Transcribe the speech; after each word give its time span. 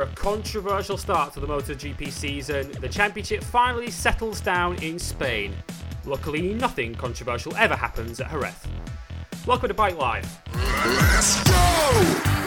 a 0.00 0.06
controversial 0.14 0.96
start 0.96 1.34
to 1.34 1.40
the 1.40 1.46
MotoGP 1.46 2.10
season, 2.10 2.72
the 2.80 2.88
championship 2.88 3.42
finally 3.44 3.90
settles 3.90 4.40
down 4.40 4.76
in 4.82 4.98
Spain. 4.98 5.54
Luckily, 6.06 6.54
nothing 6.54 6.94
controversial 6.94 7.54
ever 7.56 7.76
happens 7.76 8.20
at 8.20 8.30
Jerez. 8.30 8.54
Welcome 9.46 9.68
to 9.68 9.74
Bike 9.74 9.98
Live. 9.98 10.26
Let's 10.54 11.44
go! 11.44 12.39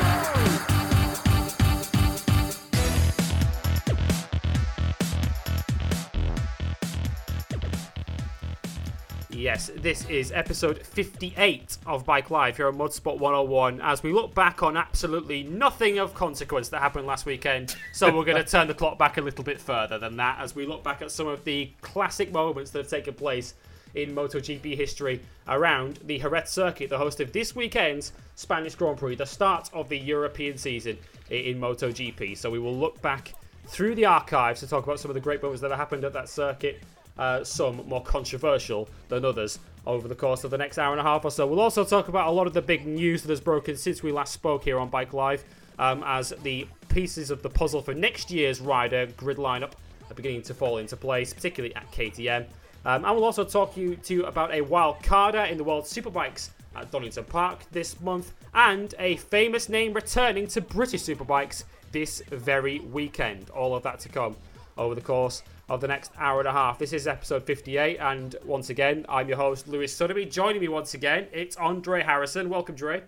Yes, 9.44 9.70
this 9.76 10.10
is 10.10 10.32
episode 10.32 10.86
58 10.86 11.78
of 11.86 12.06
Bike 12.06 12.32
Live 12.32 12.56
here 12.56 12.70
on 12.70 12.78
Motorsport 12.78 13.20
101 13.20 13.82
as 13.82 14.02
we 14.02 14.14
look 14.14 14.34
back 14.34 14.64
on 14.64 14.78
absolutely 14.78 15.44
nothing 15.44 16.00
of 16.00 16.14
consequence 16.14 16.70
that 16.70 16.80
happened 16.80 17.08
last 17.08 17.26
weekend. 17.26 17.76
So 17.92 18.06
we're 18.06 18.24
going 18.24 18.38
to 18.42 18.50
turn 18.50 18.68
the 18.68 18.74
clock 18.74 18.98
back 18.98 19.18
a 19.18 19.22
little 19.22 19.44
bit 19.44 19.60
further 19.60 20.00
than 20.00 20.16
that 20.16 20.40
as 20.40 20.56
we 20.56 20.66
look 20.66 20.82
back 20.82 21.02
at 21.02 21.12
some 21.12 21.28
of 21.28 21.44
the 21.44 21.70
classic 21.82 22.32
moments 22.32 22.72
that 22.72 22.80
have 22.80 22.88
taken 22.88 23.16
place 23.16 23.54
in 23.96 24.16
MotoGP 24.16 24.78
history 24.78 25.20
around 25.46 26.00
the 26.06 26.20
Jerez 26.20 26.50
circuit, 26.50 26.90
the 26.90 26.98
host 26.98 27.20
of 27.20 27.34
this 27.34 27.54
weekend's 27.54 28.14
Spanish 28.36 28.76
Grand 28.76 28.98
Prix, 28.98 29.16
the 29.16 29.26
start 29.26 29.70
of 29.74 29.90
the 29.90 30.00
European 30.00 30.58
season 30.58 30.98
in 31.30 31.60
MotoGP. 31.60 32.38
So 32.38 32.50
we 32.50 32.60
will 32.60 32.78
look 32.78 33.02
back 33.02 33.34
through 33.68 33.96
the 33.96 34.06
archives 34.06 34.62
to 34.62 34.68
talk 34.68 34.86
about 34.86 35.02
some 35.02 35.12
of 35.12 35.16
the 35.16 35.22
great 35.22 35.44
moments 35.44 35.62
that 35.64 35.72
have 35.72 35.80
happened 35.80 36.06
at 36.06 36.14
that 36.14 36.30
circuit 36.30 36.82
uh, 37.18 37.44
some 37.44 37.88
more 37.88 38.02
controversial 38.02 38.90
than 39.10 39.26
others 39.26 39.60
over 39.86 40.08
the 40.08 40.16
course 40.16 40.44
of 40.44 40.52
the 40.52 40.58
next 40.58 40.78
hour 40.78 40.92
and 40.92 41.00
a 41.00 41.04
half 41.04 41.26
or 41.26 41.32
so. 41.32 41.46
We'll 41.46 41.60
also 41.60 41.84
talk 41.84 42.08
about 42.08 42.28
a 42.28 42.32
lot 42.32 42.48
of 42.48 42.54
the 42.54 42.62
big 42.62 42.86
news 42.86 43.22
that 43.24 43.30
has 43.30 43.42
broken 43.42 43.76
since 43.76 44.02
we 44.02 44.12
last 44.12 44.34
spoke 44.34 44.64
here 44.64 44.80
on 44.80 44.90
Bike 44.90 45.14
Live, 45.14 45.44
um, 45.80 46.04
as 46.06 46.34
the 46.44 46.68
pieces 46.90 47.32
of 47.32 47.42
the 47.42 47.50
puzzle 47.50 47.82
for 47.82 47.94
next 47.94 48.32
year's 48.32 48.62
rider 48.62 49.08
grid 49.18 49.38
lineup 49.38 49.72
are 50.10 50.14
beginning 50.16 50.42
to 50.44 50.54
fall 50.54 50.78
into 50.78 50.96
place, 50.96 51.34
particularly 51.34 51.76
at 51.76 51.92
KTM. 51.92 52.46
Um, 52.86 53.06
and 53.06 53.16
we'll 53.16 53.24
also 53.24 53.44
talk 53.44 53.78
you 53.78 53.96
to 53.98 54.24
about 54.24 54.54
a 54.54 54.62
wild 54.62 55.02
carder 55.02 55.42
in 55.42 55.58
the 55.58 55.64
World 55.64 55.86
Superbikes 55.86 56.50
at 56.76 56.92
Donington 56.92 57.24
Park 57.24 57.60
this 57.72 58.00
month, 58.02 58.34
and 58.54 58.94
a 59.00 59.16
famous 59.18 59.70
name 59.70 59.94
returning 59.94 60.48
to 60.48 60.62
British 60.62 61.04
Superbikes 61.04 61.64
this 61.92 62.22
very 62.30 62.80
weekend. 62.80 63.50
All 63.52 63.76
of 63.76 63.84
that 63.84 64.00
to 64.02 64.10
come 64.10 64.36
over 64.78 64.96
the 64.96 65.02
course 65.02 65.44
of 65.70 65.82
the 65.82 65.88
next 65.88 66.12
hour 66.18 66.40
and 66.40 66.48
a 66.48 66.52
half. 66.52 66.78
This 66.78 66.94
is 66.94 67.08
episode 67.08 67.44
58, 67.44 67.98
and 68.00 68.36
once 68.44 68.70
again, 68.70 69.06
I'm 69.08 69.28
your 69.28 69.38
host, 69.38 69.68
Lewis 69.68 69.96
Sotheby. 69.96 70.26
Joining 70.26 70.62
me 70.62 70.68
once 70.68 70.94
again, 70.94 71.28
it's 71.32 71.56
Andre 71.56 72.04
Harrison. 72.04 72.50
Welcome, 72.50 72.76
Dre. 72.76 73.04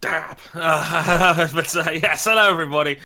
Dab. 0.00 0.38
Uh, 0.54 1.48
but 1.54 1.76
uh, 1.76 1.90
yes, 1.90 2.24
hello 2.24 2.50
everybody. 2.50 2.98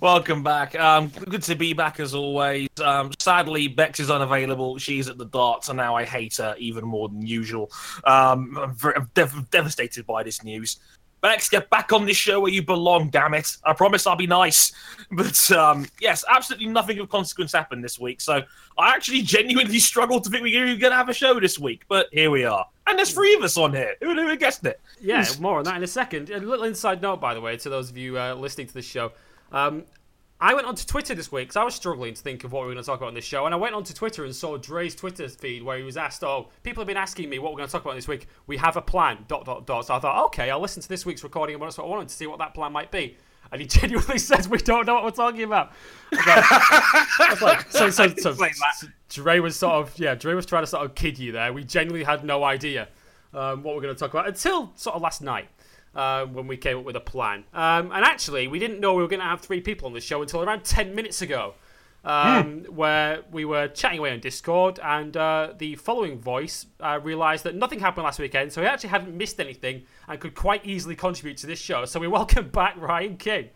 Welcome 0.00 0.42
back. 0.42 0.74
Um, 0.76 1.08
good 1.08 1.42
to 1.42 1.54
be 1.54 1.74
back 1.74 2.00
as 2.00 2.14
always. 2.14 2.68
Um, 2.82 3.12
sadly, 3.18 3.68
Bex 3.68 4.00
is 4.00 4.10
unavailable. 4.10 4.78
She's 4.78 5.08
at 5.08 5.18
the 5.18 5.26
darts, 5.26 5.68
and 5.68 5.76
now 5.76 5.94
I 5.94 6.04
hate 6.04 6.38
her 6.38 6.54
even 6.58 6.86
more 6.86 7.10
than 7.10 7.20
usual. 7.26 7.70
Um, 8.04 8.56
I'm, 8.56 8.74
very, 8.74 8.96
I'm 8.96 9.10
dev- 9.12 9.50
devastated 9.50 10.06
by 10.06 10.22
this 10.22 10.42
news. 10.42 10.78
Bex, 11.20 11.48
get 11.48 11.68
back 11.68 11.92
on 11.92 12.06
this 12.06 12.16
show 12.16 12.40
where 12.40 12.52
you 12.52 12.62
belong, 12.62 13.10
damn 13.10 13.34
it. 13.34 13.56
I 13.64 13.74
promise 13.74 14.06
I'll 14.06 14.16
be 14.16 14.26
nice. 14.26 14.72
But 15.12 15.50
um, 15.50 15.88
yes, 16.00 16.24
absolutely 16.28 16.68
nothing 16.68 17.00
of 17.00 17.08
consequence 17.08 17.50
happened 17.50 17.82
this 17.82 17.98
week. 17.98 18.20
So 18.20 18.42
I 18.78 18.94
actually 18.94 19.22
genuinely 19.22 19.78
struggled 19.80 20.22
to 20.22 20.30
think 20.30 20.44
we 20.44 20.56
were 20.56 20.66
going 20.66 20.92
to 20.92 20.92
have 20.92 21.08
a 21.08 21.12
show 21.12 21.40
this 21.40 21.58
week. 21.58 21.82
But 21.88 22.06
here 22.12 22.30
we 22.30 22.44
are. 22.44 22.64
And 22.86 22.96
there's 22.96 23.10
three 23.12 23.34
of 23.34 23.42
us 23.42 23.56
on 23.56 23.72
here. 23.74 23.96
Who 23.98 24.14
would 24.14 24.18
have 24.18 24.38
guessed 24.38 24.64
it? 24.64 24.80
Yeah, 25.00 25.26
more 25.40 25.58
on 25.58 25.64
that 25.64 25.76
in 25.76 25.82
a 25.82 25.88
second. 25.88 26.30
A 26.30 26.38
little 26.38 26.64
inside 26.64 27.02
note, 27.02 27.20
by 27.20 27.34
the 27.34 27.40
way, 27.40 27.56
to 27.56 27.68
those 27.68 27.90
of 27.90 27.96
you 27.96 28.20
uh, 28.20 28.34
listening 28.34 28.68
to 28.68 28.74
the 28.74 28.82
show. 28.82 29.10
Um, 29.50 29.82
I 30.42 30.54
went 30.54 30.66
onto 30.66 30.86
Twitter 30.86 31.14
this 31.14 31.30
week 31.30 31.48
because 31.48 31.56
I 31.56 31.64
was 31.64 31.74
struggling 31.74 32.14
to 32.14 32.22
think 32.22 32.44
of 32.44 32.52
what 32.52 32.62
we 32.62 32.68
were 32.68 32.72
going 32.72 32.82
to 32.82 32.86
talk 32.86 32.98
about 32.98 33.08
on 33.08 33.14
this 33.14 33.26
show, 33.26 33.44
and 33.44 33.54
I 33.54 33.58
went 33.58 33.74
onto 33.74 33.92
Twitter 33.92 34.24
and 34.24 34.34
saw 34.34 34.56
Dre's 34.56 34.94
Twitter 34.94 35.28
feed 35.28 35.62
where 35.62 35.76
he 35.76 35.82
was 35.82 35.98
asked, 35.98 36.24
"Oh, 36.24 36.48
people 36.62 36.80
have 36.80 36.86
been 36.86 36.96
asking 36.96 37.28
me 37.28 37.38
what 37.38 37.52
we're 37.52 37.58
going 37.58 37.68
to 37.68 37.72
talk 37.72 37.84
about 37.84 37.94
this 37.94 38.08
week. 38.08 38.26
We 38.46 38.56
have 38.56 38.76
a 38.76 38.82
plan." 38.82 39.26
Dot 39.28 39.44
dot 39.44 39.66
dot. 39.66 39.86
So 39.86 39.94
I 39.94 39.98
thought, 39.98 40.24
okay, 40.26 40.50
I'll 40.50 40.60
listen 40.60 40.82
to 40.82 40.88
this 40.88 41.04
week's 41.04 41.22
recording 41.22 41.54
and 41.54 41.60
what 41.60 41.78
I 41.78 41.82
wanted 41.82 42.08
to 42.08 42.14
see 42.14 42.26
what 42.26 42.38
that 42.38 42.54
plan 42.54 42.72
might 42.72 42.90
be. 42.90 43.18
And 43.52 43.60
he 43.60 43.66
genuinely 43.66 44.18
says 44.18 44.48
we 44.48 44.58
don't 44.58 44.86
know 44.86 44.94
what 44.94 45.04
we're 45.04 45.10
talking 45.10 45.42
about. 45.42 45.72
I 46.12 47.26
was 47.30 47.42
like, 47.42 47.70
so, 47.70 47.90
so, 47.90 48.08
so, 48.16 48.32
so 48.32 48.46
Dre 49.10 49.40
was 49.40 49.56
sort 49.56 49.74
of, 49.74 49.98
yeah, 49.98 50.14
Dre 50.14 50.34
was 50.34 50.46
trying 50.46 50.62
to 50.62 50.66
sort 50.68 50.86
of 50.86 50.94
kid 50.94 51.18
you 51.18 51.32
there. 51.32 51.52
We 51.52 51.64
genuinely 51.64 52.04
had 52.04 52.24
no 52.24 52.44
idea 52.44 52.88
um, 53.34 53.62
what 53.62 53.74
we're 53.74 53.82
going 53.82 53.94
to 53.94 53.98
talk 53.98 54.10
about 54.10 54.26
until 54.26 54.72
sort 54.76 54.96
of 54.96 55.02
last 55.02 55.20
night 55.20 55.48
uh, 55.94 56.24
when 56.26 56.46
we 56.46 56.56
came 56.56 56.78
up 56.78 56.84
with 56.84 56.96
a 56.96 57.00
plan. 57.00 57.44
Um, 57.52 57.90
and 57.92 58.04
actually, 58.04 58.48
we 58.48 58.58
didn't 58.58 58.80
know 58.80 58.94
we 58.94 59.02
were 59.02 59.08
going 59.08 59.20
to 59.20 59.26
have 59.26 59.40
three 59.40 59.60
people 59.60 59.86
on 59.86 59.92
the 59.92 60.00
show 60.00 60.22
until 60.22 60.42
around 60.42 60.64
10 60.64 60.94
minutes 60.94 61.22
ago, 61.22 61.54
um, 62.04 62.60
hmm. 62.60 62.74
where 62.74 63.20
we 63.30 63.44
were 63.44 63.68
chatting 63.68 63.98
away 63.98 64.12
on 64.12 64.20
Discord, 64.20 64.78
and 64.82 65.16
uh, 65.16 65.52
the 65.58 65.76
following 65.76 66.18
voice 66.18 66.66
uh, 66.80 66.98
realised 67.02 67.44
that 67.44 67.54
nothing 67.54 67.80
happened 67.80 68.04
last 68.04 68.18
weekend, 68.18 68.52
so 68.52 68.60
he 68.60 68.66
actually 68.66 68.90
hadn't 68.90 69.16
missed 69.16 69.40
anything 69.40 69.82
and 70.08 70.20
could 70.20 70.34
quite 70.34 70.64
easily 70.64 70.96
contribute 70.96 71.36
to 71.38 71.46
this 71.46 71.58
show. 71.58 71.84
So 71.84 72.00
we 72.00 72.08
welcome 72.20 72.48
back 72.48 72.74
Ryan 72.80 73.16
King. 73.16 73.50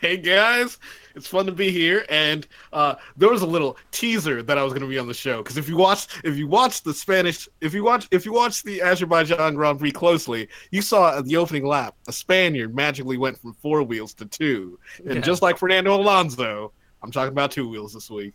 hey 0.00 0.16
guys, 0.16 0.78
it's 1.14 1.26
fun 1.26 1.46
to 1.46 1.52
be 1.52 1.70
here. 1.70 2.04
And 2.08 2.46
uh, 2.72 2.96
there 3.16 3.28
was 3.28 3.42
a 3.42 3.46
little 3.46 3.76
teaser 3.92 4.42
that 4.42 4.58
I 4.58 4.62
was 4.62 4.72
going 4.72 4.82
to 4.82 4.88
be 4.88 4.98
on 4.98 5.06
the 5.06 5.14
show 5.14 5.38
because 5.38 5.56
if 5.56 5.68
you 5.68 5.76
watch, 5.76 6.08
if 6.24 6.36
you 6.36 6.48
watch 6.48 6.82
the 6.82 6.94
Spanish, 6.94 7.48
if 7.60 7.74
you 7.74 7.84
watch, 7.84 8.08
if 8.10 8.24
you 8.24 8.32
watch 8.32 8.62
the 8.62 8.82
Azerbaijan 8.82 9.54
Grand 9.54 9.78
Prix 9.78 9.92
closely, 9.92 10.48
you 10.70 10.82
saw 10.82 11.18
at 11.18 11.24
the 11.26 11.36
opening 11.36 11.64
lap 11.64 11.94
a 12.08 12.12
Spaniard 12.12 12.74
magically 12.74 13.18
went 13.18 13.38
from 13.38 13.54
four 13.54 13.82
wheels 13.82 14.14
to 14.14 14.26
two, 14.26 14.78
and 15.04 15.16
yeah. 15.16 15.20
just 15.20 15.42
like 15.42 15.58
Fernando 15.58 15.94
Alonso, 15.94 16.72
I'm 17.02 17.10
talking 17.10 17.32
about 17.32 17.50
two 17.50 17.68
wheels 17.68 17.94
this 17.94 18.10
week. 18.10 18.34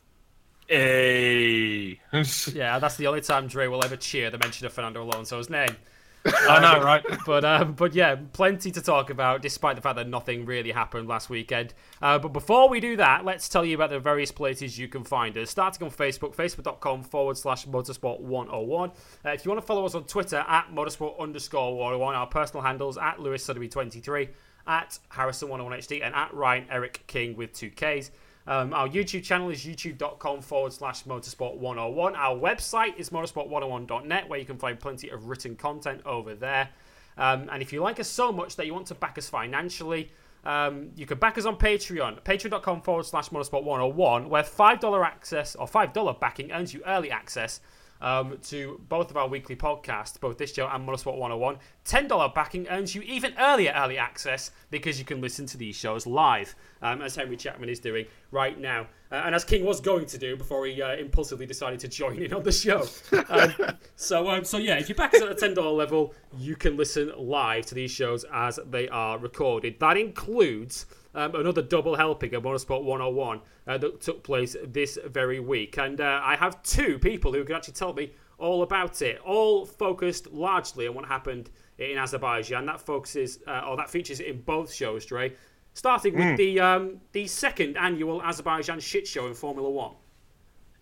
Hey. 0.68 2.00
yeah, 2.54 2.80
that's 2.80 2.96
the 2.96 3.08
only 3.08 3.22
time 3.22 3.48
Dre 3.48 3.68
will 3.68 3.84
ever 3.84 3.98
cheer 3.98 4.30
the 4.30 4.38
mention 4.38 4.66
of 4.66 4.74
Fernando 4.74 5.04
Alonso's 5.04 5.50
name. 5.50 5.76
I 6.26 6.60
know, 6.60 6.84
right? 6.84 7.04
but 7.26 7.44
um, 7.44 7.74
but 7.74 7.96
yeah, 7.96 8.16
plenty 8.34 8.70
to 8.72 8.82
talk 8.82 9.10
about, 9.10 9.42
despite 9.42 9.76
the 9.76 9.82
fact 9.82 9.96
that 9.96 10.08
nothing 10.08 10.46
really 10.46 10.72
happened 10.72 11.08
last 11.08 11.30
weekend. 11.30 11.74
Uh, 12.02 12.20
but 12.20 12.30
before 12.30 12.70
we 12.70 12.80
do 12.80 12.96
that, 12.98 13.26
let's 13.26 13.50
tell 13.50 13.66
you 13.66 13.76
about 13.76 13.90
the 13.90 14.00
various 14.00 14.32
places 14.32 14.78
you 14.78 14.88
can 14.88 15.04
find 15.04 15.36
us. 15.38 15.50
Starting 15.50 15.84
on 15.84 15.92
Facebook, 15.92 16.36
facebook.com 16.36 17.04
forward 17.04 17.38
slash 17.38 17.66
motorsport 17.66 18.20
101. 18.20 18.92
Uh, 19.26 19.30
if 19.30 19.44
you 19.44 19.50
want 19.50 19.60
to 19.60 19.66
follow 19.66 19.86
us 19.86 19.96
on 19.96 20.04
Twitter, 20.04 20.46
at 20.48 20.68
motorsport 20.72 21.20
underscore 21.20 21.76
101, 21.76 22.14
our 22.14 22.28
personal 22.28 22.64
handles 22.64 22.98
at 22.98 23.20
Lewis 23.20 23.44
Sotheby 23.44 23.68
23 23.68 24.30
at 24.68 25.00
Harrison101HD, 25.12 26.06
and 26.06 26.14
at 26.14 26.32
Ryan 26.36 26.68
Eric 26.70 27.04
King 27.08 27.36
with 27.36 27.52
two 27.54 27.72
Ks. 27.72 28.12
Um, 28.48 28.74
our 28.74 28.88
YouTube 28.88 29.24
channel 29.24 29.50
is 29.50 29.66
youtube.com 29.66 30.42
forward 30.42 30.74
slash 30.74 31.04
motorsport 31.04 31.58
101. 31.58 32.16
Our 32.16 32.36
website 32.36 32.98
is 32.98 33.10
motorsport101.net, 33.10 34.30
where 34.30 34.40
you 34.40 34.46
can 34.46 34.58
find 34.58 34.80
plenty 34.80 35.10
of 35.10 35.26
written 35.26 35.56
content 35.56 36.02
over 36.06 36.34
there. 36.34 36.70
Um, 37.18 37.50
and 37.52 37.62
if 37.62 37.72
you 37.72 37.82
like 37.82 38.00
us 38.00 38.08
so 38.08 38.32
much 38.32 38.56
that 38.56 38.66
you 38.66 38.74
want 38.74 38.88
to 38.88 38.96
back 38.96 39.18
us 39.18 39.30
financially, 39.30 40.12
um, 40.44 40.90
you 40.96 41.06
can 41.06 41.20
back 41.20 41.38
us 41.38 41.46
on 41.46 41.58
Patreon, 41.58 42.24
patreon.com 42.24 42.82
forward 42.82 43.06
slash 43.06 43.30
motorsport 43.30 43.64
101, 43.64 44.28
where 44.28 44.44
$5 44.44 45.06
access 45.06 45.56
or 45.56 45.68
$5 45.68 46.20
backing 46.20 46.52
earns 46.52 46.74
you 46.74 46.82
early 46.86 47.12
access 47.12 47.60
um, 48.02 48.38
to 48.44 48.82
both 48.90 49.12
of 49.12 49.18
our 49.18 49.28
weekly 49.28 49.56
podcasts, 49.56 50.20
both 50.20 50.38
this 50.38 50.54
show 50.54 50.68
and 50.68 50.88
Motorsport 50.88 51.18
101. 51.18 51.58
$10 51.86 52.36
backing 52.36 52.68
earns 52.68 52.94
you 52.94 53.02
even 53.02 53.34
earlier 53.40 53.74
early 53.76 53.98
access 53.98 54.52
because 54.70 55.00
you 55.00 55.06
can 55.06 55.22
listen 55.22 55.46
to 55.46 55.58
these 55.58 55.76
shows 55.76 56.06
live, 56.06 56.56
um, 56.82 57.02
as 57.02 57.16
Henry 57.16 57.38
Chapman 57.38 57.70
is 57.70 57.80
doing 57.80 58.06
right 58.32 58.60
now. 58.60 58.88
Uh, 59.12 59.24
and 59.26 59.36
as 59.36 59.44
King 59.44 59.66
was 59.66 59.82
going 59.82 60.06
to 60.06 60.18
do 60.18 60.36
before 60.36 60.66
he 60.66 60.82
uh, 60.82 60.96
impulsively 60.96 61.46
decided 61.46 61.80
to 61.80 61.88
join 61.88 62.22
in 62.22 62.34
on 62.34 62.44
the 62.44 62.52
show. 62.52 62.88
Um, 63.30 63.54
so, 63.96 64.30
um, 64.30 64.44
so 64.44 64.58
yeah, 64.58 64.78
if 64.78 64.90
you 64.90 64.96
back 64.96 65.14
us 65.14 65.22
at 65.22 65.38
the 65.38 65.48
$10 65.48 65.76
level, 65.76 66.14
you 66.38 66.56
can 66.56 66.78
listen 66.78 67.12
live 67.18 67.66
to 67.68 67.76
these 67.76 67.92
shows 67.92 68.26
as 68.34 68.60
they 68.70 68.88
are 68.90 69.18
recorded. 69.18 69.80
That 69.80 69.98
includes 69.98 70.86
um, 71.16 71.36
another 71.36 71.62
double 71.62 71.96
helping 71.96 72.34
of 72.36 72.44
Motorsport 72.44 72.84
101 72.84 73.42
uh, 73.68 73.78
that 73.78 74.02
took 74.02 74.24
place 74.24 74.56
this 74.66 74.98
very 75.06 75.40
week. 75.40 75.78
And 75.78 76.00
uh, 76.00 76.22
I 76.24 76.36
have 76.36 76.62
two 76.64 77.00
people 77.00 77.34
who 77.34 77.44
can 77.44 77.56
actually 77.56 77.74
tell 77.74 77.94
me 77.94 78.12
all 78.38 78.64
about 78.64 79.02
it, 79.02 79.20
all 79.24 79.66
focused 79.66 80.32
largely 80.32 80.88
on 80.88 80.96
what 80.96 81.06
happened 81.06 81.50
in 81.78 81.98
Azerbaijan. 81.98 82.66
That 82.66 82.82
focuses, 82.82 83.40
uh, 83.48 83.66
or 83.68 83.78
that 83.78 83.90
features 83.90 84.20
in 84.20 84.42
both 84.42 84.74
shows, 84.74 85.06
Dre. 85.06 85.34
Starting 85.74 86.16
with 86.16 86.24
mm. 86.24 86.38
the 86.38 86.60
um, 86.60 87.00
the 87.14 87.26
second 87.28 87.78
annual 87.78 88.22
Azerbaijan 88.22 88.80
shit 88.82 89.08
show 89.08 89.28
in 89.28 89.34
Formula 89.34 89.70
One. 89.70 89.94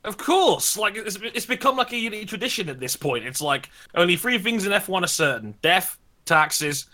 Of 0.03 0.17
course, 0.17 0.77
like 0.77 0.95
it's, 0.95 1.17
it's 1.21 1.45
become 1.45 1.77
like 1.77 1.91
a 1.91 1.97
unique 1.97 2.27
tradition 2.27 2.69
at 2.69 2.79
this 2.79 2.95
point. 2.95 3.25
It's 3.25 3.41
like 3.41 3.69
only 3.93 4.15
three 4.15 4.39
things 4.39 4.65
in 4.65 4.71
F1 4.71 5.03
are 5.03 5.07
certain: 5.07 5.53
death, 5.61 5.99
taxes, 6.25 6.87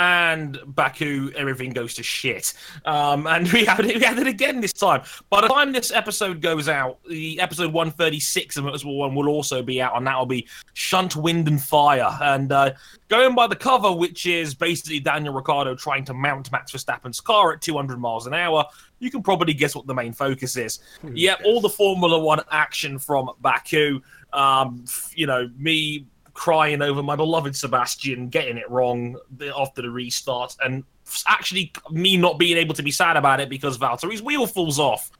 and 0.00 0.58
Baku, 0.64 1.30
everything 1.36 1.74
goes 1.74 1.92
to 1.94 2.02
shit. 2.02 2.54
Um, 2.86 3.26
and 3.26 3.52
we 3.52 3.66
had 3.66 3.84
it, 3.84 3.96
we 3.96 4.02
had 4.02 4.18
it 4.18 4.26
again 4.26 4.62
this 4.62 4.72
time. 4.72 5.02
By 5.28 5.42
the 5.42 5.48
time 5.48 5.72
this 5.72 5.92
episode 5.92 6.40
goes 6.40 6.70
out, 6.70 6.98
the 7.06 7.38
episode 7.38 7.70
136 7.70 8.56
of 8.56 8.64
Motorsport 8.64 8.96
One 8.96 9.14
will 9.14 9.28
also 9.28 9.62
be 9.62 9.82
out, 9.82 9.94
and 9.98 10.06
that'll 10.06 10.24
be 10.24 10.48
Shunt 10.72 11.16
Wind 11.16 11.48
and 11.48 11.62
Fire. 11.62 12.16
And 12.22 12.50
uh, 12.50 12.72
going 13.08 13.34
by 13.34 13.46
the 13.46 13.56
cover, 13.56 13.92
which 13.92 14.24
is 14.24 14.54
basically 14.54 15.00
Daniel 15.00 15.34
Ricciardo 15.34 15.74
trying 15.74 16.06
to 16.06 16.14
mount 16.14 16.50
Max 16.50 16.72
Verstappen's 16.72 17.20
car 17.20 17.52
at 17.52 17.60
200 17.60 18.00
miles 18.00 18.26
an 18.26 18.32
hour, 18.32 18.64
you 19.00 19.10
can 19.10 19.22
probably 19.22 19.52
guess 19.52 19.76
what 19.76 19.86
the 19.86 19.94
main 19.94 20.14
focus 20.14 20.56
is. 20.56 20.78
Yep, 21.12 21.42
all 21.44 21.60
the 21.60 21.68
Formula 21.68 22.18
One 22.18 22.40
action 22.50 22.98
from 22.98 23.28
Baku. 23.42 24.00
Um, 24.32 24.82
you 25.14 25.26
know, 25.26 25.50
me 25.58 26.06
crying 26.40 26.80
over 26.80 27.02
my 27.02 27.14
beloved 27.14 27.54
Sebastian 27.54 28.30
getting 28.30 28.56
it 28.56 28.68
wrong 28.70 29.14
after 29.54 29.82
the 29.82 29.90
restart, 29.90 30.56
and 30.64 30.84
actually 31.26 31.70
me 31.90 32.16
not 32.16 32.38
being 32.38 32.56
able 32.56 32.74
to 32.74 32.82
be 32.82 32.90
sad 32.90 33.18
about 33.18 33.40
it 33.40 33.50
because 33.50 33.76
Valtteri's 33.76 34.22
wheel 34.22 34.46
falls 34.46 34.78
off. 34.78 35.10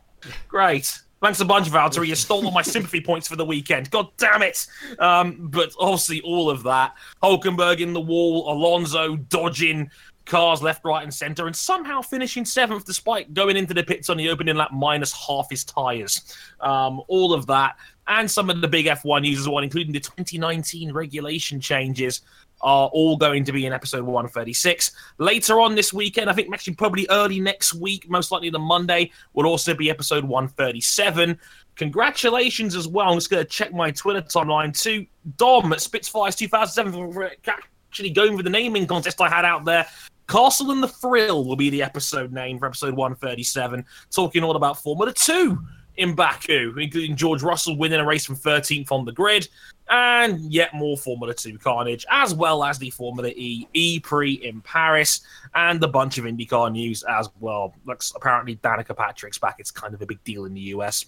Great. 0.48 0.98
Thanks 1.20 1.38
a 1.40 1.44
bunch, 1.44 1.68
Valtteri. 1.68 2.06
You 2.06 2.14
stole 2.14 2.46
all 2.46 2.52
my 2.52 2.62
sympathy 2.76 3.02
points 3.02 3.28
for 3.28 3.36
the 3.36 3.44
weekend. 3.44 3.90
God 3.90 4.08
damn 4.16 4.40
it! 4.40 4.66
Um, 4.98 5.48
but 5.50 5.74
obviously, 5.78 6.22
all 6.22 6.48
of 6.48 6.62
that. 6.62 6.94
Hulkenberg 7.22 7.80
in 7.80 7.92
the 7.92 8.00
wall, 8.00 8.50
Alonso 8.50 9.16
dodging 9.16 9.90
cars 10.30 10.62
left, 10.62 10.84
right, 10.84 11.02
and 11.02 11.12
centre, 11.12 11.46
and 11.46 11.54
somehow 11.54 12.00
finishing 12.00 12.44
seventh 12.44 12.86
despite 12.86 13.34
going 13.34 13.56
into 13.56 13.74
the 13.74 13.82
pits 13.82 14.08
on 14.08 14.16
the 14.16 14.30
opening 14.30 14.56
lap 14.56 14.70
minus 14.72 15.12
half 15.12 15.50
his 15.50 15.64
tyres. 15.64 16.34
Um, 16.60 17.02
all 17.08 17.34
of 17.34 17.46
that, 17.48 17.76
and 18.06 18.30
some 18.30 18.48
of 18.48 18.60
the 18.60 18.68
big 18.68 18.86
F1 18.86 19.22
news 19.22 19.40
as 19.40 19.48
well, 19.48 19.62
including 19.62 19.92
the 19.92 20.00
2019 20.00 20.92
regulation 20.92 21.60
changes, 21.60 22.22
are 22.62 22.88
all 22.88 23.16
going 23.16 23.44
to 23.44 23.52
be 23.52 23.66
in 23.66 23.72
episode 23.72 24.04
136. 24.04 24.92
Later 25.18 25.60
on 25.60 25.74
this 25.74 25.92
weekend, 25.92 26.30
I 26.30 26.32
think 26.32 26.52
actually 26.52 26.74
probably 26.74 27.06
early 27.10 27.40
next 27.40 27.74
week, 27.74 28.08
most 28.08 28.30
likely 28.30 28.50
the 28.50 28.58
Monday, 28.58 29.10
will 29.32 29.46
also 29.46 29.74
be 29.74 29.90
episode 29.90 30.24
137. 30.24 31.38
Congratulations 31.76 32.76
as 32.76 32.86
well. 32.86 33.08
I'm 33.08 33.16
just 33.16 33.30
going 33.30 33.42
to 33.42 33.48
check 33.48 33.72
my 33.72 33.90
Twitter 33.90 34.22
timeline 34.22 34.78
to 34.82 35.06
Dom 35.36 35.72
at 35.72 35.80
Spitfires 35.80 36.36
2007 36.36 37.12
for 37.12 37.30
actually 37.46 38.10
going 38.10 38.36
with 38.36 38.44
the 38.44 38.50
naming 38.50 38.86
contest 38.86 39.20
I 39.20 39.28
had 39.28 39.44
out 39.44 39.64
there. 39.64 39.86
Castle 40.30 40.70
and 40.70 40.80
the 40.80 40.86
Thrill 40.86 41.44
will 41.44 41.56
be 41.56 41.70
the 41.70 41.82
episode 41.82 42.32
name 42.32 42.60
for 42.60 42.66
episode 42.66 42.94
137, 42.94 43.84
talking 44.12 44.44
all 44.44 44.54
about 44.54 44.80
Formula 44.80 45.12
2 45.12 45.58
in 45.96 46.14
Baku, 46.14 46.72
including 46.78 47.16
George 47.16 47.42
Russell 47.42 47.76
winning 47.76 47.98
a 47.98 48.06
race 48.06 48.26
from 48.26 48.36
13th 48.36 48.92
on 48.92 49.04
the 49.04 49.10
grid, 49.10 49.48
and 49.88 50.40
yet 50.52 50.72
more 50.72 50.96
Formula 50.96 51.34
2 51.34 51.58
carnage, 51.58 52.06
as 52.12 52.32
well 52.32 52.62
as 52.62 52.78
the 52.78 52.90
Formula 52.90 53.28
E 53.30 53.66
E 53.74 53.98
Prix 53.98 54.34
in 54.34 54.60
Paris, 54.60 55.22
and 55.56 55.82
a 55.82 55.88
bunch 55.88 56.16
of 56.16 56.26
IndyCar 56.26 56.70
news 56.70 57.02
as 57.02 57.28
well. 57.40 57.74
Looks 57.84 58.12
apparently 58.14 58.54
Danica 58.54 58.96
Patrick's 58.96 59.38
back. 59.38 59.56
It's 59.58 59.72
kind 59.72 59.94
of 59.94 60.00
a 60.00 60.06
big 60.06 60.22
deal 60.22 60.44
in 60.44 60.54
the 60.54 60.60
US. 60.60 61.06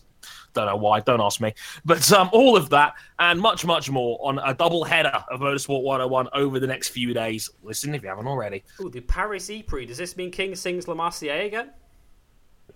Don't 0.54 0.66
know 0.66 0.76
why. 0.76 1.00
Don't 1.00 1.20
ask 1.20 1.40
me. 1.40 1.54
But 1.84 2.10
um, 2.12 2.30
all 2.32 2.56
of 2.56 2.70
that 2.70 2.94
and 3.18 3.40
much, 3.40 3.64
much 3.64 3.90
more 3.90 4.18
on 4.22 4.38
a 4.38 4.54
double 4.54 4.84
header 4.84 5.22
of 5.30 5.40
Motorsport 5.40 5.82
101 5.82 6.28
over 6.34 6.60
the 6.60 6.66
next 6.66 6.88
few 6.88 7.14
days. 7.14 7.50
Listen 7.62 7.94
if 7.94 8.02
you 8.02 8.08
haven't 8.08 8.26
already. 8.26 8.64
Ooh, 8.80 8.90
the 8.90 9.00
Paris 9.00 9.50
E-Prix. 9.50 9.86
Does 9.86 9.98
this 9.98 10.16
mean 10.16 10.30
King 10.30 10.54
sings 10.54 10.88
La 10.88 10.94
Marseillaise 10.94 11.46
again? 11.46 11.70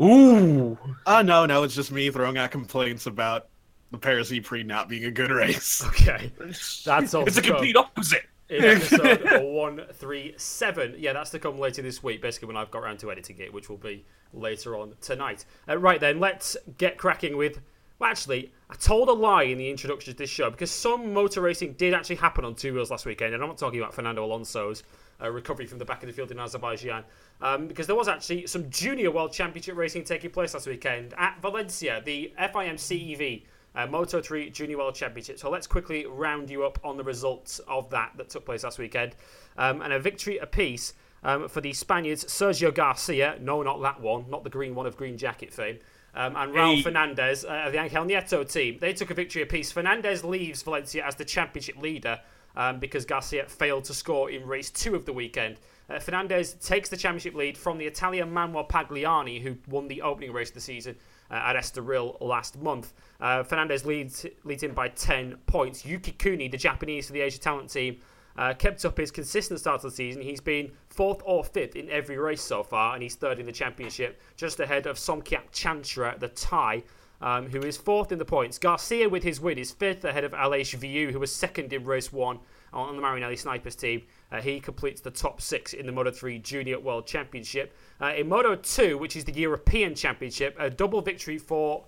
Ooh. 0.01 0.79
Oh 1.07 1.23
no, 1.23 1.47
no, 1.47 1.63
it's 1.63 1.75
just 1.75 1.91
me 1.91 2.11
throwing 2.11 2.37
out 2.37 2.51
complaints 2.51 3.07
about 3.07 3.49
the 3.91 3.99
Paris 3.99 4.33
Prix 4.43 4.63
not 4.63 4.89
being 4.89 5.05
a 5.05 5.11
good 5.11 5.31
race. 5.31 5.83
Okay, 5.87 6.33
that's 6.85 7.15
all. 7.15 7.25
It's 7.25 7.37
to 7.37 7.41
a 7.41 7.45
complete 7.45 7.77
opposite. 7.77 8.25
In 8.49 8.65
episode 8.65 9.43
one 9.43 9.83
three 9.93 10.35
seven. 10.37 10.95
Yeah, 10.99 11.13
that's 11.13 11.31
to 11.31 11.39
come 11.39 11.59
later 11.59 11.83
this 11.83 12.03
week. 12.03 12.23
Basically, 12.23 12.47
when 12.49 12.57
I've 12.57 12.71
got 12.71 12.83
around 12.83 12.99
to 13.01 13.11
editing 13.11 13.39
it, 13.39 13.53
which 13.53 13.69
will 13.69 13.77
be 13.77 14.05
later 14.33 14.77
on 14.77 14.95
tonight. 15.01 15.45
Uh, 15.69 15.79
right 15.79 16.01
then, 16.01 16.21
let's 16.21 16.57
get 16.79 16.99
cracking 16.99 17.37
with. 17.37 17.61
Well, 17.99 18.11
actually, 18.11 18.53
I 18.69 18.75
told 18.75 19.09
a 19.09 19.13
lie 19.13 19.45
in 19.45 19.57
the 19.57 19.71
introduction 19.71 20.13
to 20.13 20.19
this 20.19 20.29
show 20.29 20.51
because 20.51 20.71
some 20.71 21.15
motor 21.15 21.41
racing 21.41 21.75
did 21.75 21.95
actually 21.95 22.17
happen 22.17 22.45
on 22.45 22.55
two 22.55 22.75
wheels 22.75 22.91
last 22.91 23.07
weekend, 23.07 23.33
and 23.35 23.43
I'm 23.43 23.49
not 23.49 23.59
talking 23.59 23.81
about 23.81 23.95
Fernando 23.95 24.25
Alonso's 24.25 24.83
uh, 25.21 25.31
recovery 25.31 25.67
from 25.67 25.79
the 25.79 25.87
back 25.87 26.03
of 26.03 26.09
the 26.09 26.13
field 26.13 26.31
in 26.31 26.39
Azerbaijan, 26.39 27.05
um, 27.41 27.69
because 27.69 27.87
there 27.87 27.97
was 27.97 28.07
actually 28.07 28.47
some 28.47 28.69
junior 28.69 29.11
world 29.11 29.33
championship 29.33 29.77
racing 29.77 30.05
taking 30.05 30.31
place 30.31 30.53
last 30.53 30.67
weekend 30.67 31.15
at 31.17 31.41
Valencia, 31.41 32.03
the 32.05 32.35
FIM 32.39 32.75
CEV 32.75 33.45
uh, 33.77 33.87
Moto 33.87 34.21
3 34.21 34.51
Junior 34.51 34.79
World 34.79 34.95
Championship. 34.95 35.39
So 35.39 35.51
let's 35.51 35.67
quickly 35.67 36.07
round 36.07 36.51
you 36.51 36.65
up 36.65 36.79
on 36.83 36.97
the 36.97 37.05
results 37.05 37.61
of 37.69 37.91
that 37.91 38.13
that 38.17 38.31
took 38.31 38.45
place 38.45 38.65
last 38.65 38.79
weekend. 38.79 39.15
Um, 39.57 39.83
and 39.83 39.93
a 39.93 40.01
victory 40.01 40.39
apiece 40.39 40.95
um, 41.23 41.49
for 41.49 41.61
the 41.61 41.73
Spaniards 41.73 42.25
Sergio 42.25 42.75
Garcia, 42.75 43.39
no, 43.41 43.63
not 43.63 43.81
that 43.83 44.01
one, 44.01 44.29
not 44.31 44.45
the 44.45 44.51
green 44.51 44.75
one 44.75 44.87
of 44.87 44.97
Green 44.97 45.19
Jacket 45.19 45.53
fame, 45.53 45.79
um, 46.15 46.35
and 46.37 46.53
Raul 46.53 46.77
Hey. 46.77 46.83
Fernandez 46.83 47.45
uh, 47.45 47.65
of 47.67 47.73
the 47.73 47.79
Angel 47.79 48.05
Nieto 48.05 48.51
team. 48.51 48.79
They 48.81 48.93
took 48.93 49.11
a 49.11 49.15
victory 49.15 49.43
apiece. 49.43 49.71
Fernandez 49.71 50.25
leaves 50.25 50.63
Valencia 50.63 51.05
as 51.05 51.17
the 51.17 51.25
championship 51.25 51.77
leader 51.77 52.21
um, 52.57 52.79
because 52.79 53.05
Garcia 53.05 53.47
failed 53.47 53.85
to 53.85 53.95
score 53.95 54.31
in 54.31 54.47
race 54.47 54.71
two 54.71 54.95
of 54.95 55.05
the 55.05 55.13
weekend. 55.13 55.59
Uh, 55.91 55.99
Fernandez 55.99 56.55
takes 56.55 56.89
the 56.89 56.97
championship 56.97 57.35
lead 57.35 57.59
from 57.59 57.79
the 57.79 57.85
Italian 57.85 58.33
Manuel 58.33 58.67
Pagliani, 58.67 59.43
who 59.43 59.57
won 59.69 59.89
the 59.89 60.03
opening 60.03 60.33
race 60.33 60.49
of 60.49 60.55
the 60.55 60.61
season 60.61 60.97
uh, 61.31 61.35
at 61.35 61.57
Estoril 61.57 62.21
last 62.21 62.61
month. 62.61 62.93
Uh, 63.21 63.43
Fernandez 63.43 63.85
leads 63.85 64.27
leads 64.45 64.63
in 64.63 64.73
by 64.73 64.89
10 64.89 65.37
points. 65.47 65.85
Yuki 65.85 66.13
Kunii, 66.13 66.51
the 66.51 66.57
Japanese 66.57 67.07
for 67.07 67.13
the 67.13 67.21
Asia 67.21 67.39
Talent 67.39 67.71
team, 67.71 68.01
uh, 68.37 68.55
kept 68.55 68.85
up 68.85 68.99
his 68.99 69.11
consistent 69.11 69.61
start 69.61 69.77
of 69.77 69.91
the 69.91 69.97
season. 69.97 70.23
He's 70.23 70.41
been 70.41 70.73
fourth 70.89 71.21
or 71.25 71.45
fifth 71.45 71.77
in 71.77 71.89
every 71.91 72.19
race 72.19 72.43
so 72.43 72.63
far, 72.63 72.95
and 72.95 73.03
he's 73.03 73.15
third 73.15 73.39
in 73.39 73.47
the 73.47 73.53
championship, 73.53 74.21
just 74.37 74.61
ahead 74.61 74.87
of 74.87 74.97
Somkiat 74.97 75.51
Chantra, 75.53 76.19
the 76.19 76.29
Thai, 76.29 76.83
um, 77.21 77.49
who 77.49 77.63
is 77.63 77.77
fourth 77.77 78.13
in 78.13 78.19
the 78.19 78.25
points. 78.25 78.59
Garcia, 78.59 79.09
with 79.09 79.23
his 79.23 79.41
win, 79.41 79.59
is 79.59 79.71
fifth 79.71 80.05
ahead 80.05 80.25
of 80.25 80.33
Aleix 80.33 80.77
Viu, 80.77 81.13
who 81.13 81.19
was 81.19 81.35
second 81.35 81.73
in 81.73 81.85
race 81.85 82.13
one 82.13 82.39
on 82.73 82.97
the 82.97 83.03
Marinelli 83.03 83.37
Snipers 83.37 83.75
team. 83.75 84.03
Uh, 84.33 84.41
he 84.41 84.61
completes 84.61 85.01
the 85.01 85.11
top 85.11 85.41
six 85.41 85.73
in 85.73 85.87
the 85.87 85.93
Moto 85.93 86.11
3 86.11 86.39
Junior 86.41 86.81
World 86.81 87.07
Championship. 87.07 87.77
Uh, 88.01 88.13
in 88.17 88.29
Moto 88.29 88.57
2, 88.57 88.99
which 88.99 89.17
is 89.17 89.25
the 89.25 89.33
European 89.33 89.95
Championship, 89.95 90.57
a 90.59 90.69
double 90.69 91.01
victory 91.01 91.39
for 91.39 91.85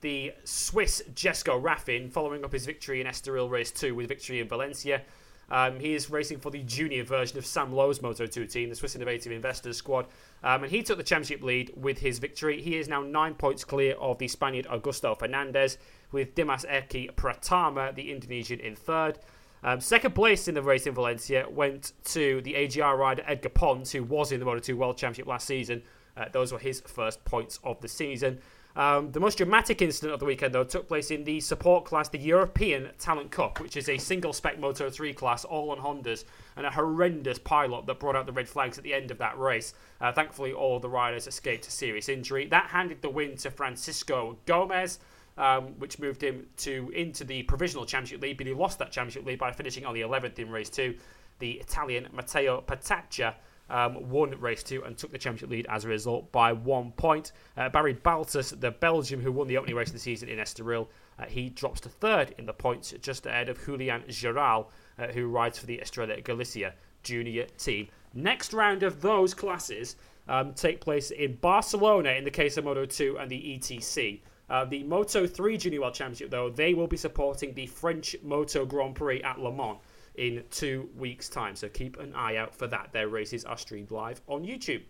the 0.00 0.32
Swiss 0.44 1.02
Jesko 1.14 1.62
Raffin, 1.62 2.10
following 2.10 2.44
up 2.44 2.52
his 2.52 2.66
victory 2.66 3.00
in 3.00 3.06
Estoril 3.06 3.50
Race 3.50 3.70
2 3.70 3.94
with 3.94 4.08
victory 4.08 4.40
in 4.40 4.48
Valencia. 4.48 5.02
Um, 5.50 5.78
he 5.78 5.92
is 5.92 6.08
racing 6.10 6.38
for 6.38 6.50
the 6.50 6.62
junior 6.62 7.04
version 7.04 7.36
of 7.36 7.44
Sam 7.44 7.72
Lowe's 7.72 8.00
Moto 8.00 8.26
2 8.26 8.46
team, 8.46 8.70
the 8.70 8.74
Swiss 8.74 8.96
Innovative 8.96 9.32
Investors 9.32 9.76
squad. 9.76 10.06
Um, 10.42 10.62
and 10.62 10.72
he 10.72 10.82
took 10.82 10.96
the 10.96 11.04
championship 11.04 11.42
lead 11.42 11.72
with 11.76 11.98
his 11.98 12.18
victory. 12.18 12.62
He 12.62 12.76
is 12.76 12.88
now 12.88 13.02
nine 13.02 13.34
points 13.34 13.62
clear 13.62 13.94
of 13.96 14.18
the 14.18 14.28
Spaniard 14.28 14.66
Augusto 14.66 15.16
Fernandez, 15.18 15.76
with 16.10 16.34
Dimas 16.34 16.64
Ekky 16.64 17.12
Pratama, 17.14 17.94
the 17.94 18.10
Indonesian, 18.10 18.60
in 18.60 18.74
third. 18.74 19.18
Um, 19.64 19.80
second 19.80 20.14
place 20.14 20.48
in 20.48 20.54
the 20.54 20.62
race 20.62 20.86
in 20.86 20.94
Valencia 20.94 21.46
went 21.48 21.92
to 22.04 22.40
the 22.42 22.54
AGR 22.56 22.96
rider 22.96 23.22
Edgar 23.26 23.50
Pons, 23.50 23.92
who 23.92 24.02
was 24.02 24.32
in 24.32 24.40
the 24.40 24.46
Moto 24.46 24.60
2 24.60 24.76
World 24.76 24.96
Championship 24.96 25.26
last 25.26 25.46
season. 25.46 25.82
Uh, 26.16 26.26
those 26.32 26.52
were 26.52 26.58
his 26.58 26.80
first 26.80 27.24
points 27.24 27.58
of 27.64 27.80
the 27.80 27.88
season. 27.88 28.40
Um, 28.74 29.12
the 29.12 29.20
most 29.20 29.36
dramatic 29.38 29.82
incident 29.82 30.14
of 30.14 30.20
the 30.20 30.26
weekend, 30.26 30.54
though, 30.54 30.64
took 30.64 30.88
place 30.88 31.10
in 31.10 31.24
the 31.24 31.40
support 31.40 31.84
class, 31.84 32.08
the 32.08 32.18
European 32.18 32.88
Talent 32.98 33.30
Cup, 33.30 33.60
which 33.60 33.76
is 33.76 33.88
a 33.88 33.98
single 33.98 34.32
spec 34.32 34.58
Moto 34.58 34.88
3 34.88 35.12
class, 35.12 35.44
all 35.44 35.70
on 35.70 35.78
Hondas, 35.78 36.24
and 36.56 36.64
a 36.64 36.70
horrendous 36.70 37.38
pilot 37.38 37.86
that 37.86 38.00
brought 38.00 38.16
out 38.16 38.26
the 38.26 38.32
red 38.32 38.48
flags 38.48 38.78
at 38.78 38.84
the 38.84 38.94
end 38.94 39.10
of 39.10 39.18
that 39.18 39.38
race. 39.38 39.74
Uh, 40.00 40.10
thankfully, 40.10 40.52
all 40.52 40.80
the 40.80 40.88
riders 40.88 41.26
escaped 41.26 41.66
a 41.66 41.70
serious 41.70 42.08
injury. 42.08 42.46
That 42.46 42.68
handed 42.68 43.02
the 43.02 43.10
win 43.10 43.36
to 43.38 43.50
Francisco 43.50 44.38
Gomez. 44.46 44.98
Um, 45.38 45.68
which 45.78 45.98
moved 45.98 46.22
him 46.22 46.46
to 46.58 46.92
into 46.94 47.24
the 47.24 47.42
provisional 47.44 47.86
championship 47.86 48.20
lead, 48.20 48.36
but 48.36 48.46
he 48.46 48.52
lost 48.52 48.78
that 48.80 48.92
championship 48.92 49.24
lead 49.24 49.38
by 49.38 49.50
finishing 49.50 49.86
on 49.86 49.94
the 49.94 50.02
11th 50.02 50.38
in 50.38 50.50
race 50.50 50.68
two. 50.68 50.94
The 51.38 51.52
Italian 51.52 52.06
Matteo 52.12 52.60
Patacca 52.60 53.34
um, 53.70 54.10
won 54.10 54.38
race 54.38 54.62
two 54.62 54.84
and 54.84 54.96
took 54.96 55.10
the 55.10 55.18
championship 55.18 55.50
lead 55.50 55.66
as 55.70 55.84
a 55.84 55.88
result 55.88 56.30
by 56.32 56.52
one 56.52 56.92
point. 56.92 57.32
Uh, 57.56 57.68
Barry 57.70 57.94
Baltus, 57.94 58.50
the 58.50 58.70
Belgian 58.70 59.20
who 59.20 59.32
won 59.32 59.46
the 59.46 59.56
opening 59.56 59.74
race 59.74 59.88
of 59.88 59.94
the 59.94 59.98
season 59.98 60.28
in 60.28 60.38
Estoril, 60.38 60.88
uh, 61.18 61.24
he 61.24 61.48
drops 61.48 61.80
to 61.80 61.88
third 61.88 62.34
in 62.38 62.46
the 62.46 62.52
points, 62.52 62.92
just 63.00 63.26
ahead 63.26 63.48
of 63.48 63.64
Julian 63.64 64.02
Giral, 64.08 64.66
uh, 64.98 65.06
who 65.08 65.28
rides 65.28 65.58
for 65.58 65.66
the 65.66 65.80
Estrella 65.80 66.20
Galicia 66.20 66.74
junior 67.02 67.46
team. 67.58 67.88
Next 68.14 68.52
round 68.52 68.82
of 68.82 69.00
those 69.00 69.32
classes 69.34 69.96
um, 70.28 70.52
take 70.52 70.80
place 70.80 71.10
in 71.10 71.36
Barcelona 71.36 72.10
in 72.10 72.24
the 72.24 72.30
case 72.30 72.56
of 72.56 72.64
Moto 72.64 72.84
2 72.84 73.18
and 73.18 73.30
the 73.30 73.58
ETC. 73.58 74.20
Uh, 74.52 74.66
the 74.66 74.82
Moto 74.82 75.26
3 75.26 75.56
Junior 75.56 75.80
World 75.80 75.94
Championship, 75.94 76.30
though, 76.30 76.50
they 76.50 76.74
will 76.74 76.86
be 76.86 76.98
supporting 76.98 77.54
the 77.54 77.64
French 77.64 78.14
Moto 78.22 78.66
Grand 78.66 78.94
Prix 78.94 79.22
at 79.22 79.40
Le 79.40 79.50
Mans 79.50 79.78
in 80.14 80.44
two 80.50 80.90
weeks' 80.94 81.30
time. 81.30 81.56
So 81.56 81.70
keep 81.70 81.98
an 81.98 82.14
eye 82.14 82.36
out 82.36 82.54
for 82.54 82.66
that. 82.66 82.90
Their 82.92 83.08
races 83.08 83.46
are 83.46 83.56
streamed 83.56 83.90
live 83.90 84.20
on 84.28 84.44
YouTube. 84.44 84.82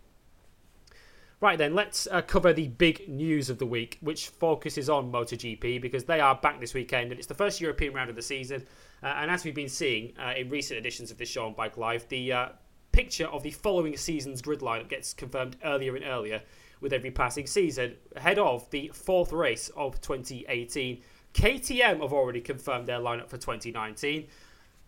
Right 1.40 1.56
then, 1.56 1.76
let's 1.76 2.08
uh, 2.10 2.22
cover 2.22 2.52
the 2.52 2.68
big 2.68 3.08
news 3.08 3.50
of 3.50 3.58
the 3.58 3.66
week, 3.66 3.98
which 4.00 4.30
focuses 4.30 4.90
on 4.90 5.12
MotoGP 5.12 5.80
because 5.80 6.04
they 6.04 6.18
are 6.18 6.34
back 6.34 6.58
this 6.58 6.74
weekend 6.74 7.12
and 7.12 7.18
it's 7.20 7.28
the 7.28 7.34
first 7.34 7.60
European 7.60 7.94
round 7.94 8.10
of 8.10 8.16
the 8.16 8.22
season. 8.22 8.66
Uh, 9.00 9.14
and 9.18 9.30
as 9.30 9.44
we've 9.44 9.54
been 9.54 9.68
seeing 9.68 10.12
uh, 10.18 10.34
in 10.36 10.50
recent 10.50 10.76
editions 10.76 11.12
of 11.12 11.18
this 11.18 11.28
show 11.28 11.46
on 11.46 11.54
Bike 11.54 11.76
Live, 11.76 12.08
the 12.08 12.32
uh, 12.32 12.48
picture 12.90 13.26
of 13.26 13.44
the 13.44 13.52
following 13.52 13.96
season's 13.96 14.42
grid 14.42 14.58
lineup 14.58 14.88
gets 14.88 15.14
confirmed 15.14 15.56
earlier 15.64 15.94
and 15.94 16.04
earlier 16.04 16.42
with 16.82 16.92
every 16.92 17.10
passing 17.10 17.46
season. 17.46 17.94
Ahead 18.16 18.38
of 18.38 18.68
the 18.70 18.90
fourth 18.92 19.32
race 19.32 19.70
of 19.76 20.00
2018, 20.00 21.00
KTM 21.32 22.00
have 22.00 22.12
already 22.12 22.40
confirmed 22.40 22.86
their 22.86 22.98
lineup 22.98 23.28
for 23.28 23.38
2019. 23.38 24.26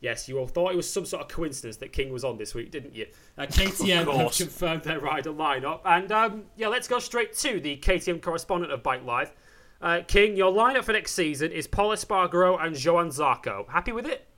Yes, 0.00 0.28
you 0.28 0.38
all 0.38 0.46
thought 0.46 0.72
it 0.72 0.76
was 0.76 0.90
some 0.90 1.06
sort 1.06 1.22
of 1.22 1.28
coincidence 1.28 1.78
that 1.78 1.92
King 1.92 2.12
was 2.12 2.24
on 2.24 2.36
this 2.36 2.54
week, 2.54 2.70
didn't 2.70 2.94
you? 2.94 3.06
Uh, 3.36 3.46
KTM 3.46 4.06
have 4.16 4.32
confirmed 4.32 4.82
their 4.84 5.00
rider 5.00 5.32
lineup. 5.32 5.80
And 5.84 6.12
um, 6.12 6.44
yeah, 6.56 6.68
let's 6.68 6.86
go 6.86 7.00
straight 7.00 7.34
to 7.38 7.58
the 7.58 7.76
KTM 7.78 8.22
correspondent 8.22 8.72
of 8.72 8.80
Bike 8.84 9.04
Live. 9.04 9.32
Uh, 9.80 10.02
King, 10.06 10.36
your 10.36 10.52
lineup 10.52 10.84
for 10.84 10.92
next 10.92 11.14
season 11.14 11.50
is 11.50 11.66
Pol 11.66 11.88
Espargaro 11.88 12.64
and 12.64 12.80
Johann 12.82 13.08
Zarco. 13.08 13.68
Happy 13.68 13.90
with 13.90 14.06
it? 14.06 14.28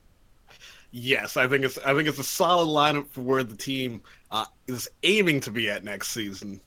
Yes, 0.93 1.37
I 1.37 1.47
think 1.47 1.65
it's 1.65 1.77
I 1.85 1.93
think 1.93 2.09
it's 2.09 2.19
a 2.19 2.25
solid 2.25 2.69
lineup 2.69 3.11
for 3.11 3.21
where 3.21 3.45
the 3.45 3.55
team 3.55 4.01
uh, 4.31 4.47
is 4.67 4.89
aiming 5.03 5.41
to 5.41 5.51
be 5.51 5.69
at 5.69 5.85
next 5.85 6.09
season. 6.09 6.59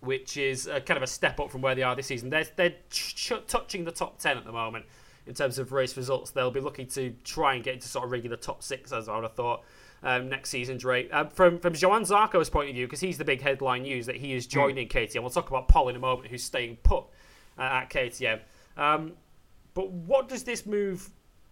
Which 0.00 0.36
is 0.36 0.66
uh, 0.66 0.80
kind 0.80 0.96
of 0.96 1.02
a 1.02 1.06
step 1.06 1.38
up 1.40 1.50
from 1.50 1.60
where 1.60 1.74
they 1.74 1.82
are 1.82 1.94
this 1.94 2.06
season. 2.06 2.30
They're, 2.30 2.46
they're 2.56 2.74
ch- 2.88 3.14
ch- 3.14 3.46
touching 3.46 3.84
the 3.84 3.92
top 3.92 4.18
10 4.18 4.38
at 4.38 4.44
the 4.44 4.52
moment 4.52 4.86
in 5.26 5.34
terms 5.34 5.58
of 5.58 5.72
race 5.72 5.96
results. 5.96 6.30
They'll 6.30 6.50
be 6.50 6.60
looking 6.60 6.86
to 6.88 7.14
try 7.22 7.54
and 7.54 7.62
get 7.62 7.74
into 7.74 7.88
sort 7.88 8.06
of 8.06 8.10
regular 8.10 8.36
top 8.36 8.62
six, 8.62 8.92
as 8.92 9.08
I 9.08 9.14
would 9.16 9.24
have 9.24 9.34
thought, 9.34 9.62
um, 10.02 10.28
next 10.28 10.50
season, 10.50 10.78
Drake. 10.78 11.12
Um, 11.12 11.28
from, 11.28 11.58
from 11.58 11.74
Johann 11.74 12.02
Zarco's 12.02 12.48
point 12.48 12.70
of 12.70 12.74
view, 12.74 12.86
because 12.86 13.00
he's 13.00 13.18
the 13.18 13.24
big 13.24 13.42
headline 13.42 13.82
news 13.82 14.06
that 14.06 14.16
he 14.16 14.32
is 14.32 14.46
joining 14.46 14.88
KTM. 14.88 15.20
We'll 15.20 15.30
talk 15.30 15.50
about 15.50 15.68
Pol 15.68 15.88
in 15.90 15.96
a 15.96 16.00
moment, 16.00 16.28
who's 16.28 16.42
staying 16.42 16.78
put 16.82 17.04
uh, 17.58 17.62
at 17.62 17.90
KTM. 17.90 18.40
Um, 18.76 19.12
but 19.74 19.90
what 19.90 20.28
does 20.28 20.44
this 20.44 20.66
move 20.66 21.10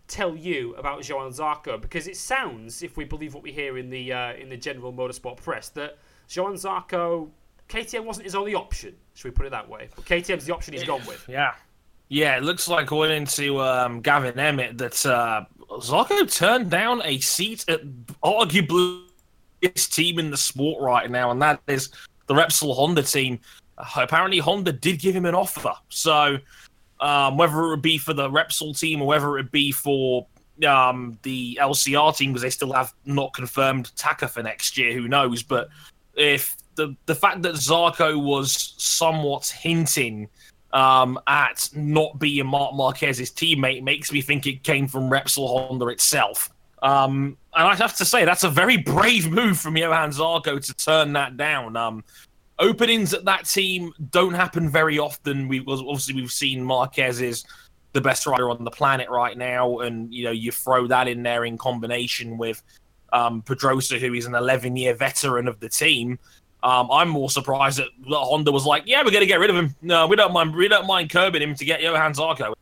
tell 0.08 0.34
you 0.34 0.74
about 0.76 1.06
Johann 1.06 1.30
Zarco? 1.30 1.80
Because 1.80 2.08
it 2.08 2.16
sounds, 2.16 2.82
if 2.82 2.96
we 2.96 3.04
believe 3.04 3.34
what 3.34 3.42
we 3.42 3.52
hear 3.52 3.78
in 3.78 3.90
the 3.90 4.12
uh, 4.12 4.32
in 4.32 4.48
the 4.48 4.56
general 4.56 4.92
motorsport 4.92 5.36
press, 5.36 5.68
that 5.70 5.98
Johann 6.28 6.54
Zarco, 6.54 7.28
KTM 7.68 8.04
wasn't 8.04 8.25
his 8.25 8.34
only 8.34 8.54
option. 8.54 8.94
Should 9.14 9.25
we 9.26 9.30
put 9.30 9.46
it 9.46 9.50
that 9.50 9.68
way? 9.68 9.88
But 9.94 10.04
KTM's 10.04 10.46
the 10.46 10.54
option 10.54 10.75
he's 10.75 10.84
gone 10.84 11.04
with. 11.06 11.25
Yeah. 11.28 11.54
Yeah, 12.08 12.38
it 12.38 12.42
looks 12.42 12.68
like 12.68 12.87
going 12.87 13.26
to 13.26 13.60
um, 13.60 14.00
Gavin 14.00 14.38
Emmett 14.38 14.78
that 14.78 15.04
uh, 15.04 15.44
Zarco 15.70 16.32
turned 16.34 16.70
down 16.70 17.02
a 17.04 17.18
seat 17.18 17.66
at 17.68 17.82
arguably 18.22 19.02
this 19.60 19.88
team 19.88 20.18
in 20.18 20.30
the 20.30 20.37
sport 20.37 20.82
right 20.82 21.10
now, 21.10 21.30
and 21.30 21.42
that 21.42 21.60
is 21.66 21.90
the 22.26 22.34
Repsol 22.34 22.75
Honda 22.75 23.02
team. 23.02 23.40
Uh, 23.76 23.84
apparently, 23.96 24.38
Honda 24.38 24.72
did 24.72 25.00
give 25.00 25.14
him 25.14 25.26
an 25.26 25.34
offer. 25.34 25.75
So, 25.90 26.38
um, 27.00 27.37
whether 27.37 27.60
it 27.64 27.68
would 27.68 27.82
be 27.82 27.98
for 27.98 28.14
the 28.14 28.30
Repsol 28.30 28.78
team 28.78 29.02
or 29.02 29.06
whether 29.06 29.28
it 29.37 29.42
would 29.42 29.52
be 29.52 29.70
for 29.70 30.26
um, 30.66 31.18
the 31.22 31.58
LCR 31.60 32.16
team, 32.16 32.32
because 32.32 32.42
they 32.42 32.50
still 32.50 32.72
have 32.72 32.94
not 33.04 33.34
confirmed 33.34 33.94
Taka 33.96 34.28
for 34.28 34.42
next 34.42 34.78
year, 34.78 34.94
who 34.94 35.08
knows? 35.08 35.42
But 35.42 35.68
if 36.14 36.56
the 36.78 36.97
the 37.04 37.14
fact 37.14 37.42
that 37.42 37.54
Zarco 37.54 38.23
was 38.23 38.75
somewhat 38.78 39.47
hinting 39.47 40.28
um, 40.73 41.18
at 41.26 41.68
not 41.75 42.18
being 42.18 42.47
Marc 42.47 42.75
Marquez's 42.75 43.30
teammate 43.30 43.82
makes 43.82 44.11
me 44.11 44.23
think 44.23 44.47
it 44.47 44.62
came 44.62 44.88
from 44.88 45.11
Repsol 45.11 45.49
Honda 45.49 45.88
itself. 45.88 46.50
Um, 46.80 47.37
and 47.54 47.66
I 47.66 47.75
have 47.75 47.97
to 47.97 48.04
say, 48.04 48.25
that's 48.25 48.44
a 48.44 48.49
very 48.49 48.76
brave 48.76 49.30
move 49.40 49.58
from 49.58 49.76
Johann 49.76 50.11
Zarco 50.11 50.64
to 50.64 50.75
turn 50.75 51.12
that 51.14 51.37
down. 51.37 51.76
Um, 51.76 52.04
openings 52.58 53.12
at 53.12 53.25
that 53.25 53.44
team 53.47 53.92
don't 54.11 54.35
happen 54.35 54.70
very 54.70 54.99
often. 54.99 55.49
We 55.49 55.61
obviously 55.66 56.14
we've 56.14 56.30
seen 56.30 56.62
Marquez 56.62 57.20
is 57.20 57.44
the 57.92 58.00
best 58.00 58.26
rider 58.26 58.50
on 58.50 58.62
the 58.62 58.70
planet 58.70 59.11
right 59.11 59.37
now, 59.37 59.80
and 59.80 60.14
you 60.14 60.25
know 60.25 60.30
you 60.30 60.52
throw 60.52 60.87
that 60.87 61.08
in 61.08 61.25
there 61.25 61.44
in 61.44 61.58
combination 61.58 62.38
with 62.38 62.62
um, 63.12 63.42
Pedrosa, 63.42 63.99
who 63.99 64.14
is 64.14 64.26
an 64.26 64.35
11 64.35 64.76
year 64.76 64.94
veteran 64.94 65.49
of 65.49 65.58
the 65.61 65.68
team. 65.68 66.18
Um, 66.62 66.88
I'm 66.90 67.08
more 67.08 67.30
surprised 67.30 67.78
that 67.78 67.88
Honda 68.06 68.50
was 68.50 68.66
like, 68.66 68.84
"Yeah, 68.86 69.02
we're 69.04 69.10
going 69.10 69.22
to 69.22 69.26
get 69.26 69.40
rid 69.40 69.50
of 69.50 69.56
him. 69.56 69.74
No, 69.80 70.06
we 70.06 70.16
don't 70.16 70.32
mind. 70.32 70.54
We 70.54 70.68
don't 70.68 70.86
mind 70.86 71.10
curbing 71.10 71.42
him 71.42 71.54
to 71.54 71.64
get 71.64 71.80
Johann 71.82 72.12
Zarco." 72.12 72.54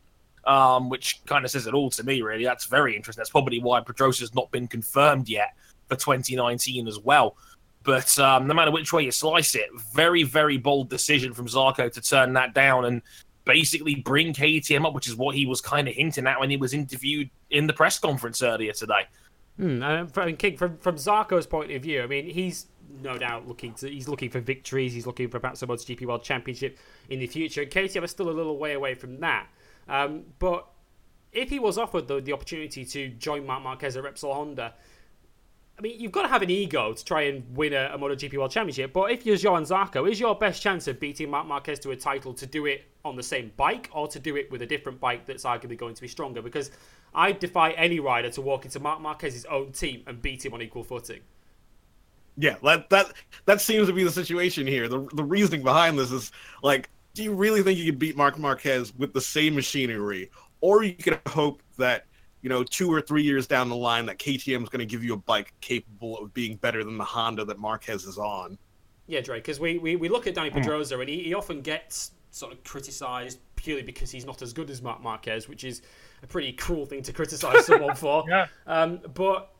Um, 0.45 0.87
which 0.87 1.19
kind 1.25 1.43
of 1.43 1.51
says 1.51 1.67
it 1.67 1.73
all 1.73 1.89
to 1.89 2.03
me, 2.03 2.21
really. 2.21 2.45
That's 2.45 2.65
very 2.65 2.95
interesting. 2.95 3.19
That's 3.19 3.29
probably 3.29 3.59
why 3.59 3.81
Pedrosa's 3.81 4.33
not 4.33 4.49
been 4.49 4.67
confirmed 4.67 5.27
yet 5.27 5.53
for 5.89 5.95
2019 5.95 6.87
as 6.87 6.99
well. 6.99 7.35
But 7.83 8.17
um, 8.19 8.47
no 8.47 8.53
matter 8.53 8.71
which 8.71 8.93
way 8.93 9.03
you 9.03 9.11
slice 9.11 9.55
it, 9.55 9.69
very, 9.93 10.23
very 10.23 10.57
bold 10.57 10.89
decision 10.89 11.33
from 11.33 11.47
Zarco 11.47 11.91
to 11.91 12.01
turn 12.01 12.33
that 12.33 12.53
down 12.53 12.85
and 12.85 13.01
basically 13.45 13.95
bring 13.95 14.33
KTM 14.33 14.85
up, 14.85 14.93
which 14.93 15.07
is 15.07 15.15
what 15.15 15.35
he 15.35 15.45
was 15.45 15.61
kind 15.61 15.87
of 15.87 15.95
hinting 15.95 16.27
at 16.27 16.39
when 16.39 16.49
he 16.49 16.57
was 16.57 16.73
interviewed 16.73 17.29
in 17.49 17.65
the 17.65 17.73
press 17.73 17.97
conference 17.97 18.41
earlier 18.41 18.73
today. 18.73 19.07
And 19.81 20.13
from, 20.13 20.35
King, 20.35 20.57
from 20.57 20.77
from 20.77 20.97
Zarco's 20.97 21.47
point 21.47 21.71
of 21.71 21.81
view, 21.81 22.03
I 22.03 22.07
mean, 22.07 22.29
he's 22.29 22.67
no 23.01 23.17
doubt 23.17 23.47
looking 23.47 23.73
to 23.75 23.89
he's 23.89 24.07
looking 24.07 24.29
for 24.29 24.39
victories. 24.39 24.93
He's 24.93 25.05
looking 25.05 25.29
for 25.29 25.39
perhaps 25.39 25.61
a 25.63 25.67
MotoGP 25.67 26.05
World 26.05 26.23
Championship 26.23 26.77
in 27.09 27.19
the 27.19 27.27
future. 27.27 27.61
And 27.61 27.71
KTM 27.71 28.03
is 28.03 28.11
still 28.11 28.29
a 28.29 28.31
little 28.31 28.57
way 28.57 28.73
away 28.73 28.93
from 28.93 29.19
that. 29.19 29.47
Um, 29.87 30.23
but 30.39 30.67
if 31.31 31.49
he 31.49 31.59
was 31.59 31.77
offered 31.77 32.07
the, 32.07 32.19
the 32.19 32.33
opportunity 32.33 32.85
to 32.85 33.09
join 33.09 33.45
Marc 33.45 33.63
Marquez 33.63 33.95
at 33.95 34.03
Repsol 34.03 34.33
Honda, 34.33 34.73
I 35.77 35.81
mean, 35.83 35.99
you've 35.99 36.11
got 36.11 36.23
to 36.23 36.27
have 36.27 36.41
an 36.41 36.49
ego 36.49 36.93
to 36.93 37.05
try 37.05 37.23
and 37.23 37.55
win 37.55 37.73
a, 37.73 37.91
a 37.93 37.99
MotoGP 37.99 38.35
World 38.35 38.49
Championship. 38.49 38.93
But 38.93 39.11
if 39.11 39.25
you're 39.25 39.35
Johann 39.35 39.63
Zarco, 39.63 40.09
is 40.09 40.19
your 40.19 40.33
best 40.33 40.61
chance 40.61 40.87
of 40.87 40.99
beating 40.99 41.29
Marc 41.29 41.45
Marquez 41.45 41.77
to 41.79 41.91
a 41.91 41.95
title 41.95 42.33
to 42.33 42.47
do 42.47 42.65
it 42.65 42.85
on 43.05 43.15
the 43.15 43.21
same 43.21 43.51
bike 43.57 43.87
or 43.91 44.07
to 44.07 44.19
do 44.19 44.35
it 44.35 44.49
with 44.51 44.63
a 44.63 44.65
different 44.65 44.99
bike 44.99 45.27
that's 45.27 45.43
arguably 45.43 45.77
going 45.77 45.93
to 45.93 46.01
be 46.01 46.07
stronger? 46.07 46.41
Because 46.41 46.71
I 47.13 47.31
defy 47.31 47.71
any 47.71 47.99
rider 47.99 48.31
to 48.31 48.41
walk 48.41 48.65
into 48.65 48.79
Marc 48.79 49.01
Marquez's 49.01 49.45
own 49.45 49.71
team 49.71 50.01
and 50.07 50.19
beat 50.19 50.43
him 50.43 50.53
on 50.55 50.63
equal 50.63 50.83
footing. 50.83 51.19
Yeah, 52.37 52.55
that 52.63 52.89
that 52.89 53.13
that 53.45 53.61
seems 53.61 53.87
to 53.87 53.93
be 53.93 54.03
the 54.03 54.11
situation 54.11 54.67
here. 54.67 54.87
The 54.87 55.07
the 55.13 55.23
reasoning 55.23 55.63
behind 55.63 55.97
this 55.97 56.11
is 56.11 56.31
like, 56.61 56.89
do 57.13 57.23
you 57.23 57.33
really 57.33 57.63
think 57.63 57.79
you 57.79 57.85
could 57.85 57.99
beat 57.99 58.15
Marc 58.15 58.37
Marquez 58.37 58.93
with 58.95 59.13
the 59.13 59.21
same 59.21 59.55
machinery, 59.55 60.29
or 60.61 60.83
you 60.83 60.93
could 60.93 61.19
hope 61.27 61.63
that 61.77 62.05
you 62.41 62.49
know 62.49 62.63
two 62.63 62.93
or 62.93 63.01
three 63.01 63.23
years 63.23 63.47
down 63.47 63.69
the 63.69 63.75
line 63.75 64.05
that 64.05 64.19
KTM 64.19 64.63
is 64.63 64.69
going 64.69 64.79
to 64.79 64.85
give 64.85 65.03
you 65.03 65.13
a 65.13 65.17
bike 65.17 65.53
capable 65.61 66.17
of 66.19 66.33
being 66.33 66.57
better 66.57 66.83
than 66.83 66.97
the 66.97 67.03
Honda 67.03 67.43
that 67.45 67.59
Marquez 67.59 68.05
is 68.05 68.17
on? 68.17 68.57
Yeah, 69.07 69.21
Drake, 69.21 69.43
because 69.43 69.59
we, 69.59 69.77
we, 69.77 69.95
we 69.95 70.09
look 70.09 70.27
at 70.27 70.35
Dani 70.35 70.51
Pedrosa 70.51 70.99
and 70.99 71.09
he, 71.09 71.23
he 71.23 71.33
often 71.33 71.61
gets 71.61 72.11
sort 72.31 72.51
of 72.51 72.61
criticised 72.65 73.39
purely 73.55 73.81
because 73.81 74.11
he's 74.11 74.25
not 74.25 74.41
as 74.41 74.51
good 74.51 74.69
as 74.69 74.81
Marc 74.81 75.01
Marquez, 75.01 75.47
which 75.47 75.63
is 75.63 75.81
a 76.23 76.27
pretty 76.27 76.51
cruel 76.51 76.85
thing 76.85 77.01
to 77.03 77.13
criticise 77.13 77.65
someone 77.65 77.95
for. 77.97 78.25
Yeah. 78.27 78.47
Um, 78.67 78.99
but 79.13 79.53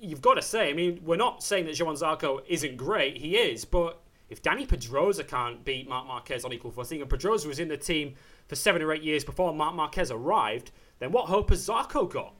you've 0.00 0.22
got 0.22 0.34
to 0.34 0.42
say, 0.42 0.70
I 0.70 0.72
mean, 0.72 1.00
we're 1.04 1.16
not 1.16 1.42
saying 1.42 1.66
that 1.66 1.78
Johann 1.78 1.96
Zarco 1.96 2.40
isn't 2.48 2.76
great. 2.76 3.16
He 3.16 3.36
is, 3.36 3.64
but 3.64 4.00
if 4.28 4.42
Dani 4.42 4.68
Pedrosa 4.68 5.24
can't 5.24 5.64
beat 5.64 5.88
Marc 5.88 6.06
Marquez 6.06 6.44
on 6.44 6.52
equal 6.52 6.70
footing, 6.70 7.00
and 7.00 7.10
Pedrosa 7.10 7.48
was 7.48 7.58
in 7.58 7.68
the 7.68 7.76
team 7.76 8.14
for 8.46 8.56
seven 8.56 8.82
or 8.82 8.92
eight 8.92 9.02
years 9.02 9.24
before 9.24 9.54
Marc 9.54 9.74
Marquez 9.74 10.10
arrived, 10.10 10.70
then 10.98 11.12
what 11.12 11.26
hope 11.26 11.50
has 11.50 11.66
Zarco 11.66 12.10
got? 12.10 12.34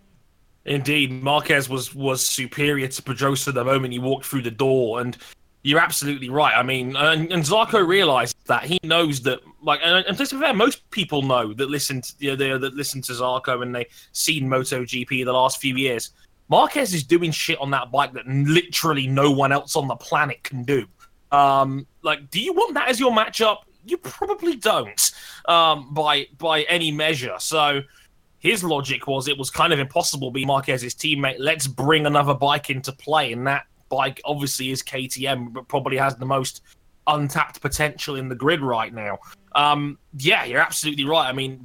Indeed, 0.65 1.23
Marquez 1.23 1.69
was 1.69 1.95
was 1.95 2.27
superior 2.27 2.89
to 2.89 3.03
Pedrosa 3.03 3.53
the 3.53 3.65
moment 3.65 3.93
he 3.93 3.99
walked 3.99 4.27
through 4.27 4.43
the 4.43 4.51
door, 4.51 5.01
and 5.01 5.17
you're 5.63 5.81
absolutely 5.81 6.29
right. 6.29 6.55
I 6.55 6.63
mean, 6.63 6.95
and, 6.97 7.33
and 7.33 7.43
Zarco 7.43 7.87
realized 7.87 8.37
that 8.47 8.65
he 8.65 8.79
knows 8.83 9.21
that, 9.23 9.41
like, 9.63 9.81
and, 9.83 10.05
and 10.07 10.17
to 10.17 10.25
be 10.25 10.41
fair, 10.41 10.55
most 10.55 10.89
people 10.91 11.23
know 11.23 11.53
that 11.55 11.69
listen, 11.69 12.01
to, 12.03 12.13
you 12.19 12.31
know, 12.31 12.37
they, 12.37 12.57
that 12.57 12.75
listen 12.75 13.03
to 13.03 13.13
Zarco 13.13 13.63
and 13.63 13.75
they've 13.75 13.87
seen 14.13 14.49
MotoGP 14.49 15.25
the 15.25 15.33
last 15.33 15.61
few 15.61 15.77
years. 15.77 16.11
Marquez 16.49 16.95
is 16.95 17.05
doing 17.05 17.31
shit 17.31 17.59
on 17.61 17.71
that 17.73 17.91
bike 17.91 18.13
that 18.15 18.27
literally 18.27 19.07
no 19.07 19.31
one 19.31 19.53
else 19.53 19.77
on 19.77 19.89
the 19.89 19.97
planet 19.97 20.43
can 20.43 20.65
do. 20.65 20.87
Um, 21.31 21.87
like, 22.03 22.31
do 22.31 22.41
you 22.41 22.53
want 22.53 22.75
that 22.75 22.89
as 22.89 22.99
your 22.99 23.13
matchup? 23.13 23.59
You 23.85 23.99
probably 23.99 24.57
don't, 24.57 25.13
um, 25.47 25.93
by 25.93 26.27
by 26.39 26.63
any 26.63 26.91
measure. 26.91 27.37
So 27.39 27.83
his 28.39 28.63
logic 28.63 29.07
was 29.07 29.29
it 29.29 29.37
was 29.37 29.51
kind 29.51 29.73
of 29.73 29.79
impossible 29.79 30.31
being 30.31 30.47
Marquez's 30.47 30.95
teammate. 30.95 31.37
Let's 31.39 31.67
bring 31.67 32.07
another 32.07 32.35
bike 32.35 32.71
into 32.71 32.93
play, 32.93 33.33
and 33.33 33.47
that 33.47 33.65
bike 33.89 34.21
obviously 34.25 34.71
is 34.71 34.83
KTM, 34.83 35.53
but 35.53 35.69
probably 35.69 35.97
has 35.97 36.17
the 36.17 36.27
most 36.27 36.63
untapped 37.07 37.61
potential 37.61 38.17
in 38.17 38.29
the 38.29 38.35
grid 38.35 38.61
right 38.61 38.93
now. 38.93 39.19
Um, 39.55 39.99
yeah, 40.17 40.45
you're 40.45 40.61
absolutely 40.61 41.05
right. 41.05 41.29
I 41.29 41.33
mean, 41.33 41.65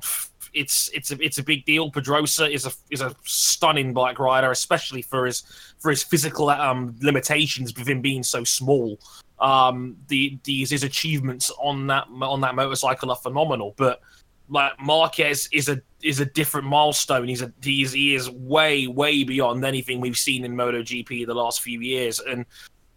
it's 0.53 0.89
it's 0.93 1.11
a 1.11 1.17
it's 1.23 1.37
a 1.37 1.43
big 1.43 1.65
deal. 1.65 1.89
Pedrosa 1.89 2.49
is 2.49 2.65
a 2.65 2.71
is 2.89 3.01
a 3.01 3.15
stunning 3.23 3.93
bike 3.93 4.19
rider, 4.19 4.51
especially 4.51 5.01
for 5.01 5.25
his 5.25 5.43
for 5.79 5.89
his 5.89 6.03
physical 6.03 6.49
um, 6.49 6.95
limitations 7.01 7.73
with 7.75 7.87
him 7.87 8.01
being 8.01 8.23
so 8.23 8.43
small. 8.43 8.99
Um, 9.39 9.97
the 10.07 10.37
these 10.43 10.69
his 10.69 10.83
achievements 10.83 11.51
on 11.61 11.87
that 11.87 12.07
on 12.21 12.41
that 12.41 12.55
motorcycle 12.55 13.09
are 13.11 13.17
phenomenal, 13.17 13.73
but 13.77 14.01
like 14.49 14.73
Marquez 14.79 15.49
is 15.51 15.69
a 15.69 15.81
is 16.01 16.19
a 16.19 16.25
different 16.25 16.67
milestone. 16.67 17.27
He's 17.27 17.41
a 17.41 17.51
he's 17.61 17.91
he 17.91 18.15
is 18.15 18.29
way 18.29 18.87
way 18.87 19.23
beyond 19.23 19.65
anything 19.65 19.99
we've 19.99 20.17
seen 20.17 20.45
in 20.45 20.55
MotoGP 20.55 21.25
the 21.25 21.33
last 21.33 21.61
few 21.61 21.79
years, 21.81 22.19
and 22.19 22.45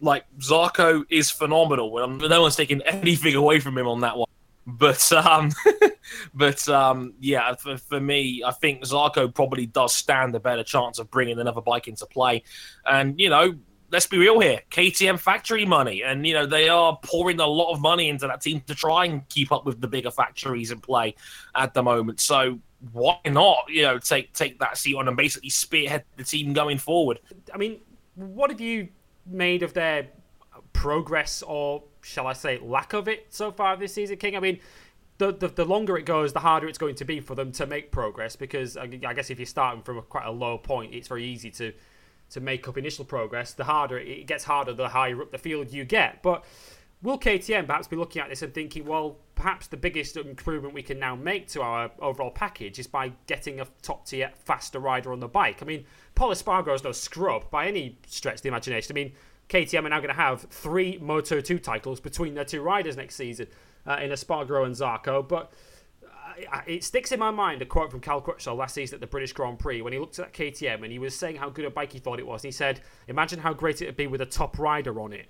like 0.01 0.25
Zarco 0.39 1.05
is 1.09 1.31
phenomenal. 1.31 2.07
No 2.19 2.43
one's 2.43 2.57
taking 2.57 2.83
anything 2.87 3.35
away 3.35 3.61
from 3.61 3.79
him 3.79 3.87
on 3.89 4.01
that 4.01 4.17
one. 4.17 4.29
But 4.67 5.13
um, 5.13 5.53
but 6.35 6.69
um, 6.69 7.15
yeah, 7.21 7.55
for, 7.55 7.77
for 7.77 8.01
me, 8.01 8.43
I 8.45 8.51
think 8.51 8.83
Zarco 8.83 9.33
probably 9.33 9.67
does 9.67 9.95
stand 9.95 10.35
a 10.35 10.41
better 10.41 10.65
chance 10.65 10.99
of 10.99 11.11
bringing 11.11 11.39
another 11.39 11.61
bike 11.61 11.89
into 11.89 12.07
play. 12.07 12.43
And 12.85 13.19
you 13.19 13.31
know, 13.31 13.55
let's 13.93 14.07
be 14.07 14.19
real 14.19 14.41
here, 14.41 14.61
KTM 14.71 15.21
factory 15.21 15.65
money, 15.65 16.03
and 16.03 16.27
you 16.27 16.35
know 16.35 16.47
they 16.47 16.69
are 16.69 16.99
pouring 17.03 17.39
a 17.41 17.47
lot 17.47 17.73
of 17.73 17.81
money 17.81 18.09
into 18.09 18.27
that 18.27 18.41
team 18.41 18.61
to 18.67 18.75
try 18.75 19.05
and 19.05 19.29
keep 19.29 19.53
up 19.53 19.65
with 19.65 19.81
the 19.81 19.89
bigger 19.89 20.11
factories 20.11 20.73
in 20.73 20.81
play 20.81 21.15
at 21.55 21.73
the 21.73 21.83
moment. 21.83 22.21
So 22.21 22.59
why 22.93 23.19
not, 23.25 23.65
you 23.69 23.83
know, 23.83 23.99
take 23.99 24.33
take 24.33 24.59
that 24.59 24.79
seat 24.79 24.97
on 24.97 25.07
and 25.07 25.17
basically 25.17 25.51
spearhead 25.51 26.05
the 26.17 26.25
team 26.25 26.53
going 26.53 26.79
forward? 26.79 27.21
I 27.55 27.57
mean, 27.57 27.81
what 28.15 28.51
have 28.51 28.61
you 28.61 28.89
made 29.27 29.63
of 29.63 29.73
their 29.75 30.09
progress, 30.73 31.43
or 31.43 31.83
shall 32.07 32.27
I 32.27 32.33
say, 32.33 32.59
lack 32.59 32.93
of 32.93 33.09
it 33.09 33.27
so 33.31 33.51
far 33.51 33.77
this 33.77 33.95
season, 33.95 34.17
King? 34.17 34.37
I 34.37 34.41
mean. 34.41 34.61
The, 35.19 35.33
the, 35.33 35.49
the 35.49 35.65
longer 35.65 35.97
it 35.97 36.05
goes, 36.05 36.35
the 36.35 36.41
harder 36.41 36.69
it's 36.69 36.77
going 36.77 36.97
to 36.97 37.07
be 37.07 37.21
for 37.21 37.35
them 37.35 37.51
to 37.53 37.65
make 37.65 37.91
progress 37.91 38.37
because 38.37 38.77
I, 38.77 38.87
guess 38.87 39.31
if 39.31 39.39
you're 39.39 39.47
starting 39.47 39.83
from 39.83 39.97
a, 39.97 40.03
quite 40.03 40.27
a 40.27 40.31
low 40.31 40.59
point, 40.59 40.93
it's 40.93 41.09
very 41.09 41.25
easy 41.25 41.51
to 41.53 41.73
to 42.31 42.41
make 42.41 42.69
up 42.69 42.77
initial 42.77 43.05
progress, 43.05 43.53
the 43.53 43.65
harder 43.65 43.99
it 43.99 44.27
gets 44.27 44.45
harder 44.45 44.73
the 44.73 44.89
higher 44.89 45.23
up 45.23 45.31
the 45.31 45.39
field 45.39 45.73
you 45.73 45.85
get. 45.85 46.23
But 46.23 46.45
will 47.03 47.19
KTM 47.19 47.67
perhaps 47.67 47.87
be 47.87 47.97
looking 47.97 48.23
at 48.23 48.29
this 48.29 48.43
and 48.43 48.53
thinking, 48.53 48.85
well, 48.85 49.19
perhaps 49.35 49.67
the 49.67 49.77
biggest 49.77 50.17
improvement 50.17 50.75
we 50.75 50.83
can 50.83 50.99
now 50.99 51.15
make 51.15 51.47
to 51.49 51.63
our 51.63 51.91
overall 52.01 52.31
package 52.31 52.79
is 52.79 52.87
by 52.87 53.13
getting 53.27 53.61
a 53.61 53.67
top 53.83 54.07
tier, 54.07 54.33
faster 54.45 54.79
rider 54.79 55.13
on 55.13 55.21
the 55.21 55.29
bike? 55.29 55.63
I 55.63 55.67
mean, 55.67 55.85
Pol 56.15 56.31
Espargaro 56.31 56.75
is 56.75 56.85
no 56.85 56.93
scrub 56.93 57.51
by 57.51 57.67
any 57.67 57.99
stretch 58.07 58.37
of 58.37 58.43
the 58.43 58.49
imagination. 58.49 58.93
I 58.93 58.97
mean, 58.97 59.13
KTM 59.49 59.85
are 59.85 59.89
now 59.89 59.99
going 59.99 60.09
to 60.09 60.15
have 60.15 60.43
three 60.43 60.99
Moto 61.01 61.41
2 61.41 61.59
titles 61.59 62.01
between 62.01 62.35
their 62.35 62.45
two 62.45 62.63
riders 62.63 62.97
next 62.97 63.15
season 63.15 63.47
uh, 63.87 63.99
in 64.03 64.11
Espargaro 64.11 64.65
and 64.65 64.75
Zarco, 64.75 65.27
but 65.27 65.53
it 66.67 66.85
sticks 66.85 67.13
in 67.13 67.21
my 67.21 67.31
mind 67.31 67.63
a 67.63 67.67
quote 67.67 67.91
from 67.91 68.01
Cal 68.01 68.21
Crutchlow 68.21 68.57
last 68.57 68.75
season 68.75 68.97
at 68.97 69.01
the 69.01 69.07
British 69.07 69.33
Grand 69.33 69.59
Prix 69.59 69.83
when 69.83 69.93
he 69.93 69.99
looked 69.99 70.19
at 70.19 70.33
KTM 70.33 70.83
and 70.83 70.93
he 70.93 70.99
was 70.99 71.17
saying 71.17 71.37
how 71.37 71.49
good 71.49 71.65
a 71.65 71.71
bike 71.71 71.93
he 71.93 71.99
thought 71.99 72.19
it 72.19 72.27
was. 72.27 72.45
And 72.45 72.49
he 72.49 72.53
said, 72.53 72.81
"Imagine 73.09 73.41
how 73.41 73.53
great 73.53 73.81
it 73.81 73.87
would 73.87 73.97
be 73.97 74.07
with 74.07 74.21
a 74.21 74.27
top 74.27 74.59
rider 74.59 75.01
on 75.01 75.13
it." 75.13 75.27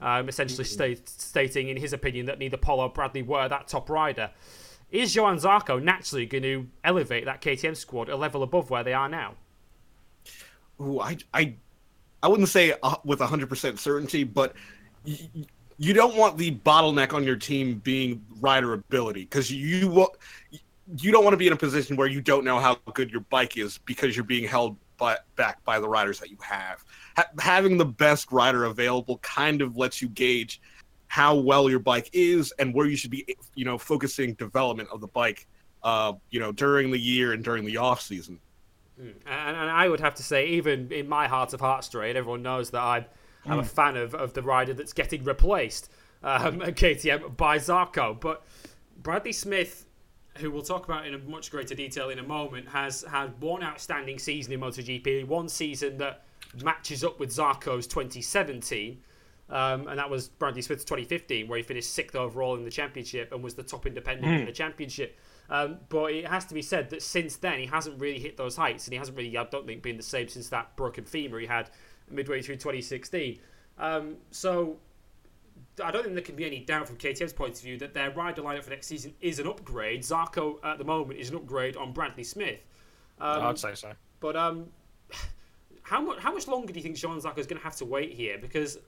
Um, 0.00 0.28
essentially 0.28 0.64
mm-hmm. 0.64 1.02
stating, 1.04 1.68
in 1.68 1.76
his 1.76 1.92
opinion, 1.92 2.26
that 2.26 2.38
neither 2.38 2.56
Pol 2.56 2.80
or 2.80 2.88
Bradley 2.88 3.22
were 3.22 3.48
that 3.48 3.68
top 3.68 3.90
rider. 3.90 4.30
Is 4.90 5.14
Johann 5.14 5.36
Zarco 5.36 5.80
naturally 5.82 6.26
going 6.26 6.42
to 6.42 6.66
elevate 6.82 7.26
that 7.26 7.40
KTM 7.40 7.76
squad 7.76 8.08
a 8.08 8.16
level 8.16 8.42
above 8.42 8.70
where 8.70 8.82
they 8.82 8.94
are 8.94 9.08
now? 9.08 9.34
Ooh, 10.80 11.00
I, 11.00 11.18
I, 11.32 11.54
I 12.22 12.28
wouldn't 12.28 12.48
say 12.48 12.74
with 13.04 13.20
hundred 13.20 13.48
percent 13.48 13.78
certainty, 13.78 14.24
but. 14.24 14.54
You 15.82 15.94
don't 15.94 16.14
want 16.14 16.36
the 16.36 16.56
bottleneck 16.56 17.14
on 17.14 17.24
your 17.24 17.36
team 17.36 17.76
being 17.76 18.22
rider 18.38 18.74
ability 18.74 19.22
because 19.22 19.50
you 19.50 20.10
you 20.98 21.12
don't 21.12 21.24
want 21.24 21.32
to 21.32 21.38
be 21.38 21.46
in 21.46 21.52
a 21.52 21.56
position 21.56 21.96
where 21.96 22.06
you 22.06 22.20
don't 22.20 22.44
know 22.44 22.58
how 22.58 22.76
good 22.92 23.10
your 23.10 23.22
bike 23.22 23.56
is 23.56 23.78
because 23.78 24.16
you're 24.16 24.24
being 24.24 24.46
held 24.46 24.76
by, 24.98 25.16
back 25.36 25.64
by 25.64 25.80
the 25.80 25.88
riders 25.88 26.18
that 26.20 26.30
you 26.30 26.36
have. 26.40 26.84
Ha- 27.16 27.30
having 27.38 27.78
the 27.78 27.84
best 27.84 28.30
rider 28.32 28.64
available 28.64 29.18
kind 29.18 29.62
of 29.62 29.76
lets 29.76 30.02
you 30.02 30.08
gauge 30.08 30.60
how 31.06 31.34
well 31.34 31.68
your 31.68 31.78
bike 31.78 32.10
is 32.12 32.52
and 32.58 32.74
where 32.74 32.86
you 32.86 32.96
should 32.96 33.10
be, 33.10 33.24
you 33.54 33.64
know, 33.64 33.78
focusing 33.78 34.34
development 34.34 34.88
of 34.92 35.00
the 35.00 35.08
bike, 35.08 35.46
uh, 35.82 36.12
you 36.30 36.38
know, 36.38 36.52
during 36.52 36.90
the 36.90 36.98
year 36.98 37.32
and 37.32 37.42
during 37.42 37.64
the 37.64 37.76
off 37.76 38.00
season. 38.00 38.38
Mm. 39.00 39.14
And, 39.26 39.56
and, 39.56 39.70
I 39.70 39.88
would 39.88 40.00
have 40.00 40.14
to 40.16 40.22
say, 40.22 40.46
even 40.48 40.92
in 40.92 41.08
my 41.08 41.26
heart 41.28 41.54
of 41.54 41.60
hearts, 41.60 41.86
straight, 41.86 42.16
everyone 42.16 42.42
knows 42.42 42.70
that 42.70 42.82
I'm, 42.82 43.04
I'm 43.46 43.58
mm. 43.58 43.62
a 43.62 43.64
fan 43.64 43.96
of, 43.96 44.14
of 44.14 44.34
the 44.34 44.42
rider 44.42 44.74
that's 44.74 44.92
getting 44.92 45.24
replaced 45.24 45.90
um, 46.22 46.60
at 46.62 46.76
KTM 46.76 47.36
by 47.36 47.58
Zarco. 47.58 48.18
But 48.20 48.44
Bradley 49.02 49.32
Smith 49.32 49.86
who 50.38 50.50
we'll 50.50 50.62
talk 50.62 50.84
about 50.84 51.06
in 51.06 51.14
a 51.14 51.18
much 51.18 51.50
greater 51.50 51.74
detail 51.74 52.10
in 52.10 52.18
a 52.18 52.22
moment, 52.22 52.68
has 52.68 53.04
had 53.10 53.40
one 53.40 53.62
outstanding 53.62 54.18
season 54.18 54.52
in 54.52 54.60
MotoGP, 54.60 55.26
one 55.26 55.48
season 55.48 55.98
that 55.98 56.24
matches 56.62 57.04
up 57.04 57.20
with 57.20 57.30
Zarco's 57.30 57.86
2017. 57.86 58.98
Um, 59.48 59.88
and 59.88 59.98
that 59.98 60.08
was 60.08 60.28
Bradley 60.28 60.62
Smith's 60.62 60.84
2015, 60.84 61.48
where 61.48 61.56
he 61.56 61.62
finished 61.62 61.92
sixth 61.92 62.14
overall 62.14 62.56
in 62.56 62.64
the 62.64 62.70
championship 62.70 63.32
and 63.32 63.42
was 63.42 63.54
the 63.54 63.62
top 63.62 63.86
independent 63.86 64.26
mm. 64.26 64.40
in 64.40 64.46
the 64.46 64.52
championship. 64.52 65.18
Um, 65.50 65.78
but 65.88 66.12
it 66.12 66.28
has 66.28 66.44
to 66.46 66.54
be 66.54 66.62
said 66.62 66.90
that 66.90 67.02
since 67.02 67.36
then, 67.36 67.58
he 67.58 67.66
hasn't 67.66 68.00
really 68.00 68.20
hit 68.20 68.36
those 68.36 68.56
heights, 68.56 68.86
and 68.86 68.92
he 68.92 68.98
hasn't 68.98 69.18
really, 69.18 69.36
I 69.36 69.44
don't 69.44 69.66
think, 69.66 69.82
been 69.82 69.96
the 69.96 70.02
same 70.02 70.28
since 70.28 70.48
that 70.50 70.76
broken 70.76 71.04
femur 71.04 71.40
he 71.40 71.46
had 71.46 71.70
midway 72.08 72.40
through 72.40 72.56
2016. 72.56 73.40
Um, 73.76 74.16
so 74.30 74.76
I 75.82 75.90
don't 75.90 76.02
think 76.02 76.14
there 76.14 76.22
can 76.22 76.36
be 76.36 76.46
any 76.46 76.60
doubt 76.60 76.86
from 76.86 76.96
KTM's 76.96 77.32
point 77.32 77.54
of 77.54 77.62
view 77.62 77.78
that 77.78 77.94
their 77.94 78.10
rider 78.10 78.42
lineup 78.42 78.62
for 78.62 78.70
next 78.70 78.86
season 78.86 79.12
is 79.20 79.40
an 79.40 79.48
upgrade. 79.48 80.02
Zarco 80.02 80.58
at 80.64 80.78
the 80.78 80.84
moment 80.84 81.18
is 81.18 81.30
an 81.30 81.36
upgrade 81.36 81.76
on 81.76 81.92
Bradley 81.92 82.24
Smith. 82.24 82.60
Um, 83.20 83.42
I'd 83.42 83.58
say 83.58 83.74
so. 83.74 83.92
But 84.20 84.36
um, 84.36 84.68
how 85.82 86.00
much 86.00 86.18
how 86.20 86.32
much 86.32 86.46
longer 86.46 86.72
do 86.72 86.78
you 86.78 86.82
think 86.82 87.00
Johann 87.02 87.20
Zarco 87.20 87.38
is 87.38 87.46
going 87.46 87.58
to 87.58 87.64
have 87.64 87.76
to 87.76 87.84
wait 87.84 88.12
here? 88.12 88.38
Because 88.38 88.78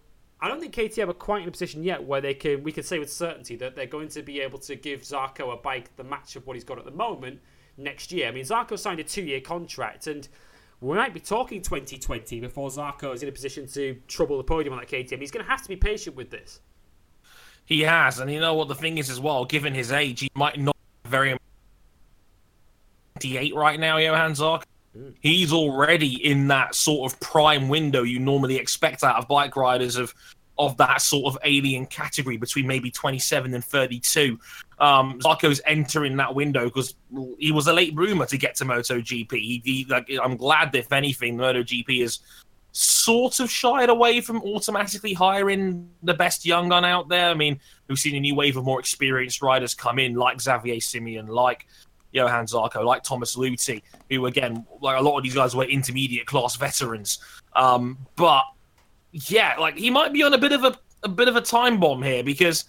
I 0.43 0.49
don't 0.49 0.61
think 0.61 0.75
KTM 0.75 1.09
are 1.09 1.15
quite 1.15 1.43
in 1.43 1.49
a 1.49 1.53
position 1.53 1.85
yet 1.85 2.03
where 2.03 2.21
they 2.21 2.35
can 2.35 2.65
we 2.65 2.73
can 2.73 2.83
say 2.83 2.99
with 2.99 3.11
certainty 3.11 3.55
that 3.57 3.77
they're 3.77 3.87
going 3.87 4.09
to 4.09 4.23
be 4.23 4.41
able 4.41 4.59
to 4.59 4.75
give 4.75 5.03
Zarco 5.03 5.55
a 5.55 5.57
bike 5.57 5.95
the 5.97 6.03
match 6.03 6.35
of 6.35 6.47
what 6.47 6.57
he's 6.57 6.65
got 6.65 6.79
at 6.79 6.85
the 6.85 6.91
moment 6.91 7.41
next 7.77 8.11
year. 8.11 8.27
I 8.27 8.33
mean, 8.33 8.45
Zarco 8.45 8.77
signed 8.77 8.99
a 9.01 9.05
two 9.05 9.23
year 9.23 9.41
contract 9.41 10.07
and. 10.07 10.29
We 10.81 10.97
might 10.97 11.15
be 11.15 11.21
talking 11.21 11.63
2020 11.63 12.41
before 12.41 12.69
Zarco 12.69 13.15
is 13.15 13.23
in 13.23 13.29
a 13.29 13.33
position 13.33 13.69
to 13.69 13.97
trouble 14.09 14.37
the 14.37 14.43
podium 14.43 14.73
on 14.75 14.81
that 14.81 14.89
KTM. 14.89 15.21
He's 15.21 15.31
going 15.31 15.45
to 15.45 15.49
have 15.49 15.63
to 15.63 15.69
be 15.69 15.77
patient 15.77 16.17
with 16.17 16.31
this. 16.31 16.61
He 17.65 17.83
has, 17.83 18.19
and 18.19 18.29
you 18.29 18.41
know 18.41 18.55
what 18.55 18.67
the 18.67 18.75
thing 18.75 18.99
is 18.99 19.09
as 19.09 19.21
well. 19.21 19.45
Given 19.45 19.75
his 19.75 19.93
age, 19.93 20.19
he 20.19 20.29
might 20.35 20.59
not 20.59 20.75
be 21.05 21.11
very 21.11 21.37
28 23.21 23.55
right 23.55 23.79
now, 23.79 23.99
Johann 23.99 24.33
Zarco. 24.33 24.65
He's 25.21 25.53
already 25.53 26.25
in 26.25 26.49
that 26.49 26.75
sort 26.75 27.11
of 27.11 27.19
prime 27.21 27.69
window 27.69 28.03
you 28.03 28.19
normally 28.19 28.57
expect 28.57 29.03
out 29.03 29.17
of 29.17 29.27
bike 29.27 29.57
riders 29.57 29.97
of 29.97 30.15
of 30.59 30.77
that 30.77 31.01
sort 31.01 31.33
of 31.33 31.39
alien 31.45 31.87
category 31.87 32.37
between 32.37 32.67
maybe 32.67 32.91
27 32.91 33.55
and 33.55 33.65
32. 33.65 34.39
Um, 34.79 35.19
Zarco's 35.21 35.61
entering 35.65 36.17
that 36.19 36.35
window 36.35 36.65
because 36.65 36.95
he 37.39 37.53
was 37.53 37.69
a 37.69 37.73
late 37.73 37.97
bloomer 37.97 38.27
to 38.27 38.37
get 38.37 38.55
to 38.57 38.65
MotoGP. 38.65 39.33
He, 39.33 39.63
he, 39.65 39.87
like, 39.89 40.11
I'm 40.23 40.37
glad 40.37 40.75
if 40.75 40.93
anything, 40.93 41.37
MotoGP 41.37 42.03
is 42.03 42.19
sort 42.73 43.41
of 43.41 43.51
shied 43.51 43.89
away 43.89 44.21
from 44.21 44.43
automatically 44.43 45.13
hiring 45.13 45.89
the 46.03 46.15
best 46.15 46.45
young 46.45 46.69
gun 46.69 46.85
out 46.85 47.09
there. 47.09 47.31
I 47.31 47.35
mean, 47.35 47.59
we've 47.89 47.99
seen 47.99 48.17
a 48.17 48.21
new 48.21 48.35
wave 48.35 48.57
of 48.57 48.65
more 48.65 48.81
experienced 48.81 49.43
riders 49.43 49.75
come 49.75 49.99
in, 49.99 50.15
like 50.15 50.41
Xavier 50.41 50.81
Simeon, 50.81 51.27
like 51.27 51.67
Johann 52.13 52.47
Zarco, 52.47 52.85
like 52.85 53.03
Thomas 53.03 53.37
Luthi, 53.37 53.83
who 54.11 54.27
again, 54.27 54.67
like 54.81 54.99
a 54.99 55.03
lot 55.03 55.17
of 55.17 55.25
these 55.25 55.35
guys 55.35 55.57
were 55.57 55.65
intermediate 55.65 56.27
class 56.27 56.57
veterans. 56.57 57.19
Um, 57.55 57.99
but 58.17 58.45
yeah, 59.13 59.55
like 59.59 59.77
he 59.77 59.91
might 59.91 60.13
be 60.13 60.23
on 60.23 60.33
a 60.35 60.39
bit 60.39 60.53
of 60.53 60.65
a, 60.65 60.77
a 61.03 61.09
bit 61.09 61.29
of 61.29 61.37
a 61.37 61.41
time 61.41 61.81
bomb 61.81 62.03
here 62.03 62.23
because 62.23 62.65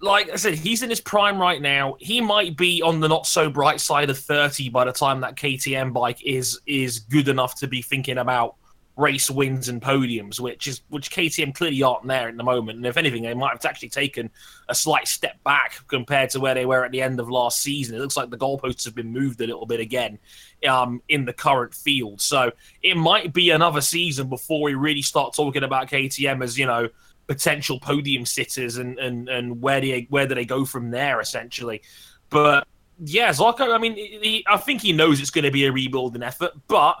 like 0.00 0.30
I 0.30 0.36
said, 0.36 0.54
he's 0.54 0.82
in 0.82 0.90
his 0.90 1.00
prime 1.00 1.38
right 1.38 1.60
now. 1.60 1.96
He 1.98 2.20
might 2.20 2.56
be 2.56 2.82
on 2.82 3.00
the 3.00 3.08
not 3.08 3.26
so 3.26 3.48
bright 3.48 3.80
side 3.80 4.10
of 4.10 4.18
30 4.18 4.68
by 4.68 4.84
the 4.84 4.92
time 4.92 5.20
that 5.20 5.36
KTM 5.36 5.92
bike 5.92 6.22
is 6.24 6.60
is 6.66 7.00
good 7.00 7.28
enough 7.28 7.58
to 7.60 7.66
be 7.66 7.82
thinking 7.82 8.18
about 8.18 8.56
race 8.96 9.28
wins 9.28 9.68
and 9.68 9.82
podiums, 9.82 10.38
which 10.38 10.68
is 10.68 10.82
which 10.88 11.10
KTM 11.10 11.54
clearly 11.54 11.82
aren't 11.82 12.06
there 12.06 12.28
at 12.28 12.36
the 12.36 12.44
moment. 12.44 12.76
And 12.76 12.86
if 12.86 12.96
anything, 12.96 13.22
they 13.22 13.34
might 13.34 13.52
have 13.52 13.64
actually 13.64 13.88
taken 13.88 14.30
a 14.68 14.74
slight 14.74 15.08
step 15.08 15.42
back 15.42 15.78
compared 15.88 16.30
to 16.30 16.40
where 16.40 16.54
they 16.54 16.66
were 16.66 16.84
at 16.84 16.92
the 16.92 17.02
end 17.02 17.18
of 17.18 17.28
last 17.28 17.60
season. 17.60 17.96
It 17.96 18.00
looks 18.00 18.16
like 18.16 18.30
the 18.30 18.38
goalposts 18.38 18.84
have 18.84 18.94
been 18.94 19.12
moved 19.12 19.40
a 19.40 19.46
little 19.46 19.66
bit 19.66 19.80
again 19.80 20.18
um, 20.68 21.02
in 21.08 21.24
the 21.24 21.32
current 21.32 21.74
field. 21.74 22.20
So 22.20 22.52
it 22.82 22.96
might 22.96 23.32
be 23.32 23.50
another 23.50 23.80
season 23.80 24.28
before 24.28 24.62
we 24.62 24.74
really 24.74 25.02
start 25.02 25.34
talking 25.34 25.64
about 25.64 25.90
KTM 25.90 26.42
as 26.42 26.58
you 26.58 26.66
know 26.66 26.88
potential 27.26 27.80
podium 27.80 28.26
sitters 28.26 28.76
and 28.76 28.98
and 28.98 29.28
and 29.28 29.60
where 29.60 29.80
do 29.80 29.90
they, 29.90 30.06
where 30.10 30.26
do 30.26 30.34
they 30.34 30.44
go 30.44 30.64
from 30.64 30.90
there 30.90 31.20
essentially. 31.20 31.82
But 32.30 32.66
yeah, 33.02 33.30
Zarco. 33.30 33.74
I 33.74 33.78
mean, 33.78 33.96
he, 33.96 34.44
I 34.46 34.56
think 34.56 34.82
he 34.82 34.92
knows 34.92 35.20
it's 35.20 35.30
going 35.30 35.44
to 35.44 35.50
be 35.50 35.66
a 35.66 35.72
rebuilding 35.72 36.22
effort, 36.22 36.52
but 36.68 36.96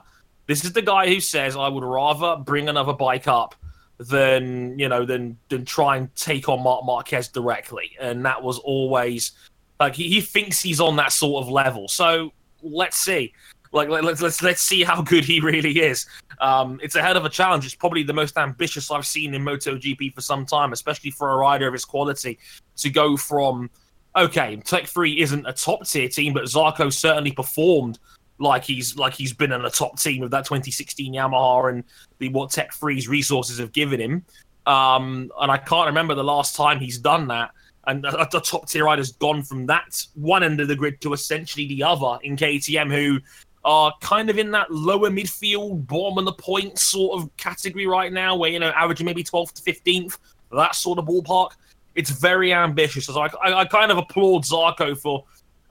this 0.46 0.64
is 0.64 0.72
the 0.72 0.82
guy 0.82 1.08
who 1.08 1.20
says 1.20 1.56
I 1.56 1.68
would 1.68 1.84
rather 1.84 2.36
bring 2.36 2.68
another 2.68 2.92
bike 2.92 3.28
up 3.28 3.54
than 3.98 4.78
you 4.78 4.88
know 4.88 5.04
than 5.04 5.38
than 5.48 5.64
try 5.64 5.96
and 5.96 6.14
take 6.16 6.48
on 6.48 6.62
Marc 6.62 6.84
Marquez 6.84 7.28
directly, 7.28 7.92
and 8.00 8.24
that 8.24 8.42
was 8.42 8.58
always 8.58 9.32
like 9.80 9.94
he, 9.94 10.08
he 10.08 10.20
thinks 10.20 10.60
he's 10.60 10.80
on 10.80 10.96
that 10.96 11.12
sort 11.12 11.44
of 11.44 11.50
level. 11.50 11.88
So 11.88 12.32
let's 12.62 12.96
see. 12.96 13.32
Like 13.72 13.88
let's 13.88 14.22
let's 14.22 14.42
let's 14.42 14.60
see 14.60 14.84
how 14.84 15.02
good 15.02 15.24
he 15.24 15.40
really 15.40 15.80
is. 15.80 16.06
Um, 16.40 16.78
it's 16.82 16.94
a 16.94 17.02
hell 17.02 17.16
of 17.16 17.24
a 17.24 17.30
challenge. 17.30 17.64
It's 17.64 17.74
probably 17.74 18.02
the 18.02 18.12
most 18.12 18.36
ambitious 18.36 18.90
I've 18.90 19.06
seen 19.06 19.34
in 19.34 19.42
MotoGP 19.42 20.14
for 20.14 20.20
some 20.20 20.46
time, 20.46 20.72
especially 20.72 21.10
for 21.10 21.32
a 21.32 21.36
rider 21.36 21.66
of 21.66 21.72
his 21.72 21.84
quality 21.84 22.38
to 22.76 22.90
go 22.90 23.16
from 23.16 23.70
okay, 24.16 24.56
Tech 24.64 24.86
Three 24.86 25.20
isn't 25.20 25.46
a 25.46 25.52
top 25.52 25.86
tier 25.86 26.08
team, 26.08 26.34
but 26.34 26.44
Zarco 26.44 26.92
certainly 26.92 27.32
performed 27.32 27.98
like 28.38 28.64
he's 28.64 28.96
like 28.96 29.14
he's 29.14 29.32
been 29.32 29.52
in 29.52 29.62
the 29.62 29.70
top 29.70 29.98
team 29.98 30.22
of 30.22 30.30
that 30.30 30.44
2016 30.44 31.12
Yamaha 31.12 31.70
and 31.70 31.84
the 32.18 32.28
what 32.30 32.50
Tech 32.50 32.72
Three's 32.74 33.08
resources 33.08 33.58
have 33.58 33.72
given 33.72 34.00
him. 34.00 34.24
Um, 34.66 35.30
and 35.40 35.50
I 35.50 35.58
can't 35.58 35.86
remember 35.86 36.14
the 36.14 36.24
last 36.24 36.56
time 36.56 36.80
he's 36.80 36.98
done 36.98 37.28
that. 37.28 37.50
And 37.86 38.02
the, 38.02 38.42
top 38.42 38.66
tier 38.68 38.84
rider's 38.84 39.12
gone 39.12 39.42
from 39.42 39.66
that 39.66 40.02
one 40.14 40.42
end 40.42 40.58
of 40.60 40.68
the 40.68 40.76
grid 40.76 41.02
to 41.02 41.12
essentially 41.12 41.66
the 41.66 41.82
other 41.82 42.18
in 42.22 42.34
KTM, 42.34 42.90
who 42.90 43.20
are 43.62 43.92
kind 44.00 44.30
of 44.30 44.38
in 44.38 44.50
that 44.52 44.70
lower 44.70 45.10
midfield, 45.10 45.86
bottom 45.86 46.18
of 46.18 46.24
the 46.24 46.32
point 46.32 46.78
sort 46.78 47.20
of 47.20 47.34
category 47.36 47.86
right 47.86 48.12
now, 48.12 48.36
where 48.36 48.50
you 48.50 48.58
know 48.58 48.70
averaging 48.70 49.04
maybe 49.04 49.22
12th 49.22 49.52
to 49.52 49.62
15th, 49.62 50.18
that 50.52 50.74
sort 50.74 50.98
of 50.98 51.04
ballpark. 51.04 51.50
It's 51.94 52.10
very 52.10 52.52
ambitious. 52.52 53.06
So 53.06 53.20
I, 53.20 53.28
I, 53.42 53.60
I 53.60 53.64
kind 53.66 53.92
of 53.92 53.98
applaud 53.98 54.44
Zarco 54.44 54.98
for 54.98 55.24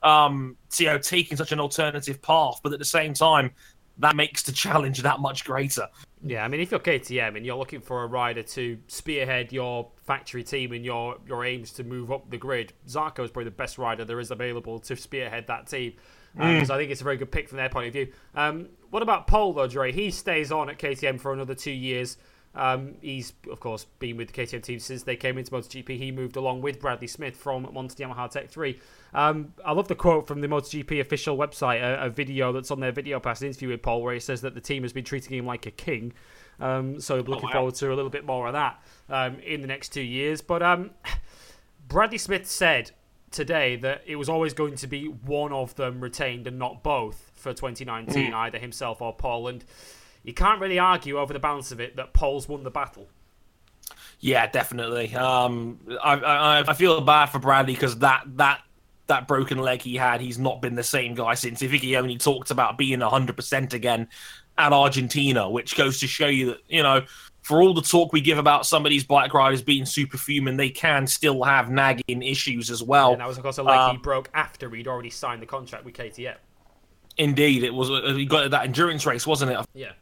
um, 0.04 0.56
know 0.80 0.98
taking 0.98 1.36
such 1.36 1.50
an 1.50 1.58
alternative 1.58 2.22
path, 2.22 2.60
but 2.62 2.72
at 2.72 2.78
the 2.78 2.84
same 2.84 3.14
time, 3.14 3.52
that 3.98 4.14
makes 4.14 4.42
the 4.42 4.52
challenge 4.52 5.02
that 5.02 5.20
much 5.20 5.44
greater. 5.44 5.88
Yeah, 6.22 6.44
I 6.44 6.48
mean, 6.48 6.60
if 6.60 6.70
you're 6.70 6.80
KTM 6.80 7.36
and 7.36 7.44
you're 7.44 7.56
looking 7.56 7.80
for 7.80 8.02
a 8.02 8.06
rider 8.06 8.42
to 8.42 8.78
spearhead 8.88 9.52
your 9.52 9.90
factory 10.06 10.42
team 10.44 10.72
and 10.72 10.84
your 10.84 11.16
your 11.26 11.44
aims 11.44 11.72
to 11.72 11.84
move 11.84 12.12
up 12.12 12.30
the 12.30 12.38
grid, 12.38 12.72
Zarco 12.86 13.24
is 13.24 13.30
probably 13.30 13.44
the 13.44 13.50
best 13.50 13.78
rider 13.78 14.04
there 14.04 14.20
is 14.20 14.30
available 14.30 14.78
to 14.80 14.96
spearhead 14.96 15.46
that 15.48 15.66
team. 15.66 15.94
Um, 16.38 16.46
Mm. 16.46 16.66
So 16.66 16.74
I 16.74 16.78
think 16.78 16.90
it's 16.90 17.00
a 17.00 17.04
very 17.04 17.16
good 17.16 17.30
pick 17.30 17.48
from 17.48 17.58
their 17.58 17.68
point 17.68 17.86
of 17.86 17.92
view. 17.92 18.12
Um, 18.34 18.68
what 18.90 19.02
about 19.02 19.26
Pol 19.26 19.52
though, 19.52 19.68
Dre? 19.68 19.92
He 19.92 20.10
stays 20.10 20.50
on 20.50 20.68
at 20.68 20.78
KTM 20.78 21.20
for 21.20 21.32
another 21.32 21.54
two 21.54 21.70
years. 21.70 22.16
Um, 22.56 22.94
he's 23.00 23.32
of 23.50 23.60
course 23.60 23.86
been 23.98 24.16
with 24.16 24.32
the 24.32 24.42
KTM 24.42 24.62
team 24.62 24.78
since 24.78 25.02
they 25.02 25.16
came 25.16 25.38
into 25.38 25.50
MotoGP. 25.50 25.96
He 25.96 26.12
moved 26.12 26.36
along 26.36 26.62
with 26.62 26.80
Bradley 26.80 27.08
Smith 27.08 27.36
from 27.36 27.68
Monster 27.72 28.04
Yamaha 28.04 28.30
Tech 28.30 28.48
Three. 28.48 28.80
Um, 29.12 29.54
I 29.64 29.72
love 29.72 29.88
the 29.88 29.94
quote 29.94 30.26
from 30.26 30.40
the 30.40 30.48
MotoGP 30.48 31.00
official 31.00 31.36
website, 31.36 31.82
a, 31.82 32.06
a 32.06 32.10
video 32.10 32.52
that's 32.52 32.70
on 32.70 32.80
their 32.80 32.92
video 32.92 33.18
pass 33.20 33.40
an 33.40 33.48
interview 33.48 33.70
with 33.70 33.82
Pol, 33.82 34.02
where 34.02 34.14
he 34.14 34.20
says 34.20 34.40
that 34.42 34.54
the 34.54 34.60
team 34.60 34.82
has 34.82 34.92
been 34.92 35.04
treating 35.04 35.36
him 35.36 35.46
like 35.46 35.66
a 35.66 35.70
king. 35.70 36.12
Um, 36.60 37.00
so 37.00 37.16
we're 37.16 37.22
looking 37.22 37.48
wow. 37.48 37.52
forward 37.52 37.74
to 37.76 37.92
a 37.92 37.94
little 37.94 38.10
bit 38.10 38.24
more 38.24 38.46
of 38.46 38.52
that 38.52 38.82
um, 39.08 39.38
in 39.40 39.60
the 39.60 39.66
next 39.66 39.90
two 39.90 40.02
years. 40.02 40.40
But 40.40 40.62
um, 40.62 40.90
Bradley 41.88 42.18
Smith 42.18 42.48
said 42.48 42.92
today 43.30 43.76
that 43.76 44.02
it 44.06 44.16
was 44.16 44.28
always 44.28 44.54
going 44.54 44.76
to 44.76 44.86
be 44.86 45.06
one 45.06 45.52
of 45.52 45.74
them 45.74 46.00
retained 46.00 46.46
and 46.46 46.58
not 46.58 46.82
both 46.82 47.32
for 47.34 47.52
2019, 47.52 48.32
either 48.32 48.58
himself 48.58 49.02
or 49.02 49.12
Pol. 49.12 49.48
And 49.48 49.64
you 50.24 50.34
can't 50.34 50.60
really 50.60 50.78
argue 50.78 51.18
over 51.18 51.32
the 51.32 51.38
balance 51.38 51.70
of 51.70 51.80
it 51.80 51.96
that 51.96 52.12
Pol's 52.12 52.48
won 52.48 52.64
the 52.64 52.70
battle. 52.70 53.08
Yeah, 54.20 54.46
definitely. 54.46 55.14
Um, 55.14 55.78
I, 56.02 56.14
I 56.14 56.64
I 56.66 56.74
feel 56.74 57.00
bad 57.00 57.26
for 57.26 57.38
Bradley 57.38 57.74
because 57.74 57.98
that 57.98 58.24
that 58.36 58.62
that 59.06 59.28
broken 59.28 59.58
leg 59.58 59.82
he 59.82 59.96
had, 59.96 60.20
he's 60.22 60.38
not 60.38 60.62
been 60.62 60.76
the 60.76 60.82
same 60.82 61.14
guy 61.14 61.34
since. 61.34 61.62
I 61.62 61.66
think 61.68 61.82
he 61.82 61.94
only 61.96 62.16
talked 62.16 62.50
about 62.50 62.78
being 62.78 63.00
hundred 63.00 63.36
percent 63.36 63.74
again 63.74 64.08
at 64.56 64.72
Argentina, 64.72 65.50
which 65.50 65.76
goes 65.76 66.00
to 66.00 66.06
show 66.06 66.26
you 66.28 66.46
that 66.46 66.58
you 66.68 66.82
know. 66.82 67.02
For 67.42 67.60
all 67.60 67.74
the 67.74 67.82
talk 67.82 68.10
we 68.14 68.22
give 68.22 68.38
about 68.38 68.64
some 68.64 68.86
of 68.86 68.90
these 68.90 69.04
bike 69.04 69.34
riders 69.34 69.60
being 69.60 69.84
superhuman, 69.84 70.56
they 70.56 70.70
can 70.70 71.06
still 71.06 71.42
have 71.42 71.68
nagging 71.68 72.22
issues 72.22 72.70
as 72.70 72.82
well. 72.82 73.12
And 73.12 73.20
that 73.20 73.28
was, 73.28 73.36
of 73.36 73.42
course, 73.42 73.58
a 73.58 73.62
leg 73.62 73.74
he 73.90 73.96
Um, 73.96 74.00
broke 74.00 74.30
after 74.32 74.70
he'd 74.70 74.88
already 74.88 75.10
signed 75.10 75.42
the 75.42 75.46
contract 75.46 75.84
with 75.84 75.92
KTM. 75.92 76.36
Indeed, 77.18 77.62
it 77.62 77.74
was. 77.74 77.90
uh, 77.90 78.14
He 78.16 78.24
got 78.24 78.50
that 78.50 78.64
endurance 78.64 79.04
race, 79.04 79.26
wasn't 79.26 79.50
it? 79.50 79.58
Yeah. 79.74 79.92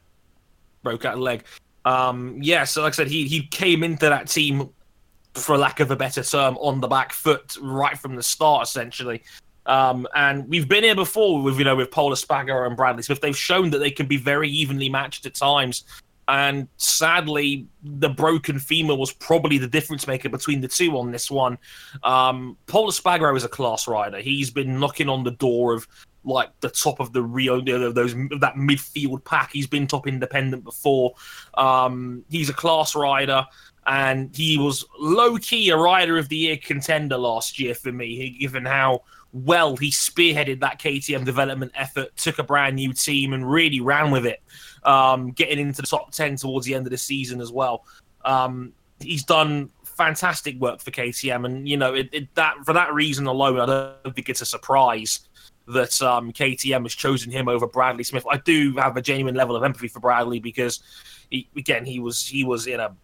Broke 0.83 1.05
out 1.05 1.17
a 1.17 1.21
leg. 1.21 1.45
Um, 1.85 2.39
yeah, 2.41 2.65
so 2.65 2.83
like 2.83 2.93
I 2.93 2.97
said, 2.97 3.09
he 3.09 3.27
he 3.27 3.47
came 3.47 3.83
into 3.83 4.09
that 4.09 4.29
team, 4.29 4.71
for 5.35 5.57
lack 5.57 5.81
of 5.81 5.91
a 5.91 5.97
better 5.97 6.23
term, 6.23 6.57
on 6.59 6.81
the 6.81 6.89
back 6.89 7.13
foot 7.13 7.57
right 7.61 7.99
from 7.99 8.15
the 8.17 8.23
start, 8.23 8.65
essentially. 8.65 9.23
Um, 9.67 10.09
and 10.15 10.49
we've 10.49 10.69
been 10.69 10.83
here 10.83 10.95
before 10.95 11.41
with 11.43 11.59
you 11.59 11.65
know 11.65 11.77
with 11.77 11.91
Pol 11.91 12.11
Espargaro 12.11 12.67
and 12.67 12.77
Bradley 12.77 13.03
Smith. 13.03 13.21
They've 13.21 13.37
shown 13.37 13.71
that 13.71 13.79
they 13.79 13.91
can 13.91 14.07
be 14.07 14.17
very 14.17 14.49
evenly 14.49 14.89
matched 14.89 15.27
at 15.27 15.35
times. 15.35 15.85
And 16.29 16.69
sadly, 16.77 17.67
the 17.83 18.09
broken 18.09 18.59
femur 18.59 18.95
was 18.95 19.13
probably 19.13 19.59
the 19.59 19.67
difference 19.67 20.07
maker 20.07 20.29
between 20.29 20.61
the 20.61 20.69
two 20.69 20.97
on 20.97 21.11
this 21.11 21.31
one. 21.31 21.59
Um, 22.05 22.57
Pol 22.67 22.89
Espargaro 22.89 23.37
is 23.37 23.45
a 23.45 23.49
class 23.49 23.89
rider. 23.89 24.19
He's 24.19 24.51
been 24.51 24.79
knocking 24.79 25.09
on 25.09 25.25
the 25.25 25.33
door 25.33 25.75
of 25.75 25.87
like 26.25 26.49
the 26.61 26.71
top 26.71 27.01
of 27.01 27.13
the 27.13 27.23
Rio, 27.23 27.61
those 27.61 28.15
that 28.15 28.55
midfield 28.57 29.25
pack. 29.25 29.51
He's 29.53 29.67
been 29.67 29.87
top 29.87 30.07
independent 30.07 30.65
before. 30.65 31.15
Um, 31.55 32.25
he's 32.31 32.49
a 32.49 32.55
class 32.55 32.95
rider, 32.95 33.47
and 33.87 34.35
he 34.35 34.59
was 34.59 34.85
low 34.99 35.37
key 35.39 35.71
a 35.71 35.77
rider 35.77 36.19
of 36.19 36.29
the 36.29 36.37
year 36.37 36.57
contender 36.57 37.17
last 37.17 37.59
year 37.59 37.75
for 37.75 37.93
me, 37.93 38.37
given 38.41 38.65
how 38.65 39.03
well 39.33 39.77
he 39.77 39.91
spearheaded 39.91 40.61
that 40.61 40.79
KTM 40.79 41.25
development 41.25 41.73
effort, 41.75 42.17
took 42.17 42.39
a 42.39 42.45
brand 42.45 42.77
new 42.77 42.93
team, 42.93 43.33
and 43.33 43.51
really 43.51 43.81
ran 43.81 44.11
with 44.11 44.27
it, 44.27 44.43
um, 44.85 45.33
getting 45.33 45.59
into 45.59 45.83
the 45.83 45.89
top 45.89 46.13
ten 46.13 46.37
towards 46.37 46.67
the 46.67 46.75
end 46.75 46.87
of 46.87 46.91
the 46.91 46.99
season 46.99 47.41
as 47.41 47.51
well. 47.51 47.85
Um, 48.25 48.73
he's 49.01 49.25
done 49.25 49.71
fantastic 49.85 50.59
work 50.61 50.81
for 50.81 50.91
KTM, 50.91 51.47
and 51.47 51.69
you 51.69 51.77
know 51.77 51.95
it, 51.95 52.09
it, 52.13 52.35
that 52.35 52.55
for 52.65 52.73
that 52.73 52.93
reason 52.95 53.27
alone, 53.27 53.59
I 53.59 53.67
don't 53.67 54.15
think 54.15 54.29
it's 54.29 54.41
a 54.41 54.47
surprise 54.47 55.21
that 55.69 56.01
um, 56.03 56.33
KTM 56.33 56.83
has 56.83 56.95
chosen 56.95 57.31
him 57.31 57.49
over 57.49 57.67
Bradley 57.67 58.05
Smith. 58.05 58.25
I 58.31 58.39
do 58.39 58.75
have 58.77 58.97
a 58.97 59.03
genuine 59.03 59.35
level 59.35 59.57
of 59.57 59.63
empathy 59.63 59.89
for 59.89 60.01
Bradley 60.01 60.41
because, 60.41 60.81
he, 61.31 61.49
again, 61.57 61.85
he 61.85 61.99
was 61.99 62.27
he 62.27 62.45
was 62.45 62.67
in 62.67 62.81
a 62.81 62.95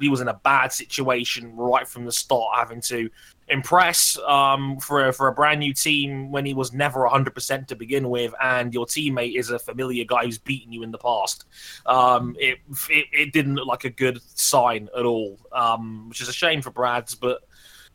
he 0.00 0.08
was 0.08 0.20
in 0.20 0.28
a 0.28 0.34
bad 0.34 0.72
situation 0.72 1.56
right 1.56 1.86
from 1.86 2.04
the 2.04 2.12
start, 2.12 2.58
having 2.58 2.80
to 2.82 3.10
impress 3.48 4.16
um, 4.26 4.78
for 4.78 5.08
a, 5.08 5.12
for 5.12 5.28
a 5.28 5.32
brand 5.32 5.60
new 5.60 5.74
team 5.74 6.30
when 6.30 6.46
he 6.46 6.54
was 6.54 6.72
never 6.72 7.00
100% 7.00 7.66
to 7.66 7.74
begin 7.74 8.08
with, 8.08 8.32
and 8.40 8.72
your 8.72 8.86
teammate 8.86 9.36
is 9.36 9.50
a 9.50 9.58
familiar 9.58 10.04
guy 10.04 10.24
who's 10.24 10.38
beaten 10.38 10.72
you 10.72 10.82
in 10.82 10.90
the 10.90 10.98
past. 10.98 11.44
Um, 11.86 12.36
it, 12.38 12.58
it 12.88 13.06
it 13.12 13.32
didn't 13.32 13.56
look 13.56 13.66
like 13.66 13.84
a 13.84 13.90
good 13.90 14.20
sign 14.34 14.88
at 14.96 15.04
all, 15.04 15.38
um, 15.52 16.08
which 16.08 16.20
is 16.20 16.28
a 16.28 16.32
shame 16.32 16.62
for 16.62 16.70
Brad's, 16.70 17.14
but. 17.14 17.42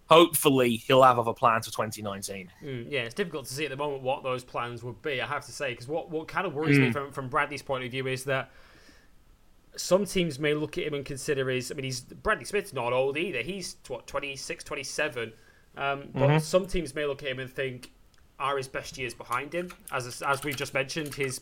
Hopefully, 0.09 0.75
he'll 0.75 1.01
have 1.01 1.17
other 1.17 1.33
plans 1.33 1.65
for 1.65 1.73
2019. 1.73 2.51
Mm, 2.63 2.91
yeah, 2.91 3.01
it's 3.01 3.15
difficult 3.15 3.45
to 3.45 3.53
see 3.53 3.65
at 3.65 3.71
the 3.71 3.75
moment 3.75 4.03
what 4.03 4.21
those 4.23 4.43
plans 4.43 4.83
would 4.83 5.01
be. 5.01 5.19
I 5.19 5.25
have 5.25 5.45
to 5.47 5.51
say 5.51 5.71
because 5.71 5.87
what, 5.87 6.11
what 6.11 6.27
kind 6.27 6.45
of 6.45 6.53
worries 6.53 6.77
me 6.77 6.91
from 6.91 7.11
from 7.11 7.27
Bradley's 7.27 7.63
point 7.63 7.83
of 7.83 7.91
view 7.91 8.05
is 8.05 8.23
that 8.25 8.51
some 9.75 10.05
teams 10.05 10.39
may 10.39 10.53
look 10.53 10.77
at 10.77 10.85
him 10.85 10.93
and 10.93 11.05
consider 11.05 11.49
his. 11.49 11.71
I 11.71 11.75
mean, 11.75 11.85
he's 11.85 12.01
Bradley 12.01 12.45
Smith's 12.45 12.73
not 12.73 12.93
old 12.93 13.17
either. 13.17 13.41
He's 13.41 13.77
what 13.87 14.07
26, 14.07 14.63
27. 14.63 15.33
Um, 15.77 16.09
but 16.13 16.39
some 16.39 16.67
teams 16.67 16.95
may 16.95 17.05
look 17.05 17.23
at 17.23 17.29
him 17.29 17.39
and 17.39 17.51
think, 17.51 17.91
are 18.39 18.57
his 18.57 18.67
best 18.67 18.97
years 18.97 19.13
behind 19.13 19.53
him? 19.53 19.71
As 19.91 20.21
as 20.21 20.43
we've 20.43 20.55
just 20.55 20.73
mentioned, 20.73 21.15
his 21.15 21.41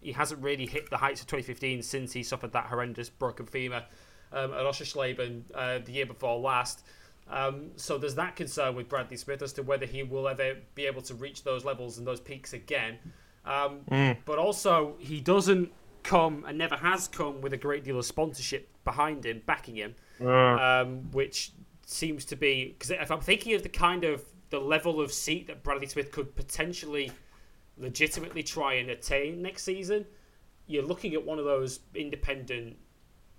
he 0.00 0.12
hasn't 0.12 0.42
really 0.42 0.66
hit 0.66 0.90
the 0.90 0.96
heights 0.96 1.20
of 1.20 1.28
2015 1.28 1.82
since 1.82 2.12
he 2.12 2.22
suffered 2.22 2.52
that 2.52 2.66
horrendous 2.66 3.08
broken 3.08 3.46
femur 3.46 3.84
um, 4.32 4.52
at 4.52 4.60
Oschersleben 4.60 5.42
uh, 5.54 5.78
the 5.78 5.92
year 5.92 6.06
before 6.06 6.38
last. 6.38 6.84
Um, 7.32 7.70
so 7.76 7.96
there's 7.98 8.14
that 8.16 8.36
concern 8.36 8.74
with 8.74 8.88
Bradley 8.88 9.16
Smith 9.16 9.40
as 9.42 9.52
to 9.54 9.62
whether 9.62 9.86
he 9.86 10.02
will 10.02 10.28
ever 10.28 10.56
be 10.74 10.86
able 10.86 11.02
to 11.02 11.14
reach 11.14 11.42
those 11.44 11.64
levels 11.64 11.98
and 11.98 12.06
those 12.06 12.20
peaks 12.20 12.52
again. 12.52 12.98
Um, 13.44 13.80
But 14.26 14.38
also, 14.38 14.96
he 14.98 15.20
doesn't 15.20 15.72
come 16.02 16.44
and 16.46 16.58
never 16.58 16.76
has 16.76 17.08
come 17.08 17.40
with 17.40 17.52
a 17.52 17.56
great 17.56 17.84
deal 17.84 17.98
of 17.98 18.04
sponsorship 18.04 18.68
behind 18.84 19.24
him, 19.24 19.42
backing 19.46 19.76
him, 19.76 19.94
um, 20.80 21.10
which 21.12 21.52
seems 21.86 22.24
to 22.26 22.36
be 22.36 22.74
because 22.78 22.90
if 22.90 23.10
I'm 23.10 23.20
thinking 23.20 23.54
of 23.54 23.62
the 23.62 23.68
kind 23.68 24.04
of 24.04 24.22
the 24.50 24.60
level 24.60 25.00
of 25.00 25.12
seat 25.12 25.46
that 25.46 25.62
Bradley 25.62 25.86
Smith 25.86 26.10
could 26.12 26.34
potentially 26.36 27.10
legitimately 27.78 28.42
try 28.42 28.74
and 28.74 28.90
attain 28.90 29.40
next 29.42 29.62
season, 29.64 30.04
you're 30.66 30.84
looking 30.84 31.14
at 31.14 31.24
one 31.24 31.38
of 31.38 31.44
those 31.44 31.80
independent 31.94 32.76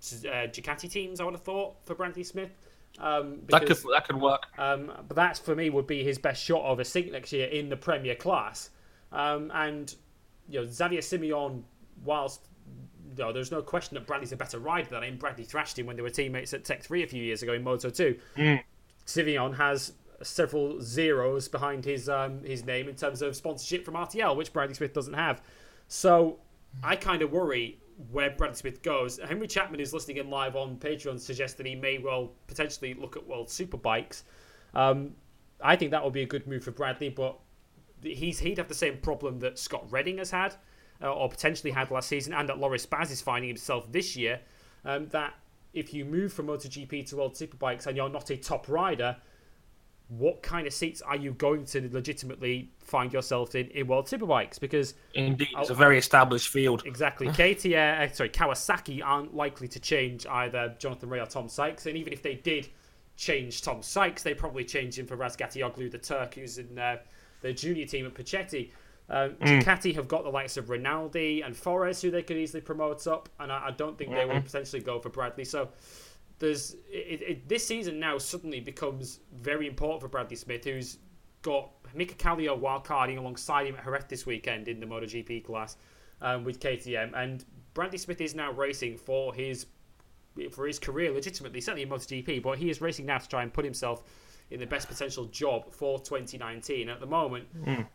uh, 0.02 0.48
Ducati 0.50 0.90
teams. 0.90 1.20
I 1.20 1.24
would 1.24 1.34
have 1.34 1.42
thought 1.42 1.76
for 1.86 1.94
Bradley 1.94 2.24
Smith. 2.24 2.50
Um, 2.98 3.40
That 3.48 3.66
could 3.66 3.76
that 3.92 4.06
could 4.06 4.20
work. 4.20 4.46
um, 4.58 4.92
but 5.08 5.16
that 5.16 5.38
for 5.38 5.54
me 5.56 5.68
would 5.70 5.86
be 5.86 6.04
his 6.04 6.18
best 6.18 6.42
shot 6.42 6.62
of 6.62 6.78
a 6.78 6.84
sink 6.84 7.10
next 7.10 7.32
year 7.32 7.48
in 7.48 7.68
the 7.68 7.76
Premier 7.76 8.14
class. 8.14 8.70
Um, 9.12 9.50
and 9.54 9.94
you 10.48 10.60
know 10.60 10.66
Xavier 10.66 11.02
Simeon, 11.02 11.64
whilst 12.04 12.46
you 13.16 13.22
know, 13.24 13.32
there's 13.32 13.50
no 13.52 13.62
question 13.62 13.94
that 13.94 14.06
Bradley's 14.06 14.32
a 14.32 14.36
better 14.36 14.58
rider 14.58 14.90
than 14.90 15.02
him. 15.04 15.16
Bradley 15.18 15.44
thrashed 15.44 15.78
him 15.78 15.86
when 15.86 15.96
they 15.96 16.02
were 16.02 16.10
teammates 16.10 16.52
at 16.54 16.64
Tech 16.64 16.82
Three 16.82 17.02
a 17.02 17.06
few 17.06 17.22
years 17.22 17.42
ago 17.42 17.52
in 17.52 17.62
Moto 17.62 17.90
Two. 17.90 18.16
Simeon 19.04 19.52
has 19.54 19.92
several 20.22 20.80
zeros 20.80 21.48
behind 21.48 21.84
his 21.84 22.08
um, 22.08 22.42
his 22.44 22.64
name 22.64 22.88
in 22.88 22.94
terms 22.94 23.22
of 23.22 23.36
sponsorship 23.36 23.84
from 23.84 23.94
RTL, 23.94 24.36
which 24.36 24.52
Bradley 24.52 24.74
Smith 24.74 24.92
doesn't 24.92 25.14
have. 25.14 25.42
So 25.88 26.38
I 26.82 26.96
kind 26.96 27.22
of 27.22 27.30
worry 27.30 27.78
where 28.10 28.30
Bradley 28.30 28.56
Smith 28.56 28.82
goes. 28.82 29.18
Henry 29.18 29.46
Chapman 29.46 29.80
is 29.80 29.92
listening 29.92 30.16
in 30.18 30.30
live 30.30 30.56
on 30.56 30.76
Patreon 30.76 31.18
suggests 31.18 31.56
that 31.56 31.66
he 31.66 31.74
may 31.74 31.98
well 31.98 32.32
potentially 32.46 32.94
look 32.94 33.16
at 33.16 33.26
World 33.26 33.48
Superbikes. 33.48 34.22
Um, 34.74 35.14
I 35.60 35.76
think 35.76 35.90
that 35.92 36.02
would 36.02 36.12
be 36.12 36.22
a 36.22 36.26
good 36.26 36.46
move 36.46 36.64
for 36.64 36.72
Bradley, 36.72 37.08
but 37.08 37.38
he's 38.02 38.38
he'd 38.40 38.58
have 38.58 38.68
the 38.68 38.74
same 38.74 38.98
problem 38.98 39.38
that 39.40 39.58
Scott 39.58 39.86
Redding 39.90 40.18
has 40.18 40.30
had, 40.30 40.54
uh, 41.02 41.12
or 41.12 41.28
potentially 41.28 41.70
had 41.70 41.90
last 41.90 42.08
season, 42.08 42.32
and 42.32 42.48
that 42.48 42.58
Loris 42.58 42.86
Baz 42.86 43.10
is 43.10 43.22
finding 43.22 43.48
himself 43.48 43.90
this 43.90 44.16
year. 44.16 44.40
Um, 44.84 45.08
that 45.08 45.34
if 45.72 45.94
you 45.94 46.04
move 46.04 46.32
from 46.32 46.46
MotoGP 46.46 47.08
to 47.08 47.16
World 47.16 47.34
Superbikes 47.34 47.86
and 47.86 47.96
you're 47.96 48.08
not 48.08 48.30
a 48.30 48.36
top 48.36 48.68
rider, 48.68 49.16
what 50.08 50.42
kind 50.42 50.66
of 50.66 50.72
seats 50.72 51.00
are 51.02 51.16
you 51.16 51.32
going 51.32 51.64
to 51.66 51.88
legitimately 51.92 52.70
find 52.84 53.12
yourself 53.12 53.54
in 53.54 53.68
in 53.68 53.86
World 53.86 54.06
Superbikes? 54.06 54.60
Because 54.60 54.94
Indeed, 55.14 55.48
it's 55.56 55.70
a 55.70 55.74
very 55.74 55.98
established 55.98 56.48
field. 56.48 56.82
Exactly. 56.86 57.26
KTM, 57.28 58.10
uh, 58.10 58.12
sorry, 58.12 58.30
Kawasaki 58.30 59.02
aren't 59.04 59.34
likely 59.34 59.68
to 59.68 59.80
change 59.80 60.26
either 60.26 60.74
Jonathan 60.78 61.08
Rea 61.08 61.20
or 61.20 61.26
Tom 61.26 61.48
Sykes, 61.48 61.86
and 61.86 61.96
even 61.96 62.12
if 62.12 62.22
they 62.22 62.34
did 62.34 62.68
change 63.16 63.62
Tom 63.62 63.82
Sykes, 63.82 64.22
they 64.22 64.34
probably 64.34 64.64
change 64.64 64.98
him 64.98 65.06
for 65.06 65.16
Razgatlioglu, 65.16 65.90
the 65.90 65.98
Turk, 65.98 66.34
who's 66.34 66.58
in 66.58 66.78
uh, 66.78 66.96
the 67.40 67.52
junior 67.52 67.86
team 67.86 68.06
at 68.06 68.14
Puccetti. 68.14 68.70
Um, 69.10 69.32
Ducati 69.32 69.94
have 69.96 70.08
got 70.08 70.24
the 70.24 70.30
likes 70.30 70.56
of 70.56 70.70
Rinaldi 70.70 71.42
and 71.42 71.54
Forrest, 71.54 72.00
who 72.02 72.10
they 72.10 72.22
could 72.22 72.38
easily 72.38 72.62
promote 72.62 73.06
up, 73.06 73.28
and 73.38 73.52
I, 73.52 73.66
I 73.66 73.70
don't 73.70 73.98
think 73.98 74.12
they 74.12 74.24
will 74.24 74.40
potentially 74.40 74.80
go 74.80 74.98
for 74.98 75.10
Bradley. 75.10 75.44
So 75.44 75.68
there's 76.38 76.74
it, 76.90 77.22
it, 77.22 77.48
this 77.48 77.66
season 77.66 78.00
now 78.00 78.16
suddenly 78.18 78.60
becomes 78.60 79.20
very 79.40 79.66
important 79.66 80.00
for 80.00 80.08
Bradley 80.08 80.36
Smith, 80.36 80.64
who's 80.64 80.98
got 81.44 81.70
Mika 81.94 82.14
Kallio 82.14 82.60
wildcarding 82.60 83.18
alongside 83.18 83.68
him 83.68 83.76
at 83.76 83.84
Jerez 83.84 84.04
this 84.08 84.26
weekend 84.26 84.66
in 84.66 84.80
the 84.80 84.86
MotoGP 84.86 85.44
class 85.44 85.76
um, 86.20 86.42
with 86.42 86.58
KTM, 86.58 87.12
and 87.14 87.44
Bradley 87.74 87.98
Smith 87.98 88.20
is 88.20 88.34
now 88.34 88.50
racing 88.50 88.96
for 88.96 89.32
his 89.32 89.66
for 90.50 90.66
his 90.66 90.80
career 90.80 91.12
legitimately, 91.12 91.60
certainly 91.60 91.82
in 91.82 91.88
MotoGP, 91.88 92.42
but 92.42 92.58
he 92.58 92.68
is 92.68 92.80
racing 92.80 93.06
now 93.06 93.18
to 93.18 93.28
try 93.28 93.44
and 93.44 93.52
put 93.52 93.64
himself 93.64 94.02
in 94.50 94.58
the 94.58 94.66
best 94.66 94.88
potential 94.88 95.26
job 95.26 95.72
for 95.72 95.98
2019. 95.98 96.88
At 96.88 96.98
the 96.98 97.06
moment, 97.06 97.46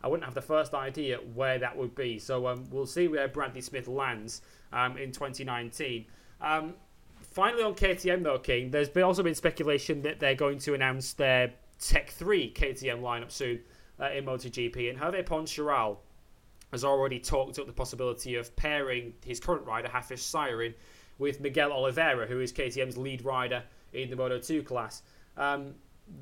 I 0.01 0.07
wouldn't 0.07 0.23
have 0.23 0.33
the 0.33 0.41
first 0.41 0.73
idea 0.73 1.17
where 1.17 1.59
that 1.59 1.75
would 1.75 1.95
be. 1.95 2.17
So 2.17 2.47
um, 2.47 2.65
we'll 2.71 2.85
see 2.85 3.09
where 3.09 3.27
Bradley 3.27 3.61
Smith 3.61 3.89
lands 3.89 4.41
um, 4.71 4.97
in 4.97 5.11
2019. 5.11 6.05
Um, 6.41 6.75
finally, 7.21 7.63
on 7.63 7.75
KTM 7.75 8.23
though, 8.23 8.39
King, 8.39 8.71
there's 8.71 8.89
been 8.89 9.03
also 9.03 9.21
been 9.21 9.35
speculation 9.35 10.01
that 10.03 10.21
they're 10.21 10.33
going 10.35 10.59
to 10.59 10.73
announce 10.73 11.13
their 11.13 11.53
Tech 11.79 12.09
3 12.09 12.53
KTM 12.53 13.01
lineup 13.01 13.31
soon 13.31 13.59
uh, 13.99 14.09
in 14.11 14.25
MotoGP, 14.25 14.89
and 14.89 14.99
Hervé 14.99 15.25
Poncharal 15.25 15.97
has 16.71 16.83
already 16.83 17.19
talked 17.19 17.57
up 17.57 17.65
the 17.65 17.73
possibility 17.73 18.35
of 18.35 18.55
pairing 18.55 19.13
his 19.25 19.39
current 19.39 19.65
rider, 19.65 19.87
Hafizh 19.87 20.19
Syahrin, 20.19 20.73
with 21.17 21.39
Miguel 21.41 21.71
Oliveira, 21.71 22.27
who 22.27 22.39
is 22.39 22.53
KTM's 22.53 22.97
lead 22.97 23.25
rider 23.25 23.63
in 23.93 24.09
the 24.09 24.15
Moto2 24.15 24.65
class. 24.65 25.01
Um, 25.37 25.73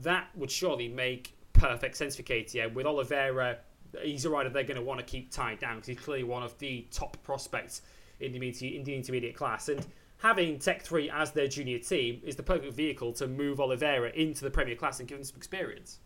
that 0.02 0.30
would 0.36 0.52
surely 0.52 0.88
make 0.88 1.36
perfect 1.54 1.98
sense 1.98 2.16
for 2.16 2.24
KTM. 2.24 2.74
With 2.74 2.86
Oliveira, 2.86 3.58
he's 4.02 4.26
a 4.26 4.30
rider 4.30 4.50
they're 4.50 4.64
going 4.64 4.80
to 4.80 4.86
want 4.86 5.00
to 5.00 5.06
keep 5.06 5.32
tied 5.32 5.60
down 5.60 5.76
because 5.76 5.88
he's 5.88 6.00
clearly 6.00 6.24
one 6.24 6.44
of 6.44 6.58
the 6.60 6.88
top 6.92 7.22
prospects 7.24 7.82
in 8.20 8.32
the, 8.32 8.76
in 8.76 8.84
the 8.84 8.96
intermediate 8.96 9.36
class. 9.36 9.70
And 9.70 9.86
having 10.18 10.60
Tech 10.60 10.82
3 10.82 11.10
as 11.10 11.32
their 11.32 11.48
junior 11.48 11.80
team 11.80 12.22
is 12.24 12.36
the 12.36 12.44
perfect 12.44 12.74
vehicle 12.74 13.14
to 13.14 13.28
move 13.28 13.60
Oliveira 13.60 14.12
into 14.12 14.44
the 14.44 14.52
Premier 14.52 14.76
class 14.76 15.00
and 15.00 15.08
give 15.08 15.18
him 15.18 15.24
some 15.24 15.38
experience. 15.38 16.00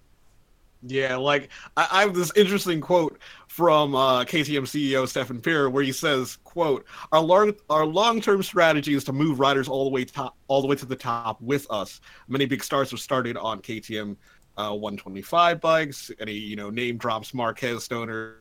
Yeah, 0.84 1.16
like 1.16 1.50
I, 1.78 1.88
I 1.92 2.02
have 2.02 2.16
this 2.16 2.32
interesting 2.36 2.82
quote 2.82 3.20
from 3.48 3.94
uh, 3.94 4.24
KTM 4.24 4.64
CEO 4.64 5.08
Stefan 5.08 5.40
Pierer 5.40 5.72
where 5.72 5.84
he 5.84 5.92
says, 5.92 6.38
"quote 6.44 6.86
Our 7.12 7.22
long 7.22 7.54
our 7.70 7.86
long 7.86 8.20
term 8.20 8.42
strategy 8.42 8.96
is 8.96 9.04
to 9.04 9.14
move 9.14 9.40
riders 9.40 9.68
all 9.68 9.84
the 9.84 9.92
way 9.92 10.06
top 10.06 10.36
all 10.48 10.62
the 10.62 10.68
way 10.68 10.76
to 10.78 10.86
the 10.86 10.96
top 10.96 11.40
with 11.40 11.68
us. 11.70 12.02
Many 12.28 12.48
big 12.48 12.64
stars 12.64 12.90
have 12.92 13.00
started 13.00 13.38
on 13.38 13.62
KTM 13.62 14.16
uh, 14.58 14.74
125 14.74 15.62
bikes. 15.62 16.10
Any 16.20 16.34
you 16.34 16.56
know 16.56 16.72
name 16.72 16.98
drops 16.98 17.34
Marquez, 17.34 17.84
Stoner, 17.84 18.38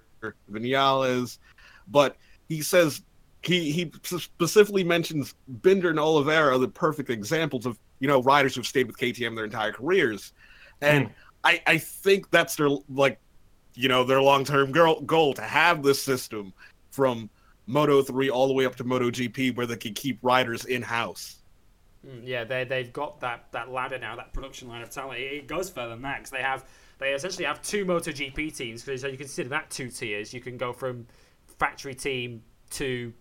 Vinales, 0.50 1.38
but 1.88 2.16
he 2.48 2.62
says." 2.62 3.02
He, 3.42 3.72
he 3.72 3.90
specifically 4.02 4.84
mentions 4.84 5.34
Binder 5.48 5.88
and 5.90 5.98
Oliveira 5.98 6.54
are 6.54 6.58
the 6.58 6.68
perfect 6.68 7.08
examples 7.10 7.64
of 7.66 7.78
you 7.98 8.08
know 8.08 8.22
riders 8.22 8.54
who've 8.54 8.66
stayed 8.66 8.86
with 8.86 8.98
KTM 8.98 9.34
their 9.34 9.44
entire 9.44 9.72
careers, 9.72 10.32
and 10.82 11.08
I, 11.44 11.62
I 11.66 11.78
think 11.78 12.30
that's 12.30 12.56
their 12.56 12.68
like 12.88 13.18
you 13.74 13.88
know 13.88 14.04
their 14.04 14.20
long 14.22 14.44
term 14.44 14.72
goal 14.72 15.00
goal 15.02 15.32
to 15.34 15.42
have 15.42 15.82
this 15.82 16.02
system 16.02 16.52
from 16.90 17.30
Moto 17.66 18.02
three 18.02 18.30
all 18.30 18.46
the 18.48 18.54
way 18.54 18.66
up 18.66 18.76
to 18.76 18.84
Moto 18.84 19.10
GP 19.10 19.56
where 19.56 19.66
they 19.66 19.76
can 19.76 19.94
keep 19.94 20.18
riders 20.22 20.64
in 20.66 20.82
house. 20.82 21.38
Mm, 22.06 22.22
Yeah, 22.24 22.44
they 22.44 22.64
they've 22.64 22.92
got 22.92 23.20
that, 23.20 23.52
that 23.52 23.70
ladder 23.70 23.98
now, 23.98 24.16
that 24.16 24.32
production 24.32 24.68
line 24.68 24.82
of 24.82 24.90
talent. 24.90 25.20
It, 25.20 25.32
it 25.32 25.46
goes 25.46 25.70
further 25.70 25.90
than 25.90 26.02
that 26.02 26.18
because 26.18 26.30
they 26.30 26.42
have 26.42 26.64
they 26.98 27.12
essentially 27.12 27.44
have 27.44 27.62
two 27.62 27.84
MotoGP 27.84 28.56
teams. 28.56 28.84
So 28.84 28.92
you 28.92 29.16
consider 29.16 29.48
that 29.50 29.70
two 29.70 29.88
tiers. 29.90 30.32
You 30.34 30.40
can 30.40 30.56
go 30.56 30.72
from 30.72 31.06
factory 31.58 31.94
team 31.94 32.42
to 32.70 33.12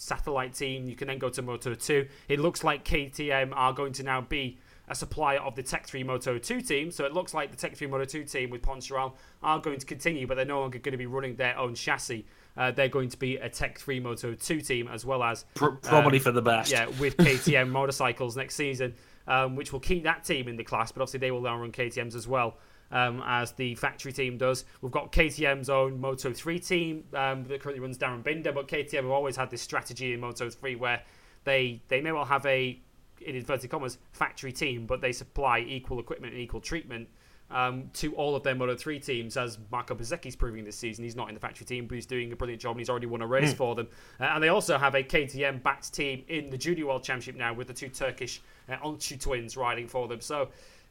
satellite 0.00 0.54
team. 0.54 0.88
You 0.88 0.96
can 0.96 1.08
then 1.08 1.18
go 1.18 1.28
to 1.28 1.42
Moto 1.42 1.74
two. 1.74 2.08
It 2.28 2.40
looks 2.40 2.64
like 2.64 2.84
KTM 2.84 3.52
are 3.54 3.72
going 3.72 3.92
to 3.94 4.02
now 4.02 4.22
be 4.22 4.58
a 4.88 4.94
supplier 4.94 5.38
of 5.38 5.54
the 5.54 5.62
Tech 5.62 5.86
3 5.86 6.02
Moto 6.02 6.36
2 6.36 6.60
team. 6.60 6.90
So 6.90 7.04
it 7.04 7.12
looks 7.12 7.32
like 7.32 7.52
the 7.52 7.56
Tech 7.56 7.76
3 7.76 7.86
Moto 7.86 8.04
2 8.04 8.24
team 8.24 8.50
with 8.50 8.60
Poncharal 8.60 9.12
are 9.40 9.60
going 9.60 9.78
to 9.78 9.86
continue, 9.86 10.26
but 10.26 10.34
they're 10.34 10.44
no 10.44 10.60
longer 10.60 10.80
going 10.80 10.92
to 10.92 10.98
be 10.98 11.06
running 11.06 11.36
their 11.36 11.56
own 11.56 11.76
chassis. 11.76 12.26
Uh, 12.56 12.72
they're 12.72 12.88
going 12.88 13.08
to 13.08 13.16
be 13.16 13.36
a 13.36 13.48
Tech 13.48 13.78
3 13.78 14.00
Moto 14.00 14.34
2 14.34 14.60
team 14.60 14.88
as 14.88 15.06
well 15.06 15.22
as 15.22 15.44
Pr- 15.54 15.68
probably 15.68 16.18
um, 16.18 16.24
for 16.24 16.32
the 16.32 16.42
best. 16.42 16.72
yeah, 16.72 16.86
with 16.98 17.16
KTM 17.18 17.68
motorcycles 17.68 18.36
next 18.36 18.56
season, 18.56 18.94
um, 19.28 19.54
which 19.54 19.72
will 19.72 19.78
keep 19.78 20.02
that 20.02 20.24
team 20.24 20.48
in 20.48 20.56
the 20.56 20.64
class, 20.64 20.90
but 20.90 21.02
obviously 21.02 21.20
they 21.20 21.30
will 21.30 21.42
now 21.42 21.56
run 21.56 21.70
KTM's 21.70 22.16
as 22.16 22.26
well. 22.26 22.56
Um, 22.92 23.22
as 23.24 23.52
the 23.52 23.76
factory 23.76 24.12
team 24.12 24.36
does. 24.36 24.64
We've 24.80 24.90
got 24.90 25.12
KTM's 25.12 25.70
own 25.70 26.00
Moto 26.00 26.32
3 26.32 26.58
team 26.58 27.04
um, 27.14 27.44
that 27.44 27.60
currently 27.60 27.78
runs 27.78 27.96
Darryn 27.96 28.24
Binder, 28.24 28.50
but 28.50 28.66
KTM 28.66 29.02
have 29.02 29.10
always 29.10 29.36
had 29.36 29.48
this 29.48 29.62
strategy 29.62 30.12
in 30.12 30.18
Moto 30.18 30.50
3 30.50 30.74
where 30.74 31.00
they, 31.44 31.80
they 31.86 32.00
may 32.00 32.10
well 32.10 32.24
have 32.24 32.44
a, 32.46 32.80
in 33.20 33.36
inverted 33.36 33.70
commas, 33.70 33.98
factory 34.10 34.50
team, 34.50 34.86
but 34.86 35.00
they 35.00 35.12
supply 35.12 35.60
equal 35.60 36.00
equipment 36.00 36.32
and 36.32 36.42
equal 36.42 36.60
treatment 36.60 37.08
um, 37.50 37.90
to 37.94 38.14
all 38.14 38.36
of 38.36 38.42
their 38.42 38.54
Moto 38.54 38.76
3 38.76 39.00
teams, 39.00 39.36
as 39.36 39.58
Marco 39.70 39.94
Bezzecchi's 39.94 40.36
proving 40.36 40.64
this 40.64 40.76
season. 40.76 41.04
He's 41.04 41.16
not 41.16 41.28
in 41.28 41.34
the 41.34 41.40
factory 41.40 41.66
team, 41.66 41.86
but 41.86 41.96
he's 41.96 42.06
doing 42.06 42.32
a 42.32 42.36
brilliant 42.36 42.62
job 42.62 42.72
and 42.72 42.80
he's 42.80 42.90
already 42.90 43.06
won 43.06 43.22
a 43.22 43.26
race 43.26 43.52
for 43.52 43.74
them. 43.74 43.88
Uh, 44.20 44.24
and 44.24 44.42
they 44.42 44.48
also 44.48 44.78
have 44.78 44.94
a 44.94 45.02
KTM 45.02 45.62
backed 45.62 45.92
team 45.92 46.24
in 46.28 46.50
the 46.50 46.58
Junior 46.58 46.86
World 46.86 47.02
Championship 47.02 47.36
now 47.36 47.52
with 47.52 47.66
the 47.66 47.74
two 47.74 47.88
Turkish 47.88 48.40
uh, 48.68 48.76
Onçu 48.76 49.20
twins 49.20 49.56
riding 49.56 49.88
for 49.88 50.06
them. 50.06 50.20
So, 50.20 50.50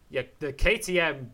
yeah, 0.09 0.23
the 0.39 0.51
KTM 0.51 1.27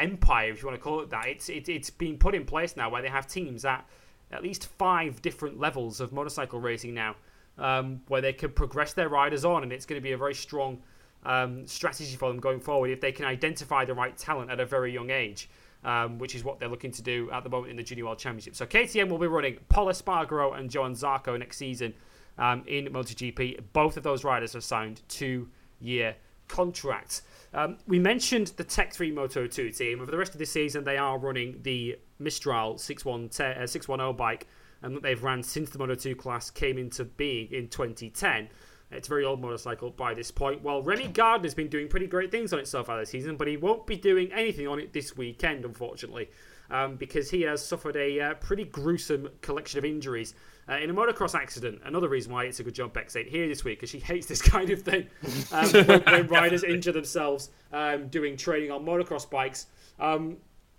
empire, 0.00 0.50
if 0.50 0.62
you 0.62 0.68
want 0.68 0.78
to 0.78 0.82
call 0.82 1.00
it 1.00 1.10
that, 1.10 1.26
it's, 1.26 1.48
it, 1.48 1.68
it's 1.68 1.90
been 1.90 2.16
put 2.18 2.34
in 2.34 2.44
place 2.44 2.76
now 2.76 2.90
where 2.90 3.02
they 3.02 3.08
have 3.08 3.26
teams 3.26 3.64
at 3.64 3.86
at 4.32 4.42
least 4.42 4.66
five 4.78 5.20
different 5.22 5.58
levels 5.58 6.00
of 6.00 6.12
motorcycle 6.12 6.60
racing 6.60 6.94
now, 6.94 7.16
um, 7.58 8.00
where 8.08 8.20
they 8.20 8.32
can 8.32 8.50
progress 8.50 8.92
their 8.92 9.08
riders 9.08 9.44
on, 9.44 9.62
and 9.62 9.72
it's 9.72 9.86
going 9.86 10.00
to 10.00 10.02
be 10.02 10.12
a 10.12 10.18
very 10.18 10.34
strong 10.34 10.78
um, 11.24 11.66
strategy 11.66 12.16
for 12.16 12.28
them 12.28 12.40
going 12.40 12.60
forward 12.60 12.90
if 12.90 13.00
they 13.00 13.12
can 13.12 13.24
identify 13.24 13.84
the 13.84 13.94
right 13.94 14.16
talent 14.16 14.50
at 14.50 14.60
a 14.60 14.66
very 14.66 14.92
young 14.92 15.10
age. 15.10 15.48
Um, 15.82 16.18
which 16.18 16.34
is 16.34 16.44
what 16.44 16.60
they're 16.60 16.68
looking 16.68 16.90
to 16.90 17.00
do 17.00 17.30
at 17.30 17.42
the 17.42 17.48
moment 17.48 17.70
in 17.70 17.76
the 17.78 17.82
Junior 17.82 18.04
World 18.04 18.18
Championship. 18.18 18.54
So 18.54 18.66
KTM 18.66 19.08
will 19.08 19.16
be 19.16 19.26
running 19.26 19.56
Pol 19.70 19.86
Espargaro 19.86 20.58
and 20.58 20.68
Joan 20.68 20.92
Zarco 20.92 21.38
next 21.38 21.56
season 21.56 21.94
um, 22.36 22.64
in 22.66 22.84
MotoGP. 22.88 23.60
Both 23.72 23.96
of 23.96 24.02
those 24.02 24.22
riders 24.22 24.52
have 24.52 24.62
signed 24.62 25.00
two-year 25.08 26.16
contracts. 26.50 27.22
Um, 27.54 27.78
we 27.86 27.98
mentioned 27.98 28.48
the 28.56 28.64
Tech 28.64 28.92
3 28.92 29.10
Moto 29.12 29.46
2 29.46 29.70
team. 29.70 29.98
For 30.04 30.10
the 30.10 30.18
rest 30.18 30.32
of 30.32 30.38
this 30.38 30.50
season, 30.50 30.84
they 30.84 30.98
are 30.98 31.18
running 31.18 31.60
the 31.62 31.98
Mistral 32.18 32.76
610, 32.76 33.62
uh, 33.62 33.66
610 33.66 34.16
bike 34.16 34.46
and 34.82 34.96
that 34.96 35.02
they've 35.02 35.22
ran 35.22 35.42
since 35.42 35.70
the 35.70 35.78
Moto 35.78 35.94
2 35.94 36.14
class 36.16 36.50
came 36.50 36.78
into 36.78 37.04
being 37.04 37.50
in 37.52 37.68
2010. 37.68 38.48
It's 38.92 39.06
a 39.06 39.10
very 39.10 39.24
old 39.24 39.40
motorcycle 39.40 39.90
by 39.90 40.14
this 40.14 40.30
point. 40.30 40.62
Well, 40.62 40.82
Remy 40.82 41.08
Gardner's 41.08 41.54
been 41.54 41.68
doing 41.68 41.88
pretty 41.88 42.08
great 42.08 42.32
things 42.32 42.52
on 42.52 42.58
it 42.58 42.66
so 42.66 42.82
far 42.82 42.98
this 42.98 43.10
season, 43.10 43.36
but 43.36 43.46
he 43.46 43.56
won't 43.56 43.86
be 43.86 43.96
doing 43.96 44.32
anything 44.32 44.66
on 44.66 44.80
it 44.80 44.92
this 44.92 45.16
weekend, 45.16 45.64
unfortunately, 45.64 46.28
um, 46.70 46.96
because 46.96 47.30
he 47.30 47.42
has 47.42 47.64
suffered 47.64 47.96
a 47.96 48.20
uh, 48.20 48.34
pretty 48.34 48.64
gruesome 48.64 49.28
collection 49.40 49.78
of 49.78 49.84
injuries 49.84 50.34
uh, 50.68 50.74
in 50.74 50.90
a 50.90 50.94
motocross 50.94 51.34
accident. 51.34 51.80
Another 51.84 52.08
reason 52.08 52.32
why 52.32 52.44
it's 52.44 52.60
a 52.60 52.62
good 52.62 52.74
job 52.74 52.92
Bex 52.92 53.16
ain't 53.16 53.28
here 53.28 53.48
this 53.48 53.64
week, 53.64 53.78
because 53.78 53.90
she 53.90 53.98
hates 53.98 54.26
this 54.26 54.40
kind 54.54 54.70
of 54.70 54.82
thing. 54.82 55.06
Um, 55.52 55.70
when, 55.86 56.02
when 56.02 56.26
riders 56.28 56.64
injure 56.64 56.92
themselves 56.92 57.50
um, 57.72 58.08
doing 58.08 58.36
training 58.36 58.70
on 58.70 58.84
motocross 58.84 59.28
bikes. 59.28 59.66
Um, 59.98 60.36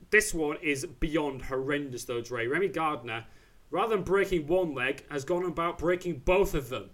this 0.09 0.33
one 0.33 0.57
is 0.61 0.85
beyond 0.85 1.41
horrendous, 1.41 2.05
though, 2.05 2.21
Dre. 2.21 2.47
Remy 2.47 2.69
Gardner, 2.69 3.25
rather 3.69 3.95
than 3.95 4.03
breaking 4.03 4.47
one 4.47 4.73
leg, 4.73 5.05
has 5.09 5.23
gone 5.23 5.45
about 5.45 5.77
breaking 5.77 6.21
both 6.25 6.53
of 6.53 6.69
them. 6.69 6.89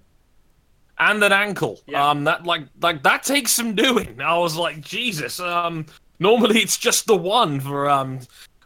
and 0.99 1.23
an 1.23 1.31
ankle. 1.31 1.79
Yeah. 1.88 2.10
Um, 2.10 2.23
that 2.25 2.45
like 2.45 2.63
like 2.81 3.03
that 3.03 3.23
takes 3.23 3.51
some 3.51 3.75
doing. 3.75 4.21
I 4.21 4.38
was 4.38 4.55
like, 4.55 4.81
Jesus. 4.81 5.39
Um, 5.39 5.86
normally 6.19 6.60
it's 6.60 6.77
just 6.77 7.05
the 7.07 7.15
one 7.15 7.60
for 7.60 7.89
um, 7.89 8.19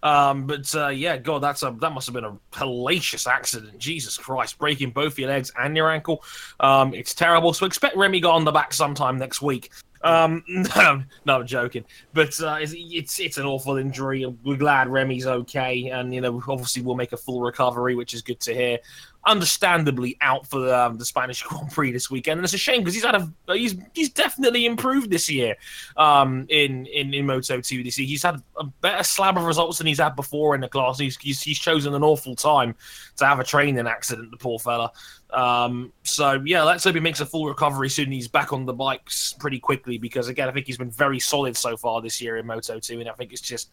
um, 0.03 0.47
but 0.47 0.73
uh, 0.75 0.87
yeah, 0.87 1.17
God, 1.17 1.43
that's 1.43 1.63
a 1.63 1.75
that 1.79 1.91
must 1.91 2.07
have 2.07 2.13
been 2.13 2.25
a 2.25 2.37
hellacious 2.51 3.27
accident. 3.27 3.77
Jesus 3.77 4.17
Christ, 4.17 4.57
breaking 4.57 4.91
both 4.91 5.19
your 5.19 5.29
legs 5.29 5.51
and 5.59 5.75
your 5.75 5.91
ankle. 5.91 6.23
Um, 6.59 6.93
it's 6.93 7.13
terrible. 7.13 7.53
So 7.53 7.65
expect 7.65 7.95
Remy 7.95 8.19
got 8.19 8.35
on 8.35 8.43
the 8.43 8.51
back 8.51 8.73
sometime 8.73 9.17
next 9.17 9.41
week. 9.41 9.71
Um, 10.03 10.43
no, 10.47 11.03
no, 11.25 11.39
I'm 11.39 11.47
joking. 11.47 11.85
But 12.13 12.39
uh, 12.41 12.57
it's, 12.59 12.73
it's 12.75 13.19
it's 13.19 13.37
an 13.37 13.45
awful 13.45 13.77
injury. 13.77 14.25
We're 14.43 14.57
glad 14.57 14.87
Remy's 14.87 15.27
okay, 15.27 15.89
and 15.89 16.13
you 16.13 16.21
know, 16.21 16.41
obviously 16.47 16.81
we'll 16.81 16.95
make 16.95 17.13
a 17.13 17.17
full 17.17 17.41
recovery, 17.41 17.95
which 17.95 18.13
is 18.13 18.21
good 18.21 18.39
to 18.41 18.53
hear. 18.53 18.79
Understandably 19.25 20.17
out 20.21 20.47
for 20.47 20.61
the, 20.61 20.77
um, 20.77 20.97
the 20.97 21.05
Spanish 21.05 21.43
Grand 21.47 21.71
Prix 21.71 21.91
this 21.91 22.09
weekend, 22.09 22.39
and 22.39 22.43
it's 22.43 22.53
a 22.53 22.57
shame 22.57 22.81
because 22.81 22.95
he's 22.95 23.05
had 23.05 23.15
a 23.15 23.31
he's 23.53 23.75
he's 23.93 24.09
definitely 24.09 24.65
improved 24.65 25.11
this 25.11 25.29
year. 25.29 25.55
Um, 25.95 26.47
in 26.49 26.87
in 26.87 27.13
in 27.13 27.25
Moto 27.25 27.61
2 27.61 27.83
this 27.83 27.99
year, 27.99 28.07
he's 28.07 28.23
had 28.23 28.41
a 28.57 28.63
better 28.63 29.03
slab 29.03 29.37
of 29.37 29.43
results 29.43 29.77
than 29.77 29.87
he's 29.87 29.99
had 29.99 30.15
before 30.15 30.55
in 30.55 30.61
the 30.61 30.67
class. 30.67 30.97
He's 30.97 31.17
he's, 31.17 31.41
he's 31.41 31.59
chosen 31.59 31.93
an 31.93 32.03
awful 32.03 32.35
time 32.35 32.75
to 33.17 33.25
have 33.25 33.39
a 33.39 33.43
training 33.43 33.87
accident. 33.87 34.31
The 34.31 34.37
poor 34.37 34.57
fella. 34.57 34.91
Um, 35.31 35.93
so 36.03 36.41
yeah, 36.45 36.63
let's 36.63 36.83
hope 36.83 36.95
he 36.95 36.99
makes 36.99 37.21
a 37.21 37.25
full 37.25 37.47
recovery 37.47 37.89
soon. 37.89 38.11
He's 38.11 38.27
back 38.27 38.51
on 38.51 38.65
the 38.65 38.73
bikes 38.73 39.33
pretty 39.39 39.59
quickly 39.59 39.97
because 39.97 40.27
again, 40.27 40.49
I 40.49 40.51
think 40.51 40.67
he's 40.67 40.77
been 40.77 40.91
very 40.91 41.19
solid 41.19 41.55
so 41.55 41.77
far 41.77 42.01
this 42.01 42.21
year 42.21 42.37
in 42.37 42.45
Moto 42.45 42.79
2, 42.79 42.99
and 42.99 43.09
I 43.09 43.13
think 43.13 43.31
it's 43.31 43.41
just 43.41 43.71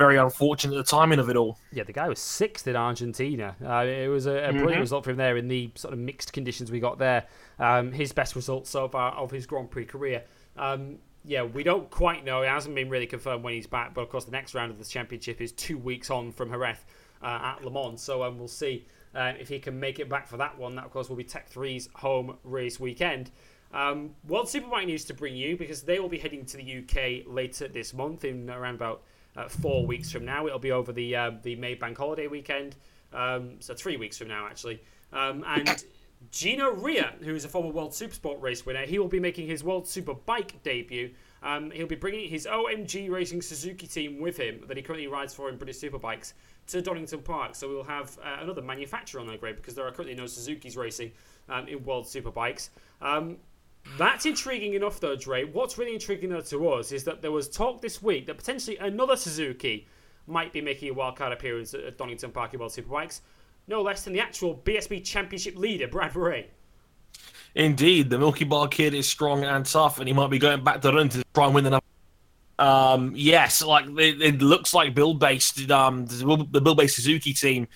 very 0.00 0.16
unfortunate 0.16 0.74
the 0.74 0.82
timing 0.82 1.18
of 1.18 1.28
it 1.28 1.36
all. 1.36 1.58
Yeah, 1.72 1.84
the 1.84 1.92
guy 1.92 2.08
was 2.08 2.18
sixth 2.18 2.66
in 2.66 2.74
Argentina. 2.74 3.54
Uh, 3.62 3.84
it 3.84 4.08
was 4.08 4.24
a, 4.24 4.48
a 4.48 4.52
brilliant 4.52 4.80
result 4.80 5.04
for 5.04 5.10
him 5.10 5.18
there 5.18 5.36
in 5.36 5.46
the 5.46 5.70
sort 5.74 5.92
of 5.92 6.00
mixed 6.00 6.32
conditions 6.32 6.70
we 6.70 6.80
got 6.80 6.98
there. 6.98 7.26
Um, 7.58 7.92
his 7.92 8.10
best 8.10 8.34
result 8.34 8.66
so 8.66 8.88
far 8.88 9.12
of 9.12 9.30
his 9.30 9.44
Grand 9.44 9.70
Prix 9.70 9.84
career. 9.84 10.24
Um, 10.56 10.96
yeah, 11.22 11.42
we 11.42 11.62
don't 11.62 11.90
quite 11.90 12.24
know. 12.24 12.40
It 12.40 12.48
hasn't 12.48 12.74
been 12.74 12.88
really 12.88 13.06
confirmed 13.06 13.44
when 13.44 13.52
he's 13.52 13.66
back, 13.66 13.92
but 13.92 14.00
of 14.00 14.08
course, 14.08 14.24
the 14.24 14.30
next 14.30 14.54
round 14.54 14.70
of 14.70 14.78
this 14.78 14.88
championship 14.88 15.42
is 15.42 15.52
two 15.52 15.76
weeks 15.76 16.08
on 16.08 16.32
from 16.32 16.48
Jerez 16.48 16.78
uh, 17.20 17.54
at 17.54 17.62
Le 17.62 17.70
Mans. 17.70 18.00
So 18.00 18.22
um, 18.22 18.38
we'll 18.38 18.48
see 18.48 18.86
uh, 19.14 19.34
if 19.38 19.50
he 19.50 19.58
can 19.58 19.78
make 19.78 19.98
it 19.98 20.08
back 20.08 20.26
for 20.26 20.38
that 20.38 20.56
one. 20.58 20.76
That, 20.76 20.86
of 20.86 20.92
course, 20.92 21.10
will 21.10 21.16
be 21.16 21.24
Tech 21.24 21.52
3's 21.52 21.90
home 21.94 22.38
race 22.42 22.80
weekend. 22.80 23.32
Um, 23.74 24.14
World 24.26 24.46
Superbike 24.46 24.86
news 24.86 25.04
to 25.04 25.14
bring 25.14 25.36
you 25.36 25.58
because 25.58 25.82
they 25.82 26.00
will 26.00 26.08
be 26.08 26.18
heading 26.18 26.46
to 26.46 26.56
the 26.56 26.78
UK 26.78 27.30
later 27.30 27.68
this 27.68 27.92
month 27.92 28.24
in 28.24 28.48
around 28.48 28.76
about 28.76 29.02
uh, 29.36 29.48
four 29.48 29.86
weeks 29.86 30.10
from 30.10 30.24
now. 30.24 30.46
It'll 30.46 30.58
be 30.58 30.72
over 30.72 30.92
the 30.92 31.16
uh, 31.16 31.30
the 31.42 31.56
May 31.56 31.74
Bank 31.74 31.96
Holiday 31.96 32.26
weekend, 32.26 32.76
um, 33.12 33.60
so 33.60 33.74
three 33.74 33.96
weeks 33.96 34.18
from 34.18 34.28
now 34.28 34.46
actually. 34.46 34.82
Um, 35.12 35.44
and 35.46 35.84
Gino 36.30 36.70
Rea, 36.70 37.06
who 37.22 37.34
is 37.34 37.44
a 37.44 37.48
former 37.48 37.70
World 37.70 37.92
Supersport 37.92 38.42
race 38.42 38.66
winner, 38.66 38.84
he 38.84 38.98
will 38.98 39.08
be 39.08 39.20
making 39.20 39.46
his 39.46 39.64
World 39.64 39.84
Superbike 39.84 40.62
debut. 40.62 41.10
Um, 41.42 41.70
he'll 41.70 41.86
be 41.86 41.96
bringing 41.96 42.28
his 42.28 42.46
OMG 42.46 43.08
Racing 43.10 43.40
Suzuki 43.40 43.86
team 43.86 44.20
with 44.20 44.36
him 44.36 44.62
that 44.68 44.76
he 44.76 44.82
currently 44.82 45.06
rides 45.06 45.32
for 45.32 45.48
in 45.48 45.56
British 45.56 45.78
Superbikes 45.78 46.34
to 46.66 46.82
Donington 46.82 47.22
Park. 47.22 47.54
So 47.54 47.68
we'll 47.68 47.84
have 47.84 48.18
uh, 48.22 48.42
another 48.42 48.60
manufacturer 48.60 49.20
on 49.22 49.26
the 49.26 49.38
grid 49.38 49.56
because 49.56 49.74
there 49.74 49.86
are 49.86 49.90
currently 49.90 50.14
no 50.14 50.26
Suzuki's 50.26 50.76
racing 50.76 51.12
um, 51.48 51.66
in 51.66 51.82
World 51.84 52.04
Superbikes. 52.04 52.68
Um, 53.00 53.38
that's 53.98 54.26
intriguing 54.26 54.74
enough, 54.74 55.00
though, 55.00 55.16
Dre. 55.16 55.44
What's 55.44 55.78
really 55.78 55.94
intriguing 55.94 56.30
though 56.30 56.40
to 56.42 56.68
us 56.70 56.92
is 56.92 57.04
that 57.04 57.22
there 57.22 57.32
was 57.32 57.48
talk 57.48 57.80
this 57.80 58.02
week 58.02 58.26
that 58.26 58.36
potentially 58.36 58.76
another 58.78 59.16
Suzuki 59.16 59.86
might 60.26 60.52
be 60.52 60.60
making 60.60 60.90
a 60.90 60.94
wildcard 60.94 61.32
appearance 61.32 61.74
at 61.74 61.98
Donington 61.98 62.30
Park 62.30 62.52
World 62.54 62.72
Superbikes. 62.72 63.20
No 63.66 63.82
less 63.82 64.04
than 64.04 64.12
the 64.12 64.20
actual 64.20 64.56
BSB 64.64 65.04
Championship 65.04 65.56
leader, 65.56 65.88
Brad 65.88 66.14
Ray. 66.16 66.48
Indeed, 67.54 68.10
the 68.10 68.18
Milky 68.18 68.44
Bar 68.44 68.68
kid 68.68 68.94
is 68.94 69.08
strong 69.08 69.44
and 69.44 69.66
tough, 69.66 69.98
and 69.98 70.06
he 70.06 70.14
might 70.14 70.30
be 70.30 70.38
going 70.38 70.62
back 70.62 70.80
to 70.82 70.92
run 70.92 71.08
to 71.10 71.24
try 71.34 71.46
and 71.46 71.54
win 71.54 71.66
another. 71.66 71.84
Um, 72.58 73.12
yes, 73.16 73.62
like 73.62 73.86
it, 73.86 74.20
it 74.20 74.42
looks 74.42 74.74
like 74.74 74.94
Buildbase 74.94 75.70
um, 75.70 76.06
the 76.06 76.60
Buildbase 76.60 76.90
Suzuki 76.90 77.32
team 77.32 77.66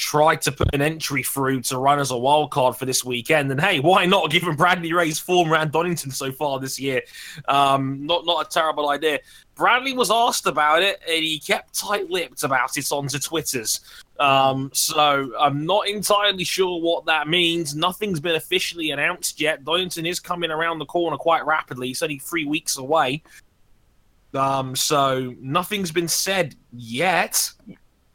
tried 0.00 0.40
to 0.40 0.50
put 0.50 0.74
an 0.74 0.80
entry 0.80 1.22
through 1.22 1.60
to 1.60 1.76
run 1.76 1.98
as 1.98 2.10
a 2.10 2.16
wild 2.16 2.50
card 2.50 2.74
for 2.74 2.86
this 2.86 3.04
weekend. 3.04 3.50
And 3.50 3.60
hey, 3.60 3.80
why 3.80 4.06
not? 4.06 4.30
Given 4.30 4.56
Bradley 4.56 4.92
Ray's 4.92 5.18
form 5.18 5.52
around 5.52 5.72
Donington 5.72 6.10
so 6.10 6.32
far 6.32 6.58
this 6.58 6.80
year, 6.80 7.02
um, 7.46 8.06
not 8.06 8.24
not 8.24 8.46
a 8.46 8.48
terrible 8.48 8.88
idea. 8.88 9.20
Bradley 9.54 9.92
was 9.92 10.10
asked 10.10 10.46
about 10.46 10.82
it, 10.82 11.00
and 11.06 11.22
he 11.22 11.38
kept 11.38 11.78
tight-lipped 11.78 12.42
about 12.44 12.78
it 12.78 12.90
onto 12.90 13.18
Twitter's. 13.18 13.80
Um, 14.18 14.70
so 14.72 15.32
I'm 15.38 15.66
not 15.66 15.86
entirely 15.86 16.44
sure 16.44 16.80
what 16.80 17.04
that 17.06 17.28
means. 17.28 17.74
Nothing's 17.74 18.20
been 18.20 18.36
officially 18.36 18.90
announced 18.90 19.38
yet. 19.38 19.64
Donington 19.64 20.06
is 20.06 20.18
coming 20.18 20.50
around 20.50 20.78
the 20.78 20.86
corner 20.86 21.18
quite 21.18 21.44
rapidly. 21.44 21.90
It's 21.90 22.02
only 22.02 22.18
three 22.18 22.46
weeks 22.46 22.78
away. 22.78 23.22
Um, 24.32 24.76
so 24.76 25.34
nothing's 25.40 25.92
been 25.92 26.08
said 26.08 26.54
yet. 26.72 27.50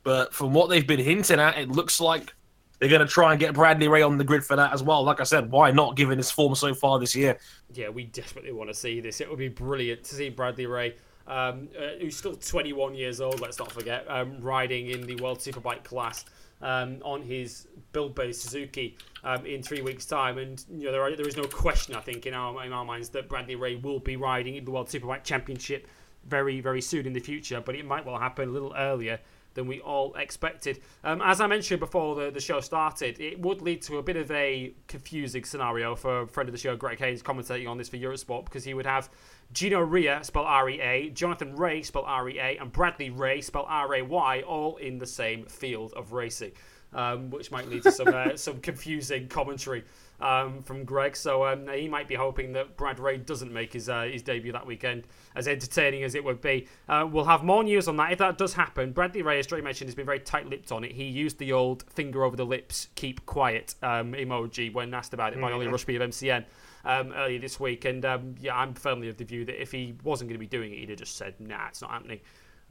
But 0.05 0.35
from 0.35 0.53
what 0.53 0.69
they've 0.69 0.85
been 0.85 0.99
hinting 0.99 1.39
at, 1.39 1.57
it 1.57 1.69
looks 1.69 1.99
like 1.99 2.31
they're 2.79 2.89
going 2.89 3.01
to 3.01 3.11
try 3.11 3.31
and 3.31 3.39
get 3.39 3.55
Bradley 3.55 3.87
Ray 3.87 4.03
on 4.03 4.19
the 4.19 4.23
grid 4.23 4.45
for 4.45 4.55
that 4.55 4.71
as 4.71 4.83
well. 4.83 5.03
Like 5.03 5.19
I 5.19 5.23
said, 5.23 5.49
why 5.49 5.71
not, 5.71 5.95
given 5.95 6.19
his 6.19 6.29
form 6.29 6.53
so 6.53 6.75
far 6.75 6.99
this 6.99 7.15
year? 7.15 7.39
Yeah, 7.73 7.89
we 7.89 8.05
desperately 8.05 8.51
want 8.51 8.69
to 8.69 8.75
see 8.75 9.01
this. 9.01 9.19
It 9.19 9.27
would 9.27 9.39
be 9.39 9.47
brilliant 9.47 10.03
to 10.03 10.15
see 10.15 10.29
Bradley 10.29 10.67
Ray, 10.67 10.93
um, 11.25 11.69
uh, 11.75 11.99
who's 11.99 12.15
still 12.15 12.35
21 12.35 12.93
years 12.93 13.19
old, 13.19 13.41
let's 13.41 13.57
not 13.57 13.71
forget, 13.71 14.05
um, 14.07 14.39
riding 14.41 14.91
in 14.91 15.07
the 15.07 15.15
World 15.15 15.39
Superbike 15.39 15.83
class 15.83 16.23
um, 16.61 16.99
on 17.03 17.23
his 17.23 17.67
Buildbase 17.91 18.35
Suzuki 18.35 18.97
um, 19.23 19.43
in 19.43 19.63
three 19.63 19.81
weeks' 19.81 20.05
time. 20.05 20.37
And 20.37 20.63
you 20.69 20.85
know 20.85 20.91
there, 20.91 21.01
are, 21.01 21.15
there 21.15 21.27
is 21.27 21.35
no 21.35 21.45
question, 21.45 21.95
I 21.95 22.01
think, 22.01 22.27
in 22.27 22.35
our 22.35 22.63
in 22.63 22.71
our 22.71 22.85
minds 22.85 23.09
that 23.09 23.27
Bradley 23.27 23.55
Ray 23.55 23.77
will 23.77 23.99
be 23.99 24.17
riding 24.17 24.55
in 24.55 24.65
the 24.65 24.71
World 24.71 24.87
Superbike 24.87 25.23
Championship 25.23 25.87
very 26.27 26.59
very 26.59 26.81
soon 26.81 27.07
in 27.07 27.13
the 27.13 27.19
future. 27.19 27.59
But 27.59 27.75
it 27.75 27.85
might 27.85 28.05
well 28.05 28.19
happen 28.19 28.49
a 28.49 28.51
little 28.51 28.73
earlier 28.77 29.19
than 29.55 29.65
we 29.65 29.81
all 29.81 30.13
expected. 30.13 30.81
Um, 31.03 31.21
as 31.23 31.41
I 31.41 31.47
mentioned 31.47 31.79
before 31.79 32.15
the, 32.15 32.29
the 32.29 32.39
show 32.39 32.59
started, 32.59 33.19
it 33.19 33.39
would 33.39 33.61
lead 33.61 33.81
to 33.83 33.97
a 33.97 34.03
bit 34.03 34.17
of 34.17 34.29
a 34.29 34.73
confusing 34.87 35.43
scenario 35.43 35.95
for 35.95 36.21
a 36.21 36.27
friend 36.27 36.47
of 36.47 36.53
the 36.53 36.59
show, 36.59 36.75
Greg 36.75 36.99
Haynes, 36.99 37.23
commentating 37.23 37.67
on 37.67 37.77
this 37.77 37.89
for 37.89 37.97
Eurosport, 37.97 38.45
because 38.45 38.63
he 38.63 38.73
would 38.75 38.85
have 38.85 39.09
Gino 39.53 39.79
Rea, 39.79 40.19
spelled 40.21 40.45
R 40.47 40.69
E 40.69 40.79
A, 40.79 41.09
Jonathan 41.09 41.55
Rea, 41.55 41.81
spelled 41.81 42.05
R 42.07 42.29
E 42.29 42.39
A, 42.39 42.57
and 42.57 42.71
Bradley 42.71 43.09
Ray, 43.09 43.41
spelled 43.41 43.67
R 43.67 43.95
A 43.95 44.01
Y, 44.01 44.41
all 44.41 44.75
in 44.77 44.97
the 44.97 45.07
same 45.07 45.45
field 45.45 45.93
of 45.93 46.13
racing. 46.13 46.51
Um, 46.93 47.29
which 47.29 47.51
might 47.51 47.67
lead 47.67 47.83
to 47.83 47.91
some 47.91 48.07
uh, 48.07 48.35
some 48.37 48.61
confusing 48.61 49.27
commentary 49.27 49.83
um, 50.19 50.63
from 50.63 50.83
Greg. 50.83 51.15
So 51.15 51.45
um, 51.45 51.67
he 51.67 51.87
might 51.87 52.07
be 52.07 52.15
hoping 52.15 52.53
that 52.53 52.77
Brad 52.77 52.99
Ray 52.99 53.17
doesn't 53.17 53.51
make 53.51 53.73
his 53.73 53.89
uh, 53.89 54.03
his 54.03 54.21
debut 54.21 54.51
that 54.51 54.65
weekend, 54.65 55.07
as 55.35 55.47
entertaining 55.47 56.03
as 56.03 56.15
it 56.15 56.23
would 56.23 56.41
be. 56.41 56.67
Uh, 56.87 57.07
we'll 57.09 57.25
have 57.25 57.43
more 57.43 57.63
news 57.63 57.87
on 57.87 57.97
that 57.97 58.11
if 58.11 58.19
that 58.19 58.37
does 58.37 58.53
happen. 58.53 58.91
Bradley 58.91 59.21
Ray, 59.21 59.39
as 59.39 59.47
Dre 59.47 59.61
mentioned, 59.61 59.87
has 59.87 59.95
been 59.95 60.05
very 60.05 60.19
tight-lipped 60.19 60.71
on 60.71 60.83
it. 60.83 60.91
He 60.91 61.05
used 61.05 61.37
the 61.37 61.51
old 61.51 61.83
finger 61.89 62.23
over 62.23 62.35
the 62.35 62.45
lips, 62.45 62.87
keep 62.95 63.25
quiet 63.25 63.75
um, 63.81 64.13
emoji 64.13 64.73
when 64.73 64.93
asked 64.93 65.13
about 65.13 65.33
it 65.33 65.41
by 65.41 65.51
Ollie 65.51 65.67
Rushby 65.67 65.95
of 65.95 66.01
MCN. 66.01 66.45
Um, 66.87 67.13
earlier 67.13 67.39
this 67.39 67.59
week, 67.59 67.85
and 67.85 68.05
um, 68.05 68.35
yeah, 68.39 68.55
I'm 68.55 68.75
firmly 68.75 69.09
of 69.09 69.17
the 69.17 69.23
view 69.23 69.43
that 69.45 69.59
if 69.59 69.71
he 69.71 69.95
wasn't 70.03 70.29
going 70.29 70.35
to 70.35 70.39
be 70.39 70.45
doing 70.45 70.71
it, 70.71 70.77
he'd 70.77 70.89
have 70.89 70.99
just 70.99 71.15
said, 71.15 71.33
"Nah, 71.39 71.69
it's 71.69 71.81
not 71.81 71.89
happening." 71.89 72.19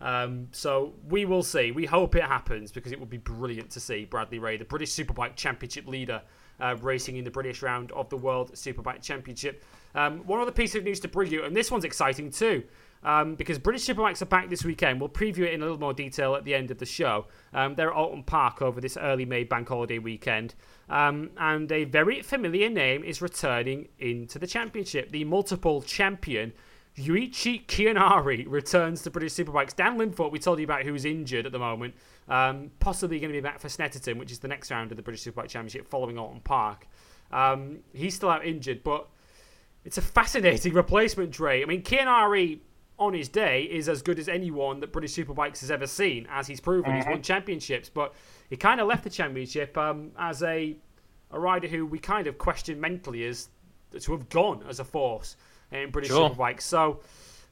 Um, 0.00 0.48
so 0.52 0.94
we 1.08 1.24
will 1.24 1.42
see. 1.42 1.70
We 1.72 1.86
hope 1.86 2.14
it 2.14 2.22
happens 2.22 2.72
because 2.72 2.92
it 2.92 3.00
would 3.00 3.10
be 3.10 3.18
brilliant 3.18 3.70
to 3.70 3.80
see 3.80 4.04
Bradley 4.04 4.38
Ray, 4.38 4.56
the 4.56 4.64
British 4.64 4.90
Superbike 4.90 5.36
Championship 5.36 5.86
leader, 5.86 6.22
uh, 6.60 6.76
racing 6.80 7.16
in 7.16 7.24
the 7.24 7.30
British 7.30 7.62
round 7.62 7.92
of 7.92 8.08
the 8.08 8.16
World 8.16 8.52
Superbike 8.52 9.02
Championship. 9.02 9.64
Um, 9.94 10.18
one 10.26 10.40
other 10.40 10.52
piece 10.52 10.74
of 10.74 10.84
news 10.84 11.00
to 11.00 11.08
bring 11.08 11.30
you, 11.30 11.44
and 11.44 11.54
this 11.56 11.70
one's 11.70 11.84
exciting 11.84 12.30
too. 12.30 12.64
Um, 13.02 13.34
because 13.34 13.58
British 13.58 13.86
Superbikes 13.86 14.22
are 14.22 14.26
back 14.26 14.48
this 14.48 14.64
weekend. 14.64 14.98
We'll 14.98 15.10
preview 15.10 15.40
it 15.40 15.52
in 15.52 15.60
a 15.60 15.64
little 15.64 15.78
more 15.78 15.92
detail 15.92 16.34
at 16.36 16.44
the 16.44 16.54
end 16.54 16.70
of 16.70 16.78
the 16.78 16.86
show. 16.86 17.26
Um, 17.52 17.74
they're 17.74 17.90
at 17.90 17.96
Oulton 17.96 18.24
Park 18.24 18.62
over 18.62 18.80
this 18.80 18.96
early 18.96 19.26
May 19.26 19.44
bank 19.44 19.68
holiday 19.68 19.98
weekend. 19.98 20.54
Um, 20.88 21.30
and 21.36 21.70
a 21.70 21.84
very 21.84 22.22
familiar 22.22 22.70
name 22.70 23.04
is 23.04 23.20
returning 23.20 23.88
into 23.98 24.38
the 24.38 24.46
championship. 24.46 25.12
The 25.12 25.24
multiple 25.24 25.82
champion 25.82 26.54
Ryuichi 26.96 27.66
Kiyonari 27.66 28.46
returns 28.48 29.02
to 29.02 29.10
British 29.10 29.32
Superbikes. 29.34 29.74
Dan 29.74 29.98
Linfoot, 29.98 30.30
we 30.30 30.38
told 30.38 30.58
you 30.60 30.64
about 30.64 30.84
who's 30.84 31.04
injured 31.04 31.44
at 31.44 31.52
the 31.52 31.58
moment, 31.58 31.94
um, 32.28 32.70
possibly 32.80 33.18
going 33.18 33.32
to 33.32 33.36
be 33.36 33.42
back 33.42 33.60
for 33.60 33.68
Snetterton, 33.68 34.18
which 34.18 34.32
is 34.32 34.38
the 34.38 34.48
next 34.48 34.70
round 34.70 34.90
of 34.90 34.96
the 34.96 35.02
British 35.02 35.24
Superbike 35.24 35.48
Championship 35.48 35.86
following 35.86 36.16
Oulton 36.16 36.42
Park. 36.42 36.86
Um, 37.30 37.78
he's 37.92 38.14
still 38.14 38.30
out 38.30 38.44
injured, 38.44 38.82
but 38.84 39.08
it's 39.84 39.98
a 39.98 40.02
fascinating 40.02 40.72
replacement, 40.74 41.30
Dre. 41.30 41.62
I 41.62 41.66
mean, 41.66 41.82
Kiyonari 41.82 42.60
on 42.98 43.12
his 43.12 43.28
day 43.28 43.62
is 43.64 43.88
as 43.88 44.02
good 44.02 44.18
as 44.18 44.28
anyone 44.28 44.80
that 44.80 44.92
British 44.92 45.14
Superbikes 45.14 45.60
has 45.60 45.70
ever 45.70 45.86
seen, 45.86 46.26
as 46.30 46.46
he's 46.46 46.60
proven. 46.60 46.94
He's 46.94 47.06
won 47.06 47.22
championships, 47.22 47.88
but 47.88 48.14
he 48.48 48.56
kind 48.56 48.80
of 48.80 48.86
left 48.86 49.04
the 49.04 49.10
championship 49.10 49.76
um, 49.76 50.12
as 50.18 50.42
a 50.42 50.76
a 51.30 51.40
rider 51.40 51.66
who 51.66 51.84
we 51.84 51.98
kind 51.98 52.28
of 52.28 52.38
question 52.38 52.80
mentally 52.80 53.24
as 53.26 53.48
to 53.98 54.12
have 54.12 54.28
gone 54.28 54.62
as 54.68 54.78
a 54.78 54.84
force 54.84 55.36
in 55.72 55.90
British 55.90 56.10
Sure. 56.10 56.30
Superbikes. 56.30 56.62
So 56.62 57.00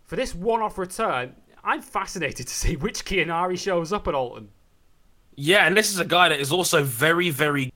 for 0.04 0.16
this 0.16 0.34
one-off 0.34 0.78
return, 0.78 1.34
I'm 1.64 1.82
fascinated 1.82 2.46
to 2.46 2.54
see 2.54 2.76
which 2.76 3.04
Kiyonari 3.04 3.58
shows 3.58 3.92
up 3.92 4.08
at 4.08 4.14
Oulton. 4.14 4.48
Yeah, 5.36 5.66
and 5.66 5.76
this 5.76 5.90
is 5.90 5.98
a 5.98 6.04
guy 6.04 6.28
that 6.28 6.40
is 6.40 6.52
also 6.52 6.82
very, 6.82 7.30
very 7.30 7.72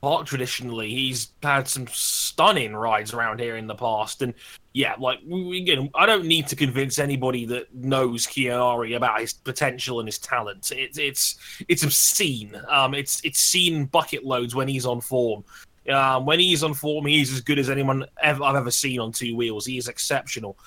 park 0.00 0.26
traditionally. 0.26 0.90
He's 0.90 1.32
had 1.42 1.66
some 1.66 1.86
stunning 1.88 2.74
rides 2.74 3.12
around 3.12 3.40
here 3.40 3.56
in 3.56 3.66
the 3.66 3.74
past, 3.74 4.22
and 4.22 4.34
yeah, 4.72 4.94
like 4.98 5.20
again, 5.22 5.90
I 5.94 6.06
don't 6.06 6.26
need 6.26 6.46
to 6.48 6.56
convince 6.56 6.98
anybody 6.98 7.46
that 7.46 7.74
knows 7.74 8.26
Kiyonari 8.26 8.96
about 8.96 9.20
his 9.20 9.32
potential 9.32 9.98
and 10.00 10.06
his 10.06 10.18
talent. 10.18 10.70
It's 10.70 10.98
it's 10.98 11.38
it's 11.68 11.82
obscene. 11.82 12.54
Um, 12.68 12.94
it's 12.94 13.20
it's 13.24 13.40
seen 13.40 13.86
bucket 13.86 14.24
loads 14.24 14.54
when 14.54 14.68
he's 14.68 14.86
on 14.86 15.00
form. 15.00 15.44
Um, 15.90 16.26
when 16.26 16.38
he's 16.38 16.62
on 16.62 16.74
form, 16.74 17.06
he's 17.06 17.32
as 17.32 17.40
good 17.40 17.58
as 17.58 17.70
anyone 17.70 18.04
ever, 18.22 18.44
I've 18.44 18.56
ever 18.56 18.70
seen 18.70 19.00
on 19.00 19.10
two 19.10 19.34
wheels. 19.34 19.64
He 19.64 19.78
is 19.78 19.88
exceptional. 19.88 20.58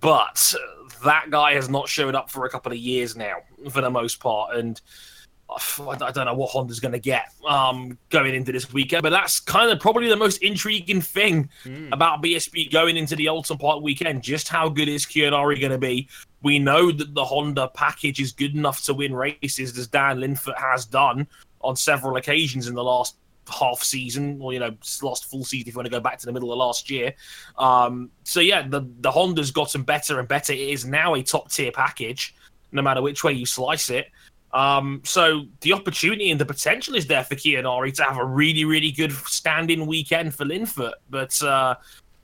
But 0.00 0.52
that 1.04 1.30
guy 1.30 1.54
has 1.54 1.68
not 1.68 1.88
showed 1.88 2.14
up 2.14 2.28
for 2.28 2.44
a 2.44 2.50
couple 2.50 2.72
of 2.72 2.78
years 2.78 3.16
now, 3.16 3.36
for 3.70 3.80
the 3.80 3.88
most 3.88 4.20
part, 4.20 4.56
and 4.56 4.80
I 5.50 5.96
I 6.00 6.10
don't 6.12 6.26
know 6.26 6.34
what 6.34 6.50
Honda's 6.50 6.80
going 6.80 6.92
to 6.92 6.98
get 6.98 7.32
um, 7.46 7.96
going 8.10 8.34
into 8.34 8.52
this 8.52 8.72
weekend, 8.72 9.02
but 9.02 9.10
that's 9.10 9.40
kind 9.40 9.70
of 9.70 9.80
probably 9.80 10.08
the 10.08 10.16
most 10.16 10.42
intriguing 10.42 11.00
thing 11.00 11.48
about 11.92 12.22
BSB 12.22 12.70
going 12.70 12.96
into 12.96 13.16
the 13.16 13.26
Oulton 13.26 13.58
Park 13.58 13.82
weekend. 13.82 14.22
Just 14.22 14.48
how 14.48 14.68
good 14.68 14.88
is 14.88 15.06
Kiyonari 15.06 15.58
going 15.58 15.72
to 15.72 15.78
be? 15.78 16.08
We 16.42 16.58
know 16.58 16.92
that 16.92 17.14
the 17.14 17.24
Honda 17.24 17.68
package 17.68 18.20
is 18.20 18.32
good 18.32 18.54
enough 18.54 18.82
to 18.84 18.94
win 18.94 19.14
races, 19.14 19.76
as 19.78 19.86
Dan 19.86 20.18
Linfoot 20.18 20.58
has 20.58 20.84
done 20.84 21.26
on 21.62 21.76
several 21.76 22.16
occasions 22.16 22.68
in 22.68 22.74
the 22.74 22.84
last 22.84 23.16
half 23.48 23.82
season, 23.82 24.38
or 24.40 24.52
you 24.52 24.58
know, 24.58 24.76
last 25.02 25.24
full 25.30 25.44
season 25.44 25.68
if 25.68 25.74
you 25.74 25.78
want 25.78 25.86
to 25.86 25.90
go 25.90 26.00
back 26.00 26.18
to 26.18 26.26
the 26.26 26.32
middle 26.32 26.52
of 26.52 26.58
last 26.58 26.90
year. 26.90 27.14
Um, 27.56 28.10
so 28.24 28.40
yeah, 28.40 28.66
the 28.68 28.86
the 29.00 29.10
Honda's 29.10 29.50
gotten 29.50 29.82
better 29.82 30.18
and 30.18 30.28
better. 30.28 30.52
It 30.52 30.60
is 30.60 30.84
now 30.84 31.14
a 31.14 31.22
top 31.22 31.50
tier 31.50 31.72
package, 31.72 32.34
no 32.70 32.82
matter 32.82 33.00
which 33.00 33.24
way 33.24 33.32
you 33.32 33.46
slice 33.46 33.88
it. 33.88 34.08
Um, 34.52 35.02
so 35.04 35.44
the 35.60 35.74
opportunity 35.74 36.30
and 36.30 36.40
the 36.40 36.46
potential 36.46 36.94
is 36.94 37.06
there 37.06 37.24
for 37.24 37.34
Kiyonari 37.34 37.92
to 37.94 38.02
have 38.02 38.16
a 38.16 38.24
really, 38.24 38.64
really 38.64 38.90
good 38.90 39.12
stand-in 39.12 39.86
weekend 39.86 40.34
for 40.34 40.44
Linfoot. 40.44 40.94
But 41.10 41.40
uh, 41.42 41.74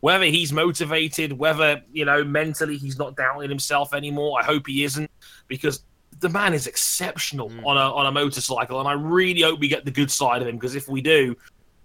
whether 0.00 0.24
he's 0.24 0.52
motivated, 0.52 1.32
whether 1.32 1.82
you 1.92 2.04
know 2.04 2.24
mentally 2.24 2.76
he's 2.76 2.98
not 2.98 3.16
doubting 3.16 3.50
himself 3.50 3.92
anymore, 3.92 4.40
I 4.40 4.44
hope 4.44 4.66
he 4.66 4.84
isn't, 4.84 5.10
because 5.48 5.84
the 6.20 6.28
man 6.28 6.54
is 6.54 6.66
exceptional 6.66 7.50
Mm. 7.50 7.66
on 7.66 7.76
a 7.76 7.94
on 7.94 8.06
a 8.06 8.12
motorcycle, 8.12 8.80
and 8.80 8.88
I 8.88 8.92
really 8.92 9.42
hope 9.42 9.60
we 9.60 9.68
get 9.68 9.84
the 9.84 9.90
good 9.90 10.10
side 10.10 10.40
of 10.40 10.48
him. 10.48 10.56
Because 10.56 10.74
if 10.74 10.88
we 10.88 11.02
do, 11.02 11.36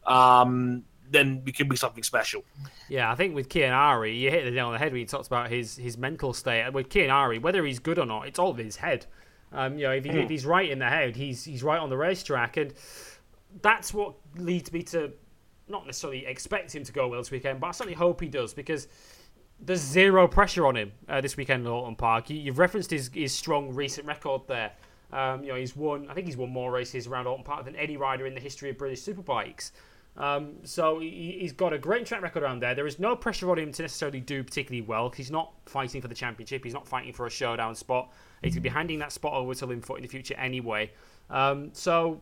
um, 0.05 0.83
then 1.11 1.41
we 1.43 1.51
can 1.51 1.67
be 1.67 1.75
something 1.75 2.03
special. 2.03 2.43
Yeah, 2.87 3.11
I 3.11 3.15
think 3.15 3.35
with 3.35 3.49
Kiyonari, 3.49 4.17
you 4.17 4.29
hit 4.31 4.45
the 4.45 4.51
nail 4.51 4.67
on 4.67 4.73
the 4.73 4.79
head 4.79 4.91
when 4.91 5.01
you 5.01 5.07
talked 5.07 5.27
about 5.27 5.49
his, 5.49 5.75
his 5.75 5.97
mental 5.97 6.33
state. 6.33 6.71
With 6.71 6.89
Kiyonari, 6.89 7.41
whether 7.41 7.65
he's 7.65 7.79
good 7.79 7.99
or 7.99 8.05
not, 8.05 8.27
it's 8.27 8.39
all 8.39 8.55
in 8.55 8.65
his 8.65 8.75
head. 8.77 9.05
Um, 9.51 9.77
you 9.77 9.85
know, 9.85 9.91
if, 9.91 10.03
he, 10.03 10.11
if 10.11 10.29
he's 10.29 10.45
right 10.45 10.69
in 10.69 10.79
the 10.79 10.87
head, 10.87 11.15
he's 11.15 11.43
he's 11.43 11.63
right 11.63 11.79
on 11.79 11.89
the 11.89 11.97
racetrack, 11.97 12.57
and 12.57 12.73
that's 13.61 13.93
what 13.93 14.15
leads 14.35 14.71
me 14.71 14.83
to 14.83 15.11
not 15.67 15.85
necessarily 15.85 16.25
expect 16.25 16.73
him 16.73 16.83
to 16.83 16.91
go 16.91 17.07
well 17.07 17.19
this 17.19 17.31
weekend, 17.31 17.59
but 17.59 17.67
I 17.67 17.71
certainly 17.71 17.95
hope 17.95 18.21
he 18.21 18.27
does 18.27 18.53
because 18.53 18.87
there's 19.59 19.81
zero 19.81 20.27
pressure 20.27 20.65
on 20.65 20.75
him 20.75 20.91
uh, 21.07 21.21
this 21.21 21.37
weekend 21.37 21.65
at 21.65 21.71
Oulton 21.71 21.97
Park. 21.97 22.29
You, 22.29 22.37
you've 22.37 22.59
referenced 22.59 22.91
his, 22.91 23.09
his 23.13 23.33
strong 23.33 23.73
recent 23.73 24.07
record 24.07 24.41
there. 24.47 24.71
Um, 25.11 25.43
you 25.43 25.49
know, 25.49 25.55
he's 25.55 25.75
won. 25.75 26.07
I 26.09 26.13
think 26.13 26.27
he's 26.27 26.37
won 26.37 26.49
more 26.49 26.71
races 26.71 27.07
around 27.07 27.25
Oulton 27.25 27.43
Park 27.43 27.65
than 27.65 27.75
any 27.75 27.97
rider 27.97 28.25
in 28.25 28.33
the 28.33 28.39
history 28.39 28.69
of 28.69 28.77
British 28.77 29.01
superbikes. 29.01 29.71
Um, 30.17 30.55
so 30.63 30.99
he, 30.99 31.37
he's 31.39 31.53
got 31.53 31.73
a 31.73 31.77
great 31.77 32.05
track 32.05 32.21
record 32.21 32.43
around 32.43 32.61
there. 32.61 32.75
There 32.75 32.87
is 32.87 32.99
no 32.99 33.15
pressure 33.15 33.49
on 33.51 33.57
him 33.57 33.71
to 33.73 33.81
necessarily 33.83 34.19
do 34.19 34.43
particularly 34.43 34.81
well 34.81 35.09
he's 35.09 35.31
not 35.31 35.53
fighting 35.65 36.01
for 36.01 36.07
the 36.07 36.15
championship. 36.15 36.63
He's 36.63 36.73
not 36.73 36.87
fighting 36.87 37.13
for 37.13 37.25
a 37.25 37.29
showdown 37.29 37.75
spot. 37.75 38.11
He's 38.41 38.53
going 38.53 38.63
to 38.63 38.69
be 38.69 38.73
handing 38.73 38.99
that 38.99 39.11
spot 39.11 39.33
over 39.33 39.53
to 39.55 39.67
Linfoot 39.67 39.97
in 39.97 40.03
the 40.03 40.07
future 40.07 40.35
anyway. 40.35 40.91
Um, 41.29 41.69
so 41.73 42.21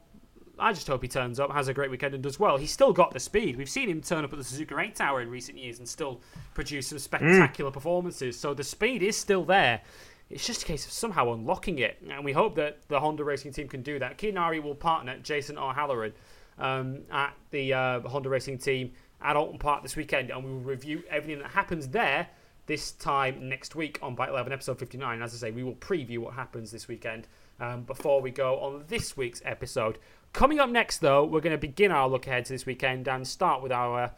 I 0.60 0.74
just 0.74 0.88
hope 0.88 1.02
he 1.02 1.08
turns 1.08 1.40
up, 1.40 1.52
has 1.52 1.68
a 1.68 1.74
great 1.74 1.92
weekend, 1.92 2.14
and 2.14 2.24
does 2.24 2.40
well. 2.40 2.58
He's 2.58 2.72
still 2.72 2.94
got 2.94 3.14
the 3.14 3.20
speed. 3.20 3.56
We've 3.58 3.70
seen 3.70 3.90
him 3.90 4.02
turn 4.02 4.24
up 4.24 4.34
at 4.34 4.40
the 4.40 4.46
Suzuka 4.46 4.80
8 4.80 5.00
Hour 5.02 5.22
in 5.22 5.30
recent 5.30 5.58
years 5.58 5.80
and 5.80 5.88
still 5.88 6.22
produce 6.54 6.88
some 6.88 7.00
spectacular 7.00 7.72
performances. 7.72 8.40
So 8.40 8.54
the 8.54 8.64
speed 8.64 9.04
is 9.04 9.16
still 9.16 9.44
there. 9.44 9.82
It's 10.30 10.46
just 10.46 10.64
a 10.64 10.66
case 10.66 10.86
of 10.86 10.92
somehow 10.92 11.32
unlocking 11.34 11.80
it, 11.80 11.98
and 12.10 12.26
we 12.26 12.34
hope 12.34 12.56
that 12.56 12.80
the 12.90 13.00
Honda 13.00 13.24
Racing 13.24 13.54
team 13.54 13.68
can 13.70 13.82
do 13.82 13.98
that. 14.00 14.18
Kiyonari 14.18 14.62
will 14.62 14.76
partner 14.76 15.18
Jason 15.20 15.58
O'Halloran 15.58 16.12
um, 16.58 17.04
at 17.12 17.34
the 17.52 17.74
uh, 17.74 18.02
Honda 18.02 18.28
Racing 18.28 18.58
team 18.58 18.92
at 19.22 19.38
Oulton 19.38 19.60
Park 19.60 19.84
this 19.84 19.96
weekend, 19.96 20.30
and 20.30 20.44
we 20.44 20.52
will 20.52 20.60
review 20.60 21.04
everything 21.10 21.40
that 21.42 21.52
happens 21.52 21.88
there 21.88 22.28
this 22.68 22.92
time 22.92 23.50
next 23.50 23.76
week 23.76 23.98
on 24.02 24.14
Bike 24.14 24.30
11, 24.30 24.54
episode 24.54 24.78
59. 24.78 25.22
As 25.22 25.34
I 25.34 25.38
say, 25.38 25.52
we 25.52 25.64
will 25.64 25.76
preview 25.76 26.20
what 26.20 26.34
happens 26.34 26.70
this 26.70 26.88
weekend 26.88 27.28
um, 27.60 27.84
before 27.84 28.22
we 28.22 28.30
go 28.30 28.60
on 28.60 28.84
this 28.88 29.18
week's 29.18 29.42
episode. 29.44 29.98
Coming 30.34 30.60
up 30.60 30.70
next, 30.70 31.00
though, 31.00 31.24
we're 31.24 31.42
going 31.42 31.56
to 31.56 31.58
begin 31.58 31.92
our 31.92 32.08
look 32.08 32.28
ahead 32.28 32.46
to 32.46 32.54
this 32.54 32.66
weekend 32.66 33.08
and 33.08 33.28
start 33.28 33.64
with 33.64 33.72
our 33.72 34.12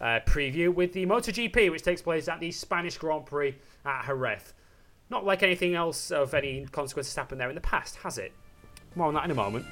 uh, 0.00 0.20
preview 0.26 0.74
with 0.74 0.92
the 0.92 1.06
MotoGP, 1.06 1.70
which 1.70 1.82
takes 1.82 2.02
place 2.02 2.28
at 2.28 2.40
the 2.40 2.50
Spanish 2.50 2.98
Grand 2.98 3.24
Prix 3.24 3.56
at 3.84 4.04
Jerez. 4.06 4.52
Not 5.08 5.24
like 5.24 5.42
anything 5.42 5.74
else 5.74 6.10
of 6.10 6.34
any 6.34 6.66
consequence 6.66 7.08
has 7.08 7.16
happened 7.16 7.40
there 7.40 7.48
in 7.48 7.54
the 7.54 7.60
past, 7.60 7.96
has 7.96 8.18
it? 8.18 8.32
More 8.96 9.06
on 9.06 9.14
that 9.14 9.24
in 9.24 9.30
a 9.30 9.34
moment. 9.34 9.64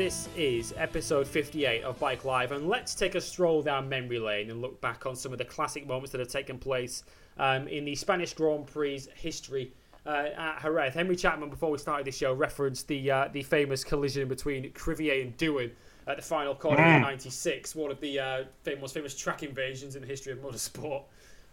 This 0.00 0.30
is 0.34 0.72
episode 0.78 1.26
58 1.26 1.82
of 1.82 1.98
Bike 1.98 2.24
Live, 2.24 2.52
and 2.52 2.70
let's 2.70 2.94
take 2.94 3.16
a 3.16 3.20
stroll 3.20 3.60
down 3.60 3.86
memory 3.86 4.18
lane 4.18 4.50
and 4.50 4.62
look 4.62 4.80
back 4.80 5.04
on 5.04 5.14
some 5.14 5.30
of 5.30 5.36
the 5.36 5.44
classic 5.44 5.86
moments 5.86 6.10
that 6.12 6.20
have 6.20 6.28
taken 6.28 6.56
place 6.56 7.04
um, 7.36 7.68
in 7.68 7.84
the 7.84 7.94
Spanish 7.94 8.32
Grand 8.32 8.66
Prix 8.66 9.02
history 9.14 9.74
uh, 10.06 10.28
at 10.34 10.62
Jerez. 10.62 10.94
Henry 10.94 11.16
Chapman, 11.16 11.50
before 11.50 11.70
we 11.70 11.76
started 11.76 12.06
the 12.06 12.12
show, 12.12 12.32
referenced 12.32 12.88
the 12.88 13.10
uh, 13.10 13.28
the 13.30 13.42
famous 13.42 13.84
collision 13.84 14.26
between 14.26 14.72
Criville 14.72 15.20
and 15.20 15.36
Doohan 15.36 15.70
at 16.06 16.16
the 16.16 16.22
final 16.22 16.54
corner 16.54 16.82
in 16.82 17.02
'96, 17.02 17.74
one 17.74 17.90
of 17.90 18.00
the 18.00 18.18
uh, 18.18 18.44
most 18.80 18.94
famous 18.94 19.14
track 19.14 19.42
invasions 19.42 19.96
in 19.96 20.00
the 20.00 20.08
history 20.08 20.32
of 20.32 20.38
motorsport 20.38 21.02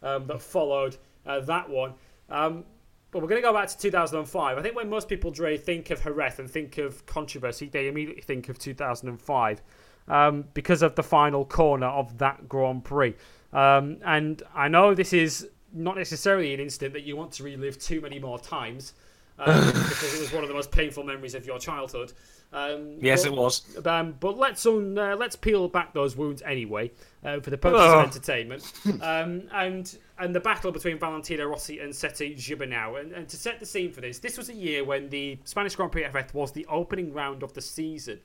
um, 0.02 0.26
that 0.28 0.42
followed 0.42 0.96
uh, 1.26 1.42
that 1.42 1.70
one. 1.70 1.96
Um, 2.30 2.64
but 3.12 3.22
we're 3.22 3.28
going 3.28 3.42
to 3.42 3.48
go 3.48 3.54
back 3.54 3.70
to 3.70 3.78
2005. 3.78 4.58
I 4.58 4.62
think 4.62 4.76
when 4.76 4.90
most 4.90 5.08
people, 5.08 5.32
Dre, 5.32 5.58
think 5.58 5.90
of 5.92 6.02
Jerez 6.04 6.40
and 6.40 6.50
think 6.50 6.78
of 6.78 7.06
controversy, 7.06 7.70
they 7.70 7.88
immediately 7.88 8.22
think 8.22 8.50
of 8.50 8.60
2005 8.60 9.62
um, 10.10 10.46
because 10.54 10.82
of 10.82 10.96
the 10.96 11.04
final 11.04 11.46
corner 11.46 11.88
of 11.88 12.18
that 12.18 12.48
Grand 12.50 12.84
Prix. 12.84 13.16
Um, 13.54 13.98
and 14.06 14.44
I 14.54 14.68
know 14.68 14.94
this 14.94 15.14
is 15.14 15.50
not 15.74 15.96
necessarily 15.98 16.54
an 16.54 16.60
incident 16.60 16.94
that 16.94 17.04
you 17.04 17.16
want 17.16 17.32
to 17.34 17.44
relive 17.44 17.78
too 17.80 18.02
many 18.02 18.20
more 18.20 18.40
times 18.40 18.94
um, 19.40 19.66
because 19.68 20.16
it 20.16 20.20
was 20.22 20.34
one 20.34 20.44
of 20.44 20.50
the 20.50 20.56
most 20.56 20.72
painful 20.72 21.04
memories 21.04 21.36
of 21.36 21.46
your 21.46 21.60
childhood. 21.60 22.12
Um, 22.54 22.98
Yes, 23.02 23.24
but- 23.24 23.34
it 23.34 23.38
was. 23.38 23.86
um, 23.86 24.16
but 24.20 24.38
let's 24.38 24.66
un, 24.66 24.98
uh, 24.98 25.16
let's 25.18 25.36
peel 25.36 25.68
back 25.68 25.94
those 25.94 26.16
wounds 26.16 26.42
anyway 26.46 26.92
uh, 27.24 27.40
for 27.40 27.50
the 27.50 27.58
purpose 27.58 27.82
Ugh. 27.82 28.00
of 28.00 28.06
entertainment. 28.06 28.72
Um, 29.02 29.44
and 29.54 29.98
and 30.20 30.34
the 30.34 30.40
battle 30.40 30.72
between 30.72 30.98
Valentino 30.98 31.46
Rossi 31.46 31.80
and 31.80 31.96
Sete 31.96 32.38
Gibernau. 32.38 33.00
And, 33.00 33.12
and 33.12 33.28
to 33.30 33.38
set 33.38 33.60
the 33.60 33.66
scene 33.66 33.92
for 33.92 34.02
this, 34.02 34.20
this 34.20 34.38
was 34.38 34.50
a 34.50 34.54
year 34.54 34.84
when 34.84 35.10
the 35.10 35.38
Spanish 35.44 35.76
Grand 35.76 35.92
Prix 35.92 36.06
FF 36.06 36.34
was 36.34 36.52
the 36.52 36.66
opening 36.68 37.14
round 37.14 37.44
of 37.44 37.54
the 37.54 37.62
season, 37.62 38.20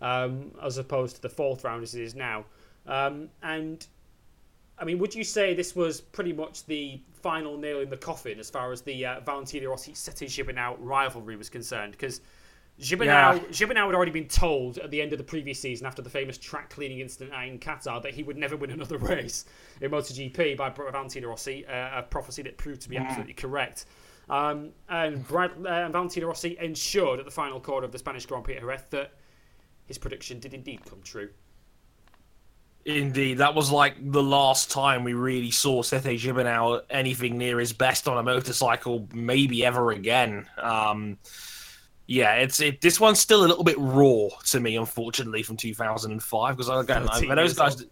um, 0.00 0.52
as 0.62 0.78
opposed 0.78 1.16
to 1.16 1.22
the 1.22 1.28
fourth 1.28 1.64
round 1.64 1.82
as 1.82 1.94
it 1.94 2.02
is 2.02 2.14
now. 2.14 2.44
Um, 2.86 3.28
and 3.42 3.86
I 4.78 4.84
mean, 4.84 4.98
would 4.98 5.14
you 5.14 5.24
say 5.24 5.54
this 5.54 5.74
was 5.74 6.00
pretty 6.00 6.32
much 6.32 6.64
the 6.66 7.00
final 7.22 7.56
nail 7.56 7.80
in 7.80 7.90
the 7.90 7.96
coffin 7.96 8.38
as 8.38 8.50
far 8.50 8.72
as 8.72 8.82
the 8.82 9.04
uh, 9.04 9.20
Valentino 9.20 9.70
Rossi 9.70 9.94
Sete 9.94 10.28
Gibernau 10.28 10.76
rivalry 10.78 11.36
was 11.36 11.50
concerned? 11.50 11.92
Because 11.92 12.20
Gibernau, 12.80 13.06
Yeah. 13.06 13.66
Had 13.66 13.78
already 13.78 14.10
been 14.10 14.28
told 14.28 14.78
at 14.78 14.90
the 14.90 15.00
end 15.00 15.12
of 15.12 15.18
the 15.18 15.24
previous 15.24 15.58
season, 15.58 15.86
after 15.86 16.02
the 16.02 16.10
famous 16.10 16.36
track 16.36 16.70
cleaning 16.70 17.00
incident 17.00 17.32
in 17.44 17.58
Qatar, 17.58 18.02
that 18.02 18.12
he 18.12 18.22
would 18.22 18.36
never 18.36 18.56
win 18.56 18.70
another 18.78 18.98
race 18.98 19.46
in 19.80 19.90
MotoGP 19.90 20.56
by 20.56 20.68
Valentino 20.70 21.28
Rossi, 21.28 21.66
uh, 21.66 22.00
a 22.00 22.02
prophecy 22.02 22.42
that 22.42 22.58
proved 22.58 22.82
to 22.82 22.88
be 22.88 22.96
absolutely 22.96 23.34
correct. 23.34 23.86
Um, 24.28 24.70
and 24.88 25.26
Brad, 25.26 25.52
uh, 25.64 25.88
Valentino 25.88 26.26
Rossi 26.26 26.56
ensured 26.60 27.20
at 27.20 27.24
the 27.24 27.30
final 27.30 27.60
quarter 27.60 27.84
of 27.86 27.92
the 27.92 27.98
Spanish 27.98 28.26
Grand 28.26 28.44
Prix 28.44 28.56
at 28.56 28.60
Jerez 28.60 28.82
that 28.90 29.12
his 29.86 29.98
prediction 29.98 30.40
did 30.40 30.52
indeed 30.52 30.84
come 30.84 31.00
true. 31.02 31.30
Indeed, 32.84 33.38
that 33.38 33.54
was 33.54 33.70
like 33.70 33.96
the 34.12 34.22
last 34.22 34.70
time 34.70 35.02
we 35.02 35.12
really 35.12 35.50
saw 35.50 35.82
Sete 35.82 36.04
Gibernau 36.20 36.82
anything 36.88 37.36
near 37.36 37.58
his 37.58 37.72
best 37.72 38.06
on 38.06 38.16
a 38.16 38.22
motorcycle, 38.22 39.08
maybe 39.12 39.64
ever 39.64 39.90
again. 39.90 40.46
Um, 40.56 41.18
yeah, 42.06 42.34
it's 42.34 42.60
it. 42.60 42.80
This 42.80 43.00
one's 43.00 43.20
still 43.20 43.44
a 43.44 43.48
little 43.48 43.64
bit 43.64 43.76
raw 43.78 44.28
to 44.46 44.60
me, 44.60 44.76
unfortunately, 44.76 45.42
from 45.42 45.56
2005 45.56 46.56
because 46.56 46.68
again, 46.68 47.08
I, 47.08 47.14
13 47.14 47.30
I 47.30 47.34
those 47.34 47.54
guys. 47.54 47.82
on. 47.82 47.88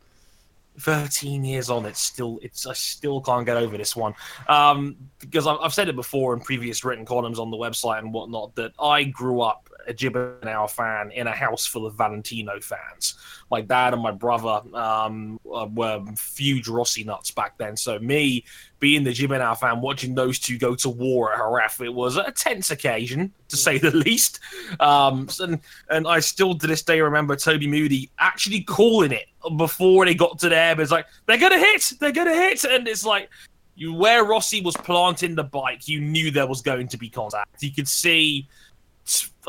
13 0.80 1.44
years 1.44 1.70
on, 1.70 1.86
it's 1.86 2.00
still 2.00 2.40
it's 2.42 2.66
I 2.66 2.72
still 2.72 3.20
can't 3.20 3.46
get 3.46 3.56
over 3.56 3.76
this 3.76 3.94
one 3.94 4.12
um, 4.48 4.96
because 5.20 5.46
I've, 5.46 5.58
I've 5.60 5.74
said 5.74 5.88
it 5.88 5.94
before 5.94 6.34
in 6.34 6.40
previous 6.40 6.84
written 6.84 7.04
columns 7.04 7.38
on 7.38 7.50
the 7.50 7.56
website 7.56 8.00
and 8.00 8.12
whatnot 8.12 8.56
that 8.56 8.72
I 8.80 9.04
grew 9.04 9.40
up 9.40 9.68
a 9.86 9.92
Gibernau 9.92 10.68
fan 10.68 11.10
in 11.12 11.26
a 11.26 11.32
house 11.32 11.66
full 11.66 11.86
of 11.86 11.94
Valentino 11.94 12.58
fans. 12.60 13.16
My 13.50 13.60
dad 13.60 13.92
and 13.92 14.02
my 14.02 14.10
brother 14.10 14.62
um, 14.74 15.38
uh, 15.52 15.68
were 15.72 16.02
huge 16.36 16.68
Rossi 16.68 17.04
nuts 17.04 17.30
back 17.30 17.56
then, 17.58 17.76
so 17.76 17.98
me 17.98 18.44
being 18.84 19.02
the 19.02 19.14
Gibernau 19.14 19.56
fan, 19.56 19.80
watching 19.80 20.14
those 20.14 20.38
two 20.38 20.58
go 20.58 20.74
to 20.74 20.90
war 20.90 21.32
at 21.32 21.38
Jerez, 21.38 21.80
it 21.80 21.94
was 21.94 22.18
a 22.18 22.30
tense 22.32 22.70
occasion 22.70 23.32
to 23.48 23.56
say 23.56 23.78
the 23.78 23.90
least. 23.96 24.40
Um, 24.78 25.26
and 25.40 25.58
and 25.88 26.06
I 26.06 26.20
still 26.20 26.54
to 26.58 26.66
this 26.66 26.82
day 26.82 27.00
remember 27.00 27.34
Toby 27.34 27.66
Moody 27.66 28.10
actually 28.18 28.60
calling 28.60 29.10
it 29.10 29.24
before 29.56 30.04
they 30.04 30.14
got 30.14 30.38
to 30.40 30.50
there. 30.50 30.76
But 30.76 30.82
it's 30.82 30.92
like 30.92 31.06
they're 31.24 31.38
gonna 31.38 31.58
hit, 31.58 31.94
they're 31.98 32.12
gonna 32.12 32.34
hit, 32.34 32.62
and 32.64 32.86
it's 32.86 33.06
like 33.06 33.30
you 33.74 33.94
where 33.94 34.22
Rossi 34.22 34.60
was 34.60 34.76
planting 34.76 35.34
the 35.34 35.44
bike, 35.44 35.88
you 35.88 36.02
knew 36.02 36.30
there 36.30 36.46
was 36.46 36.60
going 36.60 36.88
to 36.88 36.98
be 36.98 37.08
contact. 37.08 37.62
You 37.62 37.72
could 37.72 37.88
see, 37.88 38.46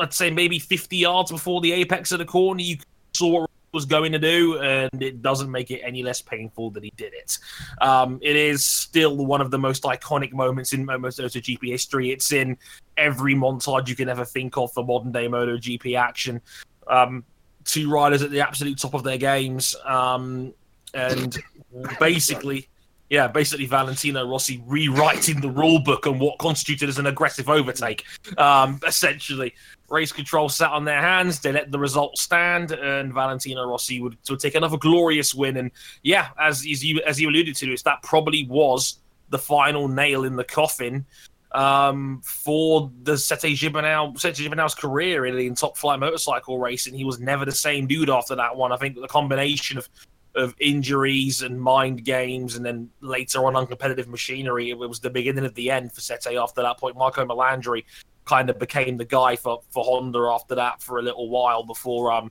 I'd 0.00 0.14
say 0.14 0.30
maybe 0.30 0.58
50 0.58 0.96
yards 0.96 1.30
before 1.30 1.60
the 1.60 1.72
apex 1.72 2.10
of 2.10 2.20
the 2.20 2.24
corner, 2.24 2.62
you 2.62 2.78
saw 3.12 3.44
was 3.72 3.84
going 3.84 4.12
to 4.12 4.18
do, 4.18 4.58
and 4.58 5.02
it 5.02 5.22
doesn't 5.22 5.50
make 5.50 5.70
it 5.70 5.80
any 5.80 6.02
less 6.02 6.22
painful 6.22 6.70
that 6.70 6.82
he 6.82 6.92
did 6.96 7.12
it. 7.14 7.38
Um, 7.80 8.18
it 8.22 8.36
is 8.36 8.64
still 8.64 9.16
one 9.16 9.40
of 9.40 9.50
the 9.50 9.58
most 9.58 9.82
iconic 9.82 10.32
moments 10.32 10.72
in 10.72 10.86
MotoGP 10.86 11.58
history. 11.62 12.10
It's 12.10 12.32
in 12.32 12.56
every 12.96 13.34
montage 13.34 13.88
you 13.88 13.96
can 13.96 14.08
ever 14.08 14.24
think 14.24 14.56
of 14.56 14.72
for 14.72 14.84
modern 14.84 15.12
day 15.12 15.28
MotoGP 15.28 15.98
action. 15.98 16.40
Um, 16.86 17.24
two 17.64 17.90
riders 17.90 18.22
at 18.22 18.30
the 18.30 18.40
absolute 18.40 18.78
top 18.78 18.94
of 18.94 19.02
their 19.02 19.18
games, 19.18 19.76
um, 19.84 20.54
and 20.94 21.36
basically 21.98 22.68
yeah, 23.08 23.28
basically 23.28 23.66
Valentino 23.66 24.28
Rossi 24.28 24.62
rewriting 24.66 25.40
the 25.40 25.50
rule 25.50 25.78
book 25.78 26.06
on 26.06 26.18
what 26.18 26.38
constituted 26.38 26.88
as 26.88 26.98
an 26.98 27.06
aggressive 27.06 27.48
overtake. 27.48 28.04
Um, 28.36 28.80
essentially, 28.86 29.54
race 29.88 30.12
control 30.12 30.48
sat 30.48 30.70
on 30.72 30.84
their 30.84 31.00
hands. 31.00 31.40
They 31.40 31.52
let 31.52 31.70
the 31.70 31.78
result 31.78 32.18
stand, 32.18 32.72
and 32.72 33.12
Valentino 33.12 33.64
Rossi 33.64 34.00
would, 34.00 34.16
would 34.28 34.40
take 34.40 34.54
another 34.54 34.76
glorious 34.76 35.34
win. 35.34 35.56
And 35.56 35.70
yeah, 36.02 36.28
as, 36.40 36.66
as 36.70 36.84
you 36.84 37.00
as 37.06 37.20
you 37.20 37.28
alluded 37.28 37.54
to, 37.56 37.76
that 37.84 38.02
probably 38.02 38.46
was 38.48 38.98
the 39.28 39.38
final 39.38 39.88
nail 39.88 40.24
in 40.24 40.36
the 40.36 40.44
coffin 40.44 41.04
um, 41.52 42.20
for 42.22 42.90
the 43.02 43.16
Sete 43.16 43.56
Gibernau, 43.56 44.18
Sete 44.18 44.36
Gibernau's 44.36 44.74
career 44.74 45.22
really 45.22 45.46
in 45.46 45.54
top 45.54 45.76
flight 45.76 45.98
motorcycle 45.98 46.58
racing. 46.58 46.94
He 46.94 47.04
was 47.04 47.18
never 47.18 47.44
the 47.44 47.52
same 47.52 47.86
dude 47.86 48.10
after 48.10 48.34
that 48.36 48.56
one. 48.56 48.72
I 48.72 48.76
think 48.76 48.94
the 48.94 49.08
combination 49.08 49.78
of 49.78 49.88
of 50.36 50.54
injuries 50.60 51.42
and 51.42 51.60
mind 51.60 52.04
games, 52.04 52.56
and 52.56 52.64
then 52.64 52.90
later 53.00 53.44
on 53.46 53.54
uncompetitive 53.54 54.06
machinery. 54.06 54.70
It 54.70 54.78
was 54.78 55.00
the 55.00 55.10
beginning 55.10 55.44
of 55.44 55.54
the 55.54 55.70
end 55.70 55.92
for 55.92 56.00
Sete 56.00 56.36
after 56.36 56.62
that 56.62 56.78
point. 56.78 56.96
Marco 56.96 57.24
Melandri 57.24 57.84
kind 58.26 58.50
of 58.50 58.58
became 58.58 58.96
the 58.96 59.04
guy 59.04 59.36
for, 59.36 59.62
for 59.70 59.82
Honda 59.84 60.18
after 60.32 60.54
that 60.56 60.82
for 60.82 60.98
a 60.98 61.02
little 61.02 61.30
while 61.30 61.62
before 61.62 62.12
um 62.12 62.30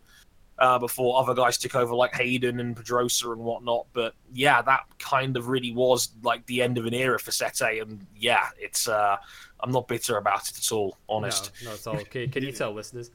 uh, 0.58 0.80
before 0.80 1.20
other 1.20 1.34
guys 1.34 1.58
took 1.58 1.76
over 1.76 1.93
like 1.93 2.14
Hayden 2.16 2.62
and 2.62 2.78
Pedrosa 2.78 3.32
and 3.32 3.41
whatnot. 3.41 3.88
But 3.91 4.14
yeah, 4.34 4.62
that 4.62 4.84
kind 4.99 5.36
of 5.36 5.49
really 5.49 5.74
was 5.74 6.10
like 6.24 6.45
the 6.45 6.62
end 6.62 6.78
of 6.78 6.86
an 6.86 6.93
era 6.93 7.20
for 7.20 7.32
Sete, 7.32 7.82
and 7.82 8.06
yeah, 8.16 8.49
it's 8.58 8.88
uh 8.88 9.18
I'm 9.60 9.72
not 9.72 9.88
bitter 9.88 10.18
about 10.18 10.47
it 10.47 10.58
at 10.58 10.72
all, 10.72 10.97
honest. 11.10 11.51
No, 11.64 11.72
not 11.72 11.80
at 11.80 11.88
all. 11.88 12.06
Can, 12.06 12.30
can 12.30 12.43
you 12.43 12.51
tell 12.51 12.72
listeners? 12.72 13.12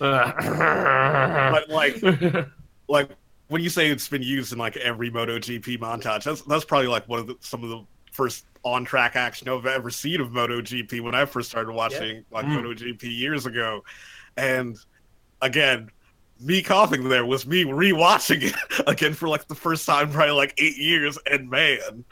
Uh, 0.00 0.32
But 1.50 1.70
like, 1.70 2.02
like 2.88 3.10
when 3.48 3.62
you 3.62 3.70
say 3.70 3.88
it's 3.90 4.08
been 4.08 4.22
used 4.22 4.52
in 4.52 4.58
like 4.58 4.76
every 4.76 5.10
MotoGP 5.10 5.78
montage, 5.78 6.24
that's 6.24 6.42
that's 6.42 6.64
probably 6.64 6.88
like 6.88 7.08
one 7.08 7.18
of 7.20 7.26
the, 7.26 7.36
some 7.40 7.62
of 7.64 7.70
the 7.70 7.84
first 8.12 8.44
on 8.64 8.84
track 8.84 9.16
action 9.16 9.48
I've 9.48 9.66
ever 9.66 9.90
seen 9.90 10.20
of 10.20 10.30
MotoGP 10.30 11.00
when 11.00 11.14
I 11.14 11.24
first 11.24 11.48
started 11.50 11.72
watching 11.72 12.24
like 12.30 12.44
Mm. 12.46 12.62
MotoGP 12.62 13.02
years 13.04 13.46
ago, 13.46 13.84
and 14.36 14.76
again. 15.42 15.90
Me 16.40 16.62
coughing 16.62 17.08
there 17.08 17.26
was 17.26 17.48
me 17.48 17.64
rewatching 17.64 18.42
it 18.44 18.54
again 18.86 19.12
for 19.12 19.28
like 19.28 19.48
the 19.48 19.56
first 19.56 19.84
time 19.84 20.12
probably 20.12 20.30
like 20.30 20.54
eight 20.58 20.76
years, 20.76 21.18
and 21.28 21.50
man, 21.50 22.04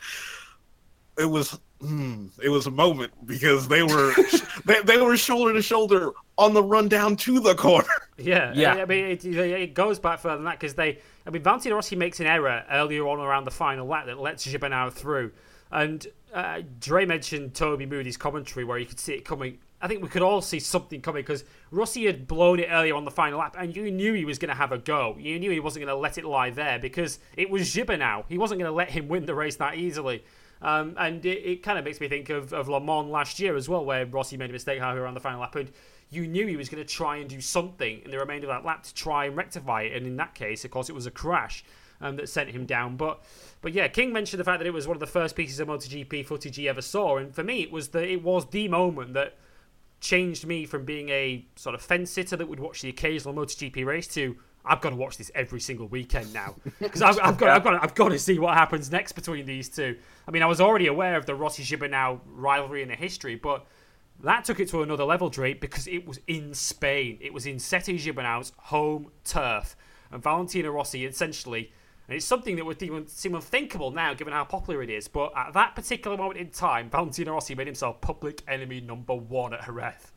it 1.16 1.26
was 1.26 1.56
mm, 1.80 2.28
it 2.42 2.48
was 2.48 2.66
a 2.66 2.70
moment 2.72 3.12
because 3.24 3.68
they 3.68 3.84
were 3.84 4.12
they, 4.64 4.80
they 4.82 5.00
were 5.00 5.16
shoulder 5.16 5.52
to 5.52 5.62
shoulder 5.62 6.10
on 6.38 6.54
the 6.54 6.62
run 6.62 6.88
down 6.88 7.14
to 7.18 7.38
the 7.38 7.54
corner. 7.54 7.86
Yeah, 8.18 8.52
Yeah. 8.52 8.74
I 8.74 8.84
mean, 8.84 9.04
it, 9.04 9.24
it 9.24 9.74
goes 9.74 10.00
back 10.00 10.18
further 10.18 10.36
than 10.38 10.44
that 10.46 10.58
because 10.58 10.74
they, 10.74 10.98
I 11.26 11.30
mean, 11.30 11.42
Valentino 11.42 11.74
Rossi 11.74 11.96
makes 11.96 12.20
an 12.20 12.26
error 12.26 12.64
earlier 12.70 13.06
on 13.08 13.18
around 13.18 13.44
the 13.44 13.50
final 13.50 13.86
lap 13.86 14.06
that 14.06 14.18
lets 14.18 14.46
Gibernau 14.46 14.92
through, 14.92 15.32
and 15.70 16.06
uh, 16.32 16.62
Dre 16.80 17.04
mentioned 17.04 17.54
Toby 17.54 17.86
Moody's 17.86 18.16
commentary 18.16 18.64
where 18.64 18.78
you 18.78 18.86
could 18.86 19.00
see 19.00 19.14
it 19.14 19.24
coming. 19.24 19.58
I 19.80 19.88
think 19.88 20.02
we 20.02 20.08
could 20.08 20.22
all 20.22 20.40
see 20.40 20.58
something 20.58 21.02
coming 21.02 21.22
because 21.22 21.44
Rossi 21.70 22.06
had 22.06 22.26
blown 22.26 22.60
it 22.60 22.68
earlier 22.70 22.94
on 22.94 23.04
the 23.04 23.10
final 23.10 23.40
lap, 23.40 23.56
and 23.58 23.74
you 23.74 23.90
knew 23.90 24.14
he 24.14 24.24
was 24.24 24.38
going 24.38 24.48
to 24.48 24.54
have 24.54 24.72
a 24.72 24.78
go. 24.78 25.16
You 25.18 25.38
knew 25.38 25.50
he 25.50 25.60
wasn't 25.60 25.84
going 25.84 25.94
to 25.94 26.00
let 26.00 26.16
it 26.16 26.24
lie 26.24 26.50
there 26.50 26.78
because 26.78 27.18
it 27.36 27.50
was 27.50 27.74
Gibernau. 27.74 28.24
He 28.28 28.38
wasn't 28.38 28.60
going 28.60 28.70
to 28.70 28.74
let 28.74 28.90
him 28.90 29.08
win 29.08 29.26
the 29.26 29.34
race 29.34 29.56
that 29.56 29.76
easily. 29.76 30.24
Um, 30.62 30.94
and 30.96 31.24
it, 31.26 31.38
it 31.44 31.62
kind 31.62 31.78
of 31.78 31.84
makes 31.84 32.00
me 32.00 32.08
think 32.08 32.30
of, 32.30 32.54
of 32.54 32.68
Le 32.68 32.80
Mans 32.80 33.10
last 33.10 33.38
year 33.38 33.54
as 33.56 33.68
well, 33.68 33.84
where 33.84 34.06
Rossi 34.06 34.38
made 34.38 34.50
a 34.50 34.52
mistake 34.54 34.80
halfway 34.80 35.00
around 35.00 35.14
the 35.14 35.20
final 35.20 35.40
lap, 35.40 35.54
and 35.56 35.70
you 36.10 36.26
knew 36.26 36.46
he 36.46 36.56
was 36.56 36.68
going 36.68 36.84
to 36.84 36.88
try 36.88 37.16
and 37.16 37.28
do 37.28 37.40
something 37.40 38.00
in 38.04 38.10
the 38.10 38.18
remainder 38.18 38.48
of 38.48 38.54
that 38.54 38.66
lap 38.66 38.84
to 38.84 38.94
try 38.94 39.26
and 39.26 39.36
rectify 39.36 39.82
it. 39.82 39.96
And 39.96 40.06
in 40.06 40.16
that 40.16 40.34
case, 40.34 40.64
of 40.64 40.70
course, 40.70 40.88
it 40.88 40.94
was 40.94 41.06
a 41.06 41.10
crash 41.10 41.64
um, 42.00 42.16
that 42.16 42.28
sent 42.28 42.50
him 42.50 42.66
down. 42.66 42.96
But 42.96 43.22
but 43.60 43.72
yeah, 43.72 43.88
King 43.88 44.12
mentioned 44.12 44.40
the 44.40 44.44
fact 44.44 44.60
that 44.60 44.66
it 44.66 44.72
was 44.72 44.86
one 44.86 44.96
of 44.96 45.00
the 45.00 45.06
first 45.06 45.34
pieces 45.34 45.60
of 45.60 45.68
MotoGP 45.68 46.24
footage 46.26 46.56
he 46.56 46.68
ever 46.68 46.82
saw, 46.82 47.18
and 47.18 47.34
for 47.34 47.42
me, 47.42 47.62
it 47.62 47.72
was 47.72 47.88
the 47.88 48.06
it 48.06 48.22
was 48.22 48.46
the 48.50 48.68
moment 48.68 49.14
that 49.14 49.36
changed 50.00 50.46
me 50.46 50.66
from 50.66 50.84
being 50.84 51.08
a 51.08 51.44
sort 51.56 51.74
of 51.74 51.80
fence 51.80 52.10
sitter 52.10 52.36
that 52.36 52.46
would 52.46 52.60
watch 52.60 52.82
the 52.82 52.88
occasional 52.88 53.34
MotoGP 53.34 53.84
race 53.84 54.06
to 54.08 54.36
I've 54.66 54.80
got 54.80 54.90
to 54.90 54.96
watch 54.96 55.16
this 55.16 55.30
every 55.34 55.60
single 55.60 55.86
weekend 55.86 56.34
now 56.34 56.56
because 56.80 57.00
I've, 57.00 57.18
I've 57.22 57.38
got 57.38 57.50
I've 57.50 57.64
got 57.64 57.82
I've 57.82 57.94
got 57.94 58.08
to 58.10 58.18
see 58.18 58.38
what 58.38 58.54
happens 58.54 58.90
next 58.90 59.12
between 59.12 59.46
these 59.46 59.68
two. 59.68 59.96
I 60.26 60.30
mean, 60.30 60.42
I 60.42 60.46
was 60.46 60.60
already 60.60 60.88
aware 60.88 61.16
of 61.16 61.26
the 61.26 61.34
Rossi 61.34 61.62
Gibernau 61.62 62.20
rivalry 62.26 62.82
in 62.82 62.88
the 62.88 62.96
history, 62.96 63.36
but 63.36 63.66
that 64.22 64.44
took 64.44 64.60
it 64.60 64.68
to 64.70 64.82
another 64.82 65.04
level, 65.04 65.28
Drake, 65.28 65.60
because 65.60 65.86
it 65.86 66.06
was 66.06 66.20
in 66.26 66.54
Spain. 66.54 67.18
It 67.20 67.32
was 67.32 67.46
in 67.46 67.58
Sete 67.58 67.98
Gibernau's 67.98 68.52
home 68.56 69.10
turf, 69.24 69.76
and 70.10 70.22
Valentino 70.22 70.70
Rossi 70.70 71.04
essentially. 71.04 71.72
And 72.08 72.16
it's 72.16 72.24
something 72.24 72.56
that 72.56 72.64
would 72.64 72.80
even 72.82 73.08
seem 73.08 73.34
unthinkable 73.34 73.90
now, 73.90 74.14
given 74.14 74.32
how 74.32 74.44
popular 74.44 74.82
it 74.82 74.90
is. 74.90 75.08
But 75.08 75.32
at 75.36 75.52
that 75.54 75.74
particular 75.74 76.16
moment 76.16 76.38
in 76.38 76.50
time, 76.50 76.88
Valentino 76.88 77.32
Rossi 77.32 77.54
made 77.54 77.66
himself 77.66 78.00
public 78.00 78.42
enemy 78.46 78.80
number 78.80 79.14
one 79.14 79.52
at 79.52 79.64
Jerez. 79.64 80.12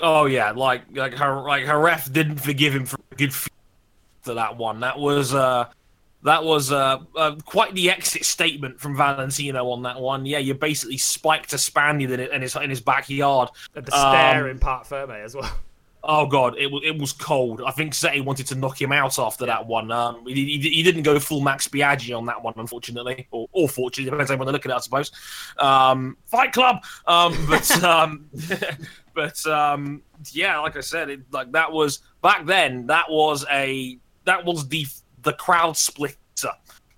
Oh 0.00 0.26
yeah, 0.26 0.50
like 0.50 0.82
like 0.92 1.18
like 1.18 2.12
didn't 2.12 2.38
forgive 2.38 2.74
him 2.74 2.86
for 2.86 2.98
good 3.16 3.32
for 3.32 4.34
that 4.34 4.56
one. 4.56 4.80
That 4.80 4.98
was 4.98 5.34
uh 5.34 5.66
that 6.24 6.42
was 6.42 6.70
uh, 6.70 6.98
uh 7.16 7.36
quite 7.44 7.74
the 7.74 7.90
exit 7.90 8.24
statement 8.24 8.80
from 8.80 8.96
Valentino 8.96 9.70
on 9.70 9.82
that 9.82 10.00
one. 10.00 10.24
Yeah, 10.26 10.38
you 10.38 10.54
basically 10.54 10.98
spiked 10.98 11.52
a 11.52 11.58
Spaniard 11.58 12.10
in, 12.10 12.20
it, 12.20 12.32
in 12.32 12.42
his 12.42 12.56
in 12.56 12.70
his 12.70 12.80
backyard. 12.80 13.50
And 13.74 13.84
the 13.84 13.90
stare 13.92 14.44
Um, 14.44 14.50
in 14.50 14.58
Parc 14.58 14.86
Ferme 14.86 15.24
as 15.24 15.34
well. 15.34 15.52
Oh 16.04 16.26
god, 16.26 16.56
it 16.58 16.66
was 16.66 16.82
it 16.84 16.98
was 16.98 17.12
cold. 17.12 17.62
I 17.64 17.70
think 17.70 17.94
Sete 17.94 18.24
wanted 18.24 18.48
to 18.48 18.56
knock 18.56 18.80
him 18.80 18.90
out 18.90 19.20
after 19.20 19.46
that 19.46 19.64
one. 19.64 19.92
Um, 19.92 20.26
he, 20.26 20.58
he, 20.58 20.58
he 20.58 20.82
didn't 20.82 21.04
go 21.04 21.20
full 21.20 21.40
Max 21.40 21.68
Biaggi 21.68 22.16
on 22.16 22.26
that 22.26 22.42
one, 22.42 22.54
unfortunately, 22.56 23.28
or, 23.30 23.46
or 23.52 23.68
fortunately, 23.68 24.10
depends 24.10 24.32
on 24.32 24.38
when 24.38 24.46
they 24.46 24.52
look 24.52 24.66
at 24.66 24.72
it, 24.72 24.74
I 24.74 24.80
suppose. 24.80 25.12
Um, 25.58 26.16
Fight 26.26 26.52
Club. 26.52 26.82
Um, 27.06 27.46
but 27.48 27.84
um, 27.84 28.28
but 29.14 29.46
um, 29.46 30.02
yeah, 30.32 30.58
like 30.58 30.76
I 30.76 30.80
said, 30.80 31.08
it, 31.08 31.20
like 31.30 31.52
that 31.52 31.70
was 31.70 32.00
back 32.20 32.46
then. 32.46 32.88
That 32.88 33.08
was 33.08 33.46
a 33.48 33.96
that 34.24 34.44
was 34.44 34.66
the 34.66 34.84
the 35.22 35.32
crowd 35.32 35.76
splitter 35.76 36.18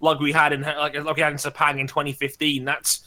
like 0.01 0.21
we 0.21 0.33
had 0.33 0.53
in 0.53 0.63
like, 0.63 0.95
like 0.95 1.17
we 1.17 1.23
had 1.23 1.33
in 1.33 1.39
Sepang 1.39 1.81
in 1.81 1.87
2015. 1.87 2.65
That's 2.65 3.03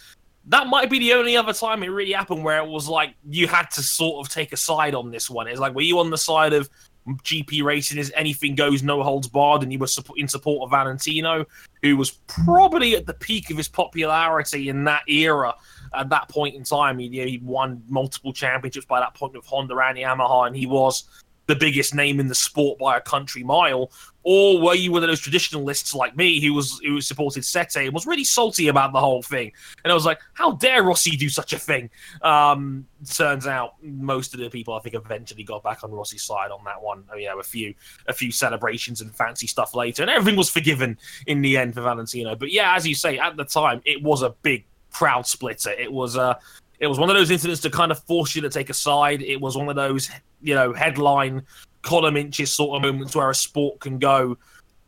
that 0.47 0.67
might 0.67 0.89
be 0.89 0.99
the 0.99 1.13
only 1.13 1.35
other 1.35 1.53
time 1.53 1.83
it 1.83 1.87
really 1.87 2.13
happened 2.13 2.43
where 2.43 2.57
it 2.57 2.67
was 2.67 2.87
like 2.87 3.13
you 3.29 3.47
had 3.47 3.69
to 3.71 3.83
sort 3.83 4.25
of 4.25 4.31
take 4.31 4.53
a 4.53 4.57
side 4.57 4.95
on 4.95 5.11
this 5.11 5.29
one. 5.29 5.47
It's 5.47 5.59
like, 5.59 5.75
were 5.75 5.81
you 5.81 5.99
on 5.99 6.09
the 6.09 6.17
side 6.17 6.53
of 6.53 6.69
GP 7.07 7.63
racing 7.63 7.97
is 7.97 8.11
anything 8.15 8.55
goes, 8.55 8.83
no 8.83 9.01
holds 9.03 9.27
barred, 9.27 9.63
and 9.63 9.71
you 9.71 9.79
were 9.79 9.87
in 10.15 10.27
support 10.27 10.63
of 10.63 10.71
Valentino, 10.71 11.45
who 11.81 11.95
was 11.95 12.11
probably 12.27 12.95
at 12.95 13.05
the 13.05 13.13
peak 13.13 13.49
of 13.49 13.57
his 13.57 13.67
popularity 13.67 14.69
in 14.69 14.83
that 14.85 15.03
era. 15.07 15.53
At 15.93 16.09
that 16.09 16.27
point 16.27 16.55
in 16.55 16.63
time, 16.63 16.99
he, 16.99 17.07
he 17.09 17.39
won 17.41 17.81
multiple 17.87 18.33
championships 18.33 18.85
by 18.85 18.99
that 18.99 19.13
point 19.13 19.33
with 19.33 19.45
Honda 19.45 19.77
and 19.77 19.97
Yamaha, 19.97 20.47
and 20.47 20.55
he 20.55 20.65
was 20.65 21.05
the 21.47 21.55
biggest 21.55 21.95
name 21.95 22.19
in 22.19 22.27
the 22.27 22.35
sport 22.35 22.77
by 22.77 22.97
a 22.97 23.01
country 23.01 23.43
mile, 23.43 23.91
or 24.23 24.61
were 24.61 24.75
you 24.75 24.91
one 24.91 25.03
of 25.03 25.09
those 25.09 25.21
traditionalists 25.21 25.95
like 25.95 26.15
me 26.15 26.41
who 26.41 26.53
was 26.53 26.79
who 26.83 26.99
supported 26.99 27.45
Sete 27.45 27.77
and 27.77 27.93
was 27.93 28.05
really 28.05 28.25
salty 28.25 28.67
about 28.67 28.91
the 28.91 28.99
whole 28.99 29.21
thing? 29.21 29.51
And 29.83 29.91
I 29.91 29.95
was 29.95 30.05
like, 30.05 30.19
how 30.33 30.51
dare 30.53 30.83
Rossi 30.83 31.11
do 31.11 31.29
such 31.29 31.53
a 31.53 31.59
thing? 31.59 31.89
Um, 32.21 32.85
turns 33.09 33.47
out 33.47 33.75
most 33.81 34.33
of 34.33 34.41
the 34.41 34.49
people 34.49 34.73
I 34.73 34.79
think 34.79 34.95
eventually 34.95 35.43
got 35.43 35.63
back 35.63 35.83
on 35.83 35.91
Rossi's 35.91 36.23
side 36.23 36.51
on 36.51 36.63
that 36.65 36.81
one. 36.81 37.05
You 37.17 37.29
know, 37.29 37.39
a 37.39 37.43
few 37.43 37.73
a 38.07 38.13
few 38.13 38.31
celebrations 38.31 38.99
and 38.99 39.15
fancy 39.15 39.47
stuff 39.47 39.73
later, 39.73 40.03
and 40.03 40.11
everything 40.11 40.37
was 40.37 40.49
forgiven 40.49 40.97
in 41.25 41.41
the 41.41 41.57
end 41.57 41.73
for 41.73 41.81
Valentino. 41.81 42.35
But 42.35 42.51
yeah, 42.51 42.75
as 42.75 42.85
you 42.85 42.95
say, 42.95 43.17
at 43.17 43.37
the 43.37 43.45
time 43.45 43.81
it 43.85 44.03
was 44.03 44.21
a 44.21 44.31
big 44.41 44.65
crowd 44.91 45.27
splitter. 45.27 45.71
It 45.71 45.91
was 45.91 46.15
a 46.15 46.37
it 46.79 46.87
was 46.87 46.99
one 46.99 47.09
of 47.09 47.15
those 47.15 47.31
incidents 47.31 47.61
to 47.61 47.69
kind 47.69 47.91
of 47.91 48.03
force 48.03 48.35
you 48.35 48.41
to 48.43 48.49
take 48.49 48.69
a 48.69 48.73
side. 48.73 49.21
It 49.21 49.41
was 49.41 49.57
one 49.57 49.69
of 49.69 49.75
those, 49.75 50.09
you 50.41 50.53
know, 50.53 50.73
headline 50.73 51.43
column 51.81 52.17
inches 52.17 52.51
sort 52.51 52.77
of 52.77 52.81
moments 52.83 53.15
where 53.15 53.29
a 53.29 53.35
sport 53.35 53.79
can 53.79 53.97
go 53.97 54.37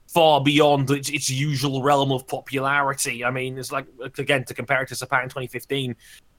far 0.08 0.42
beyond 0.42 0.90
its, 0.90 1.10
its 1.10 1.30
usual 1.30 1.82
realm 1.82 2.12
of 2.12 2.28
popularity. 2.28 3.24
I 3.24 3.32
mean, 3.32 3.58
it's 3.58 3.72
like 3.72 3.86
again 4.18 4.44
to 4.46 4.54
compare 4.54 4.82
it 4.82 4.90
to 4.90 4.96
Sepang 4.96 5.24
in 5.24 5.30
2015. 5.30 5.96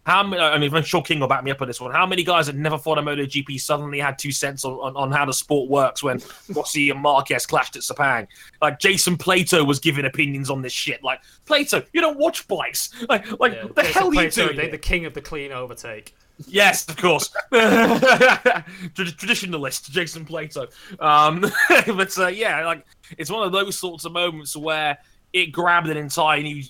How 0.06 0.22
many, 0.22 0.42
I 0.42 0.58
mean, 0.58 0.74
I'm 0.74 0.82
sure 0.82 1.02
King 1.02 1.20
will 1.20 1.28
back 1.28 1.44
me 1.44 1.50
up 1.50 1.60
on 1.60 1.68
this 1.68 1.80
one. 1.80 1.92
How 1.92 2.06
many 2.06 2.24
guys 2.24 2.46
that 2.46 2.56
never 2.56 2.78
fought 2.78 2.96
a 2.98 3.02
MotoGP 3.02 3.60
suddenly 3.60 4.00
had 4.00 4.18
two 4.18 4.32
cents 4.32 4.64
on, 4.64 4.72
on, 4.74 4.96
on 4.96 5.12
how 5.12 5.26
the 5.26 5.32
sport 5.32 5.68
works 5.70 6.02
when 6.02 6.20
Rossi 6.54 6.88
and 6.90 7.00
Marquez 7.00 7.46
clashed 7.46 7.76
at 7.76 7.82
Sepang? 7.82 8.26
Like 8.62 8.78
Jason 8.78 9.16
Plato 9.18 9.62
was 9.62 9.78
giving 9.78 10.06
opinions 10.06 10.48
on 10.48 10.62
this 10.62 10.72
shit. 10.72 11.04
Like 11.04 11.20
Plato, 11.44 11.82
you 11.92 12.00
don't 12.00 12.18
watch 12.18 12.48
bikes. 12.48 12.90
Like, 13.08 13.30
like 13.38 13.52
Yeah, 13.52 13.66
the 13.74 13.82
Jason 13.82 13.92
hell 13.92 14.08
are 14.08 14.14
you 14.14 14.20
Plato, 14.20 14.46
doing? 14.46 14.56
the, 14.56 14.70
the 14.70 14.78
king 14.78 15.04
of 15.04 15.12
the 15.14 15.20
clean 15.20 15.52
overtake. 15.52 16.14
Yes, 16.46 16.88
of 16.88 16.96
course. 16.96 17.28
Trad- 17.52 18.64
Traditionalist 18.94 19.90
Jason 19.90 20.24
Plato. 20.24 20.66
Um, 20.98 21.40
but 21.86 22.16
uh, 22.18 22.28
yeah, 22.28 22.64
like 22.64 22.86
it's 23.18 23.30
one 23.30 23.46
of 23.46 23.52
those 23.52 23.76
sorts 23.78 24.04
of 24.04 24.12
moments 24.12 24.56
where 24.56 24.98
it 25.32 25.46
grabbed 25.52 25.88
an 25.88 25.96
entire 25.96 26.42
new, 26.42 26.62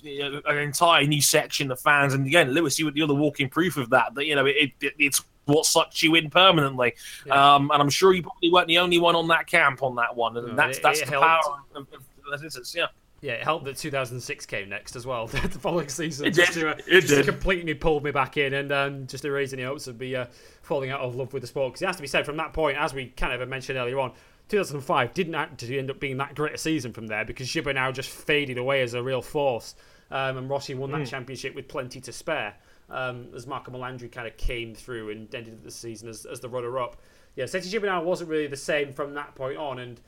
an 0.45 0.57
entire 0.57 1.05
new 1.05 1.21
section 1.21 1.71
of 1.71 1.79
fans. 1.79 2.13
And 2.13 2.25
again, 2.27 2.51
Lewis, 2.51 2.77
you 2.79 2.91
you're 2.93 3.07
the 3.07 3.15
walking 3.15 3.49
proof 3.49 3.77
of 3.77 3.89
that. 3.91 4.13
That 4.15 4.25
you 4.25 4.35
know, 4.35 4.45
it, 4.45 4.71
it 4.81 4.93
it's 4.99 5.23
what 5.45 5.65
sucked 5.65 6.01
you 6.03 6.15
in 6.15 6.29
permanently. 6.29 6.93
Yeah. 7.25 7.55
Um, 7.55 7.71
and 7.71 7.81
I'm 7.81 7.89
sure 7.89 8.13
you 8.13 8.21
probably 8.21 8.51
weren't 8.51 8.67
the 8.67 8.77
only 8.77 8.99
one 8.99 9.15
on 9.15 9.27
that 9.29 9.47
camp 9.47 9.81
on 9.83 9.95
that 9.95 10.15
one. 10.15 10.37
And 10.37 10.47
No, 10.49 10.55
that's 10.55 10.77
it- 10.77 10.83
that's 10.83 11.01
it 11.01 11.05
the 11.05 11.11
helped. 11.11 11.25
power 11.25 11.57
of, 11.75 11.87
of, 12.31 12.43
of 12.43 12.75
yeah. 12.75 12.85
Yeah, 13.23 13.33
it 13.33 13.43
helped 13.43 13.65
that 13.65 13.77
2006 13.77 14.47
came 14.47 14.67
next 14.69 14.95
as 14.95 15.05
well. 15.05 15.27
the 15.27 15.37
following 15.37 15.89
season, 15.89 16.25
It 16.25 16.31
just 16.31 16.53
did. 16.53 16.61
to, 16.61 16.69
uh, 16.69 16.75
It 16.87 17.01
just 17.01 17.07
did. 17.09 17.25
completely 17.27 17.75
pulled 17.75 18.03
me 18.03 18.09
back 18.09 18.35
in 18.37 18.55
and 18.55 18.71
um, 18.71 19.05
just 19.05 19.23
erasing 19.25 19.59
the 19.59 19.65
hopes 19.65 19.85
of 19.85 19.99
me 19.99 20.15
uh, 20.15 20.25
falling 20.63 20.89
out 20.89 21.01
of 21.01 21.15
love 21.15 21.31
with 21.31 21.41
the 21.41 21.47
sport. 21.47 21.73
Because 21.73 21.83
it 21.83 21.85
has 21.85 21.97
to 21.97 22.01
be 22.01 22.07
said, 22.07 22.25
from 22.25 22.37
that 22.37 22.51
point, 22.53 22.79
as 22.79 22.95
we 22.95 23.07
kind 23.09 23.39
of 23.39 23.47
mentioned 23.47 23.77
earlier 23.77 23.99
on, 23.99 24.13
2005 24.51 25.13
didn't 25.13 25.35
actually 25.35 25.79
end 25.79 25.89
up 25.89 25.99
being 25.99 26.17
that 26.17 26.35
great 26.35 26.53
a 26.53 26.57
season 26.57 26.91
from 26.91 27.07
there 27.07 27.23
because 27.23 27.47
Gibernau 27.47 27.93
just 27.93 28.09
faded 28.09 28.57
away 28.57 28.81
as 28.81 28.93
a 28.93 29.01
real 29.01 29.21
force, 29.21 29.75
um, 30.11 30.37
and 30.37 30.49
Rossi 30.49 30.75
won 30.75 30.91
that 30.91 31.07
championship 31.07 31.55
with 31.55 31.69
plenty 31.69 32.01
to 32.01 32.11
spare. 32.11 32.55
Um, 32.89 33.29
as 33.33 33.47
Marco 33.47 33.71
Melandri 33.71 34.11
kind 34.11 34.27
of 34.27 34.35
came 34.35 34.75
through 34.75 35.11
and 35.11 35.33
ended 35.33 35.63
the 35.63 35.71
season 35.71 36.09
as, 36.09 36.25
as 36.25 36.41
the 36.41 36.49
runner-up. 36.49 36.97
Yeah, 37.37 37.45
Sete 37.45 37.63
Gibernau 37.63 38.03
wasn't 38.03 38.29
really 38.29 38.47
the 38.47 38.57
same 38.57 38.91
from 38.91 39.13
that 39.13 39.33
point 39.35 39.57
on, 39.57 39.79
and 39.79 40.01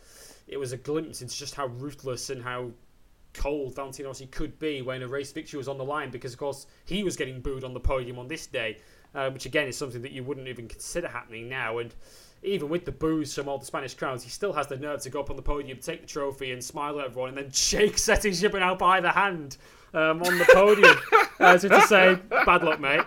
it 0.49 0.57
was 0.57 0.73
a 0.73 0.77
glimpse 0.77 1.21
into 1.21 1.33
just 1.33 1.55
how 1.55 1.67
ruthless 1.67 2.29
and 2.29 2.43
how 2.43 2.71
cold 3.33 3.75
Valentino 3.75 4.09
Rossi 4.09 4.25
could 4.25 4.59
be 4.59 4.81
when 4.81 5.01
a 5.01 5.07
race 5.07 5.31
victory 5.31 5.57
was 5.57 5.69
on 5.69 5.77
the 5.77 5.85
line 5.85 6.09
because, 6.09 6.33
of 6.33 6.39
course, 6.39 6.67
he 6.83 7.05
was 7.05 7.15
getting 7.15 7.39
booed 7.39 7.63
on 7.63 7.73
the 7.73 7.79
podium 7.79 8.19
on 8.19 8.27
this 8.27 8.45
day, 8.47 8.79
uh, 9.15 9.29
which 9.29 9.45
again 9.45 9.69
is 9.69 9.77
something 9.77 10.01
that 10.01 10.11
you 10.11 10.21
wouldn't 10.21 10.49
even 10.49 10.67
consider 10.67 11.07
happening 11.07 11.47
now. 11.47 11.77
And 11.77 11.95
even 12.43 12.69
with 12.69 12.85
the 12.85 12.91
booze 12.91 13.33
from 13.33 13.47
all 13.47 13.57
the 13.57 13.65
Spanish 13.65 13.93
crowds, 13.93 14.23
he 14.23 14.29
still 14.29 14.53
has 14.53 14.67
the 14.67 14.77
nerve 14.77 15.01
to 15.01 15.09
go 15.09 15.19
up 15.19 15.29
on 15.29 15.35
the 15.35 15.41
podium, 15.41 15.77
take 15.79 16.01
the 16.01 16.07
trophy, 16.07 16.51
and 16.51 16.63
smile 16.63 16.99
at 16.99 17.05
everyone, 17.05 17.29
and 17.29 17.37
then 17.37 17.51
shake 17.53 17.97
Sete 17.97 18.21
Gibernau 18.33 18.77
by 18.77 18.99
the 19.01 19.11
hand 19.11 19.57
um, 19.93 20.21
on 20.23 20.37
the 20.37 20.45
podium 20.53 20.95
as 21.39 21.63
if 21.63 21.71
to 21.71 21.81
say, 21.81 22.17
"Bad 22.29 22.63
luck, 22.63 22.79
mate." 22.79 23.01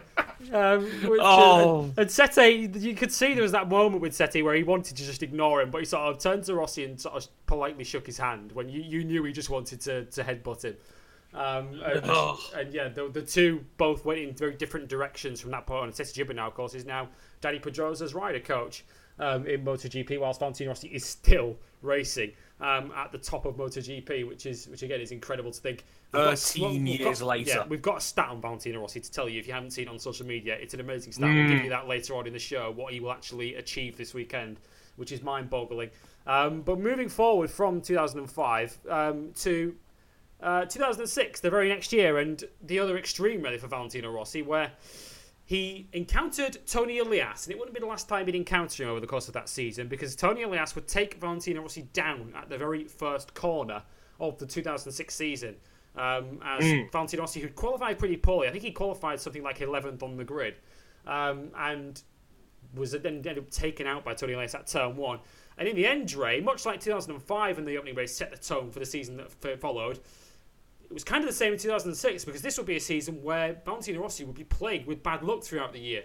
Um, 0.52 0.84
which, 1.08 1.20
uh, 1.20 1.24
Oh. 1.24 1.92
and 1.96 2.10
Sete, 2.10 2.76
you 2.76 2.94
could 2.94 3.10
see 3.12 3.32
there 3.34 3.42
was 3.42 3.52
that 3.52 3.68
moment 3.68 4.02
with 4.02 4.14
Sete 4.14 4.44
where 4.44 4.54
he 4.54 4.62
wanted 4.62 4.96
to 4.96 5.04
just 5.04 5.22
ignore 5.22 5.60
him, 5.62 5.70
but 5.70 5.78
he 5.78 5.84
sort 5.84 6.02
of 6.14 6.18
turned 6.20 6.44
to 6.44 6.54
Rossi 6.54 6.84
and 6.84 7.00
sort 7.00 7.16
of 7.16 7.26
politely 7.46 7.84
shook 7.84 8.06
his 8.06 8.18
hand 8.18 8.52
when 8.52 8.68
you, 8.68 8.82
you 8.82 9.02
knew 9.02 9.24
he 9.24 9.32
just 9.32 9.50
wanted 9.50 9.80
to, 9.82 10.04
to 10.04 10.22
headbutt 10.22 10.62
him. 10.64 10.76
Um, 11.34 11.80
and, 11.84 12.00
Oh. 12.04 12.38
and 12.54 12.72
yeah, 12.72 12.88
the, 12.88 13.08
the 13.08 13.22
two 13.22 13.64
both 13.76 14.04
went 14.04 14.20
in 14.20 14.34
very 14.34 14.54
different 14.54 14.88
directions 14.88 15.40
from 15.40 15.50
that 15.50 15.66
point 15.66 15.82
on. 15.82 15.92
Sete 15.92 16.06
Gibernau, 16.08 16.46
of 16.46 16.54
course, 16.54 16.74
is 16.74 16.84
now 16.84 17.08
Dani 17.42 17.60
Pedrosa's 17.60 18.14
rider 18.14 18.40
coach 18.40 18.84
um, 19.18 19.46
in 19.46 19.64
MotoGP, 19.64 20.18
whilst 20.20 20.40
Valentino 20.40 20.70
Rossi 20.70 20.88
is 20.88 21.04
still 21.04 21.56
racing 21.82 22.32
um, 22.60 22.92
at 22.96 23.12
the 23.12 23.18
top 23.18 23.44
of 23.44 23.56
MotoGP, 23.56 24.26
which 24.26 24.46
is 24.46 24.68
which 24.68 24.82
again 24.82 25.00
is 25.00 25.12
incredible 25.12 25.50
to 25.50 25.60
think. 25.60 25.84
We've 26.12 26.22
got- 26.24 26.38
13 26.38 26.84
we've 26.84 27.00
years 27.00 27.20
got- 27.20 27.26
later. 27.26 27.50
Yeah, 27.50 27.66
we've 27.66 27.82
got 27.82 27.98
a 27.98 28.00
stat 28.00 28.28
on 28.28 28.40
Valentino 28.40 28.80
Rossi 28.80 29.00
to 29.00 29.10
tell 29.10 29.28
you 29.28 29.38
if 29.38 29.46
you 29.46 29.52
haven't 29.52 29.70
seen 29.72 29.88
it 29.88 29.90
on 29.90 29.98
social 29.98 30.26
media. 30.26 30.56
It's 30.60 30.74
an 30.74 30.80
amazing 30.80 31.12
stat. 31.12 31.32
We'll 31.32 31.48
give 31.48 31.64
you 31.64 31.70
that 31.70 31.86
later 31.88 32.14
on 32.16 32.26
in 32.26 32.32
the 32.32 32.38
show. 32.38 32.70
What 32.70 32.92
he 32.92 33.00
will 33.00 33.12
actually 33.12 33.54
achieve 33.56 33.96
this 33.96 34.14
weekend, 34.14 34.58
which 34.96 35.12
is 35.12 35.22
mind-boggling. 35.22 35.90
Um, 36.26 36.62
but 36.62 36.78
moving 36.78 37.08
forward 37.08 37.50
from 37.50 37.80
2005 37.80 38.78
um, 38.88 39.32
to 39.36 39.74
uh, 40.42 40.64
2006, 40.66 41.40
the 41.40 41.48
very 41.50 41.68
next 41.68 41.92
year, 41.92 42.18
and 42.18 42.44
the 42.62 42.78
other 42.78 42.98
extreme 42.98 43.40
really 43.42 43.58
for 43.58 43.68
Valentino 43.68 44.10
Rossi, 44.10 44.42
where 44.42 44.70
he 45.46 45.88
encountered 45.92 46.58
Toni 46.66 46.98
Elias, 46.98 47.46
and 47.46 47.52
it 47.54 47.58
wouldn't 47.58 47.72
be 47.72 47.80
the 47.80 47.86
last 47.86 48.08
time 48.08 48.26
he'd 48.26 48.34
encounter 48.34 48.82
him 48.82 48.90
over 48.90 48.98
the 48.98 49.06
course 49.06 49.28
of 49.28 49.34
that 49.34 49.48
season, 49.48 49.86
because 49.86 50.16
Toni 50.16 50.42
Elias 50.42 50.74
would 50.74 50.88
take 50.88 51.20
Valentino 51.20 51.62
Rossi 51.62 51.82
down 51.92 52.32
at 52.36 52.48
the 52.48 52.58
very 52.58 52.84
first 52.84 53.32
corner 53.32 53.84
of 54.18 54.36
the 54.38 54.46
2006 54.46 55.14
season. 55.14 55.54
Um, 55.94 56.40
as 56.44 56.90
Valentino 56.90 57.22
Rossi, 57.22 57.40
who'd 57.40 57.54
qualified 57.54 57.96
pretty 57.96 58.16
poorly, 58.16 58.48
I 58.48 58.50
think 58.50 58.64
he 58.64 58.72
qualified 58.72 59.20
something 59.20 59.44
like 59.44 59.60
11th 59.60 60.02
on 60.02 60.16
the 60.16 60.24
grid, 60.24 60.56
um, 61.06 61.50
and 61.56 62.02
was 62.74 62.90
then 62.90 63.06
ended 63.06 63.38
up 63.38 63.48
taken 63.48 63.86
out 63.86 64.04
by 64.04 64.14
Toni 64.14 64.32
Elias 64.32 64.56
at 64.56 64.66
turn 64.66 64.96
one. 64.96 65.20
And 65.58 65.68
in 65.68 65.76
the 65.76 65.86
end, 65.86 66.08
Dre, 66.08 66.40
much 66.40 66.66
like 66.66 66.80
2005 66.80 67.58
in 67.58 67.64
the 67.64 67.78
opening 67.78 67.94
race 67.94 68.14
set 68.14 68.32
the 68.32 68.36
tone 68.36 68.72
for 68.72 68.80
the 68.80 68.84
season 68.84 69.16
that 69.18 69.60
followed, 69.60 70.00
it 70.90 70.94
was 70.94 71.04
kind 71.04 71.22
of 71.22 71.28
the 71.28 71.34
same 71.36 71.52
in 71.52 71.58
2006 71.58 72.24
because 72.24 72.42
this 72.42 72.56
would 72.56 72.66
be 72.66 72.76
a 72.76 72.80
season 72.80 73.22
where 73.22 73.56
Valentino 73.64 74.00
Rossi 74.00 74.24
would 74.24 74.36
be 74.36 74.44
plagued 74.44 74.86
with 74.86 75.02
bad 75.02 75.22
luck 75.22 75.42
throughout 75.42 75.72
the 75.72 75.80
year. 75.80 76.04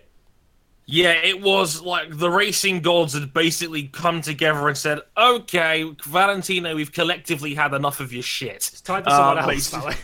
Yeah, 0.87 1.11
it 1.11 1.39
was 1.39 1.81
like 1.81 2.17
the 2.17 2.29
racing 2.29 2.81
gods 2.81 3.13
had 3.13 3.33
basically 3.33 3.83
come 3.87 4.21
together 4.21 4.67
and 4.67 4.77
said, 4.77 4.99
"Okay, 5.15 5.85
Valentino, 6.05 6.75
we've 6.75 6.91
collectively 6.91 7.53
had 7.53 7.73
enough 7.73 7.99
of 7.99 8.11
your 8.11 8.23
shit." 8.23 8.55
It's 8.55 8.81
time 8.81 9.03
for 9.03 9.11
someone 9.11 9.37
Um, 9.37 9.49
else. 9.49 9.95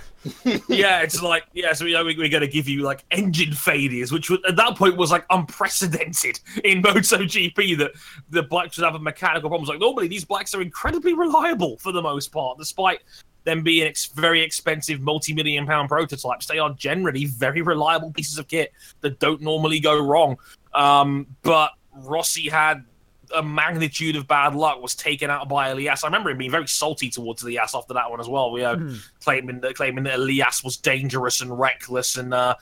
Yeah, 0.67 1.01
it's 1.01 1.21
like 1.21 1.43
yeah, 1.53 1.73
so 1.73 1.85
we, 1.85 1.93
we're 1.93 2.29
going 2.29 2.41
to 2.41 2.47
give 2.47 2.67
you 2.67 2.81
like 2.81 3.03
engine 3.11 3.53
failures, 3.53 4.11
which 4.11 4.29
was, 4.29 4.39
at 4.47 4.55
that 4.55 4.75
point 4.75 4.97
was 4.97 5.11
like 5.11 5.25
unprecedented 5.29 6.39
in 6.63 6.81
MotoGP. 6.83 7.77
That 7.77 7.91
the 8.29 8.43
blacks 8.43 8.77
would 8.77 8.91
have 8.91 9.01
mechanical 9.01 9.49
problems. 9.49 9.69
Like 9.69 9.79
normally, 9.79 10.07
these 10.07 10.25
blacks 10.25 10.53
are 10.55 10.61
incredibly 10.61 11.13
reliable 11.13 11.77
for 11.77 11.91
the 11.91 12.01
most 12.01 12.31
part, 12.31 12.57
despite 12.57 12.99
them 13.43 13.63
being 13.63 13.87
ex- 13.87 14.07
very 14.07 14.41
expensive, 14.41 15.01
multi-million 15.01 15.65
pound 15.65 15.89
prototypes. 15.89 16.45
They 16.47 16.59
are 16.59 16.73
generally 16.73 17.25
very 17.25 17.61
reliable 17.61 18.11
pieces 18.11 18.37
of 18.37 18.47
kit 18.47 18.73
that 19.01 19.19
don't 19.19 19.41
normally 19.41 19.79
go 19.79 19.99
wrong. 19.99 20.37
Um, 20.73 21.27
but 21.43 21.71
Rossi 21.93 22.49
had 22.49 22.83
a 23.35 23.43
magnitude 23.43 24.15
of 24.15 24.27
bad 24.27 24.55
luck 24.55 24.81
was 24.81 24.95
taken 24.95 25.29
out 25.29 25.49
by 25.49 25.69
Elias. 25.69 26.03
I 26.03 26.07
remember 26.07 26.29
him 26.29 26.37
being 26.37 26.51
very 26.51 26.67
salty 26.67 27.09
towards 27.09 27.43
Elias 27.43 27.75
after 27.75 27.93
that 27.93 28.09
one 28.09 28.19
as 28.19 28.27
well. 28.27 28.51
We 28.51 28.63
uh, 28.63 28.77
claiming 29.23 29.59
that 29.61 29.75
claiming 29.75 30.03
that 30.05 30.15
Elias 30.15 30.63
was 30.63 30.77
dangerous 30.77 31.41
and 31.41 31.57
reckless 31.57 32.17
and 32.17 32.33
uh, 32.33 32.55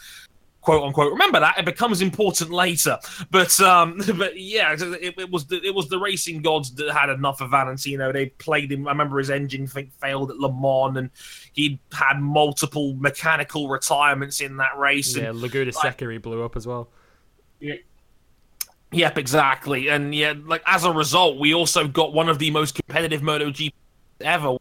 quote 0.66 0.84
unquote. 0.84 1.12
Remember 1.12 1.40
that 1.40 1.60
it 1.60 1.66
becomes 1.66 2.02
important 2.02 2.52
later. 2.52 2.98
But 3.32 3.58
um, 3.62 4.02
but 4.18 4.40
yeah, 4.40 4.74
it, 4.74 5.18
it 5.18 5.32
was 5.32 5.46
the, 5.46 5.62
it 5.64 5.74
was 5.74 5.88
the 5.88 6.00
racing 6.00 6.42
gods 6.42 6.74
that 6.76 6.92
had 6.92 7.10
enough 7.10 7.40
of 7.40 7.52
Valentino. 7.52 8.12
They 8.12 8.28
played 8.28 8.72
him. 8.72 8.88
I 8.88 8.92
remember 8.92 9.20
his 9.20 9.30
engine 9.30 9.68
think 9.68 9.94
failed 9.94 10.32
at 10.32 10.38
Le 10.38 10.52
Mans 10.52 10.98
and 10.98 11.10
he 11.54 11.80
had 11.94 12.20
multiple 12.20 12.96
mechanical 12.96 13.70
retirements 13.70 14.42
in 14.42 14.58
that 14.58 14.78
race. 14.78 15.16
yeah, 15.16 15.30
And 15.30 15.42
Laguna 15.42 15.72
Seca 15.72 16.12
he 16.12 16.18
blew 16.18 16.44
up 16.44 16.56
as 16.56 16.68
well. 16.68 16.90
Yep, 18.96 19.18
exactly. 19.18 19.90
And 19.90 20.16
yeah, 20.16 20.34
like 20.46 20.64
as 20.66 20.86
a 20.86 20.92
result, 20.92 21.38
we 21.38 21.54
also 21.54 21.86
got 21.86 22.14
one 22.14 22.30
of 22.30 22.40
the 22.40 22.50
most 22.50 22.76
competitive 22.76 23.22
MotoGP 23.22 23.74
ever. 24.22 24.56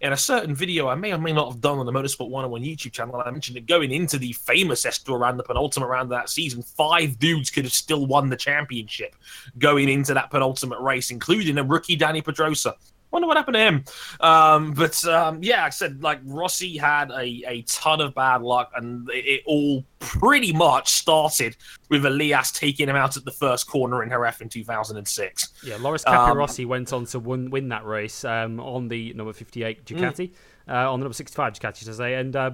In 0.00 0.12
a 0.12 0.16
certain 0.16 0.56
video 0.56 0.88
I 0.88 0.96
may 0.96 1.12
or 1.12 1.18
may 1.18 1.32
not 1.32 1.52
have 1.52 1.60
done 1.60 1.78
on 1.78 1.86
the 1.86 1.92
Motorsport 1.92 2.30
101 2.30 2.62
YouTube 2.62 2.90
channel, 2.90 3.22
I 3.24 3.30
mentioned 3.30 3.58
it 3.58 3.66
going 3.66 3.92
into 3.92 4.18
the 4.18 4.32
famous 4.32 4.84
Estoril 4.84 5.20
round, 5.20 5.38
the 5.38 5.44
penultimate 5.44 5.88
round 5.88 6.06
of 6.06 6.18
that 6.18 6.30
season. 6.30 6.62
Five 6.62 7.20
dudes 7.20 7.48
could 7.48 7.62
have 7.62 7.72
still 7.72 8.06
won 8.06 8.28
the 8.28 8.36
championship 8.36 9.14
going 9.58 9.88
into 9.88 10.14
that 10.14 10.30
penultimate 10.30 10.80
race, 10.80 11.12
including 11.12 11.56
a 11.58 11.62
rookie 11.62 11.96
Dani 11.96 12.24
Pedrosa. 12.24 12.74
Wonder 13.12 13.26
what 13.26 13.36
happened 13.36 13.54
to 13.54 13.60
him. 13.60 13.84
Um, 14.20 14.72
but 14.72 15.04
um, 15.04 15.42
yeah, 15.42 15.64
I 15.64 15.70
said 15.70 16.02
like 16.02 16.20
Rossi 16.24 16.76
had 16.76 17.10
a, 17.10 17.42
a 17.48 17.62
ton 17.62 18.00
of 18.00 18.14
bad 18.14 18.42
luck, 18.42 18.70
and 18.76 19.08
it, 19.10 19.24
it 19.26 19.42
all 19.46 19.84
pretty 19.98 20.52
much 20.52 20.90
started 20.90 21.56
with 21.88 22.06
Elias 22.06 22.52
taking 22.52 22.88
him 22.88 22.96
out 22.96 23.16
at 23.16 23.24
the 23.24 23.32
first 23.32 23.66
corner 23.68 24.02
in 24.02 24.10
Jerez 24.10 24.40
in 24.40 24.48
2006. 24.48 25.48
Yeah, 25.64 25.76
Loris 25.80 26.04
Um, 26.06 26.14
Capirossi 26.14 26.66
went 26.66 26.92
on 26.92 27.04
to 27.06 27.18
win, 27.18 27.50
win 27.50 27.68
that 27.70 27.84
race 27.84 28.24
um, 28.24 28.60
on 28.60 28.88
the 28.88 29.12
number 29.14 29.32
58 29.32 29.84
Ducati, 29.84 30.32
uh, 30.68 30.92
on 30.92 31.00
the 31.00 31.04
number 31.04 31.14
65 31.14 31.54
Ducati, 31.54 31.78
should 31.78 31.88
I 31.88 31.92
say, 31.92 32.14
and 32.14 32.36
uh, 32.36 32.50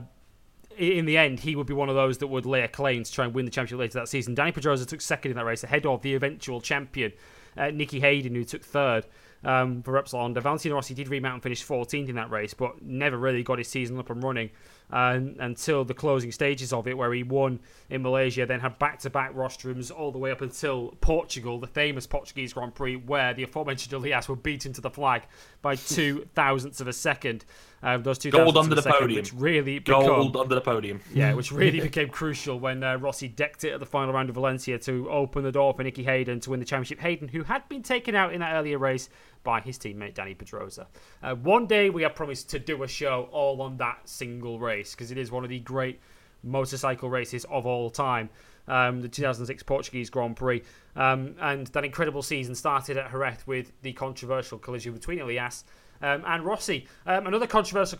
in 0.78 1.06
the 1.06 1.16
end, 1.18 1.40
he 1.40 1.54
would 1.56 1.66
be 1.66 1.74
one 1.74 1.88
of 1.88 1.94
those 1.94 2.18
that 2.18 2.26
would 2.26 2.46
lay 2.46 2.62
a 2.62 2.68
claim 2.68 3.02
to 3.02 3.12
try 3.12 3.24
and 3.24 3.34
win 3.34 3.44
the 3.44 3.50
championship 3.50 3.78
later 3.78 3.98
that 3.98 4.08
season. 4.08 4.34
Dani 4.34 4.52
Pedrosa 4.52 4.84
took 4.86 5.00
second 5.00 5.30
in 5.32 5.36
that 5.36 5.44
race, 5.44 5.64
ahead 5.64 5.86
of 5.86 6.02
the 6.02 6.14
eventual 6.14 6.60
champion, 6.60 7.12
uh, 7.56 7.68
Nicky 7.70 8.00
Hayden, 8.00 8.34
who 8.34 8.44
took 8.44 8.62
third. 8.64 9.06
Um, 9.46 9.80
for 9.82 9.92
Repsol 9.92 10.18
Honda. 10.18 10.40
Valentino 10.40 10.74
Rossi 10.74 10.92
did 10.92 11.06
remount 11.06 11.34
and 11.34 11.42
finish 11.44 11.64
14th 11.64 12.08
in 12.08 12.16
that 12.16 12.32
race, 12.32 12.52
but 12.52 12.82
never 12.82 13.16
really 13.16 13.44
got 13.44 13.58
his 13.58 13.68
season 13.68 13.96
up 13.96 14.10
and 14.10 14.20
running 14.20 14.50
um, 14.90 15.36
until 15.38 15.84
the 15.84 15.94
closing 15.94 16.32
stages 16.32 16.72
of 16.72 16.86
it, 16.86 16.96
where 16.96 17.12
he 17.12 17.22
won 17.22 17.60
in 17.88 18.02
Malaysia, 18.02 18.44
then 18.44 18.60
had 18.60 18.78
back-to-back 18.78 19.34
rostrums 19.34 19.90
all 19.90 20.10
the 20.10 20.18
way 20.18 20.30
up 20.30 20.40
until 20.40 20.96
Portugal, 21.00 21.60
the 21.60 21.66
famous 21.66 22.06
Portuguese 22.06 22.52
Grand 22.52 22.74
Prix, 22.74 22.96
where 22.96 23.34
the 23.34 23.44
aforementioned 23.44 23.92
Elias 23.92 24.28
were 24.28 24.36
beaten 24.36 24.72
to 24.72 24.80
the 24.80 24.90
flag 24.90 25.22
by 25.62 25.76
two 25.76 26.26
thousandths 26.34 26.80
of 26.80 26.88
a 26.88 26.92
second. 26.92 27.44
Um, 27.82 28.02
those 28.02 28.18
two 28.18 28.30
Gold 28.30 28.56
under 28.56 28.74
the 28.74 28.82
second, 28.82 29.00
podium. 29.00 29.20
which 29.22 29.32
really 29.34 29.78
become, 29.78 30.06
Gold 30.06 30.36
under 30.36 30.54
the 30.54 30.60
podium. 30.60 31.00
yeah, 31.12 31.34
which 31.34 31.52
really 31.52 31.80
became 31.90 32.08
crucial 32.08 32.58
when 32.58 32.82
uh, 32.82 32.96
Rossi 32.96 33.28
decked 33.28 33.64
it 33.64 33.72
at 33.72 33.80
the 33.80 33.86
final 33.86 34.14
round 34.14 34.28
of 34.28 34.34
Valencia 34.34 34.78
to 34.80 35.08
open 35.10 35.44
the 35.44 35.52
door 35.52 35.74
for 35.74 35.82
Nicky 35.82 36.02
Hayden 36.04 36.40
to 36.40 36.50
win 36.50 36.60
the 36.60 36.66
championship. 36.66 36.98
Hayden, 37.00 37.28
who 37.28 37.42
had 37.44 37.68
been 37.68 37.82
taken 37.82 38.14
out 38.14 38.32
in 38.32 38.40
that 38.40 38.54
earlier 38.54 38.78
race 38.78 39.08
by 39.44 39.60
his 39.60 39.78
teammate 39.78 40.14
Dani 40.14 40.36
Pedrosa. 40.36 40.86
Uh, 41.22 41.34
one 41.34 41.66
day 41.66 41.90
we 41.90 42.02
have 42.02 42.14
promised 42.14 42.50
to 42.50 42.58
do 42.58 42.82
a 42.82 42.88
show 42.88 43.28
all 43.30 43.60
on 43.62 43.76
that 43.76 44.08
single 44.08 44.58
race 44.58 44.94
because 44.94 45.10
it 45.10 45.18
is 45.18 45.30
one 45.30 45.44
of 45.44 45.50
the 45.50 45.60
great 45.60 46.00
motorcycle 46.42 47.10
races 47.10 47.44
of 47.50 47.66
all 47.66 47.90
time. 47.90 48.30
um, 48.68 49.00
the 49.00 49.08
2006 49.08 49.62
Portuguese 49.62 50.10
Grand 50.10 50.36
Prix. 50.36 50.62
Um, 50.96 51.36
and 51.40 51.66
that 51.68 51.84
incredible 51.84 52.22
season 52.22 52.54
started 52.54 52.96
at 52.96 53.10
Jerez 53.10 53.46
with 53.46 53.70
the 53.82 53.92
controversial 53.92 54.58
collision 54.58 54.92
between 54.92 55.20
Elias 55.20 55.64
um, 56.02 56.22
and 56.26 56.44
Rossi. 56.44 56.86
Um, 57.06 57.26
another 57.26 57.46
controversial 57.46 57.98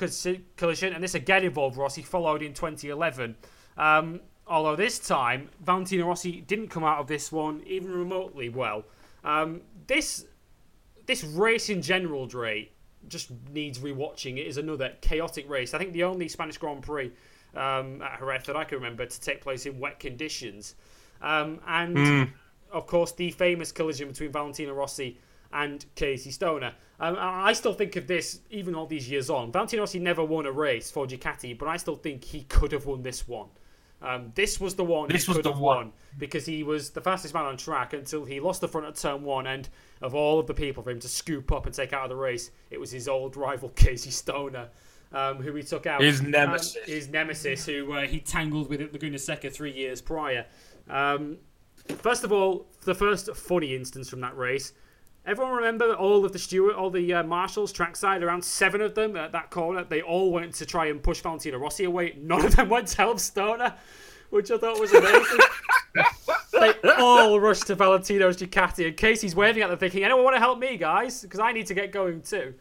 collision, 0.57 0.93
and 0.93 1.03
this 1.03 1.15
again 1.15 1.45
involved 1.45 1.77
Rossi, 1.77 2.03
followed 2.03 2.43
in 2.43 2.55
2011. 2.55 3.37
Um, 3.77 4.21
although 4.47 4.77
this 4.77 4.99
time, 4.99 5.49
Valentino 5.65 6.07
Rossi 6.07 6.41
didn't 6.41 6.69
come 6.69 6.85
out 6.85 6.99
of 6.99 7.07
this 7.07 7.31
one 7.33 7.63
even 7.67 7.91
remotely 7.93 8.49
well. 8.49 8.85
Um, 9.25 9.63
this 9.87 10.25
this 11.07 11.23
race 11.23 11.69
in 11.69 11.83
general, 11.83 12.27
Dre, 12.27 12.69
just 13.09 13.31
needs 13.53 13.79
rewatching. 13.79 14.39
It 14.39 14.47
is 14.47 14.59
another 14.59 14.93
chaotic 15.01 15.49
race. 15.49 15.73
I 15.75 15.79
think 15.79 15.93
the 15.93 16.03
only 16.03 16.27
Spanish 16.29 16.59
Grand 16.59 16.83
Prix 16.83 17.13
um, 17.55 18.03
at 18.03 18.19
Jerez 18.19 18.43
that 18.47 18.57
I 18.57 18.65
can 18.65 18.79
remember 18.79 19.07
to 19.07 19.21
take 19.21 19.41
place 19.41 19.67
in 19.67 19.79
wet 19.79 20.01
conditions. 20.01 20.75
Um, 21.23 21.61
and 21.67 21.97
Mm. 21.97 22.33
of 22.73 22.87
course, 22.87 23.13
the 23.13 23.31
famous 23.31 23.71
collision 23.73 24.09
between 24.09 24.33
Valentino 24.33 24.75
Rossi 24.75 25.19
and 25.57 25.85
Casey 25.95 26.31
Stoner. 26.31 26.73
Um, 27.01 27.17
I 27.19 27.53
still 27.53 27.73
think 27.75 27.97
of 27.97 28.07
this, 28.07 28.41
even 28.51 28.75
all 28.75 28.87
these 28.87 29.09
years 29.11 29.29
on. 29.31 29.53
Valentino 29.53 29.83
Rossi 29.83 29.99
never 29.99 30.25
won 30.25 30.47
a 30.47 30.53
race 30.53 30.91
for 30.91 31.07
Ducati, 31.07 31.59
but 31.59 31.69
I 31.69 31.77
still 31.77 31.97
think 31.97 32.25
he 32.25 32.43
could 32.45 32.73
have 32.73 32.87
won 32.87 33.03
this 33.03 33.27
one. 33.29 33.49
Um, 34.03 34.33
this 34.35 34.61
was 34.61 34.75
the 34.75 34.85
one 34.85 35.09
This 35.09 35.25
he 35.25 35.31
was 35.31 35.39
could 35.39 35.45
the 35.47 35.53
have 35.53 35.59
one. 35.61 35.77
won 35.77 35.93
because 36.19 36.45
he 36.47 36.63
was 36.63 36.91
the 36.91 37.01
fastest 37.01 37.33
man 37.35 37.47
on 37.47 37.57
track 37.57 37.95
until 37.95 38.25
he 38.27 38.41
lost 38.41 38.61
the 38.61 38.69
front 38.69 38.87
at 38.87 38.95
turn 38.97 39.23
one. 39.23 39.47
And 39.47 39.69
of 40.03 40.15
all 40.15 40.39
of 40.39 40.47
the 40.47 40.55
people 40.55 40.83
for 40.83 40.91
him 40.91 41.01
to 41.01 41.09
scoop 41.09 41.51
up 41.51 41.65
and 41.67 41.75
take 41.75 41.93
out 41.95 42.05
of 42.05 42.11
the 42.11 42.17
race, 42.17 42.51
it 42.71 42.79
was 42.79 42.91
his 42.91 43.09
old 43.09 43.37
rival 43.37 43.69
Casey 43.77 44.11
Stoner. 44.11 44.69
Um, 45.13 45.37
who 45.37 45.55
he 45.55 45.63
took 45.63 45.87
out. 45.87 46.03
His 46.03 46.21
Um, 46.21 46.31
nemesis. 46.33 46.85
his 46.85 47.09
nemesis, 47.09 47.65
who 47.65 47.93
uh, 47.93 48.03
he 48.07 48.19
tangled 48.21 48.69
with 48.69 48.81
at 48.81 48.93
Laguna 48.93 49.19
Seca 49.19 49.51
three 49.51 49.73
years 49.73 50.01
prior. 50.03 50.45
Um, 50.91 51.39
First 51.99 52.25
of 52.25 52.33
all, 52.33 52.67
the 52.83 52.95
first 52.95 53.35
funny 53.37 53.75
instance 53.77 54.09
from 54.11 54.21
that 54.21 54.37
race. 54.37 54.73
Everyone 55.27 55.55
remember 55.55 55.93
all 55.95 56.25
of 56.25 56.33
the 56.33 56.39
Stewart, 56.39 56.77
all 56.77 56.89
the 56.89 57.15
uh, 57.15 57.23
marshals 57.25 57.73
trackside, 57.73 58.23
around 58.23 58.45
seven 58.45 58.81
of 58.81 58.95
them 58.95 59.17
at 59.17 59.33
that 59.33 59.51
corner. 59.51 59.83
They 59.83 60.01
all 60.01 60.31
went 60.31 60.55
to 60.55 60.67
try 60.67 60.87
and 60.87 61.03
push 61.03 61.21
Valentino 61.21 61.59
Rossi 61.59 61.83
away. 61.83 62.17
None 62.21 62.45
of 62.47 62.55
them 62.55 62.69
went 62.71 62.87
to 62.89 62.97
help 62.99 63.19
Stoner, 63.19 63.75
which 64.31 64.53
I 64.53 64.59
thought 64.59 64.79
was 64.79 64.93
amazing. 64.93 65.41
they 66.53 66.91
all 66.99 67.41
rushed 67.41 67.67
to 67.67 67.75
Valentino's 67.75 68.37
Ducati, 68.37 68.87
and 68.87 68.97
Casey's 68.97 69.35
waving 69.35 69.65
at 69.65 69.69
them, 69.69 69.79
thinking, 69.79 70.05
"Anyone 70.05 70.23
want 70.23 70.37
to 70.37 70.41
help 70.41 70.61
me, 70.61 70.77
guys? 70.77 71.23
Because 71.23 71.41
I 71.41 71.51
need 71.51 71.67
to 71.67 71.75
get 71.75 71.91
going 71.91 72.23
too." 72.23 72.55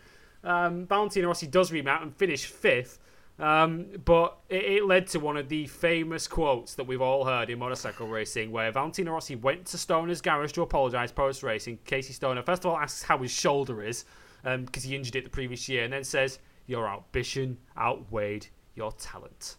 Um, 0.44 0.88
Valentino 0.88 1.28
Rossi 1.28 1.46
does 1.46 1.72
remount 1.72 2.02
and 2.02 2.16
finish 2.16 2.46
fifth. 2.46 2.98
Um, 3.38 3.88
but 4.06 4.38
it, 4.48 4.64
it 4.64 4.86
led 4.86 5.08
to 5.08 5.20
one 5.20 5.36
of 5.36 5.50
the 5.50 5.68
famous 5.68 6.28
quotes 6.28 6.76
that 6.76 6.88
we've 6.88 7.02
all 7.02 7.26
heard 7.26 7.50
in 7.50 7.60
motorcycle 7.60 8.08
racing, 8.08 8.52
where 8.52 8.72
Valentino 8.72 9.12
Rossi 9.12 9.36
went 9.36 9.66
to 9.68 9.78
Stoner's 9.78 10.22
garage 10.22 10.54
to 10.54 10.62
apologise 10.62 11.12
post 11.12 11.44
racing. 11.44 11.80
Casey 11.86 12.14
Stoner, 12.14 12.42
first 12.44 12.64
of 12.64 12.72
all, 12.72 12.78
asks 12.78 13.04
how 13.04 13.18
his 13.18 13.32
shoulder 13.32 13.84
is, 13.84 14.06
because 14.44 14.84
he 14.84 14.96
injured 14.96 15.16
it 15.16 15.24
the 15.26 15.30
previous 15.30 15.68
year, 15.68 15.84
and 15.84 15.92
then 15.92 16.04
says, 16.04 16.40
Your 16.68 16.88
ambition 16.88 17.58
outweighed 17.78 18.48
your 18.76 18.92
talent. 18.94 19.58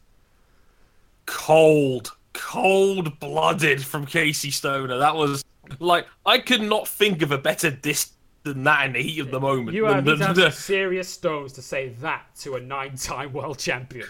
cold, 1.27 2.17
cold 2.33 3.19
blooded 3.19 3.85
from 3.85 4.07
Casey 4.07 4.51
Stoner. 4.51 4.99
That 4.99 5.17
was 5.17 5.45
like 5.81 6.07
I 6.25 6.39
could 6.39 6.63
not 6.63 6.87
think 6.87 7.23
of 7.23 7.33
a 7.33 7.39
better 7.39 7.71
diss 7.71 8.13
than 8.55 8.65
that 8.65 8.87
in 8.87 8.93
the 8.95 9.03
heat 9.03 9.19
of 9.21 9.31
the 9.31 9.41
moment. 9.41 9.75
You 9.75 9.85
have, 9.85 10.05
the- 10.05 10.13
need 10.13 10.19
to 10.21 10.27
have 10.27 10.37
the- 10.37 10.51
some 10.51 10.53
serious 10.53 11.09
stones 11.09 11.53
to 11.55 11.63
say 11.63 11.91
that 12.01 12.25
to 12.41 12.57
a 12.57 12.61
nine 12.61 12.97
time 12.97 13.33
world 13.33 13.59
champion. 13.59 14.07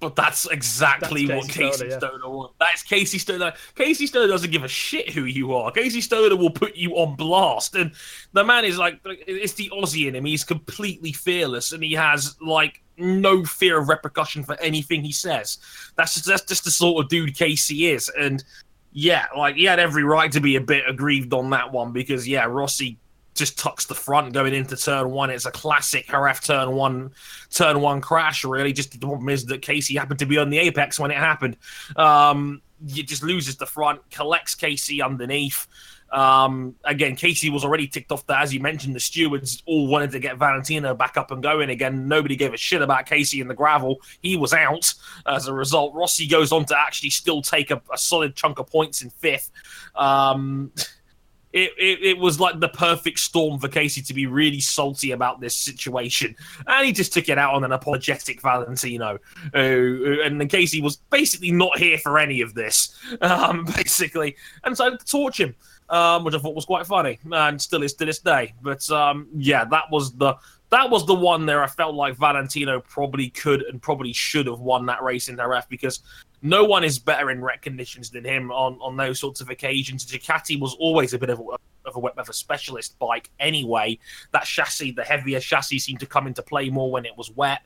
but 0.00 0.14
that's 0.14 0.46
exactly 0.46 1.26
That's 1.26 1.46
what 1.46 1.50
Casey 1.52 1.60
Casey 1.64 1.76
Stoner, 1.76 1.90
yeah. 1.90 1.98
Stoner 1.98 2.28
was. 2.28 2.50
That's 2.60 2.82
Casey 2.84 3.18
Stoner. 3.18 3.52
Casey 3.74 4.06
Stoner 4.06 4.28
doesn't 4.28 4.50
give 4.52 4.62
a 4.62 4.68
shit 4.68 5.10
who 5.10 5.24
you 5.24 5.54
are. 5.54 5.72
Casey 5.72 6.00
Stoner 6.00 6.36
will 6.36 6.50
put 6.50 6.76
you 6.76 6.92
on 6.96 7.16
blast, 7.16 7.74
and 7.74 7.90
the 8.32 8.44
man 8.44 8.64
is 8.64 8.78
like 8.78 9.00
it's 9.04 9.54
the 9.54 9.70
Aussie 9.70 10.06
in 10.06 10.14
him. 10.14 10.24
He's 10.24 10.44
completely 10.44 11.12
fearless, 11.12 11.72
and 11.72 11.82
he 11.82 11.92
has 11.94 12.36
like 12.40 12.80
no 12.96 13.44
fear 13.44 13.78
of 13.78 13.88
repercussion 13.88 14.44
for 14.44 14.60
anything 14.60 15.02
he 15.02 15.12
says. 15.12 15.58
That's 15.96 16.14
just, 16.14 16.26
that's 16.26 16.44
just 16.44 16.64
the 16.64 16.70
sort 16.70 17.04
of 17.04 17.08
dude 17.10 17.36
Casey 17.36 17.86
is, 17.86 18.08
and 18.16 18.44
yeah, 18.92 19.26
like 19.36 19.56
he 19.56 19.64
had 19.64 19.80
every 19.80 20.04
right 20.04 20.30
to 20.32 20.40
be 20.40 20.54
a 20.56 20.60
bit 20.60 20.84
aggrieved 20.88 21.32
on 21.34 21.50
that 21.50 21.72
one 21.72 21.90
because 21.92 22.26
yeah, 22.28 22.44
Rossi 22.44 22.98
just 23.38 23.58
tucks 23.58 23.86
the 23.86 23.94
front 23.94 24.32
going 24.32 24.54
into 24.54 24.76
turn 24.76 25.10
one. 25.10 25.30
It's 25.30 25.46
a 25.46 25.50
classic 25.50 26.06
Haref 26.06 26.44
turn 26.44 26.72
one, 26.72 27.12
turn 27.50 27.80
one 27.80 28.00
crash. 28.00 28.44
Really, 28.44 28.72
just 28.72 28.92
the 28.92 28.98
problem 28.98 29.28
is 29.28 29.46
that 29.46 29.62
Casey 29.62 29.96
happened 29.96 30.18
to 30.18 30.26
be 30.26 30.38
on 30.38 30.50
the 30.50 30.58
apex 30.58 30.98
when 30.98 31.10
it 31.10 31.16
happened. 31.16 31.56
Um, 31.96 32.62
just 32.84 33.22
loses 33.22 33.56
the 33.56 33.66
front, 33.66 34.08
collects 34.10 34.54
Casey 34.54 35.02
underneath. 35.02 35.66
Um, 36.10 36.74
again, 36.84 37.16
Casey 37.16 37.50
was 37.50 37.64
already 37.64 37.86
ticked 37.86 38.12
off 38.12 38.26
that, 38.26 38.42
as 38.42 38.54
you 38.54 38.60
mentioned, 38.60 38.94
the 38.94 39.00
stewards 39.00 39.62
all 39.66 39.88
wanted 39.88 40.10
to 40.12 40.18
get 40.18 40.38
Valentino 40.38 40.94
back 40.94 41.16
up 41.16 41.30
and 41.30 41.42
going 41.42 41.68
again. 41.70 42.08
Nobody 42.08 42.34
gave 42.34 42.54
a 42.54 42.56
shit 42.56 42.80
about 42.80 43.06
Casey 43.06 43.40
in 43.40 43.48
the 43.48 43.54
gravel. 43.54 43.96
He 44.22 44.36
was 44.36 44.54
out 44.54 44.94
as 45.26 45.48
a 45.48 45.52
result. 45.52 45.94
Rossi 45.94 46.26
goes 46.26 46.50
on 46.50 46.64
to 46.66 46.78
actually 46.78 47.10
still 47.10 47.42
take 47.42 47.70
a, 47.70 47.82
a 47.92 47.98
solid 47.98 48.34
chunk 48.34 48.58
of 48.58 48.68
points 48.68 49.02
in 49.02 49.10
fifth. 49.10 49.50
Um, 49.94 50.72
it, 51.52 51.72
it, 51.78 52.02
it 52.02 52.18
was 52.18 52.38
like 52.38 52.60
the 52.60 52.68
perfect 52.68 53.18
storm 53.18 53.58
for 53.58 53.68
Casey 53.68 54.02
to 54.02 54.14
be 54.14 54.26
really 54.26 54.60
salty 54.60 55.12
about 55.12 55.40
this 55.40 55.56
situation. 55.56 56.36
And 56.66 56.86
he 56.86 56.92
just 56.92 57.12
took 57.12 57.28
it 57.28 57.38
out 57.38 57.54
on 57.54 57.64
an 57.64 57.72
apologetic 57.72 58.42
Valentino. 58.42 59.18
Uh, 59.54 60.22
and 60.22 60.40
then 60.40 60.48
Casey 60.48 60.82
was 60.82 60.96
basically 61.10 61.50
not 61.50 61.78
here 61.78 61.98
for 61.98 62.18
any 62.18 62.40
of 62.42 62.54
this, 62.54 62.96
um, 63.22 63.64
basically. 63.64 64.36
And 64.64 64.76
so 64.76 64.96
to 64.96 65.04
torch 65.04 65.40
him, 65.40 65.54
um, 65.88 66.24
which 66.24 66.34
I 66.34 66.38
thought 66.38 66.54
was 66.54 66.66
quite 66.66 66.86
funny 66.86 67.18
and 67.32 67.60
still 67.60 67.82
is 67.82 67.94
to 67.94 68.04
this 68.04 68.18
day. 68.18 68.54
But 68.62 68.88
um, 68.90 69.28
yeah, 69.34 69.64
that 69.66 69.84
was 69.90 70.12
the. 70.12 70.34
That 70.70 70.90
was 70.90 71.06
the 71.06 71.14
one 71.14 71.46
there. 71.46 71.62
I 71.62 71.66
felt 71.66 71.94
like 71.94 72.14
Valentino 72.16 72.80
probably 72.80 73.30
could 73.30 73.62
and 73.62 73.80
probably 73.80 74.12
should 74.12 74.46
have 74.46 74.60
won 74.60 74.84
that 74.84 75.02
race 75.02 75.28
in 75.28 75.36
Jerez 75.36 75.64
because 75.66 76.00
no 76.42 76.64
one 76.64 76.84
is 76.84 76.98
better 76.98 77.30
in 77.30 77.40
wet 77.40 77.62
conditions 77.62 78.10
than 78.10 78.24
him 78.24 78.50
on, 78.50 78.78
on 78.80 78.96
those 78.96 79.18
sorts 79.18 79.40
of 79.40 79.50
occasions. 79.50 80.06
Ducati 80.06 80.58
was 80.58 80.74
always 80.78 81.14
a 81.14 81.18
bit 81.18 81.30
of 81.30 81.40
a, 81.40 81.88
of 81.88 81.96
a 81.96 81.98
wet 81.98 82.16
weather 82.16 82.32
specialist 82.32 82.98
bike 82.98 83.30
anyway. 83.40 83.98
That 84.32 84.44
chassis, 84.44 84.92
the 84.92 85.04
heavier 85.04 85.40
chassis, 85.40 85.80
seemed 85.80 86.00
to 86.00 86.06
come 86.06 86.26
into 86.26 86.42
play 86.42 86.70
more 86.70 86.90
when 86.90 87.04
it 87.04 87.16
was 87.16 87.30
wet. 87.30 87.62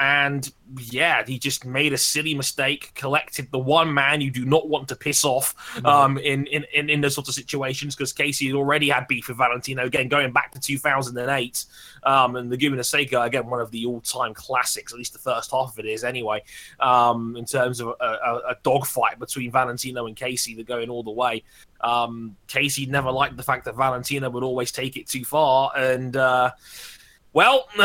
And 0.00 0.50
yeah, 0.78 1.22
he 1.26 1.38
just 1.38 1.66
made 1.66 1.92
a 1.92 1.98
silly 1.98 2.34
mistake, 2.34 2.92
collected 2.94 3.50
the 3.52 3.58
one 3.58 3.92
man 3.92 4.22
you 4.22 4.30
do 4.30 4.46
not 4.46 4.66
want 4.66 4.88
to 4.88 4.96
piss 4.96 5.26
off 5.26 5.54
um, 5.84 6.16
in, 6.16 6.46
in, 6.46 6.64
in, 6.72 6.88
in 6.88 7.02
those 7.02 7.14
sorts 7.14 7.28
of 7.28 7.34
situations 7.34 7.94
because 7.94 8.14
Casey 8.14 8.46
had 8.46 8.54
already 8.54 8.88
had 8.88 9.06
beef 9.08 9.28
with 9.28 9.36
Valentino 9.36 9.84
again, 9.84 10.08
going 10.08 10.32
back 10.32 10.52
to 10.52 10.58
2008. 10.58 11.64
Um, 12.04 12.36
and 12.36 12.50
the 12.50 12.54
Laguna 12.56 12.82
Seca, 12.82 13.20
again, 13.20 13.46
one 13.46 13.60
of 13.60 13.70
the 13.70 13.84
all 13.84 14.00
time 14.00 14.32
classics, 14.32 14.94
at 14.94 14.98
least 14.98 15.12
the 15.12 15.18
first 15.18 15.50
half 15.50 15.72
of 15.72 15.78
it 15.78 15.84
is 15.84 16.02
anyway, 16.02 16.42
um, 16.80 17.36
in 17.36 17.44
terms 17.44 17.80
of 17.80 17.88
a, 17.88 18.04
a, 18.04 18.34
a 18.48 18.56
dogfight 18.62 19.18
between 19.18 19.52
Valentino 19.52 20.06
and 20.06 20.16
Casey 20.16 20.54
they're 20.54 20.64
going 20.64 20.88
all 20.88 21.02
the 21.02 21.10
way. 21.10 21.44
Um, 21.82 22.36
Casey 22.46 22.86
never 22.86 23.10
liked 23.10 23.36
the 23.36 23.42
fact 23.42 23.66
that 23.66 23.76
Valentino 23.76 24.30
would 24.30 24.44
always 24.44 24.72
take 24.72 24.96
it 24.96 25.08
too 25.08 25.26
far. 25.26 25.72
And, 25.76 26.16
uh, 26.16 26.52
well, 27.32 27.68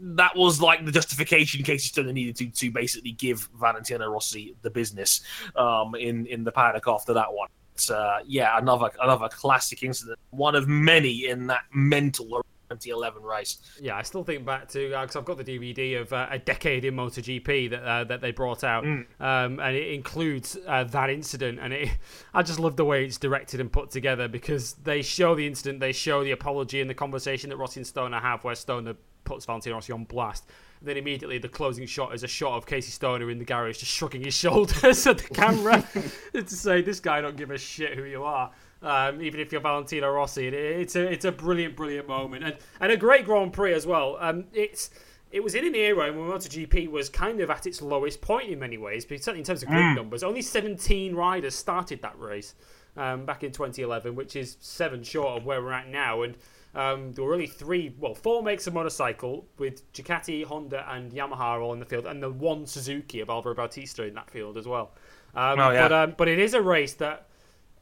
that 0.00 0.36
was 0.36 0.60
like 0.60 0.84
the 0.84 0.92
justification 0.92 1.62
Casey 1.62 1.88
Stoner 1.88 2.12
needed 2.12 2.36
to 2.36 2.48
to 2.48 2.70
basically 2.70 3.12
give 3.12 3.48
Valentino 3.58 4.08
Rossi 4.08 4.54
the 4.62 4.70
business 4.70 5.22
um, 5.56 5.94
in 5.94 6.26
in 6.26 6.44
the 6.44 6.52
paddock 6.52 6.86
after 6.86 7.12
that 7.14 7.32
one. 7.32 7.48
It's, 7.74 7.90
uh, 7.90 8.20
yeah, 8.26 8.58
another 8.58 8.90
another 9.00 9.28
classic 9.28 9.82
incident, 9.82 10.18
one 10.30 10.54
of 10.54 10.68
many 10.68 11.26
in 11.28 11.46
that 11.48 11.62
mental 11.72 12.42
2011 12.76 13.22
race. 13.22 13.58
Yeah, 13.80 13.96
I 13.96 14.02
still 14.02 14.24
think 14.24 14.44
back 14.44 14.68
to 14.68 14.88
because 14.90 15.16
I've 15.16 15.24
got 15.24 15.38
the 15.38 15.44
DVD 15.44 16.00
of 16.00 16.12
uh, 16.12 16.26
a 16.30 16.38
decade 16.38 16.84
in 16.84 16.94
MotoGP 16.94 17.70
that 17.70 17.82
uh, 17.82 18.04
that 18.04 18.20
they 18.20 18.30
brought 18.30 18.64
out, 18.64 18.84
Mm. 18.84 19.06
um, 19.20 19.60
and 19.60 19.76
it 19.76 19.92
includes 19.92 20.56
uh, 20.66 20.84
that 20.84 21.10
incident. 21.10 21.58
And 21.60 21.72
it, 21.72 21.88
I 22.34 22.42
just 22.42 22.58
love 22.60 22.76
the 22.76 22.84
way 22.84 23.04
it's 23.04 23.18
directed 23.18 23.60
and 23.60 23.70
put 23.72 23.90
together 23.90 24.28
because 24.28 24.74
they 24.74 25.02
show 25.02 25.34
the 25.34 25.46
incident, 25.46 25.80
they 25.80 25.92
show 25.92 26.22
the 26.24 26.32
apology 26.32 26.80
and 26.80 26.88
the 26.90 26.94
conversation 26.94 27.50
that 27.50 27.56
Rossi 27.56 27.80
and 27.80 27.86
Stoner 27.86 28.20
have, 28.20 28.44
where 28.44 28.54
Stoner 28.54 28.94
puts 29.24 29.44
Valentino 29.44 29.76
Rossi 29.76 29.92
on 29.92 30.04
blast. 30.04 30.44
And 30.80 30.88
then 30.88 30.96
immediately 30.96 31.38
the 31.38 31.48
closing 31.48 31.86
shot 31.86 32.14
is 32.14 32.22
a 32.22 32.28
shot 32.28 32.56
of 32.56 32.64
Casey 32.64 32.92
Stoner 32.92 33.30
in 33.30 33.38
the 33.38 33.44
garage 33.44 33.78
just 33.78 33.92
shrugging 33.92 34.22
his 34.22 34.34
shoulders 34.42 35.06
at 35.06 35.18
the 35.18 35.34
camera 35.34 35.84
to 36.32 36.46
say, 36.48 36.82
"This 36.82 37.00
guy 37.00 37.20
don't 37.20 37.36
give 37.36 37.50
a 37.50 37.58
shit 37.58 37.94
who 37.94 38.04
you 38.04 38.22
are." 38.22 38.50
Um, 38.82 39.20
even 39.20 39.40
if 39.40 39.52
you're 39.52 39.60
Valentino 39.60 40.10
Rossi. 40.10 40.46
It, 40.46 40.54
it's 40.54 40.96
a 40.96 41.02
it's 41.10 41.24
a 41.24 41.32
brilliant, 41.32 41.76
brilliant 41.76 42.08
moment, 42.08 42.44
and 42.44 42.56
and 42.80 42.92
a 42.92 42.96
great 42.96 43.24
Grand 43.24 43.52
Prix 43.52 43.74
as 43.74 43.86
well. 43.86 44.16
Um, 44.20 44.44
it's 44.52 44.90
it 45.30 45.42
was 45.42 45.54
in 45.54 45.66
an 45.66 45.74
era 45.74 46.12
when 46.12 46.14
MotoGP 46.14 46.90
was 46.90 47.08
kind 47.08 47.40
of 47.40 47.50
at 47.50 47.66
its 47.66 47.82
lowest 47.82 48.20
point 48.20 48.48
in 48.48 48.58
many 48.58 48.78
ways, 48.78 49.04
but 49.04 49.18
certainly 49.22 49.40
in 49.40 49.44
terms 49.44 49.62
of 49.62 49.68
grid 49.68 49.94
numbers, 49.94 50.22
only 50.22 50.40
17 50.40 51.14
riders 51.14 51.54
started 51.54 52.00
that 52.00 52.18
race 52.18 52.54
um, 52.96 53.26
back 53.26 53.44
in 53.44 53.52
2011, 53.52 54.14
which 54.14 54.34
is 54.36 54.56
seven 54.60 55.02
short 55.02 55.36
of 55.36 55.44
where 55.44 55.62
we're 55.62 55.72
at 55.72 55.88
now, 55.88 56.22
and. 56.22 56.36
Um, 56.74 57.12
there 57.14 57.24
were 57.24 57.32
only 57.32 57.46
three, 57.46 57.94
well, 57.98 58.14
four 58.14 58.42
makes 58.42 58.66
of 58.66 58.74
motorcycle 58.74 59.46
with 59.58 59.90
Ducati, 59.94 60.44
Honda, 60.44 60.86
and 60.92 61.10
Yamaha 61.10 61.60
all 61.60 61.72
in 61.72 61.80
the 61.80 61.86
field, 61.86 62.04
and 62.04 62.22
the 62.22 62.30
one 62.30 62.66
Suzuki 62.66 63.20
of 63.20 63.30
Alvaro 63.30 63.54
Bautista 63.54 64.04
in 64.04 64.14
that 64.14 64.30
field 64.30 64.58
as 64.58 64.68
well. 64.68 64.92
Um, 65.34 65.58
Oh, 65.58 65.70
yeah. 65.70 65.88
But 65.88 65.92
um, 65.92 66.14
but 66.18 66.28
it 66.28 66.38
is 66.38 66.52
a 66.52 66.60
race 66.60 66.92
that 66.94 67.27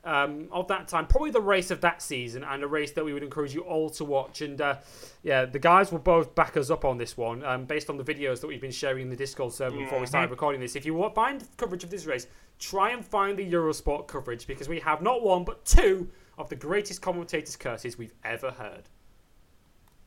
um, 0.07 0.49
of 0.53 0.69
that 0.69 0.89
time, 0.89 1.07
probably 1.07 1.31
the 1.31 1.41
race 1.41 1.71
of 1.71 1.81
that 1.83 2.01
season, 2.01 2.45
and 2.45 2.63
a 2.63 2.67
race 2.67 2.93
that 2.93 3.05
we 3.05 3.13
would 3.13 3.23
encourage 3.23 3.53
you 3.53 3.63
all 3.63 3.91
to 3.91 4.05
watch. 4.05 4.41
And 4.41 4.61
uh, 4.61 4.77
yeah, 5.23 5.45
the 5.45 5.59
guys 5.59 5.93
will 5.93 5.99
both 5.99 6.35
back 6.35 6.57
us 6.57 6.71
up 6.71 6.85
on 6.85 6.97
this 6.97 7.17
one, 7.17 7.45
um, 7.45 7.65
based 7.65 7.91
on 7.91 7.97
the 7.97 8.05
videos 8.05 8.41
that 8.41 8.47
we've 8.47 8.61
been 8.61 8.71
sharing 8.71 9.03
in 9.03 9.11
the 9.11 9.17
Discord 9.17 9.53
server 9.53 9.77
before 9.77 10.01
we 10.01 10.07
started 10.07 10.31
recording 10.31 10.61
this. 10.61 10.77
If 10.77 10.87
you 10.87 10.95
want 10.95 11.15
find 11.15 11.45
coverage 11.57 11.85
of 11.85 11.91
this 11.91 12.07
race, 12.07 12.27
try 12.59 12.91
and 12.91 13.05
find 13.05 13.39
the 13.39 13.53
Eurosport 13.53 14.07
coverage 14.07 14.47
because 14.47 14.69
we 14.69 14.81
have 14.81 15.03
not 15.03 15.23
one 15.23 15.45
but 15.45 15.65
two 15.65 16.09
of 16.39 16.49
the 16.49 16.57
greatest 16.57 17.03
commentators' 17.03 17.57
curses 17.57 17.99
we've 17.99 18.15
ever 18.25 18.53
heard. 18.53 18.85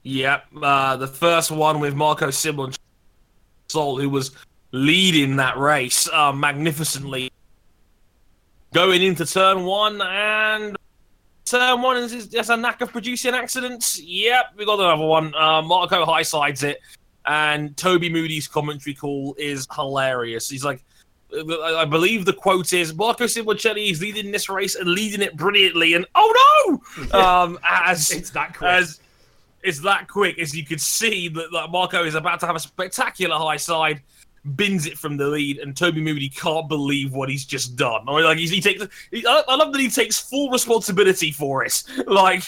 Yep, 0.03 0.45
uh, 0.61 0.95
the 0.95 1.07
first 1.07 1.51
one 1.51 1.79
with 1.79 1.93
Marco 1.93 2.29
Simon 2.29 2.71
who 3.73 4.09
was 4.09 4.31
leading 4.71 5.35
that 5.35 5.57
race 5.57 6.09
uh, 6.09 6.31
magnificently, 6.31 7.28
going 8.73 9.01
into 9.01 9.25
turn 9.25 9.63
one, 9.65 10.01
and 10.01 10.77
turn 11.45 11.81
one 11.81 11.97
is 11.97 12.27
just 12.27 12.49
a 12.49 12.57
knack 12.57 12.81
of 12.81 12.91
producing 12.91 13.33
accidents. 13.33 13.99
Yep, 13.99 14.53
we 14.57 14.65
got 14.65 14.79
another 14.79 15.05
one. 15.05 15.33
Uh, 15.35 15.61
Marco 15.61 16.05
high 16.05 16.21
sides 16.21 16.63
it, 16.63 16.79
and 17.25 17.75
Toby 17.77 18.09
Moody's 18.09 18.47
commentary 18.47 18.93
call 18.93 19.35
is 19.37 19.67
hilarious. 19.73 20.49
He's 20.49 20.63
like. 20.65 20.83
I 21.31 21.81
I 21.81 21.85
believe 21.85 22.25
the 22.25 22.33
quote 22.33 22.73
is 22.73 22.91
Marco 22.95 23.25
Simoncelli 23.25 23.91
is 23.91 24.01
leading 24.01 24.31
this 24.31 24.49
race 24.49 24.73
and 24.73 24.89
leading 24.89 25.21
it 25.21 25.37
brilliantly, 25.37 25.93
and 25.93 26.03
oh 26.15 26.79
no! 27.11 27.13
Um, 27.19 27.59
as 27.63 28.09
It's 28.09 28.31
that 28.31 28.57
quick. 28.57 28.67
as 28.67 28.99
it's 29.61 29.79
that 29.81 30.07
quick 30.07 30.39
as 30.39 30.55
you 30.55 30.65
could 30.65 30.81
see 30.81 31.27
that, 31.27 31.49
that 31.51 31.69
Marco 31.69 32.03
is 32.03 32.15
about 32.15 32.39
to 32.39 32.47
have 32.47 32.55
a 32.55 32.59
spectacular 32.59 33.35
high 33.37 33.57
side, 33.57 34.01
bins 34.55 34.85
it 34.85 34.97
from 34.97 35.17
the 35.17 35.27
lead, 35.27 35.57
and 35.59 35.75
Toby 35.75 36.01
Moody 36.01 36.29
can't 36.29 36.67
believe 36.67 37.13
what 37.13 37.29
he's 37.29 37.45
just 37.45 37.75
done. 37.75 38.01
I 38.07 38.15
mean, 38.15 38.23
like 38.23 38.37
he's, 38.37 38.49
he 38.49 38.61
takes, 38.61 38.85
he, 39.11 39.25
I 39.25 39.43
I 39.47 39.55
love 39.55 39.71
that 39.73 39.81
he 39.81 39.89
takes 39.89 40.19
full 40.19 40.49
responsibility 40.49 41.31
for 41.31 41.63
it. 41.63 41.83
Like, 42.09 42.43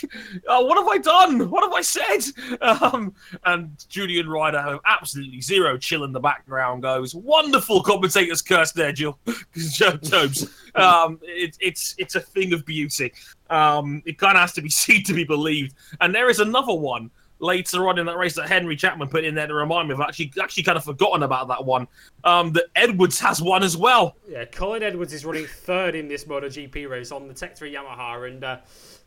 oh, 0.47 0.65
what 0.65 0.77
have 0.77 0.87
I 0.87 0.97
done? 0.97 1.49
What 1.49 1.63
have 1.63 1.73
I 1.73 1.81
said? 1.81 2.19
Um, 2.81 3.13
and 3.45 3.85
Julian 3.89 4.27
Ryder, 4.29 4.59
have 4.59 4.79
absolutely 4.85 5.41
zero 5.41 5.77
chill 5.77 6.03
in 6.03 6.11
the 6.11 6.19
background, 6.19 6.81
goes 6.81 7.13
wonderful 7.13 7.83
commentator's 7.83 8.41
curse 8.41 8.71
there, 8.71 8.91
Jill. 8.91 9.19
Joe 9.55 9.97
Tobes. 9.97 10.49
Um, 10.75 11.19
it, 11.23 11.57
it's 11.59 11.95
it's 11.97 12.15
a 12.15 12.19
thing 12.19 12.53
of 12.53 12.65
beauty. 12.65 13.13
Um, 13.49 14.01
it 14.05 14.17
kind 14.17 14.35
of 14.35 14.41
has 14.41 14.53
to 14.53 14.61
be 14.61 14.69
seen 14.69 15.03
to 15.03 15.13
be 15.13 15.23
believed. 15.23 15.75
And 15.99 16.13
there 16.15 16.29
is 16.29 16.39
another 16.39 16.73
one 16.73 17.11
later 17.41 17.89
on 17.89 17.99
in 17.99 18.05
that 18.05 18.17
race 18.17 18.35
that 18.35 18.47
Henry 18.47 18.75
Chapman 18.75 19.09
put 19.09 19.25
in 19.25 19.35
there 19.35 19.47
to 19.47 19.53
remind 19.53 19.89
me 19.89 19.93
of. 19.93 20.01
Actually, 20.01 20.31
actually 20.41 20.63
kind 20.63 20.77
of 20.77 20.83
forgotten 20.83 21.23
about 21.23 21.47
that 21.49 21.65
one. 21.65 21.87
Um, 22.23 22.53
that 22.53 22.65
Edwards 22.75 23.19
has 23.19 23.41
one 23.41 23.63
as 23.63 23.75
well. 23.75 24.15
Yeah, 24.29 24.45
Colin 24.45 24.83
Edwards 24.83 25.11
is 25.11 25.25
running 25.25 25.45
third 25.45 25.95
in 25.95 26.07
this 26.07 26.25
MotoGP 26.25 26.89
race 26.89 27.11
on 27.11 27.27
the 27.27 27.33
Tech 27.33 27.57
3 27.57 27.73
Yamaha, 27.73 28.27
and 28.27 28.43
uh, 28.43 28.57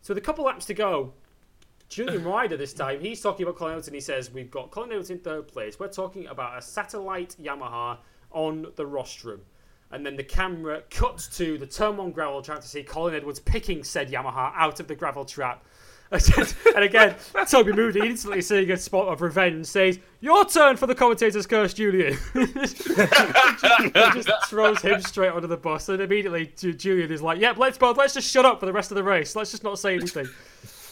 so 0.02 0.12
with 0.12 0.18
a 0.18 0.20
couple 0.20 0.44
laps 0.44 0.66
to 0.66 0.74
go, 0.74 1.14
Julian 1.88 2.24
Ryder 2.26 2.56
this 2.56 2.74
time, 2.74 3.00
he's 3.00 3.20
talking 3.20 3.44
about 3.44 3.56
Colin 3.56 3.72
Edwards, 3.72 3.88
and 3.88 3.94
he 3.94 4.00
says, 4.00 4.30
We've 4.30 4.50
got 4.50 4.70
Colin 4.70 4.90
Edwards 4.90 5.10
in 5.10 5.20
third 5.20 5.48
place. 5.48 5.78
We're 5.78 5.88
talking 5.88 6.26
about 6.26 6.58
a 6.58 6.62
satellite 6.62 7.36
Yamaha 7.40 7.98
on 8.32 8.66
the 8.76 8.84
rostrum. 8.84 9.40
And 9.90 10.04
then 10.04 10.16
the 10.16 10.24
camera 10.24 10.82
cuts 10.90 11.28
to 11.36 11.56
the 11.56 11.66
turn 11.66 11.98
one 11.98 12.10
gravel 12.10 12.42
trap 12.42 12.60
to 12.60 12.66
see 12.66 12.82
Colin 12.82 13.14
Edwards 13.14 13.38
picking 13.38 13.84
said 13.84 14.10
Yamaha 14.10 14.52
out 14.56 14.80
of 14.80 14.88
the 14.88 14.96
gravel 14.96 15.24
trap. 15.24 15.64
and 16.76 16.84
again, 16.84 17.16
Toby 17.48 17.72
Moody 17.72 18.06
instantly 18.06 18.40
seeing 18.40 18.70
a 18.70 18.76
spot 18.76 19.08
of 19.08 19.20
revenge 19.20 19.66
says, 19.66 19.98
Your 20.20 20.44
turn 20.44 20.76
for 20.76 20.86
the 20.86 20.94
commentator's 20.94 21.46
curse, 21.46 21.74
Julian. 21.74 22.16
just 24.14 24.30
throws 24.46 24.80
him 24.80 25.00
straight 25.00 25.32
under 25.32 25.48
the 25.48 25.56
bus, 25.56 25.88
and 25.88 26.00
immediately 26.00 26.52
Julian 26.56 27.10
is 27.10 27.22
like, 27.22 27.40
"Yep, 27.40 27.56
let's 27.58 27.78
both 27.78 27.96
let's 27.96 28.14
just 28.14 28.30
shut 28.30 28.44
up 28.44 28.60
for 28.60 28.66
the 28.66 28.72
rest 28.72 28.90
of 28.90 28.96
the 28.96 29.02
race. 29.02 29.34
Let's 29.34 29.50
just 29.50 29.64
not 29.64 29.78
say 29.78 29.94
anything." 29.94 30.28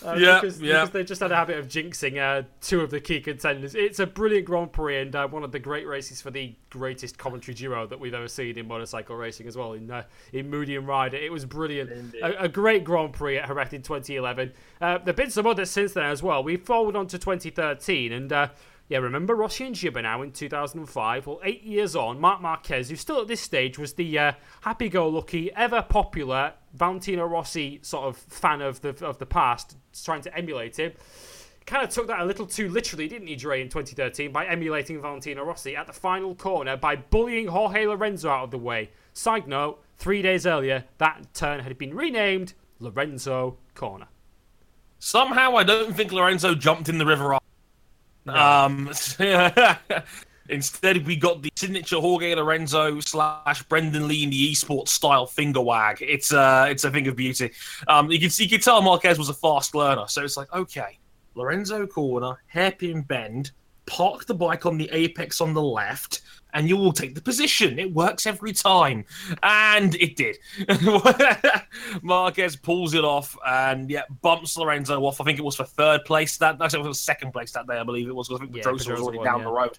Uh, 0.04 0.14
Yeah, 0.14 0.40
because, 0.40 0.60
yeah. 0.60 0.80
because 0.80 0.90
they 0.90 1.04
just 1.04 1.20
had 1.20 1.32
a 1.32 1.36
habit 1.36 1.58
of 1.58 1.68
jinxing 1.68 2.18
uh, 2.18 2.46
two 2.60 2.80
of 2.80 2.90
the 2.90 3.00
key 3.00 3.20
contenders. 3.20 3.74
It's 3.74 3.98
a 3.98 4.06
brilliant 4.06 4.46
Grand 4.46 4.72
Prix 4.72 4.98
and 5.00 5.14
uh, 5.14 5.28
one 5.28 5.44
of 5.44 5.52
the 5.52 5.58
great 5.58 5.86
races 5.86 6.20
for 6.20 6.30
the 6.30 6.54
greatest 6.70 7.18
commentary 7.18 7.54
duo 7.54 7.86
that 7.86 7.98
we've 8.00 8.14
ever 8.14 8.28
seen 8.28 8.58
in 8.58 8.68
motorcycle 8.68 9.16
racing 9.16 9.46
as 9.46 9.56
well. 9.56 9.72
In 9.74 9.90
uh, 9.90 10.04
in 10.32 10.50
Moody 10.50 10.76
and 10.76 10.86
Ryder, 10.86 11.16
it 11.16 11.30
was 11.32 11.44
brilliant. 11.44 12.14
A, 12.22 12.44
a 12.44 12.48
great 12.48 12.84
Grand 12.84 13.12
Prix 13.12 13.38
at 13.38 13.46
Jerez 13.46 13.72
in 13.72 13.82
2011. 13.82 14.52
Uh, 14.80 14.98
there've 14.98 15.16
been 15.16 15.30
some 15.30 15.46
others 15.46 15.70
since 15.70 15.92
then 15.92 16.06
as 16.06 16.22
well. 16.22 16.42
We 16.42 16.56
forward 16.56 16.96
on 16.96 17.06
to 17.08 17.18
2013 17.18 18.12
and. 18.12 18.32
Uh, 18.32 18.48
yeah, 18.88 18.98
remember 18.98 19.34
Rossi 19.34 19.64
and 19.64 19.74
Gibber 19.74 20.00
in 20.00 20.32
2005? 20.32 21.26
Well, 21.26 21.40
eight 21.44 21.62
years 21.62 21.96
on, 21.96 22.20
Marc 22.20 22.42
Marquez, 22.42 22.90
who 22.90 22.96
still 22.96 23.22
at 23.22 23.28
this 23.28 23.40
stage 23.40 23.78
was 23.78 23.94
the 23.94 24.18
uh, 24.18 24.32
happy-go-lucky, 24.62 25.50
ever-popular 25.54 26.52
Valentino 26.74 27.24
Rossi 27.24 27.80
sort 27.82 28.04
of 28.04 28.16
fan 28.16 28.60
of 28.60 28.80
the 28.80 28.90
of 29.04 29.18
the 29.18 29.26
past, 29.26 29.76
trying 30.04 30.22
to 30.22 30.36
emulate 30.36 30.78
him, 30.78 30.92
kind 31.66 31.84
of 31.84 31.90
took 31.90 32.06
that 32.08 32.20
a 32.20 32.24
little 32.24 32.46
too 32.46 32.68
literally, 32.68 33.08
didn't 33.08 33.28
he, 33.28 33.36
Dre, 33.36 33.60
in 33.60 33.68
2013, 33.68 34.32
by 34.32 34.46
emulating 34.46 35.00
Valentino 35.00 35.44
Rossi 35.44 35.76
at 35.76 35.86
the 35.86 35.92
final 35.92 36.34
corner 36.34 36.76
by 36.76 36.96
bullying 36.96 37.48
Jorge 37.48 37.86
Lorenzo 37.86 38.30
out 38.30 38.44
of 38.44 38.50
the 38.50 38.58
way. 38.58 38.90
Side 39.12 39.46
note, 39.46 39.82
three 39.98 40.22
days 40.22 40.46
earlier, 40.46 40.84
that 40.98 41.34
turn 41.34 41.60
had 41.60 41.78
been 41.78 41.94
renamed 41.94 42.54
Lorenzo 42.80 43.58
Corner. 43.74 44.08
Somehow, 44.98 45.56
I 45.56 45.64
don't 45.64 45.94
think 45.94 46.12
Lorenzo 46.12 46.54
jumped 46.54 46.88
in 46.88 46.98
the 46.98 47.06
river. 47.06 47.38
Um, 48.26 48.90
instead, 50.52 51.06
we 51.06 51.16
got 51.16 51.42
the 51.42 51.50
signature 51.56 51.98
Jorge 52.00 52.34
Lorenzo 52.34 53.00
slash 53.00 53.62
Brendan 53.64 54.06
Lee 54.06 54.22
in 54.24 54.30
the 54.30 54.52
esports 54.52 54.88
style 54.88 55.26
finger 55.26 55.60
wag. 55.60 55.98
It's 56.00 56.32
uh, 56.32 56.66
it's 56.68 56.84
a 56.84 56.90
thing 56.90 57.08
of 57.08 57.16
beauty. 57.16 57.50
Um, 57.88 58.10
you 58.10 58.20
can 58.20 58.30
see, 58.30 58.44
you 58.44 58.50
can 58.50 58.60
tell 58.60 58.80
Marquez 58.82 59.18
was 59.18 59.28
a 59.28 59.34
fast 59.34 59.74
learner, 59.74 60.06
so 60.08 60.22
it's 60.22 60.36
like 60.36 60.52
okay, 60.52 60.98
Lorenzo 61.34 61.86
corner, 61.86 62.36
hairpin 62.46 63.02
bend, 63.02 63.50
park 63.86 64.26
the 64.26 64.34
bike 64.34 64.66
on 64.66 64.78
the 64.78 64.88
apex 64.92 65.40
on 65.40 65.54
the 65.54 65.62
left. 65.62 66.22
And 66.54 66.68
you 66.68 66.76
will 66.76 66.92
take 66.92 67.14
the 67.14 67.22
position. 67.22 67.78
It 67.78 67.94
works 67.94 68.26
every 68.26 68.52
time, 68.52 69.06
and 69.42 69.94
it 69.94 70.16
did. 70.16 70.36
Marquez 72.02 72.56
pulls 72.56 72.92
it 72.92 73.04
off, 73.04 73.36
and 73.46 73.88
yeah, 73.90 74.02
bumps 74.20 74.58
Lorenzo 74.58 75.00
off. 75.02 75.18
I 75.20 75.24
think 75.24 75.38
it 75.38 75.44
was 75.44 75.56
for 75.56 75.64
third 75.64 76.04
place. 76.04 76.36
That 76.36 76.60
actually 76.60 76.80
it 76.84 76.88
was 76.88 77.00
second 77.00 77.32
place 77.32 77.52
that 77.52 77.66
day, 77.66 77.78
I 77.78 77.84
believe 77.84 78.08
it 78.08 78.14
was. 78.14 78.28
'cause 78.28 78.38
I 78.38 78.44
think 78.44 78.56
Yeah, 78.56 78.64
Pedrosa 78.64 78.92
was 78.92 79.00
already 79.00 79.18
won, 79.18 79.24
down 79.24 79.38
yeah. 79.38 79.44
the 79.44 79.50
road. 79.50 79.78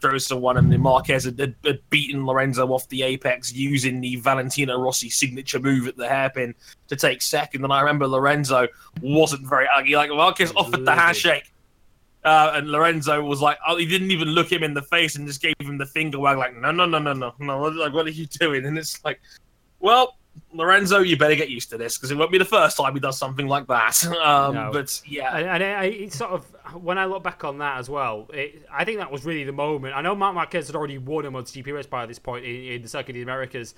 Pedrosa 0.00 0.36
won, 0.36 0.56
and 0.56 0.72
then 0.72 0.80
Marquez 0.80 1.24
had, 1.24 1.38
had, 1.38 1.54
had 1.64 1.80
beaten 1.90 2.26
Lorenzo 2.26 2.66
off 2.68 2.88
the 2.88 3.02
apex 3.02 3.52
using 3.52 4.00
the 4.00 4.16
Valentino 4.16 4.78
Rossi 4.78 5.10
signature 5.10 5.58
move 5.58 5.88
at 5.88 5.96
the 5.96 6.08
hairpin 6.08 6.54
to 6.88 6.96
take 6.96 7.22
second. 7.22 7.64
And 7.64 7.72
I 7.72 7.80
remember 7.80 8.06
Lorenzo 8.06 8.68
wasn't 9.00 9.46
very 9.46 9.66
ugly. 9.74 9.94
Like 9.94 10.10
Marquez 10.10 10.52
offered 10.56 10.84
the 10.84 10.94
handshake. 10.94 11.52
Uh, 12.24 12.52
and 12.54 12.70
Lorenzo 12.70 13.22
was 13.22 13.40
like, 13.40 13.58
oh, 13.66 13.76
he 13.76 13.86
didn't 13.86 14.10
even 14.10 14.28
look 14.28 14.50
him 14.50 14.62
in 14.62 14.74
the 14.74 14.82
face 14.82 15.16
and 15.16 15.26
just 15.26 15.40
gave 15.40 15.54
him 15.60 15.78
the 15.78 15.86
finger 15.86 16.18
wag, 16.18 16.36
like, 16.36 16.54
no, 16.54 16.70
no, 16.72 16.84
no, 16.84 16.98
no, 16.98 17.12
no, 17.12 17.32
no. 17.38 17.58
Like, 17.60 17.92
what 17.92 18.06
are 18.06 18.10
you 18.10 18.26
doing? 18.26 18.66
And 18.66 18.76
it's 18.76 19.02
like, 19.04 19.20
well, 19.78 20.18
Lorenzo, 20.52 21.00
you 21.00 21.16
better 21.16 21.34
get 21.34 21.48
used 21.48 21.70
to 21.70 21.78
this 21.78 21.96
because 21.96 22.10
it 22.10 22.16
won't 22.16 22.32
be 22.32 22.38
the 22.38 22.44
first 22.44 22.76
time 22.76 22.94
he 22.94 23.00
does 23.00 23.18
something 23.18 23.46
like 23.46 23.66
that. 23.68 24.02
Um, 24.18 24.54
No. 24.54 24.70
But 24.72 25.00
yeah, 25.06 25.36
And, 25.36 25.62
and 25.62 25.64
I, 25.64 25.84
it 25.84 26.12
sort 26.12 26.32
of, 26.32 26.44
when 26.74 26.98
I 26.98 27.04
look 27.04 27.22
back 27.22 27.44
on 27.44 27.58
that 27.58 27.78
as 27.78 27.88
well, 27.88 28.28
it, 28.32 28.66
I 28.70 28.84
think 28.84 28.98
that 28.98 29.10
was 29.10 29.24
really 29.24 29.44
the 29.44 29.52
moment. 29.52 29.94
I 29.96 30.00
know 30.00 30.14
Marc 30.14 30.34
Marquez 30.34 30.66
had 30.66 30.76
already 30.76 30.98
won 30.98 31.24
a 31.24 31.30
MotoGP 31.30 31.72
race 31.72 31.86
by 31.86 32.04
this 32.06 32.18
point 32.18 32.44
in, 32.44 32.64
in 32.64 32.82
the 32.82 32.88
Circuit 32.88 33.10
of 33.10 33.14
the 33.14 33.22
Americas, 33.22 33.74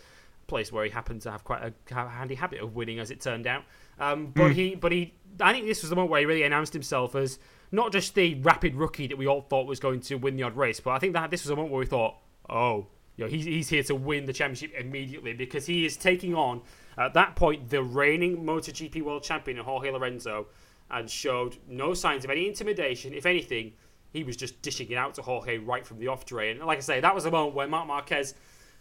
place 0.47 0.73
where 0.73 0.85
he 0.85 0.91
happened 0.91 1.23
to 1.23 1.31
have 1.31 1.45
quite 1.45 1.63
a 1.63 1.95
handy 1.95 2.35
habit 2.35 2.61
of 2.61 2.75
winning, 2.75 2.99
as 2.99 3.11
it 3.11 3.21
turned 3.21 3.47
out. 3.47 3.65
Um, 3.99 4.29
but 4.35 4.53
he, 4.53 4.75
but 4.75 4.93
he, 4.93 5.15
I 5.41 5.53
think 5.53 5.67
this 5.67 5.83
was 5.83 5.91
the 5.91 5.97
moment 5.97 6.11
where 6.11 6.21
he 6.21 6.27
really 6.27 6.43
announced 6.43 6.73
himself 6.73 7.15
as 7.15 7.39
not 7.71 7.93
just 7.93 8.15
the 8.15 8.35
rapid 8.37 8.75
rookie 8.75 9.07
that 9.07 9.19
we 9.19 9.27
all 9.27 9.43
thought 9.43 9.67
was 9.67 9.79
going 9.79 10.01
to 10.01 10.17
win 10.17 10.37
the 10.37 10.43
odd 10.43 10.57
race, 10.57 10.81
but 10.81 10.91
I 10.91 10.99
think 10.99 11.13
that 11.13 11.31
this 11.31 11.45
was 11.45 11.51
a 11.51 11.57
moment 11.57 11.73
where 11.73 11.81
we 11.81 11.87
thought, 11.87 12.17
oh, 12.49 12.87
you 13.17 13.25
know, 13.25 13.31
he's, 13.31 13.45
he's 13.45 13.69
here 13.69 13.83
to 13.85 13.95
win 13.95 14.25
the 14.27 14.33
championship 14.33 14.73
immediately 14.79 15.33
because 15.33 15.67
he 15.67 15.85
is 15.85 15.97
taking 15.97 16.35
on, 16.35 16.63
at 16.97 17.15
that 17.15 17.37
point, 17.37 17.69
the 17.69 17.83
reigning 17.83 18.45
MotoGP 18.45 19.03
world 19.03 19.23
champion, 19.23 19.59
Jorge 19.59 19.91
Lorenzo, 19.91 20.47
and 20.91 21.09
showed 21.09 21.57
no 21.69 21.95
signs 21.95 22.25
of 22.25 22.31
any 22.31 22.49
intimidation. 22.49 23.13
If 23.13 23.27
anything, 23.27 23.73
he 24.13 24.25
was 24.25 24.37
just 24.37 24.61
dishing 24.63 24.91
it 24.91 24.97
out 24.97 25.15
to 25.15 25.23
Jorge 25.23 25.59
right 25.59 25.87
from 25.87 25.99
the 25.99 26.09
off 26.09 26.25
drain. 26.25 26.57
And 26.57 26.67
like 26.67 26.79
I 26.79 26.83
say, 26.83 27.01
that 27.01 27.15
was 27.15 27.27
a 27.27 27.31
moment 27.31 27.55
where 27.55 27.69
Marc 27.69 27.87
Marquez, 27.87 28.35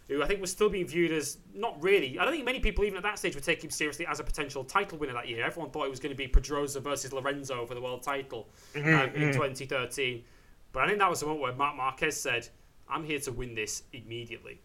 who 0.08 0.22
I 0.22 0.26
think 0.26 0.40
was 0.40 0.50
still 0.50 0.68
being 0.68 0.86
viewed 0.86 1.12
as 1.12 1.38
not 1.54 1.80
really, 1.82 2.18
I 2.18 2.24
don't 2.24 2.32
think 2.32 2.44
many 2.44 2.60
people 2.60 2.84
even 2.84 2.96
at 2.96 3.02
that 3.04 3.18
stage 3.18 3.34
would 3.34 3.44
take 3.44 3.62
him 3.62 3.70
seriously 3.70 4.06
as 4.06 4.18
a 4.18 4.24
potential 4.24 4.64
title 4.64 4.98
winner 4.98 5.12
that 5.12 5.28
year. 5.28 5.44
Everyone 5.44 5.70
thought 5.70 5.86
it 5.86 5.90
was 5.90 6.00
going 6.00 6.12
to 6.12 6.16
be 6.16 6.26
Pedrosa 6.26 6.80
versus 6.80 7.12
Lorenzo 7.12 7.64
for 7.64 7.74
the 7.74 7.80
world 7.80 8.02
title 8.02 8.48
um, 8.74 8.82
in 9.14 9.32
2013. 9.32 10.24
But 10.72 10.84
I 10.84 10.86
think 10.86 10.98
that 10.98 11.10
was 11.10 11.20
the 11.20 11.26
moment 11.26 11.42
where 11.42 11.54
Marc 11.54 11.76
Marquez 11.76 12.20
said, 12.20 12.48
I'm 12.90 13.04
here 13.04 13.20
to 13.20 13.32
win 13.32 13.54
this 13.54 13.82
immediately. 13.92 14.60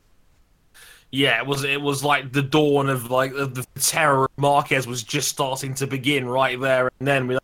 yeah, 1.12 1.40
it 1.40 1.46
was 1.46 1.64
it 1.64 1.82
was 1.82 2.04
like 2.04 2.32
the 2.32 2.42
dawn 2.42 2.90
of 2.90 3.10
like 3.10 3.34
of 3.34 3.56
the 3.56 3.66
terror 3.80 4.26
of 4.26 4.32
Marquez 4.38 4.88
was 4.88 5.04
just 5.04 5.30
starting 5.30 5.74
to 5.76 5.88
begin 5.88 6.28
right 6.28 6.60
there 6.60 6.92
and 7.00 7.08
then. 7.08 7.28
We 7.28 7.38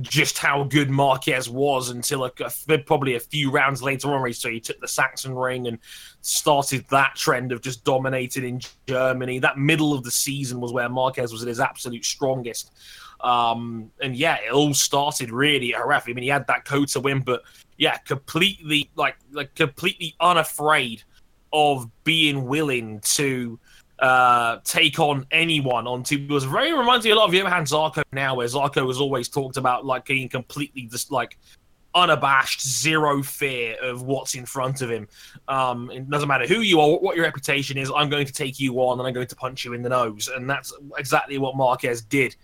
just 0.00 0.38
how 0.38 0.64
good 0.64 0.90
Marquez 0.90 1.48
was 1.48 1.90
until 1.90 2.24
a, 2.24 2.32
a, 2.68 2.78
probably 2.78 3.16
a 3.16 3.20
few 3.20 3.50
rounds 3.50 3.82
later 3.82 4.08
on. 4.08 4.32
So 4.32 4.50
he 4.50 4.60
took 4.60 4.80
the 4.80 4.86
Sachsenring 4.86 5.68
and 5.68 5.78
started 6.22 6.86
that 6.90 7.16
trend 7.16 7.52
of 7.52 7.60
just 7.60 7.84
dominating 7.84 8.44
in 8.44 8.60
Germany. 8.86 9.38
That 9.38 9.58
middle 9.58 9.92
of 9.92 10.04
the 10.04 10.10
season 10.10 10.60
was 10.60 10.72
where 10.72 10.88
Marquez 10.88 11.32
was 11.32 11.42
at 11.42 11.48
his 11.48 11.60
absolute 11.60 12.04
strongest. 12.04 12.72
Um, 13.22 13.90
and 14.00 14.16
yeah, 14.16 14.38
it 14.46 14.52
all 14.52 14.74
started 14.74 15.30
really 15.30 15.72
Jerez. 15.72 16.02
I 16.06 16.12
mean, 16.12 16.22
he 16.22 16.28
had 16.28 16.46
that 16.46 16.64
COTA 16.64 17.00
win, 17.00 17.20
but 17.20 17.42
yeah, 17.76 17.96
completely 17.98 18.90
like 18.96 19.16
like 19.32 19.54
completely 19.54 20.14
unafraid 20.20 21.02
of 21.52 21.90
being 22.04 22.46
willing 22.46 23.00
to 23.00 23.58
uh, 23.98 24.58
take 24.64 24.98
on 24.98 25.26
anyone 25.30 25.86
on 25.86 26.02
two 26.02 26.26
wheels. 26.26 26.44
Very 26.44 26.72
reminds 26.72 27.04
me 27.04 27.12
a 27.12 27.14
lot 27.14 27.28
of 27.28 27.34
Johann 27.34 27.64
Zarco 27.64 28.02
now, 28.12 28.34
where 28.34 28.46
Zarco 28.46 28.86
has 28.86 28.98
always 28.98 29.28
talked 29.28 29.56
about 29.56 29.84
like 29.84 30.06
being 30.06 30.28
completely 30.28 30.82
just 30.82 31.10
like 31.10 31.38
unabashed, 31.94 32.66
zero 32.66 33.22
fear 33.22 33.76
of 33.82 34.02
what's 34.02 34.34
in 34.34 34.46
front 34.46 34.80
of 34.80 34.90
him. 34.90 35.08
Um, 35.48 35.90
it 35.90 36.08
doesn't 36.08 36.28
matter 36.28 36.46
who 36.46 36.60
you 36.60 36.80
are, 36.80 36.88
what 36.98 37.16
your 37.16 37.24
reputation 37.24 37.76
is. 37.76 37.90
I'm 37.94 38.08
going 38.08 38.26
to 38.26 38.32
take 38.32 38.60
you 38.60 38.76
on, 38.76 38.98
and 38.98 39.06
I'm 39.06 39.12
going 39.12 39.26
to 39.26 39.36
punch 39.36 39.64
you 39.64 39.74
in 39.74 39.82
the 39.82 39.88
nose, 39.88 40.28
and 40.34 40.48
that's 40.48 40.72
exactly 40.96 41.38
what 41.38 41.56
Marquez 41.56 42.02
did 42.02 42.36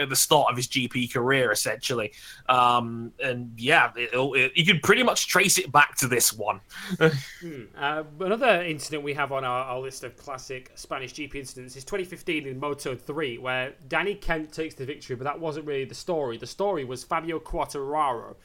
at 0.00 0.08
the 0.08 0.16
start 0.16 0.50
of 0.50 0.56
his 0.56 0.66
GP 0.66 1.12
career, 1.12 1.52
essentially. 1.52 2.12
Um, 2.48 3.12
and 3.22 3.52
yeah, 3.56 3.92
it, 3.96 4.10
it, 4.12 4.52
you 4.56 4.64
can 4.64 4.80
pretty 4.80 5.02
much 5.02 5.28
trace 5.28 5.58
it 5.58 5.70
back 5.70 5.96
to 5.96 6.08
this 6.08 6.32
one. 6.32 6.60
hmm. 7.40 7.62
uh, 7.76 8.04
another 8.20 8.62
incident 8.62 9.02
we 9.02 9.14
have 9.14 9.32
on 9.32 9.44
our, 9.44 9.64
our, 9.64 9.80
list 9.80 10.04
of 10.04 10.16
classic 10.16 10.70
Spanish 10.74 11.14
GP 11.14 11.34
incidents 11.34 11.76
is 11.76 11.84
2015 11.84 12.46
in 12.46 12.58
Moto 12.58 12.94
3, 12.94 13.38
where 13.38 13.74
Danny 13.88 14.14
Kent 14.14 14.52
takes 14.52 14.74
the 14.74 14.84
victory, 14.84 15.16
but 15.16 15.24
that 15.24 15.38
wasn't 15.38 15.66
really 15.66 15.84
the 15.84 15.94
story. 15.94 16.36
The 16.36 16.46
story 16.46 16.84
was 16.84 17.04
Fabio 17.04 17.38
Quartararo. 17.38 18.36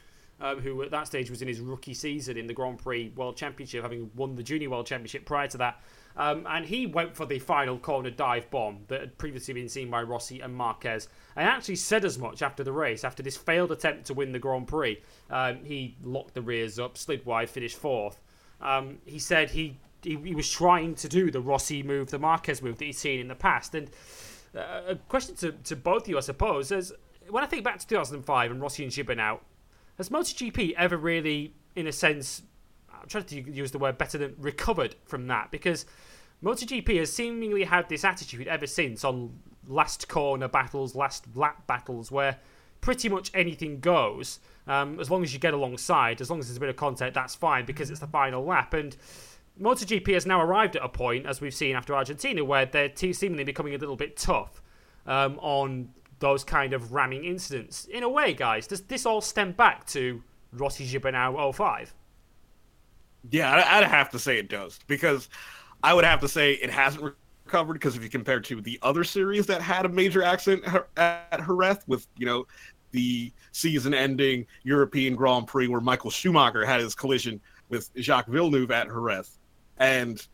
Um, 0.41 0.59
who 0.59 0.81
at 0.83 0.91
that 0.91 1.07
stage 1.07 1.29
was 1.29 1.41
in 1.41 1.47
his 1.47 1.61
rookie 1.61 1.93
season 1.93 2.35
in 2.35 2.45
the 2.45 2.53
Grand 2.53 2.77
Prix 2.77 3.13
World 3.15 3.37
Championship, 3.37 3.81
having 3.81 4.11
won 4.15 4.35
the 4.35 4.43
Junior 4.43 4.69
World 4.69 4.85
Championship 4.85 5.25
prior 5.25 5.47
to 5.47 5.57
that. 5.59 5.79
Um, 6.17 6.47
and 6.49 6.65
he 6.65 6.85
went 6.85 7.15
for 7.15 7.25
the 7.25 7.39
final 7.39 7.77
corner 7.77 8.09
dive 8.09 8.49
bomb 8.49 8.79
that 8.87 9.01
had 9.01 9.17
previously 9.17 9.53
been 9.53 9.67
seen 9.67 9.89
by 9.89 10.01
Rossi 10.01 10.39
and 10.39 10.55
Marquez. 10.55 11.09
And 11.35 11.47
actually 11.47 11.75
said 11.75 12.05
as 12.05 12.17
much 12.17 12.41
after 12.41 12.63
the 12.63 12.71
race, 12.71 13.03
after 13.03 13.21
this 13.21 13.35
failed 13.35 13.71
attempt 13.71 14.05
to 14.05 14.13
win 14.13 14.31
the 14.31 14.39
Grand 14.39 14.67
Prix. 14.67 15.01
Um, 15.29 15.63
he 15.63 15.97
locked 16.03 16.33
the 16.33 16.41
rears 16.41 16.79
up, 16.79 16.97
slid 16.97 17.25
wide, 17.25 17.49
finished 17.49 17.77
fourth. 17.77 18.21
Um, 18.61 18.99
he 19.05 19.19
said 19.19 19.49
he, 19.49 19.77
he, 20.01 20.15
he 20.15 20.33
was 20.33 20.49
trying 20.49 20.95
to 20.95 21.09
do 21.09 21.31
the 21.31 21.41
Rossi 21.41 21.83
move, 21.83 22.11
the 22.11 22.19
Marquez 22.19 22.61
move 22.61 22.77
that 22.77 22.85
he'd 22.85 22.93
seen 22.93 23.19
in 23.19 23.27
the 23.27 23.35
past. 23.35 23.75
And 23.75 23.89
uh, 24.55 24.81
a 24.87 24.95
question 24.95 25.35
to, 25.35 25.51
to 25.51 25.75
both 25.75 26.03
of 26.03 26.07
you, 26.07 26.17
I 26.17 26.21
suppose, 26.21 26.71
is 26.71 26.93
when 27.29 27.43
I 27.43 27.47
think 27.47 27.63
back 27.63 27.79
to 27.79 27.87
2005 27.87 28.51
and 28.51 28.61
Rossi 28.61 28.85
and 28.85 29.19
out, 29.19 29.43
has 29.97 30.09
MotoGP 30.09 30.73
ever 30.77 30.97
really, 30.97 31.53
in 31.75 31.87
a 31.87 31.91
sense, 31.91 32.41
I'm 33.05 33.09
trying 33.09 33.25
to 33.25 33.51
use 33.51 33.71
the 33.71 33.77
word 33.77 33.99
better 33.99 34.17
than 34.17 34.35
recovered 34.39 34.95
from 35.05 35.27
that 35.27 35.51
because 35.51 35.85
MotoGP 36.43 36.97
has 36.97 37.13
seemingly 37.13 37.63
had 37.63 37.87
this 37.87 38.03
attitude 38.03 38.47
ever 38.47 38.65
since 38.65 39.03
on 39.03 39.39
last 39.67 40.09
corner 40.09 40.47
battles, 40.47 40.95
last 40.95 41.25
lap 41.35 41.67
battles, 41.67 42.11
where 42.11 42.37
pretty 42.81 43.07
much 43.07 43.29
anything 43.35 43.79
goes. 43.79 44.39
Um, 44.65 44.99
as 44.99 45.11
long 45.11 45.21
as 45.21 45.33
you 45.33 45.39
get 45.39 45.53
alongside, 45.53 46.19
as 46.19 46.31
long 46.31 46.39
as 46.39 46.47
there's 46.47 46.57
a 46.57 46.59
bit 46.59 46.69
of 46.69 46.77
contact, 46.77 47.13
that's 47.13 47.35
fine 47.35 47.65
because 47.65 47.91
it's 47.91 47.99
the 47.99 48.07
final 48.07 48.43
lap. 48.43 48.73
And 48.73 48.97
MotoGP 49.61 50.11
has 50.15 50.25
now 50.25 50.41
arrived 50.41 50.75
at 50.75 50.83
a 50.83 50.89
point, 50.89 51.27
as 51.27 51.41
we've 51.41 51.53
seen 51.53 51.75
after 51.75 51.95
Argentina, 51.95 52.43
where 52.43 52.65
they're 52.65 52.91
seemingly 52.95 53.43
becoming 53.43 53.75
a 53.75 53.77
little 53.77 53.95
bit 53.95 54.17
tough 54.17 54.63
um, 55.05 55.37
on 55.43 55.89
those 56.17 56.43
kind 56.43 56.73
of 56.73 56.91
ramming 56.91 57.23
incidents. 57.23 57.85
In 57.85 58.01
a 58.01 58.09
way, 58.09 58.33
guys, 58.33 58.65
does 58.65 58.81
this 58.81 59.05
all 59.05 59.21
stem 59.21 59.51
back 59.51 59.85
to 59.89 60.23
Rossi 60.51 60.87
Gibernau 60.87 61.53
05? 61.53 61.93
Yeah, 63.31 63.53
I'd 63.53 63.83
have 63.83 64.09
to 64.11 64.19
say 64.19 64.37
it 64.37 64.49
does 64.49 64.79
because 64.87 65.29
I 65.83 65.93
would 65.93 66.05
have 66.05 66.21
to 66.21 66.27
say 66.27 66.53
it 66.53 66.69
hasn't 66.69 67.15
recovered 67.45 67.73
because 67.73 67.95
if 67.95 68.03
you 68.03 68.09
compare 68.09 68.39
to 68.39 68.61
the 68.61 68.79
other 68.81 69.03
series 69.03 69.45
that 69.47 69.61
had 69.61 69.85
a 69.85 69.89
major 69.89 70.23
accident 70.23 70.65
at 70.97 71.45
Jerez 71.45 71.79
with 71.87 72.07
you 72.17 72.25
know 72.25 72.47
the 72.91 73.31
season-ending 73.51 74.45
European 74.63 75.15
Grand 75.15 75.47
Prix 75.47 75.67
where 75.67 75.81
Michael 75.81 76.09
Schumacher 76.09 76.65
had 76.65 76.79
his 76.79 76.95
collision 76.95 77.41
with 77.69 77.89
Jacques 77.97 78.27
Villeneuve 78.27 78.71
at 78.71 78.87
Jerez, 78.87 79.37
and 79.77 80.25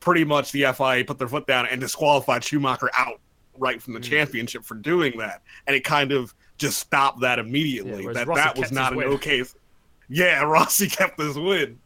pretty 0.00 0.24
much 0.24 0.52
the 0.52 0.64
FIA 0.72 1.04
put 1.04 1.18
their 1.18 1.28
foot 1.28 1.46
down 1.46 1.66
and 1.66 1.80
disqualified 1.80 2.44
Schumacher 2.44 2.90
out 2.96 3.20
right 3.58 3.80
from 3.80 3.94
the 3.94 4.00
mm. 4.00 4.04
championship 4.04 4.64
for 4.64 4.74
doing 4.74 5.18
that, 5.18 5.42
and 5.66 5.76
it 5.76 5.84
kind 5.84 6.12
of 6.12 6.34
just 6.58 6.78
stopped 6.78 7.20
that 7.20 7.38
immediately. 7.38 8.04
Yeah, 8.04 8.12
that 8.12 8.26
that 8.34 8.58
was 8.58 8.70
not 8.72 8.92
an 8.92 8.98
win. 8.98 9.08
okay. 9.08 9.44
Yeah, 10.08 10.42
Rossi 10.44 10.88
kept 10.88 11.18
his 11.18 11.38
win. 11.38 11.78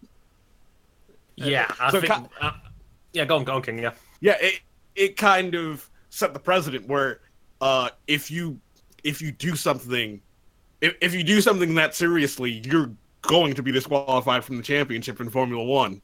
Yeah, 1.37 1.73
I 1.81 1.91
so 1.91 2.01
think. 2.01 2.13
uh, 2.41 2.53
yeah, 3.13 3.25
go 3.25 3.37
on, 3.37 3.45
go 3.45 3.55
on, 3.55 3.63
King. 3.63 3.79
Yeah, 3.79 3.93
yeah. 4.21 4.37
It 4.41 4.61
it 4.95 5.17
kind 5.17 5.55
of 5.55 5.89
set 6.11 6.33
the 6.33 6.41
precedent 6.41 6.87
where 6.89 7.21
uh, 7.61 7.91
if 8.07 8.31
you 8.31 8.61
if 9.03 9.21
you 9.21 9.33
do 9.33 9.57
something, 9.57 10.21
if, 10.81 10.95
if 11.01 11.15
you 11.15 11.25
do 11.25 11.41
something 11.41 11.75
that 11.75 11.95
seriously, 11.95 12.63
you're 12.65 12.91
going 13.23 13.55
to 13.55 13.63
be 13.63 13.73
disqualified 13.73 14.45
from 14.45 14.57
the 14.57 14.63
championship 14.63 15.21
in 15.21 15.31
Formula 15.31 15.63
One. 15.63 16.01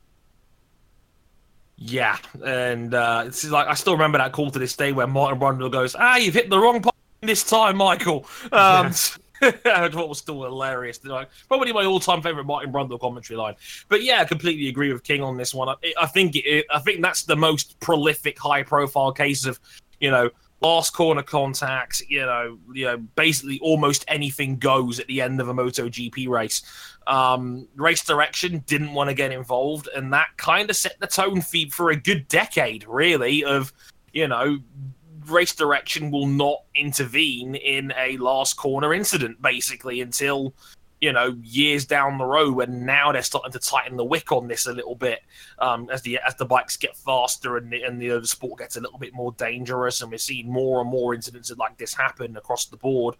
Yeah, 1.76 2.18
and 2.44 2.92
uh, 2.92 3.24
it's 3.26 3.48
like 3.48 3.66
I 3.66 3.74
still 3.74 3.94
remember 3.94 4.18
that 4.18 4.32
call 4.32 4.50
to 4.50 4.58
this 4.58 4.76
day 4.76 4.92
where 4.92 5.06
Martin 5.06 5.40
Brundle 5.40 5.70
goes, 5.70 5.96
"Ah, 5.98 6.16
you've 6.16 6.34
hit 6.34 6.50
the 6.50 6.58
wrong 6.58 6.82
part 6.82 6.94
this 7.22 7.42
time, 7.42 7.76
Michael." 7.76 8.26
Um, 8.52 8.86
yes. 8.86 9.18
what 9.64 10.08
was 10.08 10.18
still 10.18 10.42
hilarious. 10.42 11.02
Like, 11.04 11.30
probably 11.48 11.72
my 11.72 11.84
all-time 11.84 12.22
favorite 12.22 12.44
Martin 12.44 12.72
Brundle 12.72 13.00
commentary 13.00 13.36
line. 13.36 13.54
But 13.88 14.02
yeah, 14.02 14.20
I 14.20 14.24
completely 14.24 14.68
agree 14.68 14.92
with 14.92 15.02
King 15.02 15.22
on 15.22 15.36
this 15.36 15.54
one. 15.54 15.68
I, 15.68 15.74
I 16.00 16.06
think 16.06 16.36
it, 16.36 16.66
I 16.70 16.78
think 16.78 17.02
that's 17.02 17.22
the 17.22 17.36
most 17.36 17.78
prolific, 17.80 18.38
high-profile 18.38 19.12
case 19.12 19.46
of 19.46 19.58
you 20.00 20.10
know 20.10 20.30
last 20.60 20.92
corner 20.92 21.22
contact. 21.22 22.02
You 22.08 22.26
know, 22.26 22.58
you 22.72 22.84
know, 22.86 22.98
basically 22.98 23.58
almost 23.60 24.04
anything 24.08 24.58
goes 24.58 25.00
at 25.00 25.06
the 25.06 25.22
end 25.22 25.40
of 25.40 25.48
a 25.48 25.54
MotoGP 25.54 26.28
race. 26.28 26.62
Um, 27.06 27.66
race 27.76 28.04
direction 28.04 28.62
didn't 28.66 28.92
want 28.92 29.08
to 29.08 29.14
get 29.14 29.32
involved, 29.32 29.88
and 29.94 30.12
that 30.12 30.28
kind 30.36 30.68
of 30.68 30.76
set 30.76 31.00
the 31.00 31.06
tone 31.06 31.40
feed 31.40 31.72
for 31.72 31.90
a 31.90 31.96
good 31.96 32.28
decade, 32.28 32.86
really, 32.86 33.42
of 33.44 33.72
you 34.12 34.28
know 34.28 34.58
race 35.26 35.54
direction 35.54 36.10
will 36.10 36.26
not 36.26 36.62
intervene 36.74 37.54
in 37.54 37.92
a 37.96 38.16
last 38.18 38.56
corner 38.56 38.94
incident, 38.94 39.40
basically, 39.42 40.00
until 40.00 40.54
you 41.00 41.12
know 41.12 41.36
years 41.42 41.86
down 41.86 42.18
the 42.18 42.24
road 42.24 42.60
And 42.60 42.84
now 42.84 43.12
they're 43.12 43.22
starting 43.22 43.52
to 43.52 43.58
tighten 43.58 43.96
the 43.96 44.04
wick 44.04 44.32
on 44.32 44.48
this 44.48 44.66
a 44.66 44.72
little 44.72 44.94
bit 44.94 45.20
um, 45.58 45.88
as 45.90 46.02
the 46.02 46.18
as 46.26 46.34
the 46.36 46.44
bikes 46.44 46.76
get 46.76 46.96
faster 46.96 47.56
and 47.56 47.72
the, 47.72 47.82
and 47.82 48.00
the, 48.00 48.26
sport 48.26 48.58
gets 48.58 48.76
a 48.76 48.80
little 48.80 48.98
bit 48.98 49.14
more 49.14 49.32
dangerous 49.32 50.02
and 50.02 50.10
we're 50.10 50.18
seeing 50.18 50.50
more 50.50 50.80
and 50.80 50.90
more 50.90 51.14
incidents 51.14 51.50
like 51.56 51.76
this 51.78 51.94
happen 51.94 52.36
across 52.36 52.66
the 52.66 52.76
board 52.76 53.16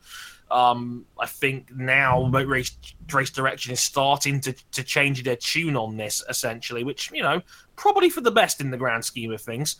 um, 0.50 1.06
I 1.18 1.26
think 1.26 1.74
now 1.74 2.26
race 2.26 2.76
race 3.12 3.30
direction 3.30 3.72
is 3.72 3.80
starting 3.80 4.40
to, 4.40 4.52
to 4.72 4.82
change 4.82 5.22
their 5.22 5.36
tune 5.36 5.76
on 5.76 5.96
this 5.96 6.22
essentially, 6.28 6.84
which 6.84 7.10
you 7.12 7.22
know 7.22 7.40
probably 7.76 8.10
for 8.10 8.20
the 8.20 8.30
best 8.30 8.60
in 8.60 8.70
the 8.70 8.76
grand 8.76 9.04
scheme 9.04 9.32
of 9.32 9.40
things. 9.40 9.76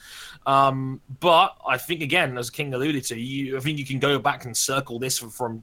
Um, 0.46 1.00
but 1.20 1.56
I 1.66 1.76
think 1.76 2.02
again, 2.02 2.38
as 2.38 2.50
King 2.50 2.72
alluded 2.72 3.04
to, 3.06 3.18
you, 3.18 3.56
I 3.56 3.60
think 3.60 3.78
you 3.78 3.84
can 3.84 3.98
go 3.98 4.18
back 4.18 4.44
and 4.44 4.56
circle 4.56 4.98
this 4.98 5.18
from 5.18 5.62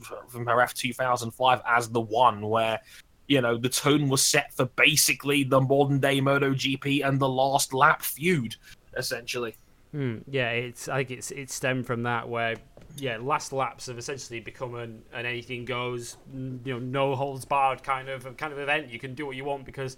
from, 0.00 0.28
from 0.28 0.44
Jerez 0.44 0.72
2005 0.74 1.62
as 1.66 1.88
the 1.88 2.00
one 2.00 2.46
where 2.48 2.80
you 3.28 3.40
know 3.40 3.56
the 3.56 3.68
tone 3.68 4.08
was 4.08 4.26
set 4.26 4.52
for 4.54 4.64
basically 4.64 5.44
the 5.44 5.60
modern 5.60 6.00
day 6.00 6.20
MotoGP 6.20 7.06
and 7.06 7.20
the 7.20 7.28
last 7.28 7.72
lap 7.72 8.02
feud 8.02 8.56
essentially. 8.96 9.54
Hmm, 9.92 10.18
yeah, 10.26 10.50
it's 10.50 10.88
I 10.88 10.98
think 10.98 11.18
it's 11.18 11.30
it 11.30 11.50
stemmed 11.50 11.86
from 11.86 12.02
that 12.02 12.28
where 12.28 12.56
yeah, 12.96 13.18
last 13.20 13.52
laps 13.52 13.86
have 13.86 13.98
essentially 13.98 14.40
become 14.40 14.74
an, 14.74 15.02
an 15.12 15.26
anything 15.26 15.64
goes, 15.64 16.16
you 16.32 16.60
know, 16.64 16.78
no 16.78 17.14
holds 17.14 17.44
barred 17.44 17.82
kind 17.82 18.08
of 18.08 18.36
kind 18.36 18.52
of 18.52 18.58
event. 18.58 18.90
You 18.90 18.98
can 18.98 19.14
do 19.14 19.26
what 19.26 19.36
you 19.36 19.44
want 19.44 19.64
because 19.64 19.96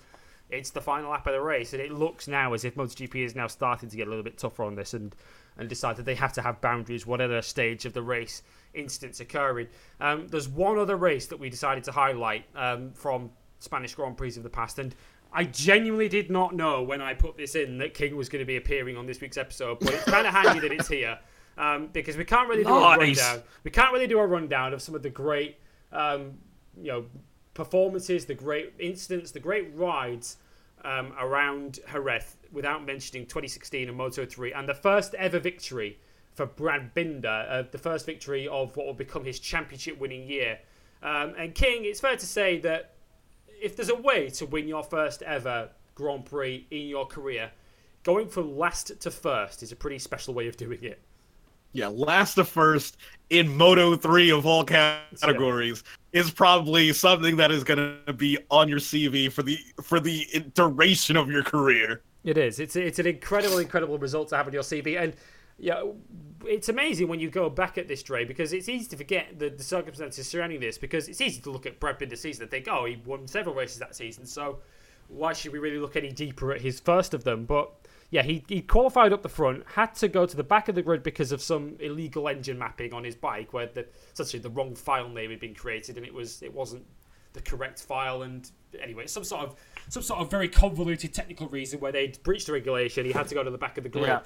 it's 0.50 0.70
the 0.70 0.80
final 0.80 1.10
lap 1.10 1.26
of 1.26 1.32
the 1.32 1.40
race, 1.40 1.72
and 1.72 1.82
it 1.82 1.92
looks 1.92 2.28
now 2.28 2.52
as 2.52 2.64
if 2.64 2.74
MotoGP 2.74 3.16
is 3.16 3.34
now 3.34 3.46
starting 3.46 3.88
to 3.88 3.96
get 3.96 4.06
a 4.06 4.10
little 4.10 4.24
bit 4.24 4.38
tougher 4.38 4.64
on 4.64 4.74
this 4.74 4.94
and 4.94 5.14
and 5.56 5.68
decide 5.68 5.96
that 5.96 6.04
they 6.04 6.14
have 6.14 6.32
to 6.34 6.42
have 6.42 6.60
boundaries, 6.60 7.06
whatever 7.06 7.42
stage 7.42 7.84
of 7.84 7.92
the 7.92 8.02
race 8.02 8.42
instance 8.72 9.20
occurring. 9.20 9.66
Um, 10.00 10.28
there's 10.28 10.48
one 10.48 10.78
other 10.78 10.96
race 10.96 11.26
that 11.26 11.38
we 11.38 11.50
decided 11.50 11.84
to 11.84 11.92
highlight 11.92 12.44
um, 12.54 12.92
from 12.92 13.30
Spanish 13.58 13.94
Grand 13.94 14.16
Prix 14.16 14.36
of 14.36 14.42
the 14.42 14.50
past, 14.50 14.78
and 14.78 14.94
I 15.32 15.44
genuinely 15.44 16.08
did 16.08 16.30
not 16.30 16.54
know 16.54 16.82
when 16.82 17.00
I 17.00 17.14
put 17.14 17.36
this 17.36 17.54
in 17.54 17.78
that 17.78 17.94
King 17.94 18.16
was 18.16 18.28
going 18.28 18.40
to 18.40 18.46
be 18.46 18.56
appearing 18.56 18.96
on 18.96 19.06
this 19.06 19.20
week's 19.20 19.36
episode, 19.36 19.78
but 19.80 19.94
it's 19.94 20.04
kind 20.04 20.26
of 20.26 20.34
handy 20.34 20.60
that 20.60 20.72
it's 20.72 20.88
here 20.88 21.18
um, 21.56 21.88
because 21.92 22.16
we 22.16 22.24
can't 22.24 22.48
really 22.48 22.64
do 22.64 22.70
nice. 22.70 22.96
a 22.96 23.00
rundown. 23.00 23.42
We 23.62 23.70
can't 23.70 23.92
really 23.92 24.06
do 24.06 24.18
a 24.18 24.26
rundown 24.26 24.74
of 24.74 24.82
some 24.82 24.94
of 24.94 25.02
the 25.02 25.10
great, 25.10 25.58
um, 25.92 26.38
you 26.76 26.90
know, 26.90 27.06
performances, 27.54 28.24
the 28.24 28.34
great 28.34 28.74
incidents, 28.78 29.30
the 29.30 29.40
great 29.40 29.74
rides 29.76 30.38
um, 30.84 31.12
around 31.18 31.80
Jerez 31.90 32.36
without 32.50 32.84
mentioning 32.84 33.26
2016 33.26 33.88
and 33.88 33.96
Moto 33.96 34.24
3 34.24 34.52
and 34.52 34.68
the 34.68 34.74
first 34.74 35.14
ever 35.14 35.38
victory 35.38 35.98
for 36.32 36.46
Brad 36.46 36.94
Binder, 36.94 37.46
uh, 37.48 37.62
the 37.70 37.78
first 37.78 38.06
victory 38.06 38.48
of 38.48 38.76
what 38.76 38.86
will 38.86 38.94
become 38.94 39.24
his 39.24 39.38
championship 39.38 39.98
winning 39.98 40.26
year. 40.26 40.58
Um, 41.02 41.34
and 41.36 41.54
King, 41.54 41.84
it's 41.84 42.00
fair 42.00 42.16
to 42.16 42.26
say 42.26 42.58
that 42.60 42.94
if 43.60 43.76
there's 43.76 43.90
a 43.90 43.94
way 43.94 44.30
to 44.30 44.46
win 44.46 44.66
your 44.66 44.82
first 44.82 45.22
ever 45.22 45.70
Grand 45.94 46.24
Prix 46.24 46.66
in 46.70 46.86
your 46.86 47.06
career, 47.06 47.50
going 48.02 48.28
from 48.28 48.56
last 48.56 49.00
to 49.00 49.10
first 49.10 49.62
is 49.62 49.72
a 49.72 49.76
pretty 49.76 49.98
special 49.98 50.34
way 50.34 50.48
of 50.48 50.56
doing 50.56 50.82
it. 50.82 51.00
Yeah, 51.72 51.86
last 51.86 52.34
to 52.34 52.44
first 52.44 52.96
in 53.28 53.56
Moto 53.56 53.94
3 53.94 54.32
of 54.32 54.44
all 54.44 54.64
categories 54.64 55.84
is 56.12 56.30
probably 56.30 56.92
something 56.92 57.36
that 57.36 57.52
is 57.52 57.62
going 57.62 57.96
to 58.06 58.12
be 58.12 58.38
on 58.50 58.68
your 58.68 58.80
CV 58.80 59.30
for 59.30 59.44
the 59.44 59.56
for 59.80 60.00
the 60.00 60.26
duration 60.54 61.16
of 61.16 61.30
your 61.30 61.44
career. 61.44 62.02
It 62.24 62.36
is. 62.36 62.58
It's 62.58 62.74
it's 62.74 62.98
an 62.98 63.06
incredible, 63.06 63.58
incredible 63.58 63.98
result 63.98 64.28
to 64.30 64.36
have 64.36 64.48
on 64.48 64.52
your 64.52 64.64
CV, 64.64 65.00
and 65.00 65.14
yeah, 65.60 65.82
it's 66.46 66.68
amazing 66.68 67.08
when 67.08 67.20
you 67.20 67.30
go 67.30 67.50
back 67.50 67.78
at 67.78 67.86
this, 67.86 68.02
Dre, 68.02 68.24
because 68.24 68.52
it's 68.52 68.68
easy 68.68 68.88
to 68.88 68.96
forget 68.96 69.38
the, 69.38 69.50
the 69.50 69.62
circumstances 69.62 70.26
surrounding 70.26 70.60
this. 70.60 70.78
Because 70.78 71.08
it's 71.08 71.20
easy 71.20 71.40
to 71.42 71.50
look 71.50 71.66
at 71.66 71.78
Brad 71.78 71.98
Binder's 71.98 72.20
season 72.20 72.42
and 72.42 72.50
think, 72.50 72.66
oh, 72.68 72.86
he 72.86 73.00
won 73.04 73.26
several 73.26 73.54
races 73.54 73.78
that 73.78 73.94
season, 73.94 74.26
so 74.26 74.60
why 75.08 75.32
should 75.32 75.52
we 75.52 75.58
really 75.58 75.78
look 75.78 75.96
any 75.96 76.10
deeper 76.10 76.52
at 76.52 76.60
his 76.60 76.80
first 76.80 77.14
of 77.14 77.24
them? 77.24 77.44
But 77.44 77.70
yeah, 78.10 78.22
he, 78.22 78.44
he 78.48 78.62
qualified 78.62 79.12
up 79.12 79.22
the 79.22 79.28
front, 79.28 79.64
had 79.74 79.94
to 79.96 80.08
go 80.08 80.26
to 80.26 80.36
the 80.36 80.44
back 80.44 80.68
of 80.68 80.74
the 80.74 80.82
grid 80.82 81.02
because 81.02 81.32
of 81.32 81.42
some 81.42 81.76
illegal 81.80 82.28
engine 82.28 82.58
mapping 82.58 82.92
on 82.92 83.04
his 83.04 83.14
bike, 83.14 83.52
where 83.52 83.66
the 83.66 83.86
essentially 84.12 84.40
the 84.40 84.50
wrong 84.50 84.74
file 84.74 85.08
name 85.08 85.30
had 85.30 85.40
been 85.40 85.54
created 85.54 85.96
and 85.96 86.06
it 86.06 86.14
was 86.14 86.42
it 86.42 86.52
wasn't 86.52 86.84
the 87.32 87.40
correct 87.40 87.80
file. 87.80 88.22
And 88.22 88.50
anyway, 88.82 89.06
some 89.06 89.24
sort 89.24 89.42
of 89.42 89.56
some 89.88 90.02
sort 90.02 90.20
of 90.20 90.30
very 90.30 90.48
convoluted 90.48 91.14
technical 91.14 91.48
reason 91.48 91.80
where 91.80 91.92
they 91.92 92.08
breached 92.22 92.46
the 92.46 92.52
regulation. 92.52 93.04
He 93.04 93.12
had 93.12 93.28
to 93.28 93.34
go 93.34 93.44
to 93.44 93.50
the 93.50 93.58
back 93.58 93.78
of 93.78 93.84
the 93.84 93.90
grid. 93.90 94.06
Yeah. 94.06 94.20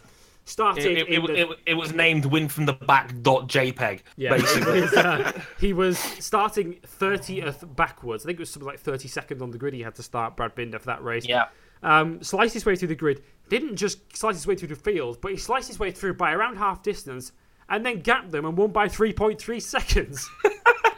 Started. 0.46 0.84
It, 0.98 1.08
it, 1.08 1.26
the- 1.26 1.34
it, 1.52 1.58
it 1.66 1.74
was 1.74 1.94
named 1.94 2.26
"Win 2.26 2.48
from 2.48 2.66
the 2.66 2.74
Back" 2.74 3.14
dot 3.22 3.48
JPEG. 3.48 4.00
Yeah, 4.16 4.36
basically. 4.36 4.74
he 4.74 4.80
was, 4.82 4.92
uh, 4.94 5.40
he 5.58 5.72
was 5.72 5.98
starting 5.98 6.74
30th 7.00 7.74
backwards. 7.76 8.24
I 8.24 8.28
think 8.28 8.38
it 8.38 8.42
was 8.42 8.50
something 8.50 8.66
like 8.68 8.82
32nd 8.82 9.40
on 9.40 9.50
the 9.50 9.58
grid. 9.58 9.72
He 9.74 9.80
had 9.80 9.94
to 9.94 10.02
start 10.02 10.36
Brad 10.36 10.54
Binder 10.54 10.78
for 10.78 10.86
that 10.86 11.02
race. 11.02 11.26
Yeah. 11.26 11.46
Um, 11.82 12.22
sliced 12.22 12.54
his 12.54 12.64
way 12.66 12.76
through 12.76 12.88
the 12.88 12.94
grid. 12.94 13.22
Didn't 13.48 13.76
just 13.76 14.16
slice 14.16 14.36
his 14.36 14.46
way 14.46 14.54
through 14.56 14.68
the 14.68 14.76
field, 14.76 15.18
but 15.20 15.30
he 15.30 15.36
sliced 15.36 15.68
his 15.68 15.78
way 15.78 15.90
through 15.90 16.14
by 16.14 16.32
around 16.32 16.56
half 16.56 16.82
distance 16.82 17.32
and 17.68 17.84
then 17.84 18.00
gapped 18.00 18.30
them 18.30 18.44
and 18.44 18.56
won 18.56 18.70
by 18.70 18.88
3.3 18.88 19.60
seconds. 19.62 20.28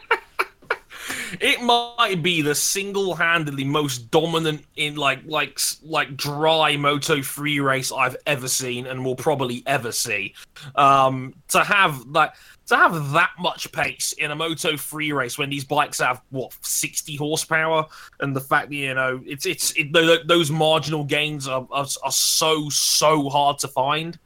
It 1.39 1.61
might 1.61 2.21
be 2.21 2.41
the 2.41 2.55
single-handedly 2.55 3.63
most 3.63 4.11
dominant 4.11 4.65
in 4.75 4.95
like 4.95 5.19
like 5.25 5.59
like 5.83 6.15
dry 6.15 6.77
Moto 6.77 7.21
3 7.21 7.59
race 7.59 7.91
I've 7.91 8.17
ever 8.25 8.47
seen 8.47 8.87
and 8.87 9.03
will 9.03 9.15
probably 9.15 9.63
ever 9.65 9.91
see. 9.91 10.33
Um, 10.75 11.33
to 11.49 11.63
have 11.63 12.05
like 12.07 12.33
to 12.67 12.75
have 12.75 13.11
that 13.11 13.31
much 13.39 13.71
pace 13.71 14.13
in 14.13 14.31
a 14.31 14.35
Moto 14.35 14.75
3 14.75 15.11
race 15.13 15.37
when 15.37 15.49
these 15.49 15.63
bikes 15.63 15.99
have 15.99 16.21
what 16.29 16.53
60 16.61 17.15
horsepower 17.15 17.85
and 18.19 18.35
the 18.35 18.41
fact 18.41 18.69
that 18.69 18.75
you 18.75 18.93
know 18.93 19.21
it's 19.25 19.45
it's 19.45 19.73
it, 19.77 19.93
those 20.27 20.51
marginal 20.51 21.03
gains 21.03 21.47
are, 21.47 21.67
are 21.71 21.87
are 22.03 22.11
so 22.11 22.69
so 22.69 23.29
hard 23.29 23.57
to 23.59 23.67
find 23.67 24.19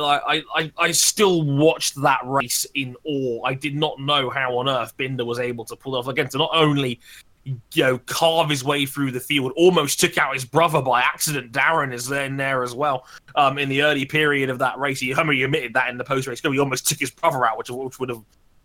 that 0.00 0.22
I, 0.26 0.42
I, 0.54 0.72
I 0.78 0.90
still 0.92 1.42
watched 1.42 2.00
that 2.02 2.20
race 2.24 2.66
in 2.74 2.96
awe. 3.04 3.44
I 3.44 3.54
did 3.54 3.74
not 3.74 4.00
know 4.00 4.30
how 4.30 4.58
on 4.58 4.68
earth 4.68 4.96
Binder 4.96 5.24
was 5.24 5.38
able 5.38 5.64
to 5.66 5.76
pull 5.76 5.96
off 5.96 6.08
again 6.08 6.28
to 6.30 6.38
not 6.38 6.50
only 6.52 7.00
you 7.44 7.82
know 7.82 7.98
carve 8.06 8.50
his 8.50 8.64
way 8.64 8.86
through 8.86 9.12
the 9.12 9.20
field, 9.20 9.52
almost 9.56 10.00
took 10.00 10.18
out 10.18 10.34
his 10.34 10.44
brother 10.44 10.82
by 10.82 11.00
accident. 11.00 11.52
Darryn 11.52 11.92
is 11.92 12.10
in 12.10 12.36
there 12.36 12.62
as 12.62 12.74
well. 12.74 13.06
Um, 13.34 13.58
in 13.58 13.68
the 13.68 13.82
early 13.82 14.04
period 14.04 14.50
of 14.50 14.58
that 14.58 14.78
race, 14.78 15.00
he, 15.00 15.14
I 15.14 15.20
admitted 15.20 15.74
that 15.74 15.88
in 15.90 15.98
the 15.98 16.04
post 16.04 16.26
race. 16.26 16.40
He 16.40 16.58
almost 16.58 16.88
took 16.88 16.98
his 16.98 17.10
brother 17.10 17.46
out, 17.46 17.58
which, 17.58 17.70
which 17.70 18.00
would 18.00 18.08
have 18.08 18.22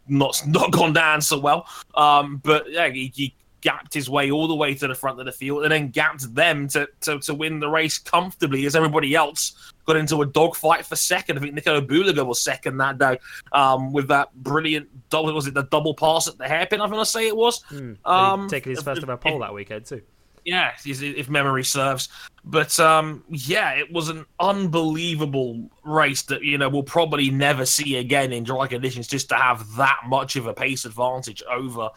not 0.07 0.41
not 0.47 0.71
gone 0.71 0.93
down 0.93 1.21
so 1.21 1.39
well. 1.39 1.67
Um, 1.95 2.41
but 2.43 2.69
yeah, 2.71 2.89
he, 2.89 3.11
he 3.13 3.35
gapped 3.61 3.93
his 3.93 4.09
way 4.09 4.31
all 4.31 4.47
the 4.47 4.55
way 4.55 4.73
to 4.73 4.87
the 4.87 4.95
front 4.95 5.19
of 5.19 5.25
the 5.25 5.31
field 5.31 5.63
and 5.63 5.71
then 5.71 5.89
gapped 5.89 6.33
them 6.33 6.67
to, 6.67 6.87
to, 7.01 7.19
to 7.19 7.33
win 7.33 7.59
the 7.59 7.69
race 7.69 7.97
comfortably 7.97 8.65
as 8.65 8.75
everybody 8.75 9.15
else 9.15 9.71
got 9.85 9.95
into 9.95 10.21
a 10.21 10.25
dogfight 10.25 10.85
for 10.85 10.95
second. 10.95 11.37
I 11.37 11.41
think 11.41 11.53
Nico 11.53 11.81
Bulega 11.81 12.25
was 12.25 12.41
second 12.41 12.77
that 12.77 12.97
day 12.97 13.19
um, 13.51 13.91
with 13.93 14.07
that 14.09 14.33
brilliant 14.35 14.89
double. 15.09 15.33
Was 15.33 15.47
it 15.47 15.53
the 15.53 15.63
double 15.63 15.93
pass 15.93 16.27
at 16.27 16.37
the 16.37 16.47
hairpin? 16.47 16.81
I'm 16.81 16.89
going 16.89 17.01
to 17.01 17.09
say 17.09 17.27
it 17.27 17.35
was. 17.35 17.63
Um, 17.71 17.97
Um, 18.05 18.49
taking 18.49 18.71
his 18.71 18.81
first 18.81 19.03
ever 19.03 19.17
pole 19.17 19.39
that 19.39 19.53
weekend 19.53 19.85
too. 19.85 20.01
Yeah, 20.43 20.71
if 20.83 21.03
if 21.03 21.29
memory 21.29 21.63
serves. 21.63 22.09
But 22.43 22.79
um, 22.79 23.23
yeah, 23.29 23.73
it 23.73 23.91
was 23.91 24.09
an 24.09 24.25
unbelievable 24.39 25.69
race 25.83 26.23
that 26.23 26.41
you 26.41 26.57
know 26.57 26.67
we'll 26.67 26.81
probably 26.81 27.29
never 27.29 27.65
see 27.65 27.97
again 27.97 28.33
in 28.33 28.43
dry 28.43 28.65
conditions. 28.65 29.07
Just 29.07 29.29
to 29.29 29.35
have 29.35 29.75
that 29.75 29.99
much 30.07 30.35
of 30.35 30.47
a 30.47 30.53
pace 30.53 30.85
advantage 30.85 31.43
over 31.49 31.89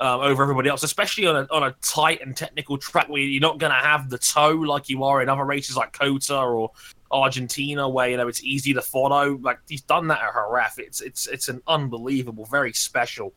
um, 0.00 0.20
over 0.20 0.42
everybody 0.42 0.68
else, 0.68 0.82
especially 0.82 1.26
on 1.26 1.36
a 1.36 1.46
on 1.50 1.62
a 1.62 1.72
tight 1.82 2.20
and 2.22 2.36
technical 2.36 2.78
track 2.78 3.08
where 3.08 3.20
you're 3.20 3.40
not 3.40 3.58
going 3.58 3.70
to 3.72 3.78
have 3.78 4.08
the 4.08 4.18
toe 4.18 4.52
like 4.52 4.88
you 4.88 5.04
are 5.04 5.22
in 5.22 5.28
other 5.28 5.44
races 5.44 5.76
like 5.76 5.92
COTA 5.92 6.40
or 6.40 6.70
Argentina, 7.10 7.88
where 7.88 8.08
you 8.08 8.16
know 8.16 8.26
it's 8.26 8.42
easy 8.42 8.72
to 8.72 8.82
follow. 8.82 9.38
Like 9.42 9.58
he's 9.68 9.82
done 9.82 10.08
that 10.08 10.20
at 10.20 10.32
Jerez. 10.32 10.78
It's 10.78 11.00
it's 11.02 11.26
it's 11.26 11.48
an 11.48 11.60
unbelievable, 11.66 12.46
very 12.46 12.72
special 12.72 13.34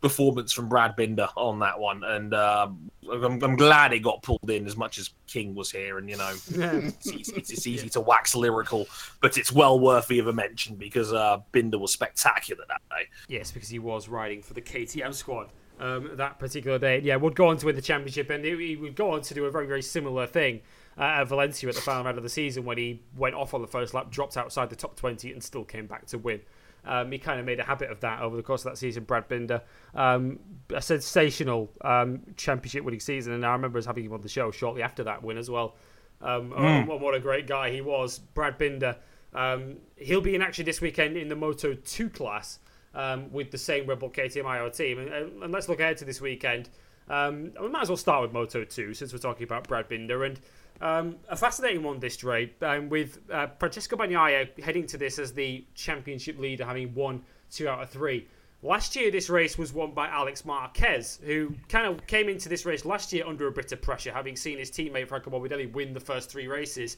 performance 0.00 0.52
from 0.52 0.68
Brad 0.68 0.94
Binder 0.94 1.28
on 1.36 1.58
that 1.60 1.78
one, 1.80 2.04
and 2.04 2.34
um, 2.34 2.90
I'm, 3.10 3.42
I'm 3.42 3.56
glad 3.56 3.94
it 3.94 4.00
got 4.00 4.22
pulled 4.22 4.48
in 4.50 4.66
as 4.66 4.76
much 4.76 4.98
as 4.98 5.10
King 5.26 5.54
was 5.54 5.70
here, 5.70 5.96
and 5.96 6.08
you 6.08 6.18
know 6.18 6.32
it's 6.50 7.06
easy, 7.10 7.32
it's, 7.34 7.50
it's 7.50 7.66
easy 7.66 7.88
to 7.88 8.00
wax 8.00 8.36
lyrical, 8.36 8.86
but 9.22 9.38
it's 9.38 9.52
well 9.52 9.80
worthy 9.80 10.18
of 10.18 10.26
a 10.26 10.34
mention 10.34 10.76
because 10.76 11.14
uh, 11.14 11.38
Binder 11.50 11.78
was 11.78 11.92
spectacular 11.92 12.64
that 12.68 12.82
day. 12.90 13.06
Yes, 13.26 13.50
because 13.50 13.70
he 13.70 13.78
was 13.78 14.06
riding 14.06 14.42
for 14.42 14.52
the 14.52 14.62
KTM 14.62 15.14
squad 15.14 15.48
um, 15.78 16.10
that 16.14 16.38
particular 16.38 16.78
day. 16.78 17.00
Yeah, 17.00 17.16
would 17.16 17.34
go 17.34 17.48
on 17.48 17.56
to 17.58 17.66
win 17.66 17.76
the 17.76 17.82
championship, 17.82 18.30
and 18.30 18.44
he, 18.44 18.76
would 18.76 18.96
go 18.96 19.12
on 19.12 19.22
to 19.22 19.34
do 19.34 19.44
a 19.44 19.50
very, 19.50 19.66
very 19.66 19.82
similar 19.82 20.26
thing 20.26 20.60
uh, 20.98 21.02
at 21.02 21.24
Valencia 21.24 21.68
at 21.68 21.74
the 21.74 21.80
final 21.80 22.04
round 22.04 22.16
of 22.16 22.24
the 22.24 22.30
season 22.30 22.64
when 22.64 22.78
he 22.78 23.02
went 23.16 23.34
off 23.34 23.54
on 23.54 23.62
the 23.62 23.68
first 23.68 23.94
lap, 23.94 24.10
dropped 24.10 24.36
outside 24.36 24.70
the 24.70 24.76
top 24.76 24.96
20, 24.96 25.32
and 25.32 25.42
still 25.42 25.64
came 25.64 25.86
back 25.86 26.06
to 26.06 26.18
win. 26.18 26.40
Um, 26.84 27.12
he 27.12 27.18
kind 27.18 27.38
of 27.38 27.44
made 27.44 27.60
a 27.60 27.64
habit 27.64 27.90
of 27.90 28.00
that 28.00 28.22
over 28.22 28.36
the 28.36 28.42
course 28.42 28.64
of 28.64 28.72
that 28.72 28.78
season. 28.78 29.04
Brad 29.04 29.28
Binder, 29.28 29.62
um, 29.94 30.38
a 30.72 30.80
sensational 30.80 31.70
um, 31.82 32.22
championship 32.36 32.84
winning 32.84 33.00
season, 33.00 33.32
and 33.32 33.44
I 33.44 33.52
remember 33.52 33.78
us 33.78 33.86
having 33.86 34.04
him 34.04 34.12
on 34.12 34.20
the 34.20 34.28
show 34.28 34.50
shortly 34.50 34.82
after 34.82 35.04
that 35.04 35.22
win 35.22 35.36
as 35.36 35.50
well. 35.50 35.76
Um, 36.20 36.52
oh, 36.56 36.96
what 36.96 37.14
a 37.14 37.20
great 37.20 37.46
guy 37.46 37.70
he 37.70 37.80
was, 37.80 38.18
Brad 38.18 38.58
Binder. 38.58 38.96
Um, 39.34 39.76
he'll 39.96 40.20
be 40.20 40.34
in 40.34 40.42
action 40.42 40.64
this 40.64 40.80
weekend 40.80 41.16
in 41.16 41.28
the 41.28 41.36
Moto 41.36 41.74
2 41.74 42.10
class 42.10 42.58
um, 42.98 43.32
with 43.32 43.50
the 43.50 43.58
same 43.58 43.86
Red 43.86 44.00
Bull 44.00 44.10
KTM 44.10 44.44
Ajo 44.44 44.68
team. 44.68 44.98
And, 44.98 45.42
and, 45.42 45.52
let's 45.52 45.68
look 45.68 45.80
ahead 45.80 45.96
to 45.98 46.04
this 46.04 46.20
weekend. 46.20 46.68
Um, 47.08 47.52
we 47.60 47.68
might 47.68 47.82
as 47.82 47.88
well 47.88 47.96
start 47.96 48.22
with 48.22 48.32
Moto 48.32 48.64
2 48.64 48.92
since 48.92 49.12
we're 49.12 49.20
talking 49.20 49.44
about 49.44 49.66
Brad 49.68 49.88
Binder. 49.88 50.24
And 50.24 50.40
um, 50.80 51.16
a 51.28 51.36
fascinating 51.36 51.84
one 51.84 52.00
this 52.00 52.16
Dre, 52.16 52.50
um, 52.60 52.88
with 52.88 53.20
uh, 53.32 53.46
Francesco 53.58 53.96
Bagnaia 53.96 54.62
heading 54.62 54.84
to 54.88 54.98
this 54.98 55.18
as 55.18 55.32
the 55.32 55.64
championship 55.74 56.38
leader, 56.38 56.64
having 56.64 56.92
won 56.92 57.22
two 57.50 57.68
out 57.68 57.80
of 57.80 57.88
three. 57.88 58.26
Last 58.62 58.96
year, 58.96 59.12
this 59.12 59.30
race 59.30 59.56
was 59.56 59.72
won 59.72 59.92
by 59.92 60.08
Alex 60.08 60.44
Marquez, 60.44 61.20
who 61.24 61.54
kind 61.68 61.86
of 61.86 62.04
came 62.08 62.28
into 62.28 62.48
this 62.48 62.66
race 62.66 62.84
last 62.84 63.12
year 63.12 63.24
under 63.24 63.46
a 63.46 63.52
bit 63.52 63.70
of 63.70 63.80
pressure, 63.80 64.12
having 64.12 64.34
seen 64.34 64.58
his 64.58 64.72
teammate 64.72 65.06
Franco 65.06 65.30
Morbidelli 65.30 65.72
win 65.72 65.94
the 65.94 66.00
first 66.00 66.28
three 66.28 66.48
races. 66.48 66.96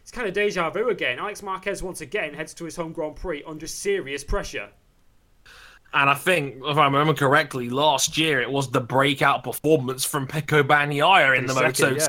It's 0.00 0.10
kind 0.10 0.26
of 0.26 0.34
deja 0.34 0.68
vu 0.70 0.88
again. 0.88 1.20
Alex 1.20 1.44
Marquez 1.44 1.84
once 1.84 2.00
again 2.00 2.34
heads 2.34 2.52
to 2.54 2.64
his 2.64 2.74
home 2.74 2.92
Grand 2.92 3.14
Prix 3.14 3.44
under 3.46 3.68
serious 3.68 4.24
pressure. 4.24 4.70
And 5.96 6.10
I 6.10 6.14
think, 6.14 6.56
if 6.62 6.76
I 6.76 6.84
remember 6.84 7.14
correctly, 7.14 7.70
last 7.70 8.18
year 8.18 8.42
it 8.42 8.50
was 8.50 8.70
the 8.70 8.82
breakout 8.82 9.42
performance 9.42 10.04
from 10.04 10.26
Pecco 10.26 10.62
Bagnaia 10.62 11.38
in 11.38 11.46
the 11.46 11.54
Second, 11.54 11.90
Moto 11.90 12.04
yeah. 12.04 12.08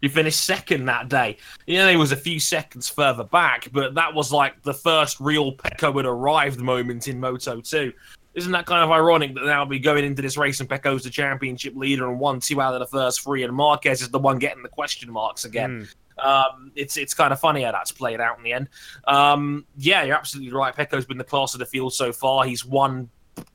He 0.00 0.08
finished 0.08 0.44
second 0.44 0.86
that 0.86 1.08
day. 1.08 1.36
You 1.66 1.78
know, 1.78 1.88
he 1.88 1.96
was 1.96 2.10
a 2.10 2.16
few 2.16 2.40
seconds 2.40 2.88
further 2.88 3.22
back, 3.22 3.68
but 3.70 3.94
that 3.94 4.12
was 4.12 4.32
like 4.32 4.60
the 4.62 4.74
first 4.74 5.20
real 5.20 5.52
Pecco 5.52 5.96
had 5.98 6.04
arrived 6.04 6.58
moment 6.58 7.06
in 7.06 7.20
Moto 7.20 7.60
2. 7.60 7.92
Isn't 8.34 8.52
that 8.52 8.66
kind 8.66 8.82
of 8.82 8.90
ironic 8.90 9.34
that 9.34 9.44
now 9.44 9.64
we 9.64 9.78
going 9.78 10.04
into 10.04 10.22
this 10.22 10.36
race 10.36 10.58
and 10.58 10.68
Pecco's 10.68 11.04
the 11.04 11.10
championship 11.10 11.76
leader 11.76 12.10
and 12.10 12.18
one, 12.18 12.40
two 12.40 12.60
out 12.60 12.74
of 12.74 12.80
the 12.80 12.86
first 12.86 13.22
three, 13.22 13.44
and 13.44 13.54
Marquez 13.54 14.02
is 14.02 14.08
the 14.08 14.18
one 14.18 14.40
getting 14.40 14.64
the 14.64 14.68
question 14.68 15.12
marks 15.12 15.44
again? 15.44 15.82
Hmm. 15.82 15.99
Um, 16.22 16.72
it's 16.74 16.96
it's 16.96 17.14
kind 17.14 17.32
of 17.32 17.40
funny 17.40 17.62
how 17.62 17.72
that's 17.72 17.92
played 17.92 18.20
out 18.20 18.38
in 18.38 18.44
the 18.44 18.52
end. 18.52 18.68
Um, 19.06 19.66
yeah, 19.76 20.02
you're 20.02 20.16
absolutely 20.16 20.52
right. 20.52 20.74
Pecco's 20.74 21.06
been 21.06 21.18
the 21.18 21.24
class 21.24 21.54
of 21.54 21.60
the 21.60 21.66
field 21.66 21.94
so 21.94 22.12
far. 22.12 22.44
He's 22.44 22.64
won 22.64 23.08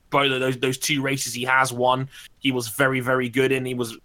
both 0.09 0.31
of 0.31 0.39
those 0.39 0.57
those 0.57 0.77
two 0.77 1.01
races. 1.01 1.33
He 1.33 1.43
has 1.43 1.71
won. 1.71 2.09
He 2.39 2.51
was 2.51 2.69
very 2.69 2.99
very 2.99 3.29
good 3.29 3.51
in. 3.51 3.65
He 3.65 3.73
was 3.73 3.97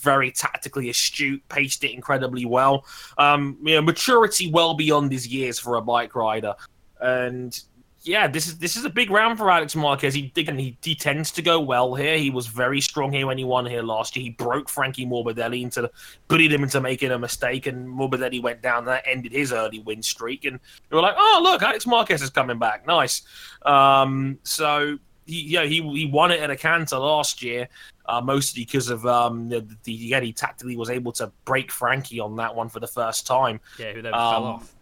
very 0.00 0.32
tactically 0.32 0.90
astute, 0.90 1.42
paced 1.48 1.84
it 1.84 1.92
incredibly 1.92 2.44
well. 2.44 2.84
Um, 3.18 3.56
you 3.62 3.76
know, 3.76 3.82
maturity 3.82 4.50
well 4.50 4.74
beyond 4.74 5.12
his 5.12 5.26
years 5.26 5.58
for 5.58 5.76
a 5.76 5.82
bike 5.82 6.14
rider, 6.14 6.54
and 7.00 7.58
yeah, 8.04 8.26
this 8.26 8.46
is 8.48 8.58
this 8.58 8.76
is 8.76 8.84
a 8.84 8.90
big 8.90 9.10
round 9.10 9.38
for 9.38 9.50
Alex 9.50 9.76
Marquez. 9.76 10.14
He 10.14 10.32
again, 10.36 10.58
he, 10.58 10.76
he 10.82 10.94
tends 10.94 11.30
to 11.32 11.42
go 11.42 11.60
well 11.60 11.94
here. 11.94 12.18
He 12.18 12.30
was 12.30 12.46
very 12.46 12.80
strong 12.80 13.12
here 13.12 13.26
when 13.26 13.38
he 13.38 13.44
won 13.44 13.64
here 13.66 13.82
last 13.82 14.16
year. 14.16 14.24
He 14.24 14.30
broke 14.30 14.68
Frankie 14.68 15.06
Morbidelli 15.06 15.62
into 15.62 15.90
bullied 16.28 16.52
him 16.52 16.62
into 16.64 16.80
making 16.80 17.12
a 17.12 17.18
mistake, 17.18 17.66
and 17.66 17.88
Morbidelli 17.88 18.42
went 18.42 18.60
down. 18.62 18.84
That 18.86 19.04
ended 19.06 19.32
his 19.32 19.52
early 19.52 19.78
win 19.80 20.02
streak, 20.02 20.44
and 20.44 20.58
they 20.90 20.96
were 20.96 21.02
like, 21.02 21.14
"Oh, 21.16 21.40
look, 21.42 21.62
Alex 21.62 21.86
Marquez 21.86 22.22
is 22.22 22.30
coming 22.30 22.58
back. 22.58 22.86
Nice." 22.86 23.22
Um, 23.64 24.38
so 24.42 24.98
he, 25.26 25.42
yeah, 25.42 25.64
he 25.64 25.80
he 25.92 26.06
won 26.06 26.32
it 26.32 26.40
at 26.40 26.50
a 26.50 26.56
canter 26.56 26.98
last 26.98 27.42
year, 27.42 27.68
uh, 28.06 28.20
mostly 28.20 28.64
because 28.64 28.90
of 28.90 29.06
um, 29.06 29.48
the, 29.48 29.66
the 29.84 29.92
yeah, 29.92 30.20
he 30.20 30.32
tactically 30.32 30.76
was 30.76 30.90
able 30.90 31.12
to 31.12 31.30
break 31.44 31.70
Frankie 31.70 32.18
on 32.18 32.34
that 32.36 32.54
one 32.54 32.68
for 32.68 32.80
the 32.80 32.88
first 32.88 33.26
time. 33.26 33.60
Yeah, 33.78 33.92
who 33.92 34.02
then 34.02 34.12
fell 34.12 34.20
Um, 34.20 34.42
off. 34.44 34.74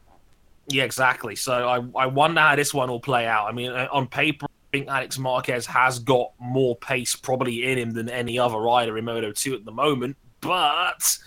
Yeah, 0.70 0.84
exactly. 0.84 1.36
So 1.36 1.52
I 1.52 2.02
I 2.02 2.06
wonder 2.06 2.40
how 2.40 2.56
this 2.56 2.72
one 2.72 2.88
will 2.88 3.00
play 3.00 3.26
out. 3.26 3.46
I 3.46 3.52
mean, 3.52 3.70
uh, 3.70 3.88
on 3.90 4.06
paper, 4.06 4.46
I 4.46 4.76
think 4.76 4.88
Alex 4.88 5.18
Marquez 5.18 5.66
has 5.66 5.98
got 5.98 6.32
more 6.38 6.76
pace 6.76 7.16
probably 7.16 7.70
in 7.70 7.78
him 7.78 7.90
than 7.92 8.08
any 8.08 8.38
other 8.38 8.58
rider 8.58 8.96
in 8.96 9.04
Moto 9.04 9.32
2 9.32 9.54
at 9.54 9.64
the 9.64 9.72
moment, 9.72 10.16
but. 10.40 11.18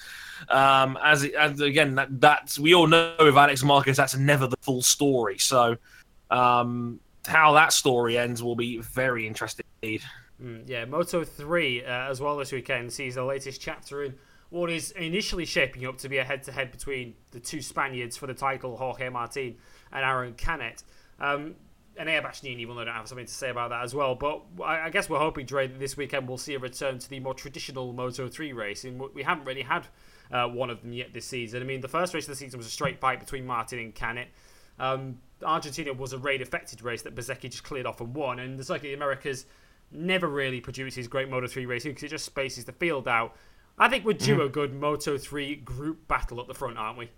Um, 0.49 0.99
as, 1.01 1.23
as 1.23 1.61
again, 1.61 1.95
that, 1.95 2.19
that's 2.19 2.59
we 2.59 2.73
all 2.73 2.85
know 2.85 3.15
with 3.17 3.37
Alex 3.37 3.63
Marquez, 3.63 3.95
that's 3.95 4.17
never 4.17 4.45
the 4.45 4.57
full 4.59 4.81
story. 4.81 5.37
So, 5.37 5.77
um, 6.29 6.99
how 7.25 7.53
that 7.53 7.71
story 7.71 8.17
ends 8.17 8.43
will 8.43 8.57
be 8.57 8.79
very 8.79 9.25
interesting 9.25 9.65
indeed. 9.81 10.01
Mm, 10.43 10.63
yeah, 10.67 10.85
Moto 10.85 11.23
3 11.23 11.83
uh, 11.83 11.87
as 11.87 12.19
well 12.19 12.35
this 12.35 12.51
weekend 12.51 12.91
sees 12.91 13.15
the 13.15 13.23
latest 13.23 13.61
chapter 13.61 14.03
in 14.03 14.15
what 14.53 14.69
is 14.69 14.91
initially 14.91 15.45
shaping 15.45 15.83
up 15.87 15.97
to 15.97 16.07
be 16.07 16.19
a 16.19 16.23
head 16.23 16.43
to 16.43 16.51
head 16.51 16.71
between 16.71 17.15
the 17.31 17.39
two 17.39 17.59
Spaniards 17.59 18.15
for 18.15 18.27
the 18.27 18.35
title, 18.35 18.77
Jorge 18.77 19.09
Martin 19.09 19.55
and 19.91 20.05
Aron 20.05 20.35
Canet. 20.35 20.83
Um, 21.19 21.55
and 21.97 22.07
will 22.07 22.75
no 22.75 22.85
doubt 22.85 22.95
have 22.95 23.07
something 23.07 23.25
to 23.25 23.33
say 23.33 23.49
about 23.49 23.71
that 23.71 23.83
as 23.83 23.95
well. 23.95 24.13
But 24.13 24.43
I, 24.63 24.81
I 24.81 24.89
guess 24.91 25.09
we're 25.09 25.17
hoping, 25.17 25.47
Dre, 25.47 25.65
that 25.65 25.79
this 25.79 25.97
weekend 25.97 26.27
we'll 26.27 26.37
see 26.37 26.53
a 26.53 26.59
return 26.59 26.99
to 26.99 27.09
the 27.09 27.19
more 27.19 27.33
traditional 27.33 27.93
Moto 27.93 28.29
3 28.29 28.53
racing. 28.53 29.01
We 29.15 29.23
haven't 29.23 29.45
really 29.45 29.63
had 29.63 29.87
uh, 30.31 30.47
one 30.47 30.69
of 30.69 30.81
them 30.81 30.93
yet 30.93 31.15
this 31.15 31.25
season. 31.25 31.63
I 31.63 31.65
mean, 31.65 31.81
the 31.81 31.87
first 31.87 32.13
race 32.13 32.25
of 32.25 32.29
the 32.29 32.35
season 32.35 32.59
was 32.59 32.67
a 32.67 32.71
straight 32.71 32.99
fight 32.99 33.19
between 33.19 33.47
Martin 33.47 33.79
and 33.79 33.95
Canet. 33.95 34.27
Um, 34.77 35.17
Argentina 35.43 35.93
was 35.93 36.13
a 36.13 36.19
raid 36.19 36.43
affected 36.43 36.83
race 36.83 37.01
that 37.01 37.15
Bezecchi 37.15 37.49
just 37.49 37.63
cleared 37.63 37.87
off 37.87 38.01
and 38.01 38.13
won. 38.13 38.37
And 38.37 38.59
the 38.59 38.63
Circuit 38.63 38.85
of 38.85 38.91
the 38.91 38.93
Americas 38.93 39.47
never 39.91 40.27
really 40.27 40.61
produces 40.61 41.07
great 41.07 41.27
Moto 41.27 41.47
3 41.47 41.65
racing 41.65 41.93
because 41.93 42.03
it 42.03 42.09
just 42.09 42.25
spaces 42.25 42.65
the 42.65 42.71
field 42.71 43.07
out. 43.07 43.35
I 43.77 43.89
think 43.89 44.05
we're 44.05 44.13
due 44.13 44.41
a 44.43 44.49
good 44.49 44.73
Moto 44.73 45.17
3 45.17 45.55
group 45.57 46.07
battle 46.07 46.39
at 46.39 46.47
the 46.47 46.53
front, 46.53 46.77
aren't 46.77 46.97
we? 46.97 47.09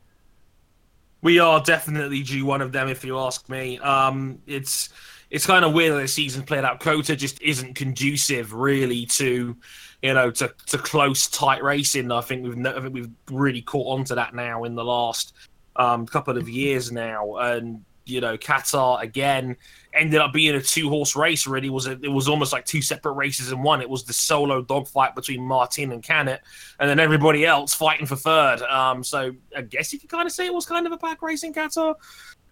We 1.22 1.40
are 1.40 1.62
definitely 1.62 2.24
due 2.24 2.46
one 2.46 2.62
of 2.62 2.72
them, 2.72 2.88
if 2.88 3.04
you 3.04 3.18
ask 3.20 3.50
me. 3.50 3.80
Um, 3.80 4.40
it's 4.46 4.90
it's 5.32 5.46
kind 5.46 5.66
of 5.66 5.74
weird 5.74 5.94
that 5.94 6.02
the 6.02 6.08
season 6.08 6.44
played 6.44 6.64
out. 6.64 6.80
COTA 6.80 7.16
just 7.16 7.42
isn't 7.42 7.74
conducive, 7.74 8.54
really, 8.54 9.06
to 9.08 9.56
you 10.02 10.14
know 10.14 10.30
to, 10.32 10.54
to 10.68 10.78
close, 10.78 11.28
tight 11.28 11.64
racing. 11.64 12.12
I 12.12 12.22
think 12.22 12.44
we've 12.44 12.66
I 12.66 12.80
think 12.80 12.94
we've 12.94 13.12
really 13.32 13.62
caught 13.62 13.98
on 13.98 14.06
to 14.06 14.16
that 14.16 14.36
now 14.36 14.66
in 14.66 14.76
the 14.76 14.86
last 14.86 15.34
um, 15.78 16.06
couple 16.06 16.38
of 16.38 16.48
years 16.48 16.92
now, 16.92 17.38
and 17.38 17.84
you 18.06 18.22
know 18.22 18.38
Qatar 18.38 19.02
again 19.02 19.58
ended 19.94 20.20
up 20.20 20.34
being 20.34 20.56
a 20.56 20.62
two 20.62 20.90
horse 20.90 21.16
race. 21.16 21.48
Really, 21.48 21.70
was 21.70 21.88
a, 21.88 21.94
it 22.02 22.12
was 22.12 22.28
almost 22.28 22.54
like 22.54 22.66
two 22.66 22.82
separate 22.82 23.14
races 23.14 23.52
in 23.52 23.62
one. 23.62 23.82
It 23.82 23.90
was 23.90 24.04
the 24.04 24.14
solo 24.14 24.62
dogfight 24.62 25.16
between 25.16 25.42
Martin 25.42 25.92
and 25.92 26.04
Canet, 26.04 26.42
and 26.80 26.90
then 26.90 27.00
everybody 27.00 27.46
else 27.46 27.74
fighting 27.74 28.06
for 28.06 28.16
third. 28.16 28.62
Um, 28.62 29.04
so 29.04 29.32
I 29.56 29.62
guess 29.62 29.92
you 29.94 30.00
could 30.00 30.10
kind 30.10 30.26
of 30.26 30.32
say 30.32 30.46
it 30.46 30.54
was 30.54 30.66
kind 30.66 30.86
of 30.86 30.92
a 30.92 30.98
pack 30.98 31.22
race 31.22 31.44
in 31.44 31.54
Qatar. 31.54 31.96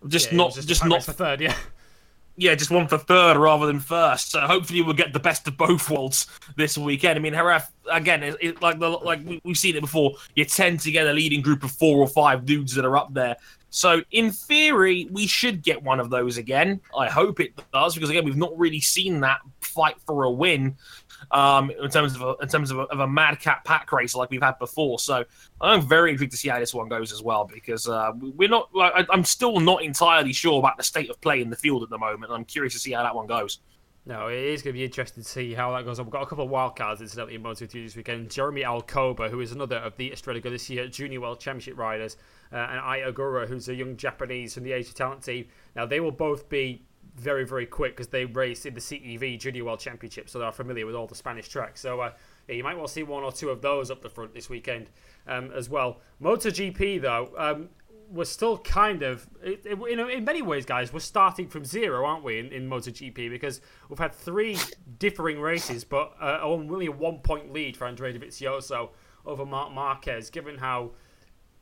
Just 0.07 0.31
Yeah, 0.31 0.37
not, 0.37 0.55
was 0.55 0.65
just, 0.65 0.85
not 0.85 1.03
for 1.03 1.13
third, 1.13 1.39
yeah. 1.39 1.55
yeah, 2.35 2.55
just 2.55 2.71
one 2.71 2.87
for 2.87 2.97
third 2.97 3.37
rather 3.37 3.67
than 3.67 3.79
first. 3.79 4.31
So 4.31 4.41
hopefully 4.41 4.81
we'll 4.81 4.95
get 4.95 5.13
the 5.13 5.19
best 5.19 5.47
of 5.47 5.55
both 5.55 5.89
worlds 5.89 6.27
this 6.57 6.77
weekend. 6.77 7.17
I 7.17 7.21
mean, 7.21 7.33
Jerez 7.33 7.63
again, 7.89 8.23
it, 8.23 8.35
it, 8.41 8.61
like 8.61 8.79
the, 8.79 8.89
like 8.89 9.23
we- 9.25 9.39
we've 9.45 9.57
seen 9.57 9.75
it 9.77 9.81
before. 9.81 10.15
You 10.35 10.43
tend 10.45 10.81
to 10.81 10.91
get 10.91 11.07
a 11.07 11.13
leading 11.13 11.41
group 11.41 11.63
of 11.63 11.71
four 11.71 11.99
or 11.99 12.07
five 12.07 12.45
dudes 12.45 12.73
that 12.75 12.83
are 12.85 12.97
up 12.97 13.13
there. 13.13 13.37
So 13.75 14.03
in 14.11 14.29
theory, 14.31 15.07
we 15.09 15.25
should 15.25 15.63
get 15.63 15.81
one 15.81 15.99
of 15.99 16.11
those 16.11 16.37
again. 16.37 16.79
I 16.95 17.09
hope 17.09 17.39
it 17.39 17.59
does 17.73 17.95
because 17.95 18.11
again, 18.11 18.23
we've 18.23 18.37
not 18.37 18.55
really 18.55 18.79
seen 18.79 19.19
that 19.21 19.39
fight 19.61 19.95
for 20.05 20.25
a 20.25 20.31
win 20.31 20.75
um, 21.31 21.71
in 21.71 21.89
terms 21.89 22.13
of 22.13 22.21
a, 22.21 22.35
in 22.43 22.47
terms 22.47 22.69
of 22.69 22.77
a, 22.77 22.81
of 22.83 22.99
a 22.99 23.07
madcap 23.07 23.65
pack 23.65 23.91
race 23.91 24.13
like 24.13 24.29
we've 24.29 24.43
had 24.43 24.59
before. 24.59 24.99
So 24.99 25.25
I'm 25.59 25.81
very 25.81 26.11
intrigued 26.11 26.33
to 26.33 26.37
see 26.37 26.49
how 26.49 26.59
this 26.59 26.71
one 26.71 26.87
goes 26.87 27.11
as 27.11 27.23
well 27.23 27.49
because 27.51 27.87
uh, 27.87 28.11
we're 28.15 28.47
not. 28.47 28.69
I- 28.79 29.07
I'm 29.09 29.25
still 29.25 29.59
not 29.59 29.81
entirely 29.81 30.33
sure 30.33 30.59
about 30.59 30.77
the 30.77 30.83
state 30.83 31.09
of 31.09 31.19
play 31.19 31.41
in 31.41 31.49
the 31.49 31.55
field 31.55 31.81
at 31.81 31.89
the 31.89 31.97
moment. 31.97 32.31
I'm 32.31 32.45
curious 32.45 32.73
to 32.73 32.79
see 32.79 32.91
how 32.91 33.01
that 33.01 33.15
one 33.15 33.25
goes. 33.25 33.57
No, 34.05 34.27
it 34.27 34.37
is 34.37 34.61
going 34.61 34.73
to 34.73 34.77
be 34.77 34.83
interesting 34.83 35.23
to 35.23 35.29
see 35.29 35.53
how 35.53 35.71
that 35.71 35.85
goes. 35.85 35.97
We've 35.99 36.09
got 36.09 36.23
a 36.23 36.25
couple 36.25 36.43
of 36.43 36.51
wild 36.51 36.75
cards, 36.75 36.99
incidentally, 36.99 37.35
in 37.35 37.41
Moto 37.41 37.65
2 37.65 37.83
this 37.83 37.95
weekend. 37.95 38.29
Jeremy 38.29 38.63
Alcoba, 38.63 39.29
who 39.29 39.39
is 39.39 39.53
another 39.53 39.77
of 39.77 39.95
the 39.95 40.11
Estrella 40.11 40.41
Galicia 40.41 40.89
Junior 40.89 41.21
World 41.21 41.39
Championship 41.39 41.77
riders, 41.77 42.17
uh, 42.53 42.57
and 42.69 42.79
Ai 42.79 42.99
Ogura, 42.99 43.47
who's 43.47 43.67
a 43.67 43.75
young 43.75 43.97
Japanese 43.97 44.53
from 44.53 44.63
the 44.63 44.73
Asia 44.73 44.93
Talent 44.93 45.23
team. 45.23 45.47
Now, 45.75 45.85
they 45.85 45.99
will 45.99 46.11
both 46.11 46.49
be 46.49 46.83
very, 47.15 47.45
very 47.45 47.65
quick 47.65 47.95
because 47.95 48.07
they 48.07 48.25
race 48.25 48.65
in 48.65 48.73
the 48.73 48.79
CEV 48.79 49.39
Junior 49.39 49.65
World 49.65 49.79
Championship, 49.79 50.29
so 50.29 50.39
they 50.39 50.45
are 50.45 50.51
familiar 50.51 50.85
with 50.85 50.95
all 50.95 51.07
the 51.07 51.15
Spanish 51.15 51.49
tracks. 51.49 51.81
So, 51.81 51.99
uh, 51.99 52.11
yeah, 52.47 52.55
you 52.55 52.63
might 52.63 52.77
well 52.77 52.87
see 52.87 53.03
one 53.03 53.23
or 53.23 53.31
two 53.31 53.49
of 53.49 53.61
those 53.61 53.89
up 53.91 54.01
the 54.01 54.09
front 54.09 54.33
this 54.33 54.49
weekend 54.49 54.89
um, 55.27 55.51
as 55.51 55.69
well. 55.69 55.99
MotoGP, 56.21 57.01
though, 57.01 57.31
um, 57.37 57.69
we're 58.11 58.25
still 58.25 58.57
kind 58.59 59.01
of, 59.01 59.27
it, 59.41 59.65
it, 59.65 59.97
know, 59.97 60.07
in 60.07 60.23
many 60.23 60.41
ways, 60.41 60.65
guys, 60.65 60.93
we're 60.93 60.99
starting 60.99 61.47
from 61.47 61.65
zero, 61.65 62.05
aren't 62.05 62.23
we, 62.23 62.39
in, 62.39 62.51
in 62.51 62.69
MotoGP? 62.69 63.29
Because 63.29 63.61
we've 63.89 63.99
had 63.99 64.13
three 64.13 64.57
differing 64.99 65.39
races, 65.39 65.83
but 65.83 66.13
uh, 66.21 66.39
only 66.41 66.85
a 66.87 66.91
one 66.91 67.19
point 67.19 67.51
lead 67.51 67.75
for 67.75 67.87
Andrea 67.87 68.13
Dovizioso 68.13 68.89
over 69.25 69.45
Marc 69.45 69.71
Marquez, 69.71 70.29
given 70.29 70.57
how 70.57 70.91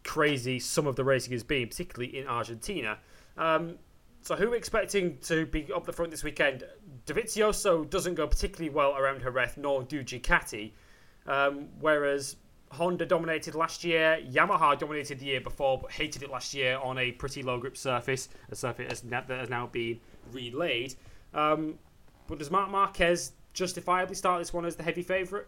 crazy 0.04 0.60
some 0.60 0.88
of 0.88 0.96
the 0.96 1.04
racing 1.04 1.34
has 1.34 1.44
been, 1.44 1.68
particularly 1.68 2.18
in 2.18 2.28
Argentina. 2.28 2.98
Um, 3.38 3.76
so, 4.22 4.36
who 4.36 4.48
are 4.48 4.52
we 4.52 4.58
expecting 4.58 5.18
to 5.20 5.46
be 5.46 5.72
up 5.74 5.86
the 5.86 5.94
front 5.94 6.12
this 6.12 6.24
weekend? 6.24 6.64
Dovizioso 7.08 7.90
doesn't 7.90 8.16
go 8.16 8.28
particularly 8.28 8.70
well 8.70 8.96
around 8.96 9.22
Jerez, 9.22 9.58
nor 9.58 9.84
do 9.84 10.04
Ducati. 10.04 10.72
Um, 11.26 11.70
whereas 11.80 12.36
Honda 12.72 13.06
dominated 13.06 13.56
last 13.56 13.84
year, 13.84 14.20
Yamaha 14.30 14.78
dominated 14.78 15.20
the 15.20 15.26
year 15.26 15.42
before, 15.42 15.80
but 15.80 15.92
hated 15.92 16.24
it 16.24 16.30
last 16.30 16.54
year 16.54 16.78
on 16.82 16.98
a 16.98 17.12
pretty 17.12 17.42
low 17.42 17.58
grip 17.58 17.76
surface, 17.76 18.30
a 18.50 18.56
surface 18.56 19.02
that 19.02 19.30
has 19.30 19.50
now 19.50 19.68
been 19.68 20.00
relayed. 20.32 20.96
Um, 21.34 21.80
but 22.28 22.40
does 22.40 22.52
Marc 22.52 22.70
Marquez 22.70 23.34
justifiably 23.54 24.16
start 24.16 24.40
this 24.40 24.54
one 24.54 24.66
as 24.66 24.76
the 24.76 24.84
heavy 24.84 25.04
favourite? 25.04 25.48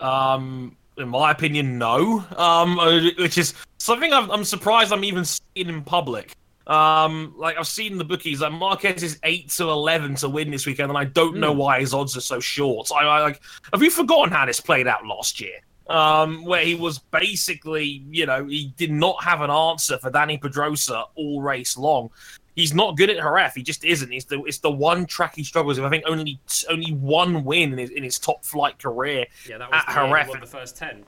Um, 0.00 0.76
in 0.98 1.08
my 1.08 1.30
opinion, 1.30 1.78
no. 1.78 2.24
Um, 2.36 2.78
uh, 2.78 3.00
which 3.18 3.38
is 3.38 3.54
something 3.78 4.12
I'm, 4.12 4.30
I'm 4.30 4.44
surprised 4.44 4.92
I'm 4.92 5.04
even 5.04 5.24
seeing 5.24 5.68
in 5.68 5.82
public. 5.82 6.34
Um, 6.66 7.34
like 7.36 7.56
I've 7.58 7.66
seen 7.66 7.98
the 7.98 8.04
bookies, 8.04 8.40
like 8.40 8.52
Marquez 8.52 9.02
is 9.02 9.18
eight 9.24 9.48
to 9.50 9.64
eleven 9.64 10.14
to 10.16 10.28
win 10.28 10.50
this 10.50 10.64
weekend, 10.64 10.90
and 10.90 10.98
I 10.98 11.04
don't 11.04 11.38
know 11.38 11.52
why 11.52 11.80
his 11.80 11.92
odds 11.92 12.16
are 12.16 12.20
so 12.20 12.38
short. 12.38 12.90
I, 12.94 13.04
I 13.04 13.20
like, 13.20 13.40
have 13.72 13.82
you 13.82 13.90
forgotten 13.90 14.32
how 14.32 14.46
this 14.46 14.60
played 14.60 14.86
out 14.86 15.04
last 15.04 15.40
year? 15.40 15.58
Um, 15.88 16.44
where 16.44 16.64
he 16.64 16.76
was 16.76 17.00
basically, 17.00 18.04
you 18.08 18.24
know, 18.24 18.46
he 18.46 18.72
did 18.76 18.92
not 18.92 19.22
have 19.24 19.40
an 19.40 19.50
answer 19.50 19.98
for 19.98 20.10
Dani 20.12 20.40
Pedrosa 20.40 21.04
all 21.16 21.42
race 21.42 21.76
long. 21.76 22.10
He's 22.54 22.74
not 22.74 22.96
good 22.96 23.08
at 23.08 23.16
Jerez. 23.16 23.54
He 23.54 23.62
just 23.62 23.84
isn't. 23.84 24.12
It's 24.12 24.26
the 24.26 24.42
it's 24.42 24.58
the 24.58 24.70
one 24.70 25.06
track 25.06 25.34
he 25.36 25.44
struggles 25.44 25.78
with. 25.78 25.86
I 25.86 25.90
think 25.90 26.04
only 26.06 26.38
only 26.68 26.92
one 26.92 27.44
win 27.44 27.72
in 27.72 27.78
his, 27.78 27.90
in 27.90 28.02
his 28.02 28.18
top 28.18 28.44
flight 28.44 28.78
career 28.78 29.26
Yeah, 29.48 29.58
that 29.58 29.70
was 29.70 29.82
At 29.86 30.24
he 30.24 30.30
won 30.30 30.40
the 30.40 30.46
first 30.46 30.76
10. 30.76 31.04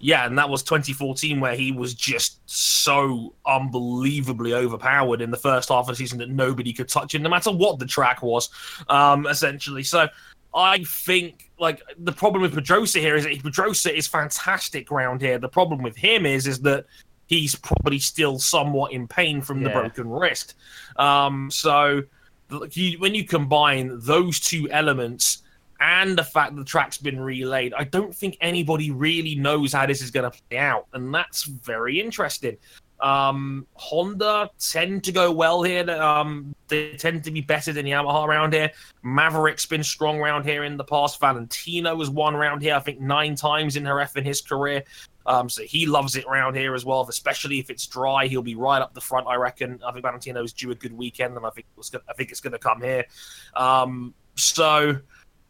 yeah, 0.00 0.26
and 0.26 0.38
that 0.38 0.48
was 0.48 0.62
2014, 0.62 1.38
where 1.38 1.54
he 1.54 1.70
was 1.70 1.94
just 1.94 2.40
so 2.46 3.34
unbelievably 3.46 4.54
overpowered 4.54 5.20
in 5.20 5.30
the 5.30 5.36
first 5.36 5.68
half 5.68 5.80
of 5.80 5.88
the 5.88 5.96
season 5.96 6.18
that 6.18 6.30
nobody 6.30 6.72
could 6.72 6.88
touch 6.88 7.14
him, 7.14 7.22
no 7.22 7.28
matter 7.30 7.50
what 7.50 7.78
the 7.78 7.86
track 7.86 8.22
was, 8.22 8.48
um, 8.88 9.26
essentially. 9.26 9.82
So 9.82 10.08
I 10.54 10.84
think 10.84 11.50
like 11.58 11.82
the 11.98 12.12
problem 12.12 12.42
with 12.42 12.54
Pedrosa 12.54 13.00
here 13.00 13.16
is 13.16 13.24
that 13.24 13.42
Pedrosa 13.42 13.94
is 13.94 14.06
fantastic 14.06 14.90
round 14.90 15.20
here. 15.20 15.38
The 15.38 15.48
problem 15.48 15.82
with 15.82 15.96
him 15.96 16.24
is 16.26 16.46
is 16.46 16.60
that 16.60 16.86
he's 17.40 17.54
probably 17.54 17.98
still 17.98 18.38
somewhat 18.38 18.92
in 18.92 19.06
pain 19.06 19.40
from 19.40 19.62
the 19.62 19.70
broken 19.70 20.08
wrist. 20.08 20.54
Um, 20.96 21.50
so 21.50 22.02
you, 22.72 22.98
when 22.98 23.14
you 23.14 23.24
combine 23.24 23.98
those 24.00 24.40
two 24.40 24.70
elements 24.70 25.42
and 25.80 26.16
the 26.16 26.24
fact 26.24 26.56
the 26.56 26.64
track's 26.64 26.98
been 26.98 27.20
relayed, 27.20 27.74
I 27.74 27.84
don't 27.84 28.14
think 28.14 28.36
anybody 28.40 28.90
really 28.90 29.34
knows 29.34 29.72
how 29.72 29.86
this 29.86 30.02
is 30.02 30.10
going 30.10 30.30
to 30.30 30.38
play 30.48 30.58
out, 30.58 30.86
and 30.92 31.14
that's 31.14 31.44
very 31.44 32.00
interesting. 32.00 32.56
Um, 33.00 33.66
Honda 33.74 34.48
tend 34.58 35.04
to 35.04 35.12
go 35.12 35.30
well 35.30 35.62
here. 35.62 35.90
Um, 35.90 36.54
they 36.68 36.92
tend 36.96 37.24
to 37.24 37.30
be 37.30 37.42
better 37.42 37.72
than 37.72 37.84
Yamaha 37.84 38.26
around 38.26 38.54
here. 38.54 38.70
Maverick's 39.02 39.66
been 39.66 39.82
strong 39.82 40.20
around 40.20 40.44
here 40.44 40.64
in 40.64 40.76
the 40.76 40.84
past. 40.84 41.20
Valentino 41.20 41.98
has 41.98 42.08
won 42.08 42.34
around 42.34 42.62
here, 42.62 42.74
I 42.74 42.80
think, 42.80 43.00
nine 43.00 43.34
times 43.34 43.76
in 43.76 43.84
her 43.84 44.00
F 44.00 44.16
in 44.16 44.24
his 44.24 44.40
career. 44.40 44.84
Um, 45.26 45.48
so 45.48 45.62
he 45.62 45.86
loves 45.86 46.16
it 46.16 46.24
around 46.26 46.54
here 46.54 46.74
as 46.74 46.84
well, 46.84 47.06
especially 47.08 47.58
if 47.58 47.70
it's 47.70 47.86
dry. 47.86 48.26
He'll 48.26 48.42
be 48.42 48.54
right 48.54 48.80
up 48.80 48.94
the 48.94 49.00
front, 49.00 49.26
I 49.26 49.36
reckon. 49.36 49.80
I 49.86 49.92
think 49.92 50.04
Valentino's 50.04 50.52
due 50.52 50.70
a 50.70 50.74
good 50.74 50.92
weekend, 50.92 51.36
and 51.36 51.46
I 51.46 51.50
think 51.50 51.66
it's 51.78 51.90
gonna, 51.90 52.04
I 52.08 52.12
think 52.12 52.30
it's 52.30 52.40
going 52.40 52.52
to 52.52 52.58
come 52.58 52.80
here. 52.82 53.04
Um, 53.54 54.14
so 54.36 54.98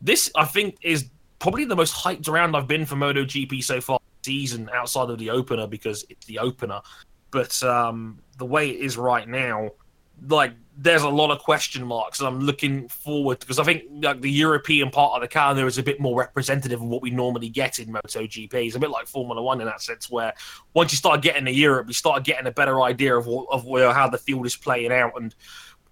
this, 0.00 0.30
I 0.36 0.44
think, 0.44 0.76
is 0.82 1.10
probably 1.38 1.64
the 1.64 1.76
most 1.76 1.94
hyped 1.94 2.28
round 2.28 2.56
I've 2.56 2.68
been 2.68 2.86
for 2.86 2.96
MotoGP 2.96 3.62
so 3.64 3.80
far 3.80 3.98
season, 4.24 4.70
outside 4.72 5.10
of 5.10 5.18
the 5.18 5.30
opener 5.30 5.66
because 5.66 6.04
it's 6.08 6.26
the 6.26 6.38
opener. 6.38 6.80
But 7.30 7.62
um, 7.62 8.20
the 8.38 8.46
way 8.46 8.70
it 8.70 8.80
is 8.80 8.96
right 8.96 9.28
now, 9.28 9.70
like 10.28 10.52
there's 10.76 11.02
a 11.02 11.08
lot 11.08 11.30
of 11.30 11.38
question 11.38 11.86
marks, 11.86 12.18
and 12.18 12.28
I'm 12.28 12.40
looking 12.40 12.88
forward 12.88 13.38
because 13.40 13.58
I 13.58 13.64
think 13.64 13.84
like 14.02 14.20
the 14.20 14.30
European 14.30 14.90
part 14.90 15.12
of 15.14 15.20
the 15.20 15.28
calendar 15.28 15.66
is 15.66 15.78
a 15.78 15.82
bit 15.82 16.00
more 16.00 16.18
representative 16.18 16.80
of 16.80 16.88
what 16.88 17.02
we 17.02 17.10
normally 17.10 17.48
get 17.48 17.78
in 17.78 17.92
MotoGP. 17.92 18.54
It's 18.54 18.74
a 18.74 18.80
bit 18.80 18.90
like 18.90 19.06
Formula 19.06 19.40
One 19.40 19.60
in 19.60 19.66
that 19.66 19.82
sense, 19.82 20.10
where 20.10 20.32
once 20.72 20.92
you 20.92 20.96
start 20.96 21.22
getting 21.22 21.44
to 21.44 21.52
Europe, 21.52 21.86
you 21.86 21.94
start 21.94 22.24
getting 22.24 22.46
a 22.46 22.50
better 22.50 22.82
idea 22.82 23.16
of 23.16 23.26
what, 23.26 23.46
of 23.50 23.64
where, 23.66 23.92
how 23.92 24.08
the 24.08 24.18
field 24.18 24.46
is 24.46 24.56
playing 24.56 24.92
out, 24.92 25.12
and 25.16 25.34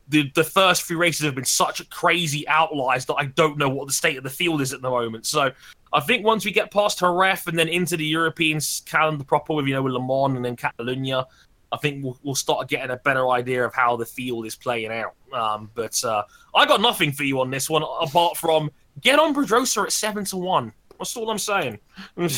the 0.09 0.31
the 0.35 0.44
first 0.44 0.82
few 0.82 0.99
races 0.99 1.24
have 1.24 1.35
been 1.35 1.44
such 1.44 1.89
crazy 1.90 2.47
outliers 2.49 3.07
that 3.07 3.15
I 3.15 3.27
don't 3.27 3.59
know 3.59 3.69
what 3.69 3.86
the 3.86 3.93
state 3.93 4.16
of 4.16 4.24
the 4.24 4.31
field 4.31 4.61
is 4.61 4.73
at 4.73 4.82
the 4.82 4.90
moment. 4.90 5.27
So 5.27 5.53
I 5.93 6.01
think 6.01 6.24
once 6.24 6.44
we 6.44 6.51
get 6.51 6.70
past 6.70 6.99
Jerez 6.99 7.47
and 7.47 7.59
then 7.59 7.69
into 7.69 7.97
the 7.97 8.07
European 8.07 8.61
calendar 8.86 9.24
proper 9.24 9.55
with 9.55 9.66
you 9.66 9.74
know 9.74 9.82
with 9.82 9.93
Le 9.93 10.01
Mans 10.01 10.36
and 10.36 10.44
then 10.44 10.57
Catalunya, 10.57 11.27
I 11.73 11.78
think 11.78 12.05
we'll, 12.05 12.19
we'll 12.23 12.35
start 12.35 12.69
getting 12.69 12.90
a 12.90 12.97
better 12.99 13.28
idea 13.31 13.65
of 13.65 13.74
how 13.74 13.97
the 13.97 14.05
field 14.05 14.47
is 14.47 14.55
playing 14.55 14.93
out. 14.93 15.15
Um, 15.32 15.70
but 15.74 16.03
uh, 16.05 16.24
I 16.55 16.66
got 16.66 16.82
nothing 16.82 17.12
for 17.12 17.24
you 17.24 17.40
on 17.40 17.51
this 17.51 17.70
one 17.70 17.82
apart 17.82 18.36
from 18.36 18.70
get 19.01 19.19
on 19.19 19.35
Pedrosa 19.35 19.82
at 19.82 19.93
seven 19.93 20.24
to 20.27 20.36
one. 20.36 20.73
That's 20.99 21.16
all 21.16 21.31
I'm 21.31 21.39
saying. 21.39 21.78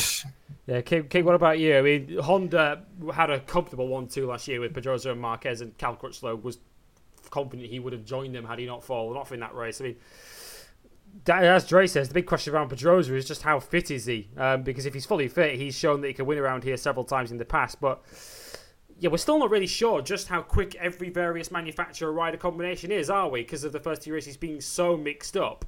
yeah, 0.67 0.81
King, 0.81 1.25
what 1.25 1.35
about 1.35 1.59
you? 1.59 1.77
I 1.77 1.81
mean, 1.81 2.17
Honda 2.17 2.83
had 3.13 3.29
a 3.29 3.41
comfortable 3.41 3.87
one-two 3.87 4.25
last 4.25 4.47
year 4.47 4.61
with 4.61 4.73
Pedrosa 4.73 5.11
and 5.11 5.19
Marquez, 5.19 5.61
and 5.61 5.77
Cal 5.77 5.95
Crutchlow 5.95 6.41
was 6.41 6.57
confident 7.29 7.69
he 7.69 7.79
would 7.79 7.93
have 7.93 8.05
joined 8.05 8.33
them 8.33 8.45
had 8.45 8.57
he 8.59 8.65
not 8.65 8.83
fallen 8.83 9.17
off 9.17 9.31
in 9.33 9.41
that 9.41 9.53
race. 9.53 9.81
I 9.81 9.83
mean, 9.83 9.95
as 11.27 11.67
Dre 11.67 11.87
says, 11.87 12.07
the 12.07 12.13
big 12.13 12.25
question 12.25 12.53
around 12.53 12.69
Pedrosa 12.69 13.13
is 13.15 13.25
just 13.25 13.41
how 13.41 13.59
fit 13.59 13.91
is 13.91 14.05
he? 14.05 14.29
Um, 14.37 14.63
because 14.63 14.85
if 14.85 14.93
he's 14.93 15.05
fully 15.05 15.27
fit, 15.27 15.55
he's 15.55 15.77
shown 15.77 16.01
that 16.01 16.07
he 16.07 16.13
can 16.13 16.25
win 16.25 16.37
around 16.37 16.63
here 16.63 16.77
several 16.77 17.05
times 17.05 17.31
in 17.31 17.37
the 17.37 17.45
past, 17.45 17.79
but 17.81 18.03
yeah, 18.99 19.09
we're 19.09 19.17
still 19.17 19.39
not 19.39 19.49
really 19.49 19.67
sure 19.67 20.01
just 20.01 20.27
how 20.27 20.41
quick 20.41 20.75
every 20.75 21.09
various 21.09 21.51
manufacturer 21.51 22.11
rider 22.11 22.37
combination 22.37 22.91
is, 22.91 23.09
are 23.09 23.29
we? 23.29 23.41
Because 23.41 23.63
of 23.63 23.73
the 23.73 23.79
first 23.79 24.03
two 24.03 24.13
races 24.13 24.37
being 24.37 24.61
so 24.61 24.95
mixed 24.95 25.35
up. 25.35 25.65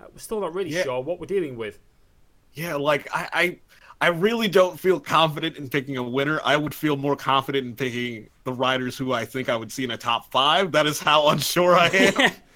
Uh, 0.00 0.06
we're 0.10 0.18
still 0.18 0.40
not 0.40 0.54
really 0.54 0.70
yeah. 0.70 0.82
sure 0.82 1.00
what 1.00 1.20
we're 1.20 1.26
dealing 1.26 1.56
with. 1.56 1.78
Yeah, 2.54 2.76
like 2.76 3.08
I, 3.14 3.28
I, 3.32 3.58
I 4.00 4.08
really 4.08 4.48
don't 4.48 4.78
feel 4.80 4.98
confident 4.98 5.56
in 5.56 5.68
picking 5.68 5.96
a 5.96 6.02
winner. 6.02 6.40
I 6.44 6.56
would 6.56 6.74
feel 6.74 6.96
more 6.96 7.16
confident 7.16 7.66
in 7.66 7.76
picking 7.76 8.28
the 8.44 8.52
riders 8.52 8.96
who 8.96 9.12
I 9.12 9.24
think 9.24 9.48
I 9.48 9.56
would 9.56 9.70
see 9.70 9.84
in 9.84 9.90
a 9.90 9.98
top 9.98 10.30
five. 10.30 10.72
That 10.72 10.86
is 10.86 10.98
how 11.00 11.28
unsure 11.30 11.76
I 11.76 11.88
am. 11.88 12.32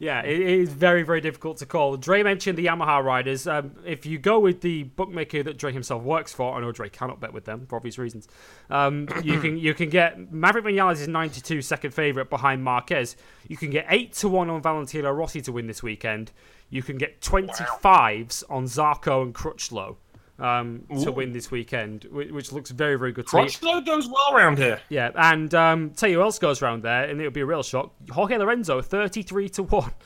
Yeah, 0.00 0.22
it 0.22 0.40
is 0.40 0.72
very, 0.72 1.02
very 1.02 1.20
difficult 1.20 1.56
to 1.58 1.66
call. 1.66 1.96
Dre 1.96 2.22
mentioned 2.22 2.56
the 2.56 2.66
Yamaha 2.66 3.02
riders. 3.02 3.48
Um, 3.48 3.72
if 3.84 4.06
you 4.06 4.16
go 4.16 4.38
with 4.38 4.60
the 4.60 4.84
bookmaker 4.84 5.42
that 5.42 5.58
Dre 5.58 5.72
himself 5.72 6.04
works 6.04 6.32
for, 6.32 6.56
I 6.56 6.60
know 6.60 6.70
Dre 6.70 6.88
cannot 6.88 7.18
bet 7.18 7.32
with 7.32 7.46
them 7.46 7.66
for 7.66 7.76
obvious 7.76 7.98
reasons. 7.98 8.28
Um, 8.70 9.08
you 9.24 9.40
can 9.40 9.58
you 9.58 9.74
can 9.74 9.88
get 9.88 10.32
Maverick 10.32 10.66
Vinales 10.66 11.00
is 11.00 11.08
92 11.08 11.62
second 11.62 11.90
favourite 11.92 12.30
behind 12.30 12.62
Marquez. 12.62 13.16
You 13.48 13.56
can 13.56 13.70
get 13.70 13.86
eight 13.88 14.12
to 14.14 14.28
one 14.28 14.48
on 14.50 14.62
Valentino 14.62 15.10
Rossi 15.10 15.40
to 15.42 15.52
win 15.52 15.66
this 15.66 15.82
weekend. 15.82 16.30
You 16.70 16.82
can 16.82 16.96
get 16.96 17.20
25s 17.20 18.44
on 18.48 18.64
Zarco 18.66 19.22
and 19.22 19.34
Crutchlow 19.34 19.96
um, 20.38 20.84
to 21.02 21.10
win 21.10 21.32
this 21.32 21.50
weekend, 21.50 22.04
which, 22.04 22.52
looks 22.52 22.70
very, 22.70 22.96
very 22.96 23.12
good 23.12 23.26
to 23.26 23.36
Crutchlow 23.36 23.84
goes 23.84 24.08
well 24.08 24.34
around 24.34 24.58
here. 24.58 24.80
Yeah, 24.88 25.10
and 25.14 25.52
um, 25.54 25.90
tell 25.90 26.08
you 26.08 26.16
who 26.16 26.22
else 26.22 26.38
goes 26.38 26.62
around 26.62 26.82
there, 26.82 27.04
and 27.04 27.20
it'll 27.20 27.32
be 27.32 27.40
a 27.40 27.46
real 27.46 27.62
shock. 27.62 27.92
Jorge 28.10 28.36
Lorenzo, 28.36 28.80
33 28.80 29.48
to 29.50 29.62
1. 29.64 29.92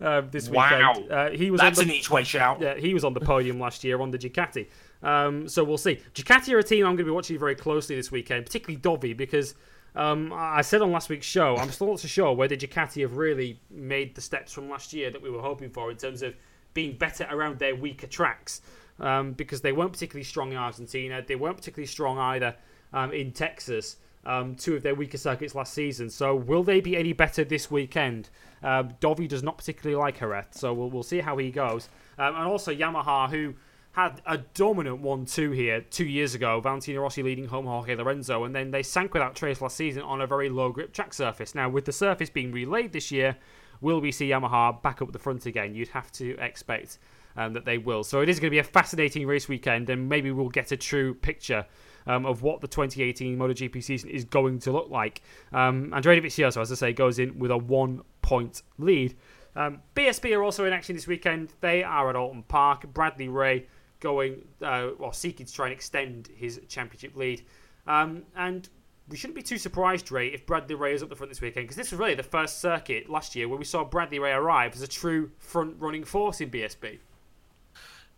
Uh, 0.00 0.20
this 0.32 0.48
wow. 0.48 0.90
weekend, 0.90 1.12
uh, 1.12 1.30
he 1.30 1.52
was 1.52 1.60
that's 1.60 1.78
the, 1.78 1.84
an 1.84 1.90
each 1.92 2.10
way 2.10 2.24
shout. 2.24 2.60
Yeah, 2.60 2.74
he 2.74 2.92
was 2.92 3.04
on 3.04 3.14
the 3.14 3.20
podium 3.20 3.60
last 3.60 3.84
year 3.84 4.00
on 4.00 4.10
the 4.10 4.18
Ducati. 4.18 4.66
Um, 5.00 5.46
so 5.46 5.62
we'll 5.62 5.78
see. 5.78 6.00
Ducati 6.12 6.52
are 6.52 6.58
a 6.58 6.62
team 6.64 6.84
I'm 6.86 6.96
going 6.96 6.98
to 6.98 7.04
be 7.04 7.10
watching 7.12 7.38
very 7.38 7.54
closely 7.54 7.94
this 7.94 8.10
weekend, 8.10 8.44
particularly 8.44 8.80
Dovi, 8.80 9.16
because 9.16 9.54
um, 9.94 10.32
I 10.32 10.62
said 10.62 10.82
on 10.82 10.90
last 10.90 11.08
week's 11.08 11.26
show, 11.26 11.56
I'm 11.56 11.70
still 11.70 11.86
not 11.86 12.00
so 12.00 12.08
sure 12.08 12.32
whether 12.32 12.56
Ducati 12.56 13.02
have 13.02 13.16
really 13.16 13.60
made 13.70 14.16
the 14.16 14.20
steps 14.20 14.52
from 14.52 14.68
last 14.68 14.92
year 14.92 15.08
that 15.12 15.22
we 15.22 15.30
were 15.30 15.42
hoping 15.42 15.70
for 15.70 15.88
in 15.92 15.96
terms 15.96 16.22
of 16.22 16.34
being 16.74 16.96
better 16.96 17.28
around 17.30 17.60
their 17.60 17.76
weaker 17.76 18.08
tracks 18.08 18.62
um, 19.00 19.32
because 19.32 19.60
they 19.60 19.72
weren't 19.72 19.92
particularly 19.92 20.24
strong 20.24 20.52
in 20.52 20.58
Argentina. 20.58 21.22
They 21.26 21.36
weren't 21.36 21.56
particularly 21.56 21.86
strong 21.86 22.18
either 22.18 22.54
um, 22.92 23.12
in 23.12 23.32
Texas, 23.32 23.96
um, 24.24 24.54
two 24.54 24.76
of 24.76 24.82
their 24.82 24.94
weaker 24.94 25.18
circuits 25.18 25.54
last 25.54 25.74
season. 25.74 26.10
So 26.10 26.34
will 26.34 26.62
they 26.62 26.80
be 26.80 26.96
any 26.96 27.12
better 27.12 27.44
this 27.44 27.70
weekend? 27.70 28.28
Um, 28.62 28.90
Dovi 29.00 29.28
does 29.28 29.42
not 29.42 29.58
particularly 29.58 30.00
like 30.00 30.20
Jerez, 30.20 30.46
so 30.52 30.72
we'll, 30.72 30.90
we'll 30.90 31.02
see 31.02 31.20
how 31.20 31.36
he 31.36 31.50
goes. 31.50 31.88
Um, 32.18 32.34
and 32.36 32.44
also 32.44 32.72
Yamaha, 32.72 33.30
who 33.30 33.54
had 33.92 34.22
a 34.24 34.38
dominant 34.38 35.02
1-2 35.02 35.54
here 35.54 35.82
two 35.82 36.06
years 36.06 36.34
ago. 36.34 36.60
Valentino 36.60 37.02
Rossi 37.02 37.22
leading 37.22 37.46
home 37.46 37.66
Jorge 37.66 37.94
Lorenzo, 37.94 38.44
and 38.44 38.54
then 38.54 38.70
they 38.70 38.82
sank 38.82 39.12
without 39.12 39.34
trace 39.34 39.60
last 39.60 39.76
season 39.76 40.02
on 40.02 40.20
a 40.20 40.26
very 40.26 40.48
low 40.48 40.70
grip 40.70 40.92
track 40.92 41.12
surface. 41.12 41.54
Now, 41.54 41.68
with 41.68 41.84
the 41.84 41.92
surface 41.92 42.30
being 42.30 42.52
relayed 42.52 42.92
this 42.92 43.12
year, 43.12 43.36
will 43.82 44.00
we 44.00 44.10
see 44.10 44.30
Yamaha 44.30 44.80
back 44.82 45.02
up 45.02 45.12
the 45.12 45.18
front 45.18 45.44
again? 45.44 45.74
You'd 45.74 45.88
have 45.88 46.10
to 46.12 46.38
expect 46.38 46.98
um, 47.36 47.52
that 47.52 47.64
they 47.64 47.78
will. 47.78 48.04
So 48.04 48.20
it 48.20 48.28
is 48.28 48.38
going 48.38 48.48
to 48.48 48.54
be 48.54 48.58
a 48.58 48.64
fascinating 48.64 49.26
race 49.26 49.48
weekend, 49.48 49.90
and 49.90 50.08
maybe 50.08 50.30
we'll 50.30 50.48
get 50.48 50.72
a 50.72 50.76
true 50.76 51.14
picture 51.14 51.66
um, 52.06 52.26
of 52.26 52.42
what 52.42 52.60
the 52.60 52.68
2018 52.68 53.36
MotoGP 53.36 53.82
season 53.82 54.10
is 54.10 54.24
going 54.24 54.58
to 54.60 54.72
look 54.72 54.90
like. 54.90 55.22
Um, 55.52 55.92
Andrea 55.94 56.20
Dovizioso, 56.20 56.60
as 56.60 56.72
I 56.72 56.74
say, 56.74 56.92
goes 56.92 57.18
in 57.18 57.38
with 57.38 57.50
a 57.50 57.56
one 57.56 58.02
point 58.22 58.62
lead. 58.78 59.16
Um, 59.54 59.80
BSB 59.94 60.36
are 60.36 60.42
also 60.42 60.64
in 60.64 60.72
action 60.72 60.94
this 60.94 61.06
weekend. 61.06 61.52
They 61.60 61.82
are 61.82 62.08
at 62.10 62.16
Oulton 62.16 62.46
Park. 62.48 62.92
Bradley 62.92 63.28
Ray 63.28 63.66
going, 64.00 64.42
uh, 64.62 64.88
well, 64.98 65.12
seeking 65.12 65.46
to 65.46 65.52
try 65.52 65.66
and 65.66 65.74
extend 65.74 66.28
his 66.34 66.60
championship 66.68 67.16
lead. 67.16 67.42
Um, 67.86 68.22
and 68.36 68.68
we 69.08 69.16
shouldn't 69.16 69.36
be 69.36 69.42
too 69.42 69.58
surprised, 69.58 70.10
Ray, 70.10 70.28
if 70.28 70.46
Bradley 70.46 70.74
Ray 70.74 70.94
is 70.94 71.02
up 71.02 71.08
the 71.08 71.16
front 71.16 71.30
this 71.30 71.40
weekend, 71.40 71.64
because 71.64 71.76
this 71.76 71.90
was 71.90 72.00
really 72.00 72.14
the 72.14 72.22
first 72.22 72.60
circuit 72.60 73.10
last 73.10 73.36
year 73.36 73.48
where 73.48 73.58
we 73.58 73.64
saw 73.64 73.84
Bradley 73.84 74.18
Ray 74.18 74.32
arrive 74.32 74.74
as 74.74 74.82
a 74.82 74.88
true 74.88 75.30
front 75.38 75.76
running 75.78 76.04
force 76.04 76.40
in 76.40 76.50
BSB. 76.50 76.98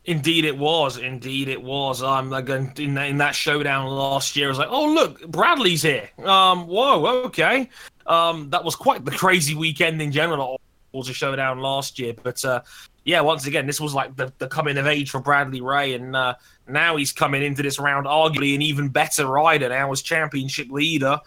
Indeed, 0.06 0.44
it 0.44 0.56
was. 0.56 0.98
Indeed, 0.98 1.48
it 1.48 1.62
was. 1.62 2.02
Um, 2.02 2.28
like 2.28 2.48
in 2.48 2.94
that, 2.94 3.08
in 3.08 3.18
that 3.18 3.34
showdown 3.34 3.86
last 3.86 4.36
year, 4.36 4.46
I 4.46 4.48
was 4.50 4.58
like, 4.58 4.68
"Oh, 4.70 4.92
look, 4.92 5.26
Bradley's 5.28 5.82
here." 5.82 6.10
Um, 6.22 6.66
whoa, 6.66 7.06
okay. 7.26 7.70
Um, 8.06 8.50
that 8.50 8.62
was 8.62 8.76
quite 8.76 9.04
the 9.04 9.12
crazy 9.12 9.54
weekend 9.54 10.02
in 10.02 10.12
general. 10.12 10.60
Was 10.92 11.08
a 11.08 11.14
showdown 11.14 11.58
last 11.58 11.98
year, 11.98 12.14
but 12.22 12.44
uh, 12.44 12.60
yeah, 13.04 13.20
once 13.20 13.46
again, 13.46 13.66
this 13.66 13.80
was 13.80 13.94
like 13.94 14.14
the, 14.14 14.32
the 14.38 14.46
coming 14.46 14.78
of 14.78 14.86
age 14.86 15.10
for 15.10 15.20
Bradley 15.20 15.60
Ray, 15.60 15.94
and 15.94 16.14
uh, 16.14 16.34
now 16.68 16.96
he's 16.96 17.12
coming 17.12 17.42
into 17.42 17.62
this 17.62 17.80
round 17.80 18.06
arguably 18.06 18.54
an 18.54 18.62
even 18.62 18.88
better 18.88 19.26
rider 19.26 19.68
now 19.70 19.90
as 19.90 20.02
championship 20.02 20.70
leader, 20.70 21.18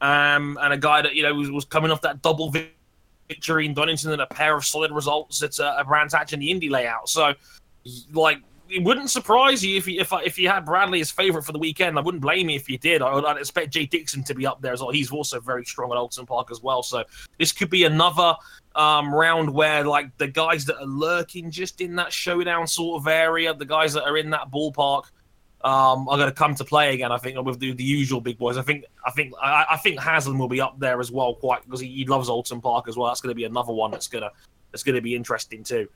um, 0.00 0.58
and 0.62 0.72
a 0.72 0.78
guy 0.78 1.02
that 1.02 1.14
you 1.14 1.22
know 1.22 1.34
was, 1.34 1.50
was 1.50 1.64
coming 1.64 1.90
off 1.90 2.02
that 2.02 2.22
double 2.22 2.52
victory 3.28 3.66
in 3.66 3.74
Donington 3.74 4.12
and 4.12 4.22
a 4.22 4.26
pair 4.26 4.56
of 4.56 4.64
solid 4.64 4.92
results 4.92 5.42
at 5.42 5.58
uh, 5.58 5.82
Brands 5.84 6.14
Hatch 6.14 6.32
in 6.32 6.38
the 6.38 6.50
Indy 6.50 6.68
layout. 6.68 7.08
So 7.08 7.34
like 8.12 8.38
it 8.68 8.82
wouldn't 8.82 9.10
surprise 9.10 9.64
you 9.64 9.76
if 9.76 9.86
you 9.86 10.00
if 10.00 10.12
if 10.24 10.38
you 10.38 10.48
had 10.48 10.64
Bradley 10.64 11.00
as 11.00 11.10
favorite 11.10 11.42
for 11.42 11.52
the 11.52 11.58
weekend. 11.58 11.98
I 11.98 12.02
wouldn't 12.02 12.22
blame 12.22 12.48
you 12.48 12.56
if 12.56 12.68
you 12.68 12.78
did. 12.78 13.02
I 13.02 13.14
would 13.14 13.24
I'd 13.24 13.36
expect 13.36 13.72
Jay 13.72 13.86
Dixon 13.86 14.22
to 14.24 14.34
be 14.34 14.46
up 14.46 14.60
there 14.60 14.72
as 14.72 14.80
well. 14.80 14.90
He's 14.90 15.10
also 15.12 15.40
very 15.40 15.64
strong 15.64 15.92
at 15.92 15.96
Oulton 15.96 16.26
Park 16.26 16.50
as 16.50 16.62
well. 16.62 16.82
So 16.82 17.04
this 17.38 17.52
could 17.52 17.70
be 17.70 17.84
another 17.84 18.34
um, 18.74 19.14
round 19.14 19.52
where 19.52 19.84
like 19.84 20.16
the 20.18 20.28
guys 20.28 20.64
that 20.66 20.78
are 20.78 20.86
lurking 20.86 21.50
just 21.50 21.80
in 21.80 21.96
that 21.96 22.12
showdown 22.12 22.66
sort 22.66 23.00
of 23.00 23.08
area, 23.08 23.54
the 23.54 23.64
guys 23.64 23.92
that 23.94 24.04
are 24.04 24.16
in 24.16 24.30
that 24.30 24.50
ballpark, 24.50 25.04
um, 25.64 26.08
are 26.08 26.16
going 26.16 26.28
to 26.28 26.34
come 26.34 26.54
to 26.54 26.64
play 26.64 26.94
again. 26.94 27.10
I 27.10 27.18
think 27.18 27.42
with 27.44 27.58
the, 27.58 27.72
the 27.72 27.84
usual 27.84 28.20
big 28.20 28.38
boys. 28.38 28.56
I 28.56 28.62
think 28.62 28.84
I 29.04 29.10
think 29.10 29.32
I, 29.40 29.66
I 29.70 29.76
think 29.76 30.00
Haslam 30.00 30.38
will 30.38 30.48
be 30.48 30.60
up 30.60 30.78
there 30.78 31.00
as 31.00 31.10
well, 31.10 31.34
quite 31.34 31.64
because 31.64 31.80
he, 31.80 31.88
he 31.88 32.04
loves 32.04 32.28
Oulton 32.28 32.60
Park 32.60 32.88
as 32.88 32.96
well. 32.96 33.08
That's 33.08 33.20
going 33.20 33.32
to 33.32 33.36
be 33.36 33.44
another 33.44 33.72
one 33.72 33.90
that's 33.90 34.08
gonna 34.08 34.30
that's 34.70 34.82
going 34.82 34.96
to 34.96 35.02
be 35.02 35.14
interesting 35.14 35.64
too. 35.64 35.88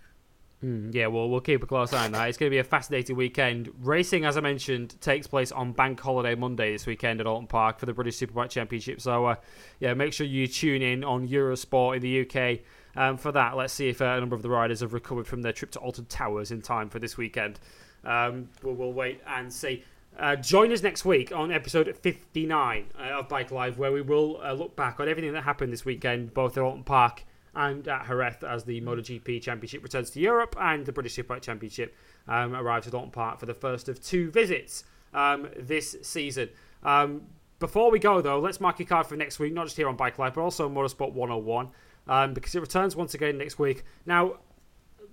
Mm, 0.64 0.94
yeah, 0.94 1.06
well, 1.06 1.28
we'll 1.30 1.40
keep 1.40 1.62
a 1.62 1.66
close 1.66 1.92
eye 1.94 2.04
on 2.04 2.12
that. 2.12 2.28
It's 2.28 2.36
going 2.36 2.50
to 2.50 2.54
be 2.54 2.58
a 2.58 2.64
fascinating 2.64 3.16
weekend. 3.16 3.72
Racing, 3.80 4.26
as 4.26 4.36
I 4.36 4.40
mentioned, 4.40 5.00
takes 5.00 5.26
place 5.26 5.52
on 5.52 5.72
Bank 5.72 5.98
Holiday 5.98 6.34
Monday 6.34 6.72
this 6.72 6.86
weekend 6.86 7.20
at 7.20 7.26
Oulton 7.26 7.48
Park 7.48 7.78
for 7.78 7.86
the 7.86 7.94
British 7.94 8.18
Superbike 8.18 8.50
Championship. 8.50 9.00
So, 9.00 9.24
uh, 9.24 9.34
yeah, 9.78 9.94
make 9.94 10.12
sure 10.12 10.26
you 10.26 10.46
tune 10.46 10.82
in 10.82 11.02
on 11.02 11.26
Eurosport 11.26 11.96
in 11.96 12.02
the 12.02 12.20
UK 12.26 12.60
um, 12.94 13.16
for 13.16 13.32
that. 13.32 13.56
Let's 13.56 13.72
see 13.72 13.88
if 13.88 14.02
uh, 14.02 14.04
a 14.04 14.20
number 14.20 14.36
of 14.36 14.42
the 14.42 14.50
riders 14.50 14.80
have 14.80 14.92
recovered 14.92 15.26
from 15.26 15.40
their 15.40 15.52
trip 15.52 15.70
to 15.72 15.78
Alton 15.78 16.04
Towers 16.06 16.50
in 16.50 16.60
time 16.60 16.90
for 16.90 16.98
this 16.98 17.16
weekend. 17.16 17.58
Um, 18.04 18.50
we'll, 18.62 18.74
we'll 18.74 18.92
wait 18.92 19.22
and 19.26 19.50
see. 19.50 19.84
Uh, 20.18 20.36
join 20.36 20.70
us 20.72 20.82
next 20.82 21.06
week 21.06 21.32
on 21.32 21.50
episode 21.50 21.96
59 21.96 22.86
uh, 22.98 23.02
of 23.18 23.28
Bike 23.30 23.50
Live, 23.50 23.78
where 23.78 23.92
we 23.92 24.02
will 24.02 24.38
uh, 24.42 24.52
look 24.52 24.76
back 24.76 25.00
on 25.00 25.08
everything 25.08 25.32
that 25.32 25.44
happened 25.44 25.72
this 25.72 25.86
weekend, 25.86 26.34
both 26.34 26.58
at 26.58 26.62
Oulton 26.62 26.84
Park 26.84 27.24
and 27.54 27.86
at 27.88 28.06
Jerez 28.06 28.36
as 28.42 28.64
the 28.64 28.80
MotoGP 28.80 29.42
Championship 29.42 29.82
returns 29.82 30.10
to 30.10 30.20
Europe 30.20 30.56
and 30.60 30.86
the 30.86 30.92
British 30.92 31.16
Superbike 31.16 31.42
Championship 31.42 31.94
um, 32.28 32.54
arrives 32.54 32.86
at 32.86 32.92
Oulton 32.92 33.12
Park 33.12 33.40
for 33.40 33.46
the 33.46 33.54
first 33.54 33.88
of 33.88 34.02
two 34.02 34.30
visits 34.30 34.84
um, 35.12 35.48
this 35.58 35.96
season. 36.02 36.48
Um, 36.82 37.22
before 37.58 37.90
we 37.90 37.98
go, 37.98 38.20
though, 38.22 38.38
let's 38.38 38.60
mark 38.60 38.78
your 38.78 38.88
card 38.88 39.06
for 39.06 39.16
next 39.16 39.38
week, 39.38 39.52
not 39.52 39.66
just 39.66 39.76
here 39.76 39.88
on 39.88 39.96
Bike 39.96 40.18
Live, 40.18 40.34
but 40.34 40.40
also 40.40 40.68
Motorsport 40.68 41.12
101, 41.12 41.68
um, 42.08 42.32
because 42.32 42.54
it 42.54 42.60
returns 42.60 42.96
once 42.96 43.14
again 43.14 43.36
next 43.36 43.58
week. 43.58 43.84
Now, 44.06 44.36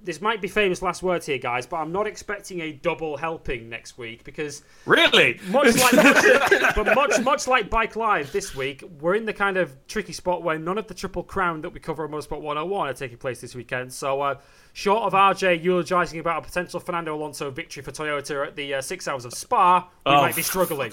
this 0.07 0.21
might 0.21 0.41
be 0.41 0.47
famous 0.47 0.81
last 0.81 1.03
words 1.03 1.25
here, 1.27 1.37
guys, 1.37 1.67
but 1.67 1.75
I'm 1.77 1.91
not 1.91 2.07
expecting 2.07 2.61
a 2.61 2.71
double 2.71 3.17
helping 3.17 3.69
next 3.69 3.97
week 3.99 4.23
because 4.23 4.63
Really? 4.87 5.39
much 5.49 5.75
like 5.75 5.93
much, 5.95 6.75
but 6.75 6.95
much 6.95 7.19
much 7.21 7.47
like 7.47 7.69
Bike 7.69 7.95
Live 7.95 8.31
this 8.31 8.55
week, 8.55 8.83
we're 8.99 9.13
in 9.15 9.25
the 9.25 9.33
kind 9.33 9.57
of 9.57 9.75
tricky 9.87 10.13
spot 10.13 10.41
where 10.41 10.57
none 10.57 10.77
of 10.77 10.87
the 10.87 10.93
triple 10.95 11.21
crown 11.23 11.61
that 11.61 11.69
we 11.71 11.79
cover 11.79 12.05
on 12.05 12.11
Motorsport 12.11 12.41
101 12.41 12.87
are 12.89 12.93
taking 12.93 13.17
place 13.17 13.41
this 13.41 13.53
weekend. 13.53 13.93
So, 13.93 14.21
uh, 14.21 14.35
short 14.73 15.03
of 15.03 15.13
RJ 15.13 15.61
eulogising 15.61 16.19
about 16.19 16.39
a 16.39 16.41
potential 16.47 16.79
Fernando 16.79 17.15
Alonso 17.15 17.51
victory 17.51 17.83
for 17.83 17.91
Toyota 17.91 18.47
at 18.47 18.55
the 18.55 18.75
uh, 18.75 18.81
six 18.81 19.07
hours 19.07 19.25
of 19.25 19.33
Spa, 19.33 19.81
we 20.05 20.11
Oh, 20.13 20.21
might 20.21 20.35
be 20.35 20.41
struggling. 20.41 20.91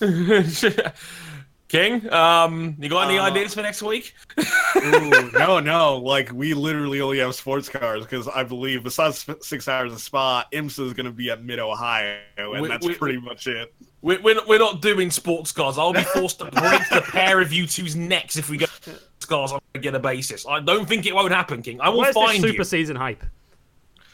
For 1.72 1.78
fuck's 1.78 1.92
sake. 2.02 2.02
King, 2.02 2.12
um, 2.12 2.76
you 2.78 2.88
got 2.88 3.08
any 3.08 3.18
Uh, 3.18 3.24
ideas 3.24 3.54
for 3.54 3.62
next 3.62 3.82
week? 3.82 4.14
Ooh, 4.76 5.30
no, 5.38 5.58
no. 5.60 5.96
Like 5.98 6.30
we 6.32 6.54
literally 6.54 7.00
only 7.00 7.18
have 7.18 7.34
sports 7.34 7.68
cars 7.68 8.02
because 8.04 8.28
I 8.28 8.42
believe 8.44 8.82
besides 8.84 9.26
six 9.40 9.68
hours 9.68 9.92
of 9.92 10.00
Spa, 10.00 10.44
IMSA 10.52 10.86
is 10.86 10.92
going 10.92 11.06
to 11.06 11.12
be 11.12 11.30
at 11.30 11.42
Mid 11.42 11.58
Ohio, 11.58 12.18
and 12.36 12.62
We- 12.62 12.68
that's 12.68 12.86
we- 12.86 12.94
pretty 12.94 13.18
much 13.18 13.46
it. 13.46 13.72
We're, 14.02 14.20
we're, 14.20 14.34
not, 14.34 14.48
we're 14.48 14.58
not 14.58 14.82
doing 14.82 15.12
sports 15.12 15.52
cars. 15.52 15.78
I'll 15.78 15.92
be 15.92 16.02
forced 16.02 16.40
to 16.40 16.46
break 16.46 16.88
the 16.88 17.02
pair 17.12 17.40
of 17.40 17.52
you 17.52 17.68
two's 17.68 17.94
necks 17.94 18.36
if 18.36 18.50
we 18.50 18.56
go 18.56 18.66
cars 19.28 19.52
on 19.52 19.58
a 19.58 19.78
regular 19.78 20.00
basis. 20.00 20.44
I 20.44 20.58
don't 20.58 20.88
think 20.88 21.06
it 21.06 21.14
won't 21.14 21.32
happen, 21.32 21.62
King. 21.62 21.80
I 21.80 21.88
will 21.88 21.98
Where's 22.00 22.14
this 22.14 22.24
find 22.24 22.42
super 22.42 22.64
season 22.64 22.96
hype? 22.96 23.22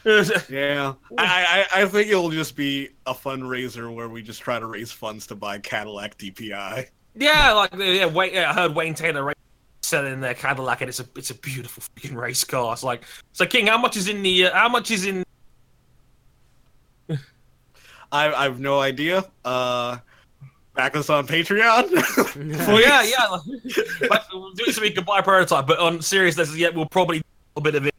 Yeah, 0.05 0.93
I, 1.17 1.65
I 1.73 1.81
I 1.81 1.85
think 1.85 2.09
it'll 2.09 2.29
just 2.29 2.55
be 2.55 2.89
a 3.05 3.13
fundraiser 3.13 3.93
where 3.93 4.07
we 4.07 4.21
just 4.23 4.41
try 4.41 4.57
to 4.57 4.65
raise 4.65 4.91
funds 4.91 5.27
to 5.27 5.35
buy 5.35 5.59
Cadillac 5.59 6.17
DPI. 6.17 6.87
Yeah, 7.15 7.51
like 7.53 7.73
yeah, 7.75 8.05
wait, 8.05 8.33
yeah, 8.33 8.51
I 8.51 8.53
heard 8.53 8.75
Wayne 8.75 8.93
Taylor 8.93 9.23
ra- 9.23 9.33
selling 9.81 10.21
their 10.21 10.33
Cadillac, 10.33 10.81
and 10.81 10.89
it's 10.89 10.99
a 10.99 11.05
it's 11.15 11.29
a 11.29 11.35
beautiful 11.35 11.83
freaking 11.95 12.15
race 12.15 12.43
car. 12.43 12.73
It's 12.73 12.83
like, 12.83 13.03
so 13.33 13.45
King, 13.45 13.67
how 13.67 13.77
much 13.77 13.97
is 13.97 14.07
in 14.07 14.21
the? 14.21 14.45
Uh, 14.45 14.53
how 14.53 14.69
much 14.69 14.91
is 14.91 15.05
in? 15.05 15.23
I 17.09 17.17
I 18.11 18.43
have 18.43 18.59
no 18.59 18.79
idea. 18.79 19.25
Uh, 19.43 19.97
back 20.75 20.95
us 20.95 21.09
on 21.09 21.27
Patreon. 21.27 21.89
Well, 22.67 22.81
yeah, 22.81 23.03
yeah. 23.03 23.25
Like, 23.27 24.09
like, 24.09 24.33
we'll 24.33 24.51
do 24.51 24.63
it 24.67 24.75
so 24.75 24.81
we 24.81 24.91
can 24.91 25.03
buy 25.03 25.19
a 25.19 25.23
prototype. 25.23 25.67
But 25.67 25.79
on 25.79 26.01
serious, 26.01 26.35
seriousness, 26.35 26.57
yeah, 26.57 26.69
we'll 26.69 26.85
probably 26.85 27.19
do 27.19 27.23
a 27.57 27.61
bit 27.61 27.75
of 27.75 27.85
it. 27.85 27.95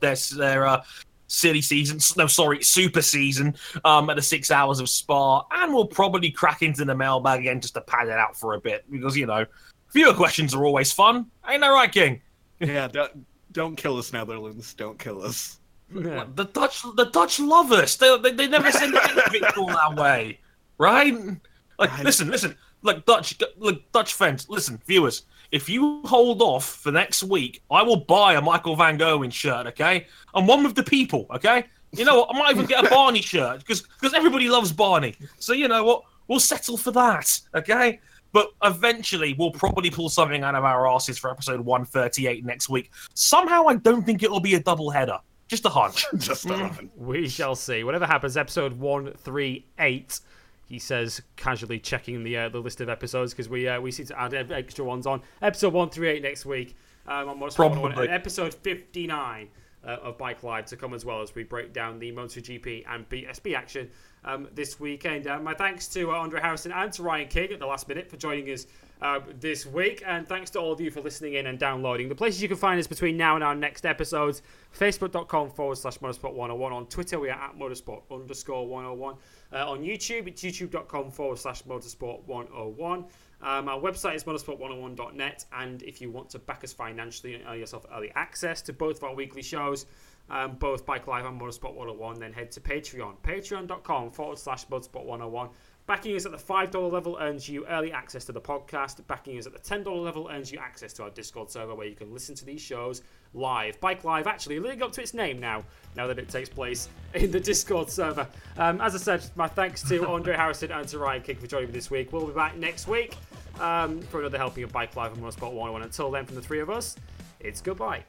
Their 0.00 0.16
their 0.36 0.66
uh, 0.66 0.84
silly 1.28 1.60
season, 1.62 2.00
no, 2.16 2.26
sorry, 2.26 2.62
super 2.62 3.02
season. 3.02 3.54
Um, 3.84 4.10
at 4.10 4.16
the 4.16 4.22
six 4.22 4.50
hours 4.50 4.80
of 4.80 4.88
Spa, 4.88 5.44
and 5.52 5.72
we'll 5.72 5.86
probably 5.86 6.30
crack 6.30 6.62
into 6.62 6.84
the 6.84 6.94
mailbag 6.94 7.40
again 7.40 7.60
just 7.60 7.74
to 7.74 7.80
pad 7.82 8.08
it 8.08 8.14
out 8.14 8.36
for 8.36 8.54
a 8.54 8.60
bit 8.60 8.84
because 8.90 9.16
you 9.16 9.26
know, 9.26 9.46
fewer 9.90 10.12
questions 10.14 10.54
are 10.54 10.64
always 10.64 10.90
fun. 10.92 11.26
Ain't 11.48 11.60
that 11.60 11.68
right, 11.68 11.92
King? 11.92 12.20
yeah, 12.60 12.88
don't, 12.88 13.24
don't 13.52 13.76
kill 13.76 13.96
us, 13.98 14.12
Netherlands. 14.12 14.74
Don't 14.74 14.98
kill 14.98 15.22
us. 15.22 15.60
Yeah. 15.94 16.24
The 16.34 16.44
Dutch, 16.44 16.82
the 16.96 17.06
Dutch 17.12 17.40
love 17.40 17.72
us. 17.72 17.96
They, 17.96 18.18
they, 18.18 18.32
they 18.32 18.48
never 18.48 18.70
send 18.70 18.94
anything 18.94 19.42
all 19.56 19.70
our 19.70 19.94
way, 19.94 20.40
right? 20.78 21.14
Like, 21.80 21.92
I- 21.92 22.02
listen, 22.02 22.28
listen. 22.28 22.56
Like 22.82 23.06
Dutch, 23.06 23.38
look, 23.56 23.92
Dutch 23.92 24.14
fans. 24.14 24.48
Listen, 24.48 24.80
viewers. 24.84 25.22
If 25.50 25.68
you 25.68 26.02
hold 26.04 26.42
off 26.42 26.64
for 26.64 26.92
next 26.92 27.22
week, 27.24 27.62
I 27.70 27.82
will 27.82 27.96
buy 27.96 28.34
a 28.34 28.40
Michael 28.40 28.76
Van 28.76 28.96
Gogh 28.96 29.28
shirt. 29.30 29.66
Okay, 29.68 30.06
I'm 30.34 30.46
one 30.46 30.62
with 30.62 30.74
the 30.74 30.82
people. 30.82 31.26
Okay, 31.30 31.64
you 31.92 32.04
know 32.04 32.18
what? 32.20 32.34
I 32.34 32.38
might 32.38 32.50
even 32.50 32.66
get 32.66 32.84
a 32.84 32.90
Barney 32.94 33.22
shirt 33.22 33.60
because 33.60 33.82
because 33.82 34.14
everybody 34.14 34.48
loves 34.48 34.72
Barney. 34.72 35.14
So 35.38 35.52
you 35.52 35.68
know 35.68 35.84
what? 35.84 36.02
We'll 36.26 36.40
settle 36.40 36.76
for 36.76 36.90
that. 36.92 37.40
Okay. 37.54 38.00
But 38.32 38.52
eventually, 38.62 39.34
we'll 39.38 39.50
probably 39.50 39.90
pull 39.90 40.10
something 40.10 40.42
out 40.42 40.54
of 40.54 40.62
our 40.62 40.86
asses 40.86 41.16
for 41.16 41.30
episode 41.30 41.60
138 41.60 42.44
next 42.44 42.68
week. 42.68 42.90
Somehow, 43.14 43.66
I 43.66 43.76
don't 43.76 44.04
think 44.04 44.22
it'll 44.22 44.38
be 44.38 44.54
a 44.54 44.60
double 44.60 44.90
header. 44.90 45.18
Just 45.48 45.64
a 45.64 45.70
hunch. 45.70 46.04
Just 46.18 46.48
on. 46.50 46.70
Mm. 46.70 46.88
We 46.96 47.28
shall 47.28 47.56
see. 47.56 47.84
Whatever 47.84 48.04
happens, 48.06 48.36
episode 48.36 48.74
one 48.74 49.12
three 49.14 49.64
eight. 49.78 50.20
He 50.68 50.78
says 50.78 51.22
casually 51.36 51.78
checking 51.78 52.22
the 52.24 52.36
uh, 52.36 52.48
the 52.50 52.60
list 52.60 52.80
of 52.80 52.88
episodes 52.88 53.32
because 53.32 53.48
we 53.48 53.66
uh, 53.66 53.80
we 53.80 53.90
seem 53.90 54.06
to 54.06 54.20
add 54.20 54.34
extra 54.34 54.84
ones 54.84 55.06
on 55.06 55.22
episode 55.40 55.72
one 55.72 55.90
three 55.90 56.08
eight 56.08 56.22
next 56.22 56.44
week. 56.44 56.76
Um, 57.06 57.30
on 57.30 57.36
Motorsport 57.38 57.70
101, 57.70 57.92
Probably. 57.92 58.04
and 58.04 58.14
episode 58.14 58.52
fifty 58.52 59.06
nine 59.06 59.48
uh, 59.82 59.96
of 60.02 60.18
Bike 60.18 60.42
Live 60.42 60.66
to 60.66 60.76
come 60.76 60.92
as 60.92 61.04
well 61.04 61.22
as 61.22 61.34
we 61.34 61.42
break 61.42 61.72
down 61.72 61.98
the 61.98 62.12
MotoGP 62.12 62.84
and 62.88 63.08
BSB 63.08 63.54
action 63.54 63.90
um, 64.24 64.48
this 64.54 64.78
weekend. 64.78 65.26
Uh, 65.26 65.38
my 65.38 65.54
thanks 65.54 65.88
to 65.88 66.10
uh, 66.12 66.16
Andre 66.16 66.40
Harrison 66.40 66.72
and 66.72 66.92
to 66.92 67.02
Ryan 67.02 67.28
King 67.28 67.52
at 67.52 67.60
the 67.60 67.66
last 67.66 67.88
minute 67.88 68.10
for 68.10 68.16
joining 68.16 68.50
us 68.52 68.66
uh, 69.00 69.20
this 69.40 69.64
week, 69.64 70.02
and 70.06 70.26
thanks 70.26 70.50
to 70.50 70.58
all 70.58 70.72
of 70.72 70.80
you 70.80 70.90
for 70.90 71.00
listening 71.00 71.34
in 71.34 71.46
and 71.46 71.58
downloading. 71.58 72.08
The 72.08 72.14
places 72.14 72.42
you 72.42 72.48
can 72.48 72.56
find 72.56 72.78
us 72.80 72.86
between 72.86 73.16
now 73.16 73.36
and 73.36 73.44
our 73.44 73.54
next 73.54 73.86
episodes 73.86 74.42
facebook.com 74.78 75.50
forward 75.50 75.78
slash 75.78 75.98
motorsport 75.98 76.34
101. 76.34 76.72
On 76.72 76.86
Twitter, 76.86 77.18
we 77.18 77.30
are 77.30 77.40
at 77.40 77.58
motorsport 77.58 78.02
underscore 78.10 78.66
101. 78.66 79.14
Uh, 79.52 79.70
on 79.70 79.82
YouTube, 79.82 80.28
it's 80.28 80.42
youtube.com 80.42 81.10
forward 81.10 81.38
slash 81.38 81.62
motorsport 81.62 82.26
101. 82.26 83.04
Um, 83.40 83.68
our 83.68 83.80
website 83.80 84.16
is 84.16 84.24
motorsport101.net, 84.24 85.44
and 85.52 85.82
if 85.82 86.00
you 86.00 86.10
want 86.10 86.28
to 86.30 86.38
back 86.38 86.64
us 86.64 86.72
financially 86.72 87.34
and 87.34 87.44
earn 87.46 87.58
yourself 87.58 87.86
early 87.94 88.10
access 88.14 88.60
to 88.62 88.72
both 88.72 88.98
of 88.98 89.04
our 89.04 89.14
weekly 89.14 89.42
shows, 89.42 89.86
um, 90.28 90.56
both 90.56 90.84
Bike 90.84 91.06
Live 91.06 91.24
and 91.24 91.40
Motorsport 91.40 91.74
101, 91.74 92.18
then 92.18 92.32
head 92.32 92.50
to 92.52 92.60
Patreon. 92.60 93.16
Patreon.com 93.22 94.10
forward 94.10 94.38
slash 94.38 94.66
Motorsport 94.66 95.04
101. 95.04 95.48
Backing 95.88 96.14
us 96.16 96.26
at 96.26 96.32
the 96.32 96.36
$5 96.36 96.92
level 96.92 97.16
earns 97.18 97.48
you 97.48 97.66
early 97.66 97.92
access 97.92 98.26
to 98.26 98.32
the 98.32 98.40
podcast. 98.42 99.04
Backing 99.06 99.38
us 99.38 99.46
at 99.46 99.54
the 99.54 99.58
$10 99.58 100.04
level 100.04 100.28
earns 100.30 100.52
you 100.52 100.58
access 100.58 100.92
to 100.92 101.02
our 101.02 101.08
Discord 101.08 101.50
server 101.50 101.74
where 101.74 101.86
you 101.86 101.94
can 101.94 102.12
listen 102.12 102.34
to 102.34 102.44
these 102.44 102.60
shows 102.60 103.00
live. 103.32 103.80
Bike 103.80 104.04
Live 104.04 104.26
actually 104.26 104.60
living 104.60 104.82
up 104.82 104.92
to 104.92 105.00
its 105.00 105.14
name 105.14 105.40
now, 105.40 105.64
now 105.96 106.06
that 106.06 106.18
it 106.18 106.28
takes 106.28 106.50
place 106.50 106.90
in 107.14 107.30
the 107.30 107.40
Discord 107.40 107.88
server. 107.88 108.28
Um, 108.58 108.82
as 108.82 108.94
I 108.94 108.98
said, 108.98 109.24
my 109.34 109.48
thanks 109.48 109.82
to 109.88 110.06
Andre 110.10 110.36
Harrison 110.36 110.70
and 110.72 110.86
to 110.88 110.98
Ryan 110.98 111.22
King 111.22 111.36
for 111.36 111.46
joining 111.46 111.68
me 111.68 111.72
this 111.72 111.90
week. 111.90 112.12
We'll 112.12 112.26
be 112.26 112.34
back 112.34 112.54
next 112.58 112.86
week 112.86 113.16
um, 113.58 114.02
for 114.02 114.20
another 114.20 114.36
helping 114.36 114.64
of 114.64 114.72
Bike 114.72 114.94
Live 114.94 115.14
and 115.14 115.22
Motorsport 115.22 115.54
101. 115.54 115.80
Until 115.80 116.10
then, 116.10 116.26
from 116.26 116.34
the 116.34 116.42
three 116.42 116.60
of 116.60 116.68
us, 116.68 116.96
it's 117.40 117.62
goodbye. 117.62 118.04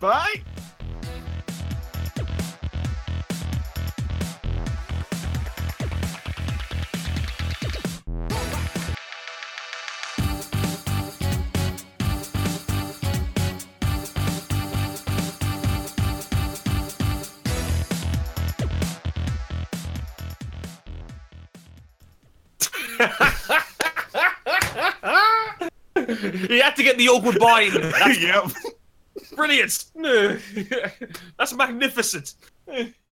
Bye. 0.00 0.42
You 26.52 26.62
had 26.62 26.76
to 26.76 26.82
get 26.82 26.98
the 26.98 27.08
awkward 27.08 27.38
buy 27.38 27.62
in. 27.62 27.74
That's 27.90 28.20
yep. 28.20 28.44
brilliant. 29.34 29.84
That's 31.38 31.54
magnificent. 31.54 32.34